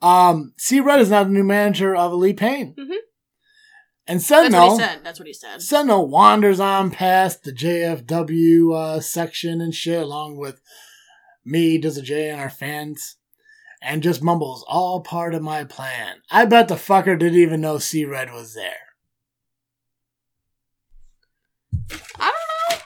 um, 0.00 0.52
C 0.58 0.80
Red 0.80 1.00
is 1.00 1.10
not 1.10 1.24
the 1.24 1.30
new 1.32 1.44
manager 1.44 1.94
of 1.96 2.12
Elite 2.12 2.36
Payne. 2.36 2.74
Mhm. 2.78 2.96
And 4.06 4.18
That's 4.18 4.26
Sentinel. 4.26 4.68
what 4.70 4.80
he 4.80 4.84
said. 4.86 5.00
That's 5.04 5.18
what 5.20 5.26
he 5.28 5.32
said. 5.34 5.62
Sentinel 5.62 6.08
wanders 6.08 6.58
on 6.60 6.90
past 6.90 7.44
the 7.44 7.52
JFW 7.52 8.74
uh, 8.74 9.00
section 9.00 9.60
and 9.60 9.74
shit, 9.74 10.02
along 10.02 10.38
with 10.38 10.60
me, 11.44 11.80
Dizzle 11.80 12.02
J, 12.02 12.30
and 12.30 12.40
our 12.40 12.50
fans, 12.50 13.16
and 13.82 14.02
just 14.02 14.22
mumbles, 14.22 14.64
all 14.68 15.00
part 15.00 15.34
of 15.34 15.42
my 15.42 15.64
plan. 15.64 16.22
I 16.30 16.44
bet 16.44 16.68
the 16.68 16.74
fucker 16.74 17.18
didn't 17.18 17.38
even 17.38 17.60
know 17.60 17.78
C 17.78 18.04
Red 18.04 18.32
was 18.32 18.54
there. 18.54 18.92
I 22.18 22.30
don't 22.30 22.80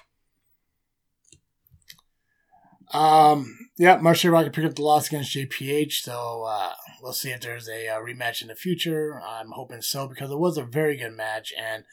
know. 2.94 2.98
Um, 2.98 3.58
yeah, 3.78 3.96
Marcia 3.96 4.30
Rocket 4.30 4.54
picked 4.54 4.66
up 4.66 4.74
the 4.74 4.82
loss 4.82 5.08
against 5.08 5.36
JPH, 5.36 5.92
so 5.92 6.44
uh, 6.48 6.72
we'll 7.02 7.12
see 7.12 7.30
if 7.30 7.40
there's 7.40 7.68
a 7.68 7.88
uh, 7.88 8.00
rematch 8.00 8.40
in 8.40 8.48
the 8.48 8.54
future. 8.54 9.20
I'm 9.22 9.50
hoping 9.50 9.82
so 9.82 10.08
because 10.08 10.30
it 10.30 10.38
was 10.38 10.56
a 10.56 10.64
very 10.64 10.96
good 10.96 11.12
match, 11.12 11.52
and 11.60 11.84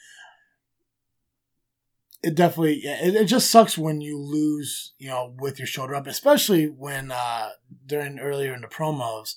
it 2.24 2.34
definitely 2.34 2.80
it, 2.84 3.14
it 3.14 3.24
just 3.26 3.50
sucks 3.50 3.76
when 3.76 4.00
you 4.00 4.18
lose, 4.18 4.94
you 4.98 5.08
know, 5.08 5.34
with 5.38 5.58
your 5.58 5.66
shoulder 5.66 5.94
up, 5.94 6.06
especially 6.06 6.66
when 6.66 7.12
uh, 7.12 7.50
during 7.86 8.18
earlier 8.18 8.54
in 8.54 8.62
the 8.62 8.66
promos, 8.66 9.36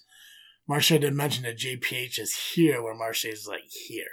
Marcia 0.67 0.97
did 0.99 1.13
mention 1.13 1.43
that 1.43 1.57
JPH 1.57 2.17
is 2.17 2.53
here, 2.53 2.81
where 2.81 2.95
Marcia 2.95 3.29
is 3.29 3.45
like 3.47 3.69
here. 3.69 4.05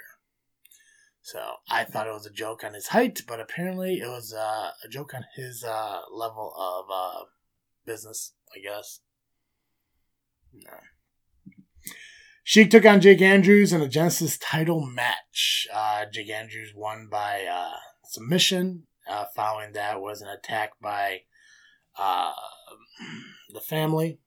So 1.21 1.39
I 1.69 1.85
thought 1.85 2.07
it 2.07 2.13
was 2.13 2.25
a 2.25 2.31
joke 2.31 2.63
on 2.63 2.73
his 2.73 2.87
height, 2.87 3.21
but 3.27 3.39
apparently 3.39 3.95
it 3.95 4.07
was 4.07 4.33
uh, 4.33 4.71
a 4.83 4.87
joke 4.89 5.13
on 5.13 5.25
his 5.35 5.63
uh, 5.63 6.01
level 6.13 6.53
of 6.55 6.85
uh, 6.93 7.23
business, 7.85 8.33
I 8.55 8.59
guess. 8.59 8.99
No. 10.53 10.71
Sheik 12.43 12.69
took 12.69 12.85
on 12.85 13.01
Jake 13.01 13.21
Andrews 13.21 13.73
in 13.73 13.81
a 13.81 13.87
Genesis 13.87 14.37
title 14.37 14.85
match. 14.85 15.65
Uh, 15.73 16.05
Jake 16.11 16.29
Andrews 16.29 16.73
won 16.75 17.07
by 17.09 17.45
uh, 17.51 17.77
submission. 18.07 18.83
Uh, 19.07 19.25
following 19.35 19.73
that 19.73 20.01
was 20.01 20.21
an 20.21 20.27
attack 20.27 20.71
by 20.81 21.21
uh, 21.97 22.31
the 23.53 23.61
family, 23.61 24.19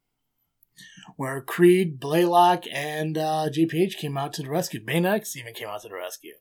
where 1.17 1.41
Creed, 1.41 1.99
Blaylock, 1.99 2.65
and 2.73 3.19
uh, 3.19 3.49
GPH 3.51 3.97
came 3.97 4.17
out 4.17 4.33
to 4.35 4.43
the 4.43 4.51
rescue. 4.51 4.85
Baynex 4.85 5.37
even 5.37 5.55
came 5.55 5.69
out 5.69 5.83
to 5.83 5.89
the 5.89 5.95
rescue. 5.95 6.35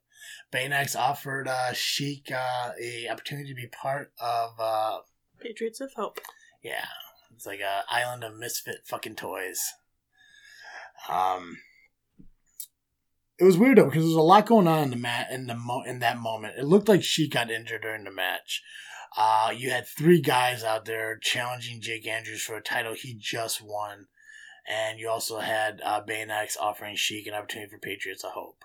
Baynex 0.54 0.96
offered 0.96 1.48
uh, 1.48 1.74
Sheik 1.74 2.32
uh, 2.32 2.72
a 2.82 3.10
opportunity 3.10 3.50
to 3.50 3.56
be 3.56 3.68
part 3.68 4.12
of 4.22 4.52
uh, 4.60 5.00
Patriots 5.40 5.82
of 5.82 5.94
Hope. 5.96 6.20
yeah, 6.64 6.86
it's 7.34 7.46
like 7.46 7.60
a 7.60 7.84
island 7.90 8.24
of 8.24 8.38
misfit 8.38 8.78
fucking 8.86 9.16
toys. 9.16 9.60
Um, 11.10 11.58
it 13.40 13.44
was 13.44 13.58
weird 13.58 13.78
though 13.78 13.86
because 13.86 14.02
there 14.02 14.08
was 14.10 14.16
a 14.16 14.22
lot 14.22 14.46
going 14.46 14.68
on 14.68 14.84
in 14.84 14.90
the 14.90 14.96
mat 14.96 15.28
in 15.32 15.48
the 15.48 15.56
mo- 15.56 15.84
in 15.86 16.00
that 16.00 16.18
moment. 16.18 16.56
It 16.58 16.66
looked 16.66 16.90
like 16.90 17.04
she 17.04 17.30
got 17.30 17.52
injured 17.52 17.82
during 17.84 18.04
the 18.04 18.12
match. 18.12 18.64
Uh, 19.16 19.52
you 19.56 19.70
had 19.72 19.88
three 19.88 20.22
guys 20.22 20.64
out 20.64 20.86
there 20.86 21.18
challenging 21.18 21.82
Jake 21.82 22.08
Andrews 22.08 22.42
for 22.42 22.56
a 22.56 22.62
title 22.62 22.94
he 22.94 23.16
just 23.20 23.62
won, 23.62 24.08
and 24.68 25.00
you 25.00 25.10
also 25.10 25.40
had 25.40 25.82
uh, 25.84 26.02
Baynex 26.04 26.58
offering 26.60 26.96
Sheik 26.96 27.28
an 27.28 27.34
opportunity 27.34 27.72
for 27.72 27.80
Patriots 27.80 28.24
of 28.24 28.32
Hope. 28.32 28.64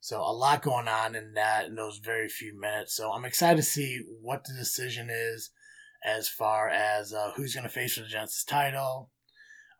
So 0.00 0.20
a 0.20 0.32
lot 0.32 0.62
going 0.62 0.88
on 0.88 1.14
in 1.14 1.34
that 1.34 1.66
in 1.66 1.74
those 1.74 1.98
very 1.98 2.28
few 2.28 2.58
minutes. 2.58 2.94
So 2.94 3.12
I'm 3.12 3.24
excited 3.24 3.56
to 3.56 3.62
see 3.62 4.00
what 4.22 4.44
the 4.44 4.54
decision 4.54 5.08
is 5.10 5.50
as 6.04 6.28
far 6.28 6.68
as 6.68 7.12
uh, 7.12 7.32
who's 7.34 7.54
going 7.54 7.64
to 7.64 7.68
face 7.68 7.94
for 7.94 8.02
the 8.02 8.08
Genesis 8.08 8.44
title, 8.44 9.10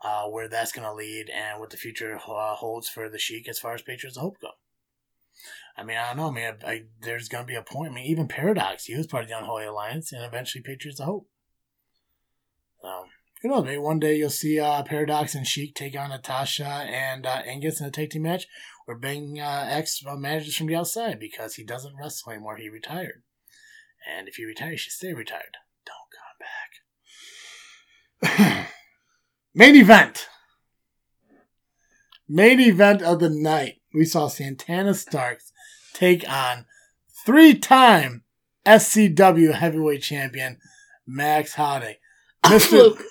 uh, 0.03 0.25
where 0.25 0.49
that's 0.49 0.73
going 0.73 0.87
to 0.87 0.95
lead, 0.95 1.31
and 1.31 1.61
what 1.61 1.71
the 1.71 1.77
future 1.77 2.17
uh, 2.17 2.55
holds 2.55 2.89
for 2.89 3.09
the 3.09 3.19
Sheik 3.19 3.49
as 3.49 3.59
far 3.59 3.75
as 3.75 3.83
Patriots 3.83 4.17
of 4.17 4.23
Hope 4.23 4.41
go. 4.41 4.51
I 5.77 5.85
mean, 5.85 5.97
I 5.97 6.09
don't 6.09 6.17
know, 6.17 6.31
man. 6.31 6.59
I, 6.67 6.85
there's 7.01 7.29
going 7.29 7.45
to 7.45 7.49
be 7.49 7.55
a 7.55 7.63
point. 7.63 7.93
I 7.93 7.95
mean, 7.95 8.07
even 8.07 8.27
Paradox, 8.27 8.85
he 8.85 8.97
was 8.97 9.07
part 9.07 9.25
of 9.25 9.29
the 9.29 9.39
Unholy 9.39 9.65
Alliance, 9.65 10.13
and 10.13 10.25
eventually 10.25 10.63
Patriots 10.63 11.01
of 11.01 11.07
Hope. 11.07 11.29
So, 12.83 13.05
who 13.43 13.49
knows? 13.49 13.65
Maybe 13.65 13.79
one 13.79 14.01
day 14.01 14.17
you'll 14.17 14.31
see 14.31 14.59
uh, 14.59 14.83
Paradox 14.83 15.35
and 15.35 15.47
Sheik 15.47 15.75
take 15.75 15.97
on 15.97 16.11
Natasha 16.11 16.65
and 16.65 17.27
uh, 17.27 17.43
Angus 17.45 17.81
in 17.81 17.87
a 17.87 17.91
tag 17.91 18.11
team 18.11 18.23
match, 18.23 18.47
where 18.87 18.97
Bang 18.97 19.41
uh, 19.41 19.67
X 19.69 20.03
uh, 20.05 20.17
manages 20.17 20.57
from 20.57 20.67
the 20.67 20.77
outside 20.77 21.21
because 21.21 21.55
he 21.55 21.65
doesn't 21.65 21.97
wrestle 21.97 22.33
anymore. 22.33 22.57
He 22.57 22.69
retired. 22.69 23.23
And 24.09 24.29
if 24.29 24.39
you 24.39 24.47
retire, 24.47 24.73
you 24.73 24.79
should 24.79 24.93
stay 24.93 25.13
retired. 25.13 25.57
Don't 25.85 25.97
come 28.23 28.49
back. 28.49 28.73
Main 29.59 29.75
event. 29.75 30.29
Main 32.29 32.61
event 32.61 33.03
of 33.03 33.19
the 33.19 33.29
night. 33.29 33.81
We 33.93 34.05
saw 34.05 34.29
Santana 34.29 34.95
Starks 34.95 35.53
take 35.93 36.25
on 36.31 36.65
three-time 37.27 38.23
SCW 38.65 39.53
heavyweight 39.53 40.01
champion 40.01 40.59
Max 41.09 41.55
Holiday. 41.55 41.99
Mr. 42.45 43.03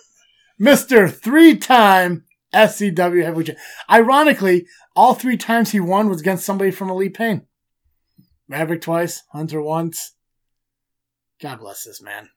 Mr. 0.57 1.13
Three-time 1.13 2.23
SCW 2.53 3.25
heavyweight 3.25 3.47
champion. 3.47 3.65
Ironically, 3.89 4.67
all 4.95 5.15
three 5.15 5.35
times 5.35 5.71
he 5.71 5.81
won 5.81 6.07
was 6.07 6.21
against 6.21 6.45
somebody 6.45 6.71
from 6.71 6.89
Elite 6.89 7.13
Pain. 7.13 7.45
Maverick 8.47 8.83
twice, 8.83 9.23
Hunter 9.33 9.61
once. 9.61 10.13
God 11.41 11.59
bless 11.59 11.83
this 11.83 12.01
man. 12.01 12.29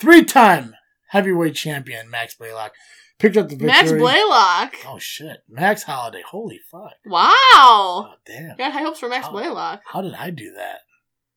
Three-time 0.00 0.74
heavyweight 1.14 1.54
champion 1.54 2.10
Max 2.10 2.34
Blaylock 2.34 2.72
picked 3.18 3.36
up 3.36 3.48
the 3.48 3.54
victory. 3.56 3.68
Max 3.68 3.92
Blaylock. 3.92 4.74
Oh 4.86 4.98
shit, 4.98 5.38
Max 5.48 5.84
Holiday. 5.84 6.22
Holy 6.28 6.60
fuck. 6.70 6.92
Wow. 7.06 7.30
Oh 7.32 8.14
damn. 8.26 8.56
Got 8.56 8.72
high 8.72 8.82
hopes 8.82 8.98
for 9.00 9.08
Max 9.08 9.26
Oh. 9.28 9.32
Blaylock. 9.32 9.80
How 9.86 10.02
did 10.02 10.14
I 10.14 10.30
do 10.30 10.52
that? 10.56 10.80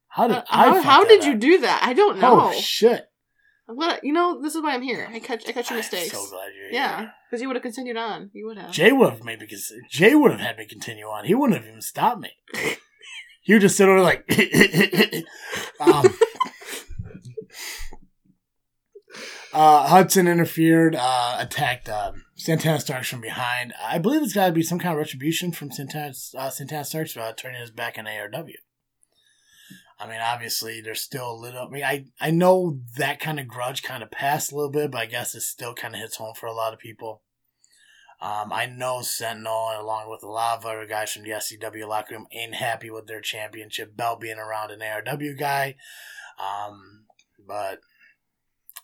How 0.09 0.27
did 0.27 0.37
Uh, 0.37 0.43
I? 0.49 0.65
how 0.65 0.81
how 0.81 1.05
did 1.05 1.23
you 1.23 1.35
do 1.35 1.59
that? 1.61 1.81
I 1.83 1.93
don't 1.93 2.19
know. 2.19 2.49
Oh 2.49 2.51
shit. 2.59 3.05
I'm 3.69 3.75
glad, 3.75 3.99
you 4.01 4.13
know, 4.13 4.41
this 4.41 4.55
is 4.55 4.61
why 4.63 4.73
I'm 4.73 4.81
here. 4.81 5.09
I 5.13 5.19
catch 5.19 5.47
I 5.47 5.51
catch 5.51 5.69
your 5.69 5.77
I'm 5.77 5.81
mistakes. 5.81 6.11
so 6.13 6.25
glad 6.29 6.51
you're 6.57 6.71
yeah, 6.71 6.99
here. 6.99 7.11
because 7.29 7.41
you 7.41 7.47
would 7.49 7.57
have 7.57 7.63
continued 7.63 7.97
on. 7.97 8.31
You 8.33 8.47
would 8.47 8.57
have. 8.57 8.71
Jay 8.71 8.91
would 8.93 9.09
have 9.09 9.23
maybe 9.25 9.45
cons- 9.45 9.73
Jay 9.91 10.15
would 10.15 10.31
have 10.31 10.39
had 10.39 10.57
me 10.57 10.65
continue 10.65 11.05
on. 11.05 11.25
He 11.25 11.35
wouldn't 11.35 11.59
have 11.59 11.67
even 11.67 11.81
stopped 11.81 12.21
me. 12.21 12.31
he 13.41 13.53
would 13.53 13.61
just 13.61 13.75
sit 13.77 13.89
over 13.89 13.99
like. 14.01 14.23
um, 15.81 16.05
uh, 19.53 19.87
Hudson 19.87 20.27
interfered, 20.27 20.95
uh, 20.95 21.37
attacked 21.39 21.89
um, 21.89 22.25
Santana 22.35 22.79
Starks 22.79 23.09
from 23.09 23.21
behind. 23.21 23.73
I 23.81 23.97
believe 23.97 24.21
it's 24.21 24.33
got 24.33 24.47
to 24.47 24.53
be 24.53 24.63
some 24.63 24.79
kind 24.79 24.93
of 24.93 24.99
retribution 24.99 25.51
from 25.51 25.71
Santana, 25.71 26.13
uh, 26.37 26.49
Santana 26.49 26.83
Starks 26.83 27.15
uh, 27.15 27.33
turning 27.35 27.61
his 27.61 27.71
back 27.71 27.97
on 27.97 28.05
ARW. 28.05 28.53
I 29.99 30.07
mean, 30.07 30.19
obviously, 30.21 30.79
there's 30.79 31.01
still 31.01 31.31
a 31.31 31.33
little. 31.33 31.67
I 31.67 31.69
mean, 31.69 31.83
I, 31.83 32.05
I 32.21 32.29
know 32.29 32.79
that 32.97 33.19
kind 33.19 33.39
of 33.39 33.47
grudge 33.47 33.81
kind 33.81 34.03
of 34.03 34.11
passed 34.11 34.51
a 34.51 34.55
little 34.55 34.69
bit, 34.69 34.91
but 34.91 34.99
I 34.99 35.05
guess 35.07 35.33
it 35.33 35.41
still 35.41 35.73
kind 35.73 35.95
of 35.95 36.01
hits 36.01 36.17
home 36.17 36.35
for 36.35 36.45
a 36.45 36.53
lot 36.53 36.73
of 36.73 36.79
people. 36.79 37.23
Um, 38.19 38.51
I 38.51 38.65
know 38.65 39.01
Sentinel, 39.01 39.71
along 39.79 40.09
with 40.09 40.23
a 40.23 40.27
lot 40.27 40.57
of 40.57 40.65
other 40.65 40.87
guys 40.87 41.11
from 41.11 41.23
the 41.23 41.31
SCW 41.31 41.87
locker 41.87 42.15
room, 42.15 42.27
ain't 42.31 42.55
happy 42.55 42.89
with 42.89 43.07
their 43.07 43.21
championship 43.21 43.95
belt 43.95 44.19
being 44.19 44.39
around 44.39 44.71
an 44.71 44.79
ARW 44.79 45.37
guy. 45.37 45.75
Um, 46.39 47.05
but 47.47 47.79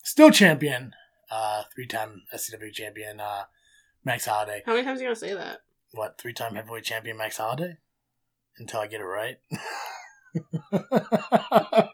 still 0.03 0.29
champion, 0.29 0.93
uh, 1.31 1.63
three 1.73 1.87
time 1.87 2.23
SCW 2.33 2.71
champion, 2.71 3.19
uh, 3.19 3.43
Max 4.05 4.25
Holiday. 4.25 4.61
How 4.65 4.73
many 4.73 4.85
times 4.85 4.99
are 4.99 5.03
you 5.03 5.09
gonna 5.09 5.15
say 5.15 5.33
that? 5.33 5.61
What, 5.91 6.19
three 6.19 6.33
time 6.33 6.55
heavyweight 6.55 6.83
champion 6.83 7.17
Max 7.17 7.37
Holiday? 7.37 7.77
Until 8.57 8.81
I 8.81 8.87
get 8.87 9.01
it 9.01 9.05
right. 9.05 9.37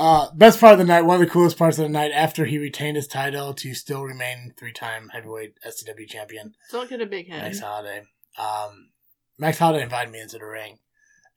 uh, 0.00 0.30
best 0.34 0.58
part 0.58 0.72
of 0.72 0.78
the 0.78 0.84
night, 0.84 1.02
one 1.02 1.20
of 1.20 1.26
the 1.26 1.32
coolest 1.32 1.58
parts 1.58 1.78
of 1.78 1.82
the 1.82 1.90
night 1.90 2.12
after 2.14 2.46
he 2.46 2.56
retained 2.56 2.96
his 2.96 3.06
title 3.06 3.52
to 3.54 3.74
still 3.74 4.02
remain 4.02 4.54
three 4.58 4.72
time 4.72 5.10
heavyweight 5.10 5.54
SCW 5.66 6.08
champion. 6.08 6.54
Don't 6.70 6.88
get 6.88 7.02
a 7.02 7.06
big 7.06 7.28
head. 7.28 7.42
Max 7.42 7.60
Holiday. 7.60 8.04
Um, 8.38 8.90
Max 9.38 9.58
Holiday 9.58 9.82
invited 9.82 10.12
me 10.12 10.20
into 10.20 10.38
the 10.38 10.46
ring, 10.46 10.78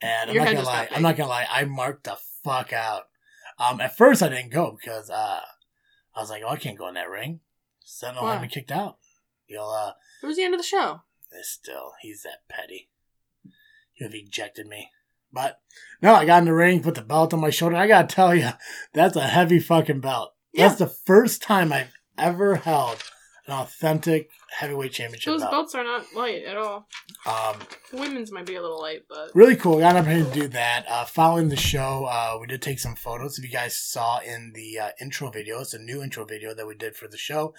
and 0.01 0.29
I'm 0.29 0.35
Your 0.35 0.45
not 0.45 0.53
gonna 0.53 0.65
lie. 0.67 0.87
I'm 0.95 1.01
not 1.01 1.17
gonna 1.17 1.29
lie. 1.29 1.47
I 1.49 1.65
marked 1.65 2.05
the 2.05 2.17
fuck 2.43 2.71
out. 2.71 3.03
Um, 3.59 3.81
at 3.81 3.97
first 3.97 4.23
I 4.23 4.29
didn't 4.29 4.51
go 4.51 4.77
because 4.79 5.09
uh, 5.09 5.41
I 6.15 6.21
was 6.21 6.29
like, 6.29 6.43
oh, 6.45 6.49
I 6.49 6.57
can't 6.57 6.77
go 6.77 6.87
in 6.87 6.93
that 6.95 7.09
ring. 7.09 7.39
Sentinel 7.83 8.23
Why? 8.23 8.33
had 8.33 8.41
me 8.41 8.47
kicked 8.47 8.71
out. 8.71 8.97
He'll 9.45 9.63
uh 9.69 9.93
It 10.21 10.25
was 10.25 10.37
the 10.37 10.43
end 10.43 10.53
of 10.53 10.59
the 10.59 10.65
show. 10.65 11.01
still 11.41 11.93
he's 12.01 12.23
that 12.23 12.47
petty. 12.47 12.89
He'll 13.93 14.07
have 14.07 14.15
ejected 14.15 14.67
me. 14.67 14.89
But 15.31 15.59
no, 16.01 16.13
I 16.13 16.25
got 16.25 16.39
in 16.39 16.45
the 16.45 16.53
ring, 16.53 16.83
put 16.83 16.95
the 16.95 17.01
belt 17.01 17.33
on 17.33 17.41
my 17.41 17.49
shoulder. 17.49 17.75
I 17.75 17.87
gotta 17.87 18.07
tell 18.07 18.35
you, 18.35 18.49
that's 18.93 19.15
a 19.15 19.21
heavy 19.21 19.59
fucking 19.59 19.99
belt. 19.99 20.33
That's 20.53 20.75
the 20.75 20.87
first 20.87 21.41
time 21.41 21.73
I've 21.73 21.91
ever 22.17 22.55
held 22.55 22.97
an 23.45 23.53
authentic 23.53 24.29
heavyweight 24.57 24.93
championship 24.93 25.33
Those 25.33 25.41
belt. 25.41 25.51
belts 25.51 25.75
are 25.75 25.83
not 25.83 26.13
light 26.15 26.43
at 26.45 26.55
all. 26.55 26.87
Um, 27.25 27.57
Women's 27.91 28.31
might 28.31 28.45
be 28.45 28.55
a 28.55 28.61
little 28.61 28.81
light, 28.81 29.01
but 29.09 29.31
really 29.33 29.55
cool. 29.55 29.79
Got 29.79 29.97
up 29.97 30.05
here 30.05 30.23
to 30.23 30.31
do 30.31 30.47
that. 30.49 30.85
Uh, 30.87 31.05
following 31.05 31.49
the 31.49 31.57
show, 31.57 32.05
uh, 32.09 32.37
we 32.39 32.47
did 32.47 32.61
take 32.61 32.79
some 32.79 32.95
photos. 32.95 33.37
If 33.37 33.43
you 33.43 33.51
guys 33.51 33.77
saw 33.77 34.19
in 34.19 34.53
the 34.55 34.79
uh, 34.79 34.89
intro 35.01 35.29
video, 35.29 35.59
it's 35.59 35.73
a 35.73 35.79
new 35.79 36.01
intro 36.01 36.25
video 36.25 36.53
that 36.53 36.67
we 36.67 36.75
did 36.75 36.95
for 36.95 37.07
the 37.07 37.17
show. 37.17 37.53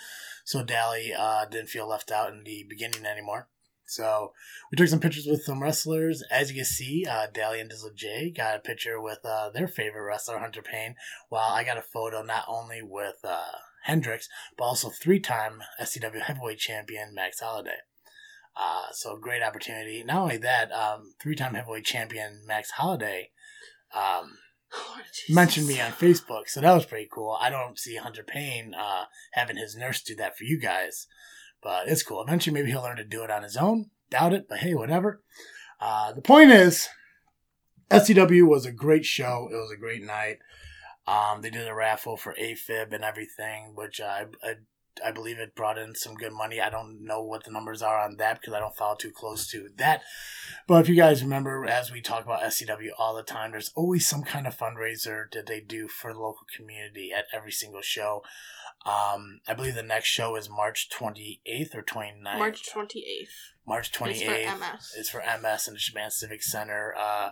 So 0.44 0.64
Dally 0.64 1.12
uh, 1.16 1.44
didn't 1.46 1.68
feel 1.68 1.88
left 1.88 2.10
out 2.10 2.32
in 2.32 2.44
the 2.44 2.64
beginning 2.68 3.04
anymore. 3.04 3.48
So 3.86 4.32
we 4.72 4.76
took 4.76 4.88
some 4.88 5.00
pictures 5.00 5.26
with 5.26 5.42
some 5.42 5.62
wrestlers. 5.62 6.22
As 6.30 6.50
you 6.50 6.56
can 6.56 6.64
see, 6.64 7.04
uh, 7.08 7.26
Dally 7.32 7.60
and 7.60 7.70
Dizzle 7.70 7.94
J 7.94 8.30
got 8.30 8.56
a 8.56 8.60
picture 8.60 8.98
with 8.98 9.18
uh, 9.24 9.50
their 9.50 9.68
favorite 9.68 10.04
wrestler, 10.04 10.38
Hunter 10.38 10.62
Payne, 10.62 10.96
while 11.28 11.50
I 11.50 11.64
got 11.64 11.76
a 11.76 11.82
photo 11.82 12.22
not 12.22 12.44
only 12.48 12.80
with 12.82 13.22
Hendrix, 13.84 14.28
but 14.56 14.64
also 14.64 14.90
three-time 14.90 15.62
SCW 15.80 16.22
heavyweight 16.22 16.58
champion 16.58 17.14
Max 17.14 17.40
Holiday. 17.40 17.78
Uh, 18.56 18.86
so 18.92 19.16
great 19.16 19.42
opportunity. 19.42 20.02
Not 20.04 20.22
only 20.22 20.36
that, 20.38 20.70
um, 20.72 21.14
three-time 21.22 21.54
heavyweight 21.54 21.84
champion 21.84 22.42
Max 22.46 22.72
Holiday 22.72 23.30
um, 23.94 24.38
Jesus. 25.12 25.34
mentioned 25.34 25.66
me 25.66 25.80
on 25.80 25.92
Facebook, 25.92 26.48
so 26.48 26.60
that 26.60 26.72
was 26.72 26.86
pretty 26.86 27.08
cool. 27.12 27.36
I 27.40 27.50
don't 27.50 27.78
see 27.78 27.96
Hunter 27.96 28.24
Payne 28.24 28.74
uh, 28.74 29.04
having 29.32 29.56
his 29.56 29.76
nurse 29.76 30.02
do 30.02 30.14
that 30.16 30.36
for 30.36 30.44
you 30.44 30.58
guys, 30.58 31.06
but 31.62 31.88
it's 31.88 32.02
cool. 32.02 32.22
Eventually, 32.22 32.54
maybe 32.54 32.70
he'll 32.70 32.82
learn 32.82 32.96
to 32.96 33.04
do 33.04 33.22
it 33.22 33.30
on 33.30 33.42
his 33.42 33.56
own. 33.56 33.90
Doubt 34.10 34.32
it, 34.32 34.46
but 34.48 34.58
hey, 34.58 34.74
whatever. 34.74 35.22
Uh, 35.80 36.12
the 36.12 36.22
point 36.22 36.50
is, 36.50 36.88
SCW 37.90 38.46
was 38.46 38.64
a 38.64 38.72
great 38.72 39.04
show. 39.04 39.48
It 39.50 39.56
was 39.56 39.72
a 39.74 39.80
great 39.80 40.02
night. 40.02 40.38
Um, 41.06 41.42
they 41.42 41.50
did 41.50 41.68
a 41.68 41.74
raffle 41.74 42.16
for 42.16 42.34
AFib 42.40 42.92
and 42.92 43.04
everything, 43.04 43.72
which 43.74 44.00
I, 44.00 44.26
I 44.42 44.54
I 45.04 45.10
believe 45.10 45.38
it 45.38 45.56
brought 45.56 45.76
in 45.76 45.94
some 45.96 46.14
good 46.14 46.32
money. 46.32 46.60
I 46.60 46.70
don't 46.70 47.04
know 47.04 47.20
what 47.20 47.42
the 47.44 47.50
numbers 47.50 47.82
are 47.82 47.98
on 47.98 48.16
that 48.18 48.40
because 48.40 48.54
I 48.54 48.60
don't 48.60 48.76
follow 48.76 48.94
too 48.94 49.10
close 49.10 49.48
to 49.50 49.68
that. 49.76 50.02
But 50.68 50.82
if 50.82 50.88
you 50.88 50.94
guys 50.94 51.22
remember, 51.22 51.66
as 51.66 51.90
we 51.90 52.00
talk 52.00 52.24
about 52.24 52.42
SCW 52.42 52.90
all 52.96 53.14
the 53.16 53.24
time, 53.24 53.50
there's 53.50 53.72
always 53.74 54.06
some 54.06 54.22
kind 54.22 54.46
of 54.46 54.56
fundraiser 54.56 55.24
that 55.32 55.46
they 55.46 55.60
do 55.60 55.88
for 55.88 56.12
the 56.12 56.20
local 56.20 56.46
community 56.56 57.10
at 57.12 57.24
every 57.32 57.50
single 57.50 57.82
show. 57.82 58.22
Um, 58.86 59.40
I 59.48 59.54
believe 59.54 59.74
the 59.74 59.82
next 59.82 60.08
show 60.08 60.36
is 60.36 60.48
March 60.48 60.88
28th 60.90 61.74
or 61.74 61.82
29th. 61.82 62.38
March 62.38 62.62
28th. 62.72 63.28
March 63.66 63.88
It's 63.88 63.98
28th. 63.98 64.44
for 64.52 64.58
MS. 64.58 64.92
It's 64.96 65.08
for 65.10 65.20
MS 65.42 65.66
and 65.68 65.74
the 65.76 65.80
Shaman 65.80 66.10
Civic 66.10 66.42
Center. 66.42 66.94
Uh, 66.96 67.30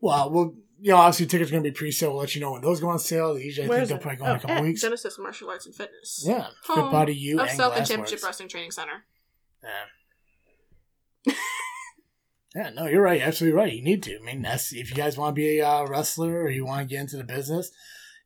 well, 0.00 0.30
we'll, 0.30 0.54
you 0.80 0.90
know, 0.92 0.96
obviously 0.98 1.26
tickets 1.26 1.50
are 1.50 1.52
going 1.52 1.64
to 1.64 1.70
be 1.70 1.74
pre-sale. 1.74 2.10
We'll 2.10 2.20
let 2.20 2.34
you 2.34 2.40
know 2.40 2.52
when 2.52 2.62
those 2.62 2.80
go 2.80 2.88
on 2.88 2.98
sale. 2.98 3.38
Usually, 3.38 3.66
I 3.66 3.68
Where 3.68 3.78
think 3.78 3.82
is 3.84 3.88
they'll 3.88 3.98
it? 3.98 4.02
probably 4.02 4.18
go 4.18 4.24
in 4.26 4.30
a 4.30 4.34
Oh, 4.34 4.38
couple 4.38 4.56
at 4.56 4.62
weeks. 4.62 4.80
Genesis 4.80 5.18
Martial 5.18 5.50
Arts 5.50 5.66
and 5.66 5.74
Fitness. 5.74 6.24
Yeah, 6.26 6.46
Home 6.66 6.90
Body 6.90 7.14
U 7.14 7.40
of 7.40 7.48
and 7.48 7.56
South 7.56 7.72
and 7.76 7.82
Glassworks. 7.84 7.88
Championship 7.88 8.22
Wrestling 8.24 8.48
Training 8.48 8.70
Center. 8.70 9.04
Yeah. 9.64 11.32
yeah, 12.54 12.70
no, 12.70 12.86
you're 12.86 13.02
right. 13.02 13.20
Absolutely 13.20 13.56
right. 13.58 13.72
You 13.72 13.82
need 13.82 14.02
to. 14.04 14.18
I 14.18 14.24
mean, 14.24 14.42
that's, 14.42 14.72
if 14.72 14.90
you 14.90 14.96
guys 14.96 15.16
want 15.18 15.34
to 15.34 15.40
be 15.40 15.58
a 15.58 15.68
uh, 15.68 15.84
wrestler 15.86 16.42
or 16.42 16.50
you 16.50 16.64
want 16.64 16.88
to 16.88 16.94
get 16.94 17.00
into 17.00 17.16
the 17.16 17.24
business, 17.24 17.70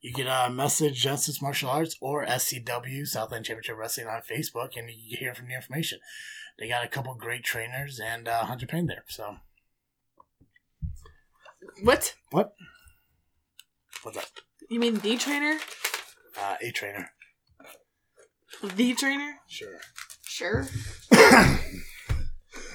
you 0.01 0.13
can 0.13 0.27
uh, 0.27 0.49
message 0.49 1.01
Genesis 1.01 1.41
Martial 1.41 1.69
Arts 1.69 1.95
or 2.01 2.25
SCW 2.25 3.05
Southland 3.07 3.45
Championship 3.45 3.77
Wrestling 3.77 4.07
on 4.07 4.21
Facebook, 4.21 4.77
and 4.77 4.89
you 4.89 5.17
can 5.17 5.25
hear 5.25 5.33
from 5.33 5.47
the 5.47 5.55
information. 5.55 5.99
They 6.59 6.67
got 6.67 6.85
a 6.85 6.89
couple 6.89 7.15
great 7.15 7.43
trainers 7.43 7.99
and 7.99 8.27
uh, 8.27 8.45
Hunter 8.45 8.65
Payne 8.67 8.85
there. 8.87 9.03
So, 9.07 9.37
What? 11.81 12.15
what? 12.31 12.53
What's 14.03 14.17
up? 14.17 14.25
You 14.69 14.79
mean 14.79 14.99
the 14.99 15.17
trainer? 15.17 15.57
Uh, 16.39 16.55
a 16.61 16.71
trainer. 16.71 17.09
The 18.75 18.93
trainer? 18.93 19.39
Sure. 19.47 19.79
Sure. 20.23 20.67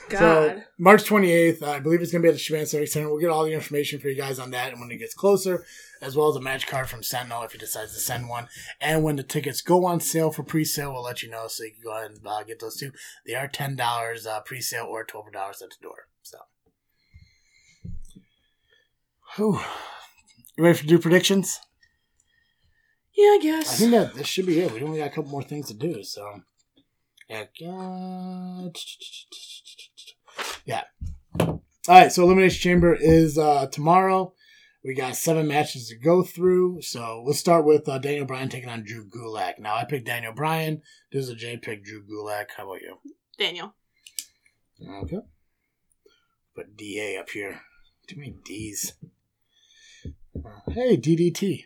God. 0.08 0.18
So 0.18 0.62
March 0.78 1.04
28th, 1.04 1.62
I 1.62 1.80
believe 1.80 2.00
it's 2.00 2.12
going 2.12 2.22
to 2.22 2.26
be 2.26 2.30
at 2.30 2.34
the 2.34 2.38
Shaman 2.38 2.66
Civic 2.66 2.88
Center. 2.88 3.08
We'll 3.08 3.20
get 3.20 3.30
all 3.30 3.44
the 3.44 3.52
information 3.52 4.00
for 4.00 4.08
you 4.08 4.16
guys 4.16 4.38
on 4.38 4.50
that 4.52 4.72
and 4.72 4.80
when 4.80 4.90
it 4.90 4.96
gets 4.98 5.14
closer, 5.14 5.64
as 6.00 6.16
well 6.16 6.28
as 6.28 6.36
a 6.36 6.40
match 6.40 6.66
card 6.66 6.88
from 6.88 7.02
Sentinel 7.02 7.42
if 7.42 7.52
he 7.52 7.58
decides 7.58 7.92
to 7.92 8.00
send 8.00 8.28
one. 8.28 8.48
And 8.80 9.02
when 9.02 9.16
the 9.16 9.22
tickets 9.22 9.60
go 9.60 9.84
on 9.84 10.00
sale 10.00 10.30
for 10.30 10.42
pre-sale, 10.42 10.92
we'll 10.92 11.02
let 11.02 11.22
you 11.22 11.30
know 11.30 11.46
so 11.48 11.64
you 11.64 11.72
can 11.72 11.82
go 11.82 11.96
ahead 11.96 12.10
and 12.10 12.26
uh, 12.26 12.42
get 12.44 12.60
those 12.60 12.76
too. 12.76 12.92
They 13.26 13.34
are 13.34 13.48
$10 13.48 14.26
uh, 14.26 14.40
pre-sale 14.40 14.86
or 14.88 15.04
$12 15.04 15.26
at 15.26 15.58
the 15.60 15.76
door. 15.82 16.08
So, 16.22 16.38
Whew. 19.38 19.60
You 20.56 20.64
ready 20.64 20.78
to 20.80 20.86
do 20.86 20.98
predictions? 20.98 21.60
yeah, 23.16 23.28
I 23.28 23.38
guess. 23.40 23.72
I 23.72 23.76
think 23.76 23.92
that 23.92 24.14
this 24.14 24.26
should 24.26 24.46
be 24.46 24.58
it. 24.58 24.72
We 24.72 24.82
only 24.82 24.98
got 24.98 25.06
a 25.06 25.10
couple 25.10 25.30
more 25.30 25.44
things 25.44 25.68
to 25.68 25.74
do, 25.74 26.02
so 26.02 26.40
yeah. 27.28 27.44
Yeah. 30.64 30.82
All 31.38 31.62
right, 31.88 32.10
so 32.10 32.24
Elimination 32.24 32.58
Chamber 32.60 32.96
is 32.98 33.38
uh, 33.38 33.68
tomorrow. 33.68 34.34
We 34.82 34.94
got 34.94 35.14
seven 35.14 35.46
matches 35.46 35.88
to 35.90 35.96
go 35.96 36.24
through. 36.24 36.82
So 36.82 37.22
let's 37.24 37.38
start 37.38 37.64
with 37.64 37.88
uh, 37.88 37.98
Daniel 37.98 38.26
Bryan 38.26 38.48
taking 38.48 38.68
on 38.68 38.82
Drew 38.82 39.06
Gulak. 39.08 39.60
Now 39.60 39.76
I 39.76 39.84
picked 39.84 40.06
Daniel 40.06 40.32
Bryan. 40.32 40.82
This 41.12 41.28
is 41.28 41.34
Jay 41.34 41.56
picked 41.56 41.84
Drew 41.84 42.02
Gulak. 42.02 42.46
How 42.56 42.64
about 42.64 42.82
you? 42.82 42.98
Daniel. 43.38 43.72
Okay. 45.04 45.20
Put 46.56 46.76
DA 46.76 47.16
up 47.18 47.30
here. 47.30 47.60
Too 48.08 48.16
many 48.16 48.34
D's. 48.44 48.94
Uh, 50.44 50.70
Hey, 50.70 50.96
DDT. 50.96 51.64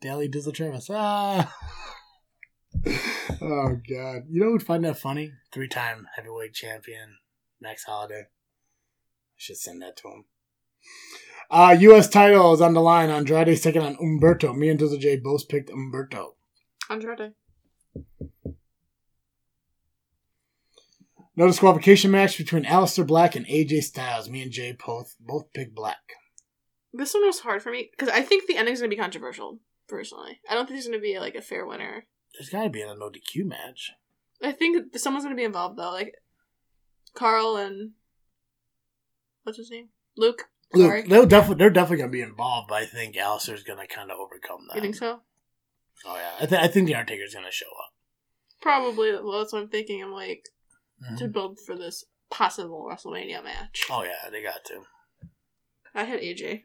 Daily 0.00 0.28
Dizzle 0.28 0.54
Travis. 0.54 0.88
Ah. 0.90 1.54
oh, 3.42 3.76
God. 3.88 4.22
You 4.28 4.40
know 4.40 4.46
who 4.46 4.52
would 4.52 4.62
find 4.62 4.84
that 4.84 4.98
funny? 4.98 5.32
Three 5.52 5.68
time 5.68 6.06
heavyweight 6.16 6.54
champion, 6.54 7.18
Max 7.60 7.84
Holiday. 7.84 8.22
I 8.22 9.36
should 9.36 9.58
send 9.58 9.82
that 9.82 9.96
to 9.98 10.08
him. 10.08 10.24
Uh, 11.50 11.76
U.S. 11.80 12.08
title 12.08 12.54
is 12.54 12.60
on 12.60 12.74
the 12.74 12.80
line. 12.80 13.10
Andrade's 13.10 13.60
taking 13.60 13.82
on 13.82 13.96
Humberto. 13.96 14.56
Me 14.56 14.68
and 14.68 14.78
Dizzle 14.78 15.00
J 15.00 15.16
both 15.16 15.48
picked 15.48 15.70
Humberto. 15.70 16.34
Andrade. 16.88 17.32
No 21.36 21.46
disqualification 21.46 22.10
match 22.10 22.38
between 22.38 22.64
Aleister 22.64 23.06
Black 23.06 23.34
and 23.34 23.46
AJ 23.46 23.82
Styles. 23.82 24.28
Me 24.28 24.42
and 24.42 24.52
Jay 24.52 24.76
both 24.84 25.16
both 25.20 25.52
picked 25.52 25.74
Black. 25.74 25.98
This 26.92 27.14
one 27.14 27.24
was 27.26 27.40
hard 27.40 27.62
for 27.62 27.70
me 27.70 27.88
because 27.90 28.08
I 28.08 28.22
think 28.22 28.46
the 28.46 28.56
ending's 28.56 28.80
gonna 28.80 28.88
be 28.90 28.96
controversial. 28.96 29.60
Personally, 29.88 30.40
I 30.48 30.54
don't 30.54 30.66
think 30.66 30.76
there's 30.76 30.86
gonna 30.86 30.98
be 31.00 31.18
like 31.18 31.34
a 31.34 31.42
fair 31.42 31.66
winner. 31.66 32.06
There's 32.34 32.48
got 32.48 32.62
to 32.62 32.70
be 32.70 32.80
an 32.82 32.96
no 32.98 33.10
DQ 33.10 33.44
match. 33.44 33.90
I 34.42 34.52
think 34.52 34.96
someone's 34.96 35.24
gonna 35.24 35.34
be 35.36 35.44
involved 35.44 35.78
though, 35.78 35.90
like 35.90 36.14
Karl 37.14 37.56
and 37.56 37.92
what's 39.42 39.58
his 39.58 39.70
name, 39.70 39.88
Luke. 40.16 40.44
Look, 40.72 41.06
they'll 41.06 41.26
definitely 41.26 41.56
they're 41.60 41.70
definitely 41.70 41.98
gonna 41.98 42.12
be 42.12 42.20
involved, 42.22 42.68
but 42.68 42.76
I 42.82 42.86
think 42.86 43.16
Aleister's 43.16 43.64
gonna 43.64 43.86
kind 43.88 44.10
of 44.12 44.18
overcome 44.18 44.66
that. 44.68 44.76
you 44.76 44.82
think 44.82 44.94
so? 44.94 45.20
Oh 46.06 46.14
yeah, 46.16 46.32
I, 46.40 46.46
th- 46.46 46.60
I 46.62 46.68
think 46.68 46.86
the 46.86 46.94
Undertaker's 46.94 47.34
gonna 47.34 47.50
show 47.50 47.66
up. 47.66 47.92
Probably. 48.62 49.10
Well, 49.12 49.38
that's 49.40 49.52
what 49.52 49.62
I'm 49.62 49.68
thinking. 49.68 50.02
I'm 50.02 50.12
like 50.12 50.44
to 51.18 51.24
Mhm. 51.24 51.32
build 51.32 51.58
for 51.60 51.76
this 51.76 52.04
possible 52.30 52.88
WrestleMania 52.88 53.42
match. 53.42 53.84
Oh 53.90 54.04
yeah, 54.04 54.30
they 54.30 54.42
got 54.42 54.64
to. 54.66 54.82
I 55.94 56.04
had 56.04 56.20
AJ. 56.20 56.64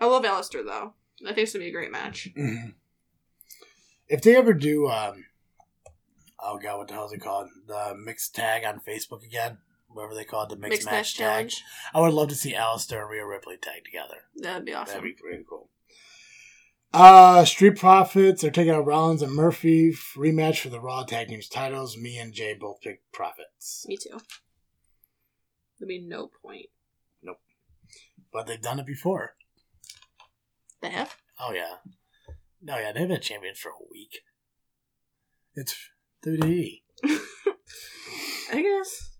I 0.00 0.06
love 0.06 0.24
Aleister 0.24 0.64
though. 0.64 0.94
I 1.22 1.28
think 1.28 1.38
it's 1.38 1.52
gonna 1.52 1.64
be 1.64 1.68
a 1.70 1.72
great 1.72 1.92
match. 1.92 2.28
Mhm. 2.36 2.74
If 4.08 4.22
they 4.22 4.36
ever 4.36 4.52
do, 4.54 4.86
um, 4.86 5.24
oh 6.38 6.58
god, 6.58 6.78
what 6.78 6.86
the 6.86 6.94
hell 6.94 7.06
is 7.06 7.12
it 7.12 7.20
called? 7.20 7.48
The 7.66 7.96
mixed 7.96 8.36
tag 8.36 8.64
on 8.64 8.78
Facebook 8.86 9.24
again, 9.24 9.58
whatever 9.88 10.14
they 10.14 10.22
call 10.22 10.44
it, 10.44 10.50
the 10.50 10.54
mixed, 10.56 10.70
Mixed 10.70 10.86
match, 10.86 10.92
match 10.92 11.14
tag. 11.16 11.26
challenge. 11.26 11.64
I 11.92 12.00
would 12.02 12.14
love 12.14 12.28
to 12.28 12.36
see 12.36 12.52
Aleister 12.54 13.00
and 13.00 13.10
Rhea 13.10 13.26
Ripley 13.26 13.56
tag 13.56 13.84
together. 13.84 14.18
That'd 14.36 14.64
be 14.64 14.72
awesome. 14.74 14.98
That'd 15.02 15.16
be 15.16 15.22
really 15.28 15.44
cool. 15.48 15.70
Uh, 16.94 17.44
Street 17.44 17.76
Profits 17.76 18.44
are 18.44 18.50
taking 18.52 18.72
out 18.72 18.86
Rollins 18.86 19.22
and 19.22 19.32
Murphy 19.34 19.92
rematch 20.14 20.60
for 20.60 20.68
the 20.68 20.80
Raw 20.80 21.02
Tag 21.02 21.26
Teams 21.28 21.48
titles. 21.48 21.96
Me 21.96 22.16
and 22.16 22.32
Jay 22.32 22.54
both 22.54 22.80
picked 22.82 23.10
Profits, 23.12 23.84
Me 23.88 23.96
too. 23.96 24.20
There'd 25.80 25.88
be 25.88 25.98
no 26.00 26.30
point. 26.42 26.66
Nope. 27.22 27.40
But 28.32 28.46
they've 28.46 28.62
done 28.62 28.78
it 28.78 28.86
before. 28.86 29.34
They 30.86 30.92
have. 30.92 31.16
Oh 31.40 31.52
yeah, 31.52 31.74
no 32.62 32.78
yeah, 32.78 32.92
they've 32.92 33.08
been 33.08 33.20
champions 33.20 33.58
for 33.58 33.70
a 33.70 33.90
week. 33.90 34.20
It's 35.56 35.74
WWE. 36.24 36.82
I 38.52 38.62
guess. 38.62 39.10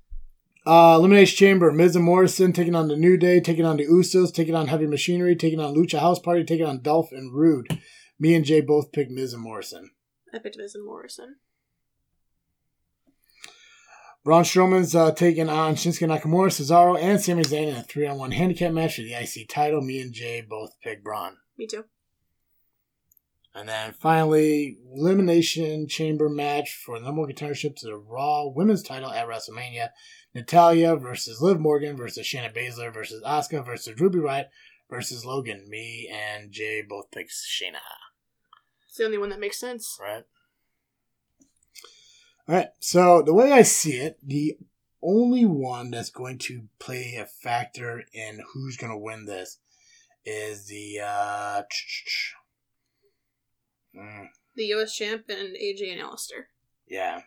Uh, 0.65 0.95
Elimination 0.97 1.37
Chamber, 1.37 1.73
Miz 1.73 1.97
and 1.97 2.05
Morrison 2.05 2.53
taking 2.53 2.77
on 2.77 2.87
the 2.87 2.95
New 2.95 3.17
Day, 3.17 3.41
taking 3.41 3.65
on 3.65 3.79
the 3.79 3.87
Usos, 3.87 4.33
taking 4.33 4.55
on 4.55 4.69
Heavy 4.69 4.87
Machinery, 4.87 5.35
taking 5.35 5.59
on 5.59 5.75
Lucha 5.75 5.99
House 5.99 6.21
Party, 6.21 6.45
taking 6.45 6.67
on 6.67 6.83
Dolph 6.83 7.11
and 7.11 7.35
Roode. 7.35 7.67
Me 8.21 8.33
and 8.37 8.45
Jay 8.45 8.61
both 8.61 8.93
picked 8.93 9.11
Miz 9.11 9.33
and 9.33 9.43
Morrison. 9.43 9.91
I 10.33 10.39
picked 10.39 10.57
Miz 10.57 10.77
and 10.77 10.87
Morrison. 10.87 11.37
Braun 14.25 14.45
Strowman's 14.45 14.95
uh, 14.95 15.11
taking 15.11 15.49
on 15.49 15.75
Shinsuke 15.75 16.07
Nakamura, 16.07 16.51
Cesaro, 16.51 16.97
and 16.97 17.21
Sami 17.21 17.43
Zayn 17.43 17.69
in 17.69 17.77
a 17.77 17.83
three-on-one 17.83 18.31
handicap 18.31 18.73
match 18.73 18.97
for 18.97 19.03
the 19.03 19.15
IC 19.15 19.49
title. 19.49 19.81
Me 19.81 20.01
and 20.01 20.13
Jay 20.13 20.47
both 20.49 20.71
picked 20.81 21.03
Braun. 21.03 21.39
Me 21.59 21.67
too. 21.67 21.85
And 23.55 23.69
then 23.69 23.95
finally, 23.95 24.77
Elimination 24.95 25.89
Chamber 25.89 26.29
match 26.29 26.77
for 26.77 26.99
the 26.99 27.07
number 27.07 27.23
one 27.23 27.33
contendership 27.33 27.75
to 27.77 27.87
the 27.87 27.97
Raw 27.97 28.49
Women's 28.49 28.83
title 28.83 29.11
at 29.11 29.27
WrestleMania. 29.27 29.89
Natalya 30.35 30.97
versus 30.97 31.41
Liv 31.41 31.59
Morgan 31.59 31.97
versus 31.97 32.27
Shayna 32.27 32.55
Baszler 32.55 32.93
versus 32.93 33.23
Asuka 33.25 33.65
versus 33.65 33.99
Ruby 33.99 34.19
Riott 34.19 34.49
versus 34.91 35.25
Logan. 35.25 35.65
Me 35.71 36.13
and 36.13 36.53
Jay 36.53 36.83
both 36.87 37.11
picked 37.11 37.31
Shayna. 37.31 37.79
It's 38.87 38.99
the 38.99 39.07
only 39.07 39.17
one 39.17 39.31
that 39.31 39.41
makes 39.41 39.59
sense. 39.59 39.99
Right. 39.99 40.25
All 42.47 42.55
right. 42.57 42.69
So 42.79 43.23
the 43.23 43.33
way 43.33 43.53
I 43.53 43.63
see 43.63 43.95
it, 43.95 44.19
the 44.23 44.59
only 45.03 45.47
one 45.47 45.91
that's 45.91 46.11
going 46.11 46.37
to 46.39 46.65
play 46.79 47.17
a 47.19 47.25
factor 47.25 48.03
in 48.13 48.41
who's 48.53 48.77
going 48.77 48.93
to 48.93 48.99
win 48.99 49.25
this 49.25 49.59
is 50.27 50.67
the 50.67 51.01
uh, 51.03 51.63
mm, 53.97 54.27
The 54.57 54.65
US 54.75 54.95
champ 54.95 55.25
and 55.29 55.57
AJ 55.57 55.93
and 55.93 56.01
Aleister. 56.03 56.47
yeah. 56.89 57.21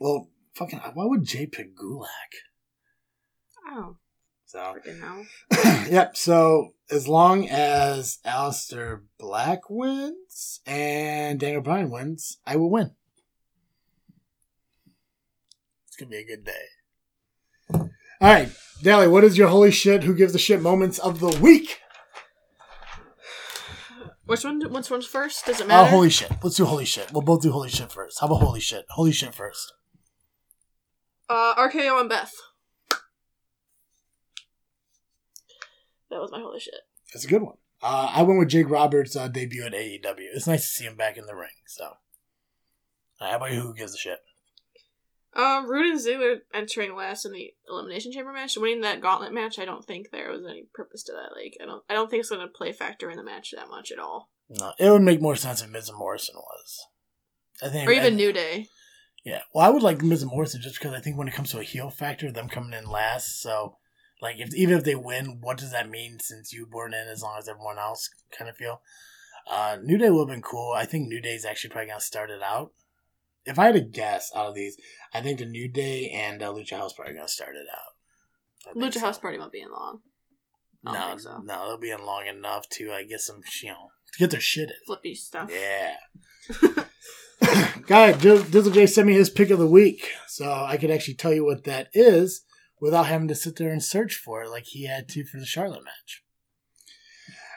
Well, 0.00 0.28
fucking, 0.54 0.78
why 0.94 1.04
would 1.06 1.24
Jay 1.24 1.46
pick 1.46 1.76
Gulak? 1.76 2.06
Oh, 3.68 3.96
So 4.44 4.76
hell. 5.00 5.26
yep. 5.90 6.16
So 6.16 6.74
as 6.90 7.06
long 7.08 7.48
as 7.48 8.18
Aleister 8.26 9.02
Black 9.18 9.70
wins 9.70 10.60
and 10.66 11.38
Daniel 11.40 11.62
Bryan 11.62 11.90
wins, 11.90 12.38
I 12.46 12.56
will 12.56 12.70
win. 12.70 12.92
It's 15.86 15.96
gonna 15.96 16.10
be 16.10 16.16
a 16.18 16.24
good 16.26 16.44
day. 16.44 16.66
All 18.20 18.32
right, 18.32 18.48
Dally, 18.82 19.08
what 19.08 19.24
is 19.24 19.36
your 19.38 19.48
holy 19.48 19.70
shit? 19.70 20.04
Who 20.04 20.14
gives 20.14 20.34
a 20.34 20.38
shit 20.38 20.60
moments 20.62 20.98
of 20.98 21.20
the 21.20 21.28
week? 21.40 21.80
Which 24.26 24.44
one? 24.44 24.60
Which 24.72 24.90
one's 24.90 25.06
first? 25.06 25.44
Does 25.46 25.60
it 25.60 25.64
Oh, 25.64 25.68
matter? 25.68 25.90
holy 25.90 26.10
shit. 26.10 26.30
Let's 26.42 26.56
do 26.56 26.64
holy 26.64 26.84
shit. 26.84 27.12
We'll 27.12 27.22
both 27.22 27.42
do 27.42 27.50
holy 27.52 27.68
shit 27.68 27.90
first. 27.90 28.20
How 28.20 28.26
about 28.26 28.40
holy 28.40 28.60
shit? 28.60 28.86
Holy 28.90 29.12
shit 29.12 29.34
first. 29.34 29.72
Uh, 31.28 31.54
RKO 31.56 32.00
and 32.00 32.08
Beth. 32.08 32.32
That 36.10 36.20
was 36.20 36.30
my 36.30 36.40
holy 36.40 36.60
shit. 36.60 36.74
That's 37.12 37.24
a 37.24 37.28
good 37.28 37.42
one. 37.42 37.56
Uh, 37.82 38.10
I 38.14 38.22
went 38.22 38.38
with 38.38 38.48
Jake 38.48 38.68
Roberts' 38.70 39.16
uh, 39.16 39.28
debut 39.28 39.64
at 39.64 39.72
AEW. 39.72 40.28
It's 40.34 40.46
nice 40.46 40.62
to 40.62 40.68
see 40.68 40.84
him 40.84 40.96
back 40.96 41.16
in 41.16 41.26
the 41.26 41.34
ring. 41.34 41.48
So, 41.66 41.94
how 43.18 43.36
about 43.36 43.50
you? 43.52 43.60
Who 43.60 43.74
gives 43.74 43.94
a 43.94 43.98
shit? 43.98 44.18
Um, 45.34 45.70
Roode 45.70 45.86
and 45.92 45.98
Ziggler 46.00 46.40
entering 46.52 46.94
last 46.94 47.24
in 47.24 47.32
the 47.32 47.52
elimination 47.68 48.12
chamber 48.12 48.32
match, 48.32 48.56
winning 48.56 48.82
that 48.82 49.00
gauntlet 49.00 49.32
match. 49.32 49.58
I 49.58 49.64
don't 49.64 49.84
think 49.84 50.10
there 50.10 50.30
was 50.30 50.44
any 50.48 50.66
purpose 50.74 51.02
to 51.04 51.12
that. 51.12 51.34
Like, 51.34 51.54
I 51.62 51.64
don't, 51.64 51.82
I 51.88 51.94
don't 51.94 52.10
think 52.10 52.20
it's 52.20 52.28
going 52.28 52.42
to 52.46 52.52
play 52.52 52.70
a 52.70 52.74
factor 52.74 53.08
in 53.10 53.16
the 53.16 53.24
match 53.24 53.52
that 53.56 53.70
much 53.70 53.90
at 53.90 53.98
all. 53.98 54.28
No, 54.50 54.72
it 54.78 54.90
would 54.90 55.00
make 55.02 55.22
more 55.22 55.36
sense 55.36 55.62
if 55.62 55.70
Miz 55.70 55.88
and 55.88 55.96
Morrison 55.98 56.34
was. 56.36 56.86
I 57.62 57.68
think, 57.70 57.88
Or 57.88 57.92
even 57.92 58.14
I- 58.14 58.16
New 58.16 58.32
Day. 58.32 58.66
Yeah, 59.24 59.42
well, 59.54 59.64
I 59.64 59.70
would 59.70 59.84
like 59.84 60.02
Miz 60.02 60.20
and 60.22 60.30
Morrison 60.32 60.60
just 60.60 60.78
because 60.80 60.92
I 60.94 61.00
think 61.00 61.16
when 61.16 61.28
it 61.28 61.34
comes 61.34 61.50
to 61.52 61.60
a 61.60 61.64
heel 61.64 61.90
factor, 61.90 62.30
them 62.32 62.48
coming 62.48 62.72
in 62.76 62.90
last. 62.90 63.40
So, 63.40 63.76
like, 64.20 64.36
if 64.40 64.52
even 64.54 64.76
if 64.76 64.82
they 64.84 64.96
win, 64.96 65.38
what 65.40 65.58
does 65.58 65.70
that 65.70 65.88
mean 65.88 66.18
since 66.20 66.52
you 66.52 66.66
weren't 66.70 66.94
in 66.94 67.06
as 67.06 67.22
long 67.22 67.36
as 67.38 67.48
everyone 67.48 67.78
else? 67.78 68.10
Kind 68.36 68.50
of 68.50 68.56
feel. 68.56 68.82
Uh, 69.48 69.76
New 69.80 69.96
Day 69.96 70.10
would 70.10 70.28
have 70.28 70.34
been 70.34 70.42
cool. 70.42 70.72
I 70.76 70.84
think 70.86 71.06
New 71.08 71.20
Day's 71.20 71.44
actually 71.44 71.70
probably 71.70 71.88
gonna 71.88 72.00
start 72.00 72.30
it 72.30 72.42
out. 72.42 72.72
If 73.44 73.58
I 73.58 73.66
had 73.66 73.74
to 73.74 73.80
guess 73.80 74.30
out 74.34 74.46
of 74.48 74.54
these, 74.54 74.76
I 75.12 75.20
think 75.20 75.38
the 75.38 75.46
New 75.46 75.68
Day 75.68 76.10
and 76.10 76.42
uh, 76.42 76.52
Lucha 76.52 76.76
House 76.76 76.92
probably 76.92 77.14
gonna 77.14 77.28
start 77.28 77.56
it 77.56 77.66
out. 77.72 78.76
Lucha 78.76 78.94
so. 78.94 79.00
House 79.00 79.18
Party 79.18 79.38
won't 79.38 79.52
be 79.52 79.60
in 79.60 79.70
long. 79.70 80.00
I 80.86 80.92
No, 80.92 81.16
so. 81.16 81.38
no, 81.44 81.66
they'll 81.66 81.78
be 81.78 81.90
in 81.90 82.04
long 82.04 82.26
enough 82.26 82.68
to 82.70 82.90
uh, 82.90 83.02
get 83.08 83.20
some, 83.20 83.40
you 83.62 83.70
know, 83.70 83.90
to 84.12 84.18
get 84.18 84.30
their 84.30 84.40
shit 84.40 84.68
in. 84.68 84.76
Flippy 84.86 85.14
stuff. 85.14 85.50
Yeah. 85.52 85.94
Guy, 87.86 88.12
Diz- 88.12 88.44
Dizzle 88.44 88.72
J 88.72 88.86
sent 88.86 89.06
me 89.06 89.14
his 89.14 89.30
pick 89.30 89.50
of 89.50 89.58
the 89.58 89.66
week, 89.66 90.10
so 90.28 90.50
I 90.52 90.76
could 90.76 90.90
actually 90.90 91.14
tell 91.14 91.32
you 91.32 91.44
what 91.44 91.64
that 91.64 91.88
is 91.92 92.44
without 92.80 93.06
having 93.06 93.28
to 93.28 93.34
sit 93.34 93.56
there 93.56 93.72
and 93.72 93.82
search 93.82 94.14
for 94.14 94.42
it 94.42 94.50
like 94.50 94.64
he 94.66 94.86
had 94.86 95.08
to 95.10 95.24
for 95.24 95.38
the 95.38 95.46
Charlotte 95.46 95.84
match. 95.84 96.21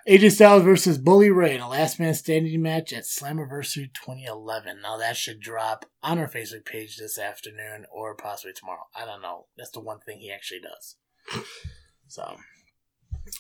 AJ 0.08 0.34
Styles 0.34 0.62
versus 0.62 1.00
Bully 1.00 1.32
Ray 1.32 1.56
in 1.56 1.62
a 1.62 1.68
last 1.68 2.00
man 2.00 2.14
standing 2.14 2.62
match 2.62 2.94
at 2.94 3.06
Slammiversary 3.06 3.92
2011. 3.92 4.80
Now 4.80 4.98
that 4.98 5.18
should 5.18 5.40
drop 5.40 5.88
on 6.04 6.20
our 6.20 6.28
Facebook 6.28 6.64
page 6.64 6.98
this 6.98 7.18
afternoon 7.18 7.88
or 7.92 8.14
possibly 8.14 8.54
tomorrow. 8.54 8.86
I 8.96 9.06
don't 9.06 9.24
know. 9.24 9.48
That's 9.58 9.72
the 9.72 9.80
one 9.80 9.98
thing 10.00 10.20
he 10.20 10.32
actually 10.32 10.60
does. 10.60 10.98
So, 12.08 12.38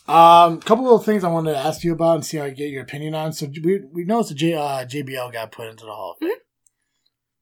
um, 0.07 0.59
couple 0.59 0.95
of 0.95 1.05
things 1.05 1.24
I 1.24 1.30
wanted 1.30 1.51
to 1.51 1.57
ask 1.59 1.84
you 1.84 1.93
about 1.93 2.16
and 2.16 2.26
see 2.26 2.38
how 2.38 2.45
I 2.45 2.49
get 2.49 2.72
your 2.72 2.82
opinion 2.82 3.13
on. 3.13 3.32
So 3.32 3.47
we 3.63 3.82
we 3.91 4.03
noticed 4.03 4.30
the 4.30 4.36
J, 4.36 4.55
uh, 4.55 4.86
JBL 4.86 5.34
got 5.34 5.51
put 5.51 5.68
into 5.68 5.86
the 5.86 5.91
Hall 5.91 6.13
of 6.13 6.18
Fame. 6.18 6.38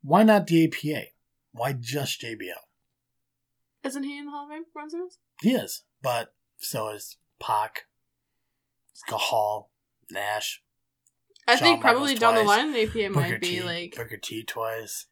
Why 0.02 0.24
not 0.24 0.48
the 0.48 0.66
APA? 0.66 1.06
Why 1.54 1.72
just 1.72 2.20
JBL? 2.20 2.52
Isn't 3.86 4.04
he 4.04 4.18
in 4.18 4.26
the 4.26 4.32
Hall 4.32 4.48
of 4.48 4.50
Fame 4.50 4.66
for? 4.74 4.82
He 5.42 5.54
is, 5.54 5.84
but 6.02 6.34
so 6.58 6.90
is 6.90 7.16
Pac, 7.40 7.86
Hall, 9.10 9.72
Nash, 10.12 10.62
I 11.48 11.56
Shawn 11.56 11.64
think 11.64 11.82
probably 11.82 12.02
Michaels 12.16 12.20
down 12.20 12.36
the 12.36 12.44
twice. 12.44 12.58
line, 12.58 12.74
the 12.74 12.82
APA 12.84 12.94
Booker 12.94 13.10
might 13.30 13.42
be 13.42 13.48
T, 13.48 13.64
like. 13.64 13.96
Booker 13.96 14.18
T 14.18 14.44
twice, 14.44 15.08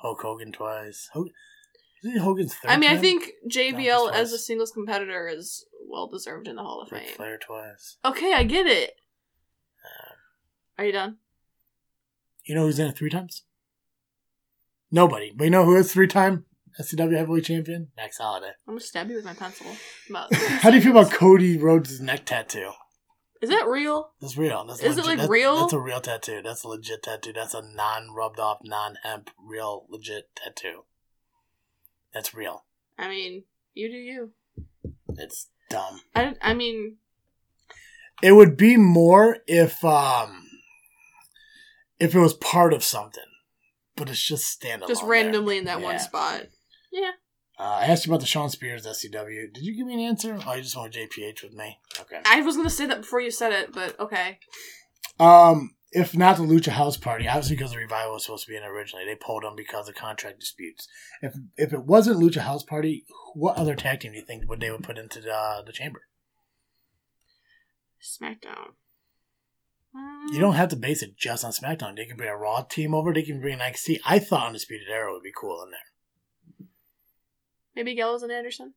Hulk 0.00 0.20
Hogan 0.22 0.52
twice. 0.52 1.08
Hogan, 1.12 1.32
is 2.02 2.14
it 2.16 2.18
Hogan's 2.20 2.54
third 2.54 2.70
I 2.70 2.76
mean, 2.76 2.90
I 2.90 2.94
time? 2.94 3.02
think 3.02 3.30
JBL 3.50 4.12
as 4.12 4.28
a 4.28 4.36
twice. 4.36 4.46
singles 4.46 4.70
competitor 4.72 5.28
is 5.28 5.64
well 5.88 6.06
deserved 6.08 6.48
in 6.48 6.56
the 6.56 6.62
Hall 6.62 6.80
of 6.82 6.90
Ric 6.92 7.02
Fame. 7.06 7.16
Flair 7.16 7.38
twice. 7.38 7.96
Okay, 8.04 8.32
I 8.34 8.44
get 8.44 8.66
it. 8.66 8.92
Uh, 9.84 10.14
Are 10.78 10.84
you 10.86 10.92
done? 10.92 11.16
You 12.44 12.54
know 12.54 12.62
who's 12.62 12.78
in 12.78 12.86
it 12.86 12.96
three 12.96 13.10
times? 13.10 13.42
Nobody. 14.90 15.32
But 15.36 15.44
you 15.44 15.50
know 15.50 15.64
who 15.64 15.76
is 15.76 15.92
three 15.92 16.06
time 16.06 16.46
SCW 16.80 17.16
heavyweight 17.16 17.44
champion? 17.44 17.88
Max 17.96 18.18
Holiday. 18.18 18.52
I'm 18.66 18.74
gonna 18.74 18.80
stab 18.80 19.10
you 19.10 19.16
with 19.16 19.24
my 19.24 19.34
pencil. 19.34 19.66
How 20.60 20.70
do 20.70 20.76
you 20.76 20.82
feel 20.82 20.92
about 20.96 21.12
Cody 21.12 21.58
Rhodes' 21.58 22.00
neck 22.00 22.24
tattoo? 22.24 22.70
Is 23.40 23.50
that 23.50 23.66
real? 23.68 24.10
That's 24.20 24.36
real. 24.36 24.64
That's 24.66 24.80
Is 24.82 24.98
it, 24.98 25.04
like, 25.04 25.16
that's- 25.18 25.28
real? 25.28 25.60
That's 25.60 25.72
a 25.72 25.78
real 25.78 26.00
tattoo. 26.00 26.40
That's 26.42 26.64
a 26.64 26.68
legit 26.68 27.02
tattoo. 27.04 27.32
That's 27.32 27.54
a 27.54 27.62
non 27.62 28.12
rubbed 28.12 28.40
off, 28.40 28.58
non 28.64 28.96
hemp, 29.04 29.30
real 29.38 29.86
legit 29.88 30.30
tattoo. 30.34 30.84
That's 32.12 32.34
real. 32.34 32.64
I 32.98 33.08
mean, 33.08 33.44
you 33.74 33.88
do 33.90 33.96
you. 33.96 34.32
It's 35.16 35.48
dumb. 35.70 36.00
I, 36.14 36.34
I 36.42 36.54
mean, 36.54 36.96
It 38.22 38.32
would 38.32 38.56
be 38.56 38.76
more 38.76 39.38
if 39.46 39.84
um 39.84 40.46
if 42.00 42.14
it 42.14 42.18
was 42.20 42.34
part 42.34 42.72
of 42.72 42.82
something, 42.82 43.22
but 43.96 44.08
it's 44.08 44.24
just 44.24 44.60
standalone. 44.60 44.88
just 44.88 45.02
there. 45.02 45.10
randomly 45.10 45.58
in 45.58 45.64
that 45.64 45.80
one 45.80 45.98
spot. 45.98 46.42
Yeah. 46.92 47.12
Uh, 47.58 47.80
I 47.80 47.86
asked 47.86 48.06
you 48.06 48.12
about 48.12 48.20
the 48.20 48.26
Shawn 48.26 48.50
Spears 48.50 48.86
SCW. 48.86 49.52
Did 49.52 49.64
you 49.64 49.74
give 49.74 49.86
me 49.86 49.94
an 49.94 50.00
answer? 50.00 50.38
Oh, 50.46 50.54
you 50.54 50.62
just 50.62 50.76
went 50.76 50.94
JPH 50.94 51.42
with 51.42 51.54
me. 51.54 51.78
Okay. 52.00 52.20
I 52.24 52.40
was 52.42 52.56
gonna 52.56 52.70
say 52.70 52.86
that 52.86 53.00
before 53.00 53.20
you 53.20 53.30
said 53.30 53.52
it, 53.52 53.72
but 53.72 53.98
okay. 53.98 54.38
Um, 55.18 55.74
if 55.90 56.16
not 56.16 56.36
the 56.36 56.44
Lucha 56.44 56.68
House 56.68 56.96
Party, 56.96 57.26
obviously 57.26 57.56
because 57.56 57.72
the 57.72 57.78
revival 57.78 58.12
was 58.14 58.24
supposed 58.24 58.44
to 58.44 58.50
be 58.50 58.56
in 58.56 58.62
originally, 58.62 59.04
they 59.04 59.16
pulled 59.16 59.42
them 59.42 59.56
because 59.56 59.88
of 59.88 59.96
contract 59.96 60.38
disputes. 60.38 60.86
If 61.20 61.34
if 61.56 61.72
it 61.72 61.84
wasn't 61.84 62.20
Lucha 62.20 62.42
House 62.42 62.62
Party, 62.62 63.04
what 63.34 63.56
other 63.56 63.74
tag 63.74 64.00
team 64.00 64.12
do 64.12 64.18
you 64.18 64.24
think 64.24 64.48
would 64.48 64.60
they 64.60 64.70
would 64.70 64.84
put 64.84 64.98
into 64.98 65.20
the, 65.20 65.32
uh, 65.32 65.62
the 65.62 65.72
chamber? 65.72 66.02
SmackDown. 68.00 68.74
You 70.30 70.38
don't 70.38 70.54
have 70.54 70.68
to 70.68 70.76
base 70.76 71.02
it 71.02 71.16
just 71.16 71.44
on 71.44 71.50
SmackDown. 71.50 71.96
They 71.96 72.04
can 72.04 72.16
bring 72.16 72.28
a 72.28 72.36
Raw 72.36 72.62
team 72.62 72.94
over. 72.94 73.12
They 73.12 73.22
can 73.22 73.40
bring 73.40 73.54
an 73.54 73.72
NXT. 73.72 74.00
I 74.06 74.18
thought 74.18 74.46
Undisputed 74.46 74.88
Era 74.88 75.12
would 75.12 75.22
be 75.22 75.32
cool 75.36 75.62
in 75.64 75.70
there. 75.70 75.80
Maybe 77.78 77.94
Gallows 77.94 78.24
and 78.24 78.32
Anderson. 78.32 78.74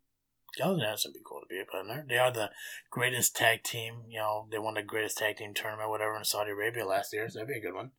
Gallows 0.56 0.78
and 0.78 0.86
Anderson 0.86 1.10
would 1.10 1.18
be 1.18 1.24
cool 1.28 1.42
to 1.42 1.48
be 1.50 1.64
put 1.72 1.82
in 1.82 1.88
there. 1.88 2.06
They 2.08 2.20
are 2.20 2.32
the 2.32 2.52
greatest 2.92 3.36
tag 3.36 3.64
team. 3.64 4.04
You 4.08 4.20
know, 4.20 4.48
they 4.52 4.60
won 4.60 4.76
the 4.76 4.84
greatest 4.84 5.18
tag 5.18 5.38
team 5.38 5.56
tournament, 5.56 5.90
whatever, 5.90 6.16
in 6.16 6.24
Saudi 6.24 6.52
Arabia 6.52 6.86
last 6.86 7.12
year. 7.12 7.28
So 7.28 7.40
that'd 7.40 7.48
be 7.52 7.58
a 7.58 7.62
good 7.62 7.74
one. 7.74 7.90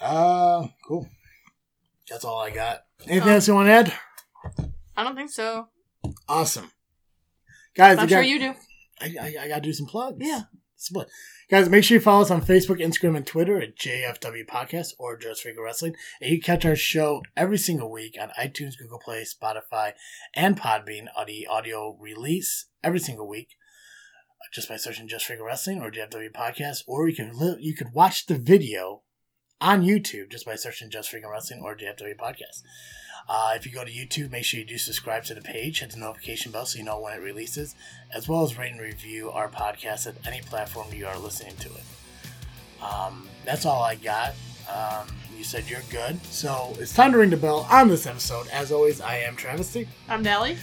Uh, 0.00 0.68
cool. 0.88 1.06
That's 2.08 2.24
all 2.24 2.40
I 2.40 2.48
got. 2.48 2.84
Anything 3.06 3.28
Um, 3.28 3.34
else 3.34 3.48
you 3.48 3.54
want 3.54 3.66
to 3.66 3.72
add? 3.72 3.92
I 4.96 5.04
don't 5.04 5.14
think 5.14 5.28
so. 5.30 5.68
Awesome. 6.26 6.70
Guys, 7.74 7.98
I'm 7.98 8.06
got, 8.06 8.16
sure 8.16 8.22
you 8.22 8.38
do. 8.38 8.54
I, 8.98 9.14
I, 9.20 9.34
I 9.42 9.48
got 9.48 9.56
to 9.56 9.60
do 9.60 9.74
some 9.74 9.86
plugs. 9.88 10.16
Yeah. 10.20 10.44
Split. 10.78 11.08
Guys, 11.50 11.68
make 11.70 11.84
sure 11.84 11.96
you 11.96 12.00
follow 12.00 12.22
us 12.22 12.30
on 12.30 12.42
Facebook, 12.42 12.80
Instagram, 12.84 13.16
and 13.16 13.26
Twitter 13.26 13.60
at 13.60 13.76
JFW 13.78 14.46
Podcast 14.46 14.88
or 14.98 15.16
Just 15.16 15.44
Freaking 15.44 15.64
Wrestling. 15.64 15.94
And 16.20 16.30
you 16.30 16.40
can 16.40 16.54
catch 16.56 16.66
our 16.66 16.76
show 16.76 17.22
every 17.36 17.56
single 17.58 17.90
week 17.90 18.16
on 18.20 18.28
iTunes, 18.38 18.76
Google 18.78 18.98
Play, 19.02 19.24
Spotify, 19.24 19.92
and 20.34 20.60
Podbean 20.60 21.06
on 21.16 21.26
the 21.26 21.46
audio 21.46 21.96
release 22.00 22.66
every 22.84 22.98
single 23.00 23.26
week. 23.26 23.48
uh, 24.40 24.48
Just 24.52 24.68
by 24.68 24.76
searching 24.76 25.08
Just 25.08 25.26
Freaking 25.28 25.46
Wrestling 25.46 25.80
or 25.80 25.90
JFW 25.90 26.32
Podcast, 26.32 26.80
or 26.86 27.08
you 27.08 27.16
can 27.16 27.30
li- 27.38 27.56
you 27.60 27.74
could 27.74 27.92
watch 27.94 28.26
the 28.26 28.36
video 28.36 29.02
on 29.60 29.82
YouTube 29.82 30.30
just 30.30 30.44
by 30.44 30.56
searching 30.56 30.90
Just 30.90 31.10
Freaking 31.10 31.30
Wrestling 31.30 31.62
or 31.64 31.74
JFW 31.74 32.16
Podcast. 32.20 32.60
Uh, 33.28 33.52
if 33.56 33.66
you 33.66 33.72
go 33.72 33.84
to 33.84 33.90
YouTube, 33.90 34.30
make 34.30 34.44
sure 34.44 34.60
you 34.60 34.66
do 34.66 34.78
subscribe 34.78 35.24
to 35.24 35.34
the 35.34 35.40
page, 35.40 35.80
hit 35.80 35.90
the 35.90 35.98
notification 35.98 36.52
bell 36.52 36.64
so 36.64 36.78
you 36.78 36.84
know 36.84 37.00
when 37.00 37.12
it 37.12 37.20
releases, 37.20 37.74
as 38.14 38.28
well 38.28 38.44
as 38.44 38.56
rate 38.56 38.70
and 38.72 38.80
review 38.80 39.30
our 39.30 39.48
podcast 39.48 40.06
at 40.06 40.14
any 40.26 40.40
platform 40.42 40.86
you 40.92 41.06
are 41.06 41.18
listening 41.18 41.56
to 41.56 41.68
it. 41.68 42.82
Um, 42.82 43.28
that's 43.44 43.66
all 43.66 43.82
I 43.82 43.96
got. 43.96 44.34
Um, 44.72 45.08
you 45.36 45.42
said 45.44 45.64
you're 45.68 45.80
good, 45.90 46.24
so 46.26 46.74
it's 46.78 46.94
time 46.94 47.12
to 47.12 47.18
ring 47.18 47.30
the 47.30 47.36
bell 47.36 47.66
on 47.70 47.88
this 47.88 48.06
episode. 48.06 48.46
As 48.48 48.70
always, 48.72 49.00
I 49.00 49.16
am 49.18 49.34
Travesty, 49.36 49.88
I'm 50.08 50.22
Nelly. 50.22 50.56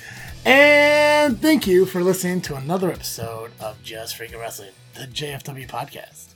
and 0.45 1.39
thank 1.41 1.67
you 1.67 1.85
for 1.85 2.01
listening 2.01 2.41
to 2.41 2.55
another 2.55 2.91
episode 2.91 3.51
of 3.59 3.81
Just 3.83 4.17
Freaking 4.17 4.39
Wrestling, 4.39 4.71
the 4.95 5.05
JFW 5.07 5.67
podcast. 5.67 6.32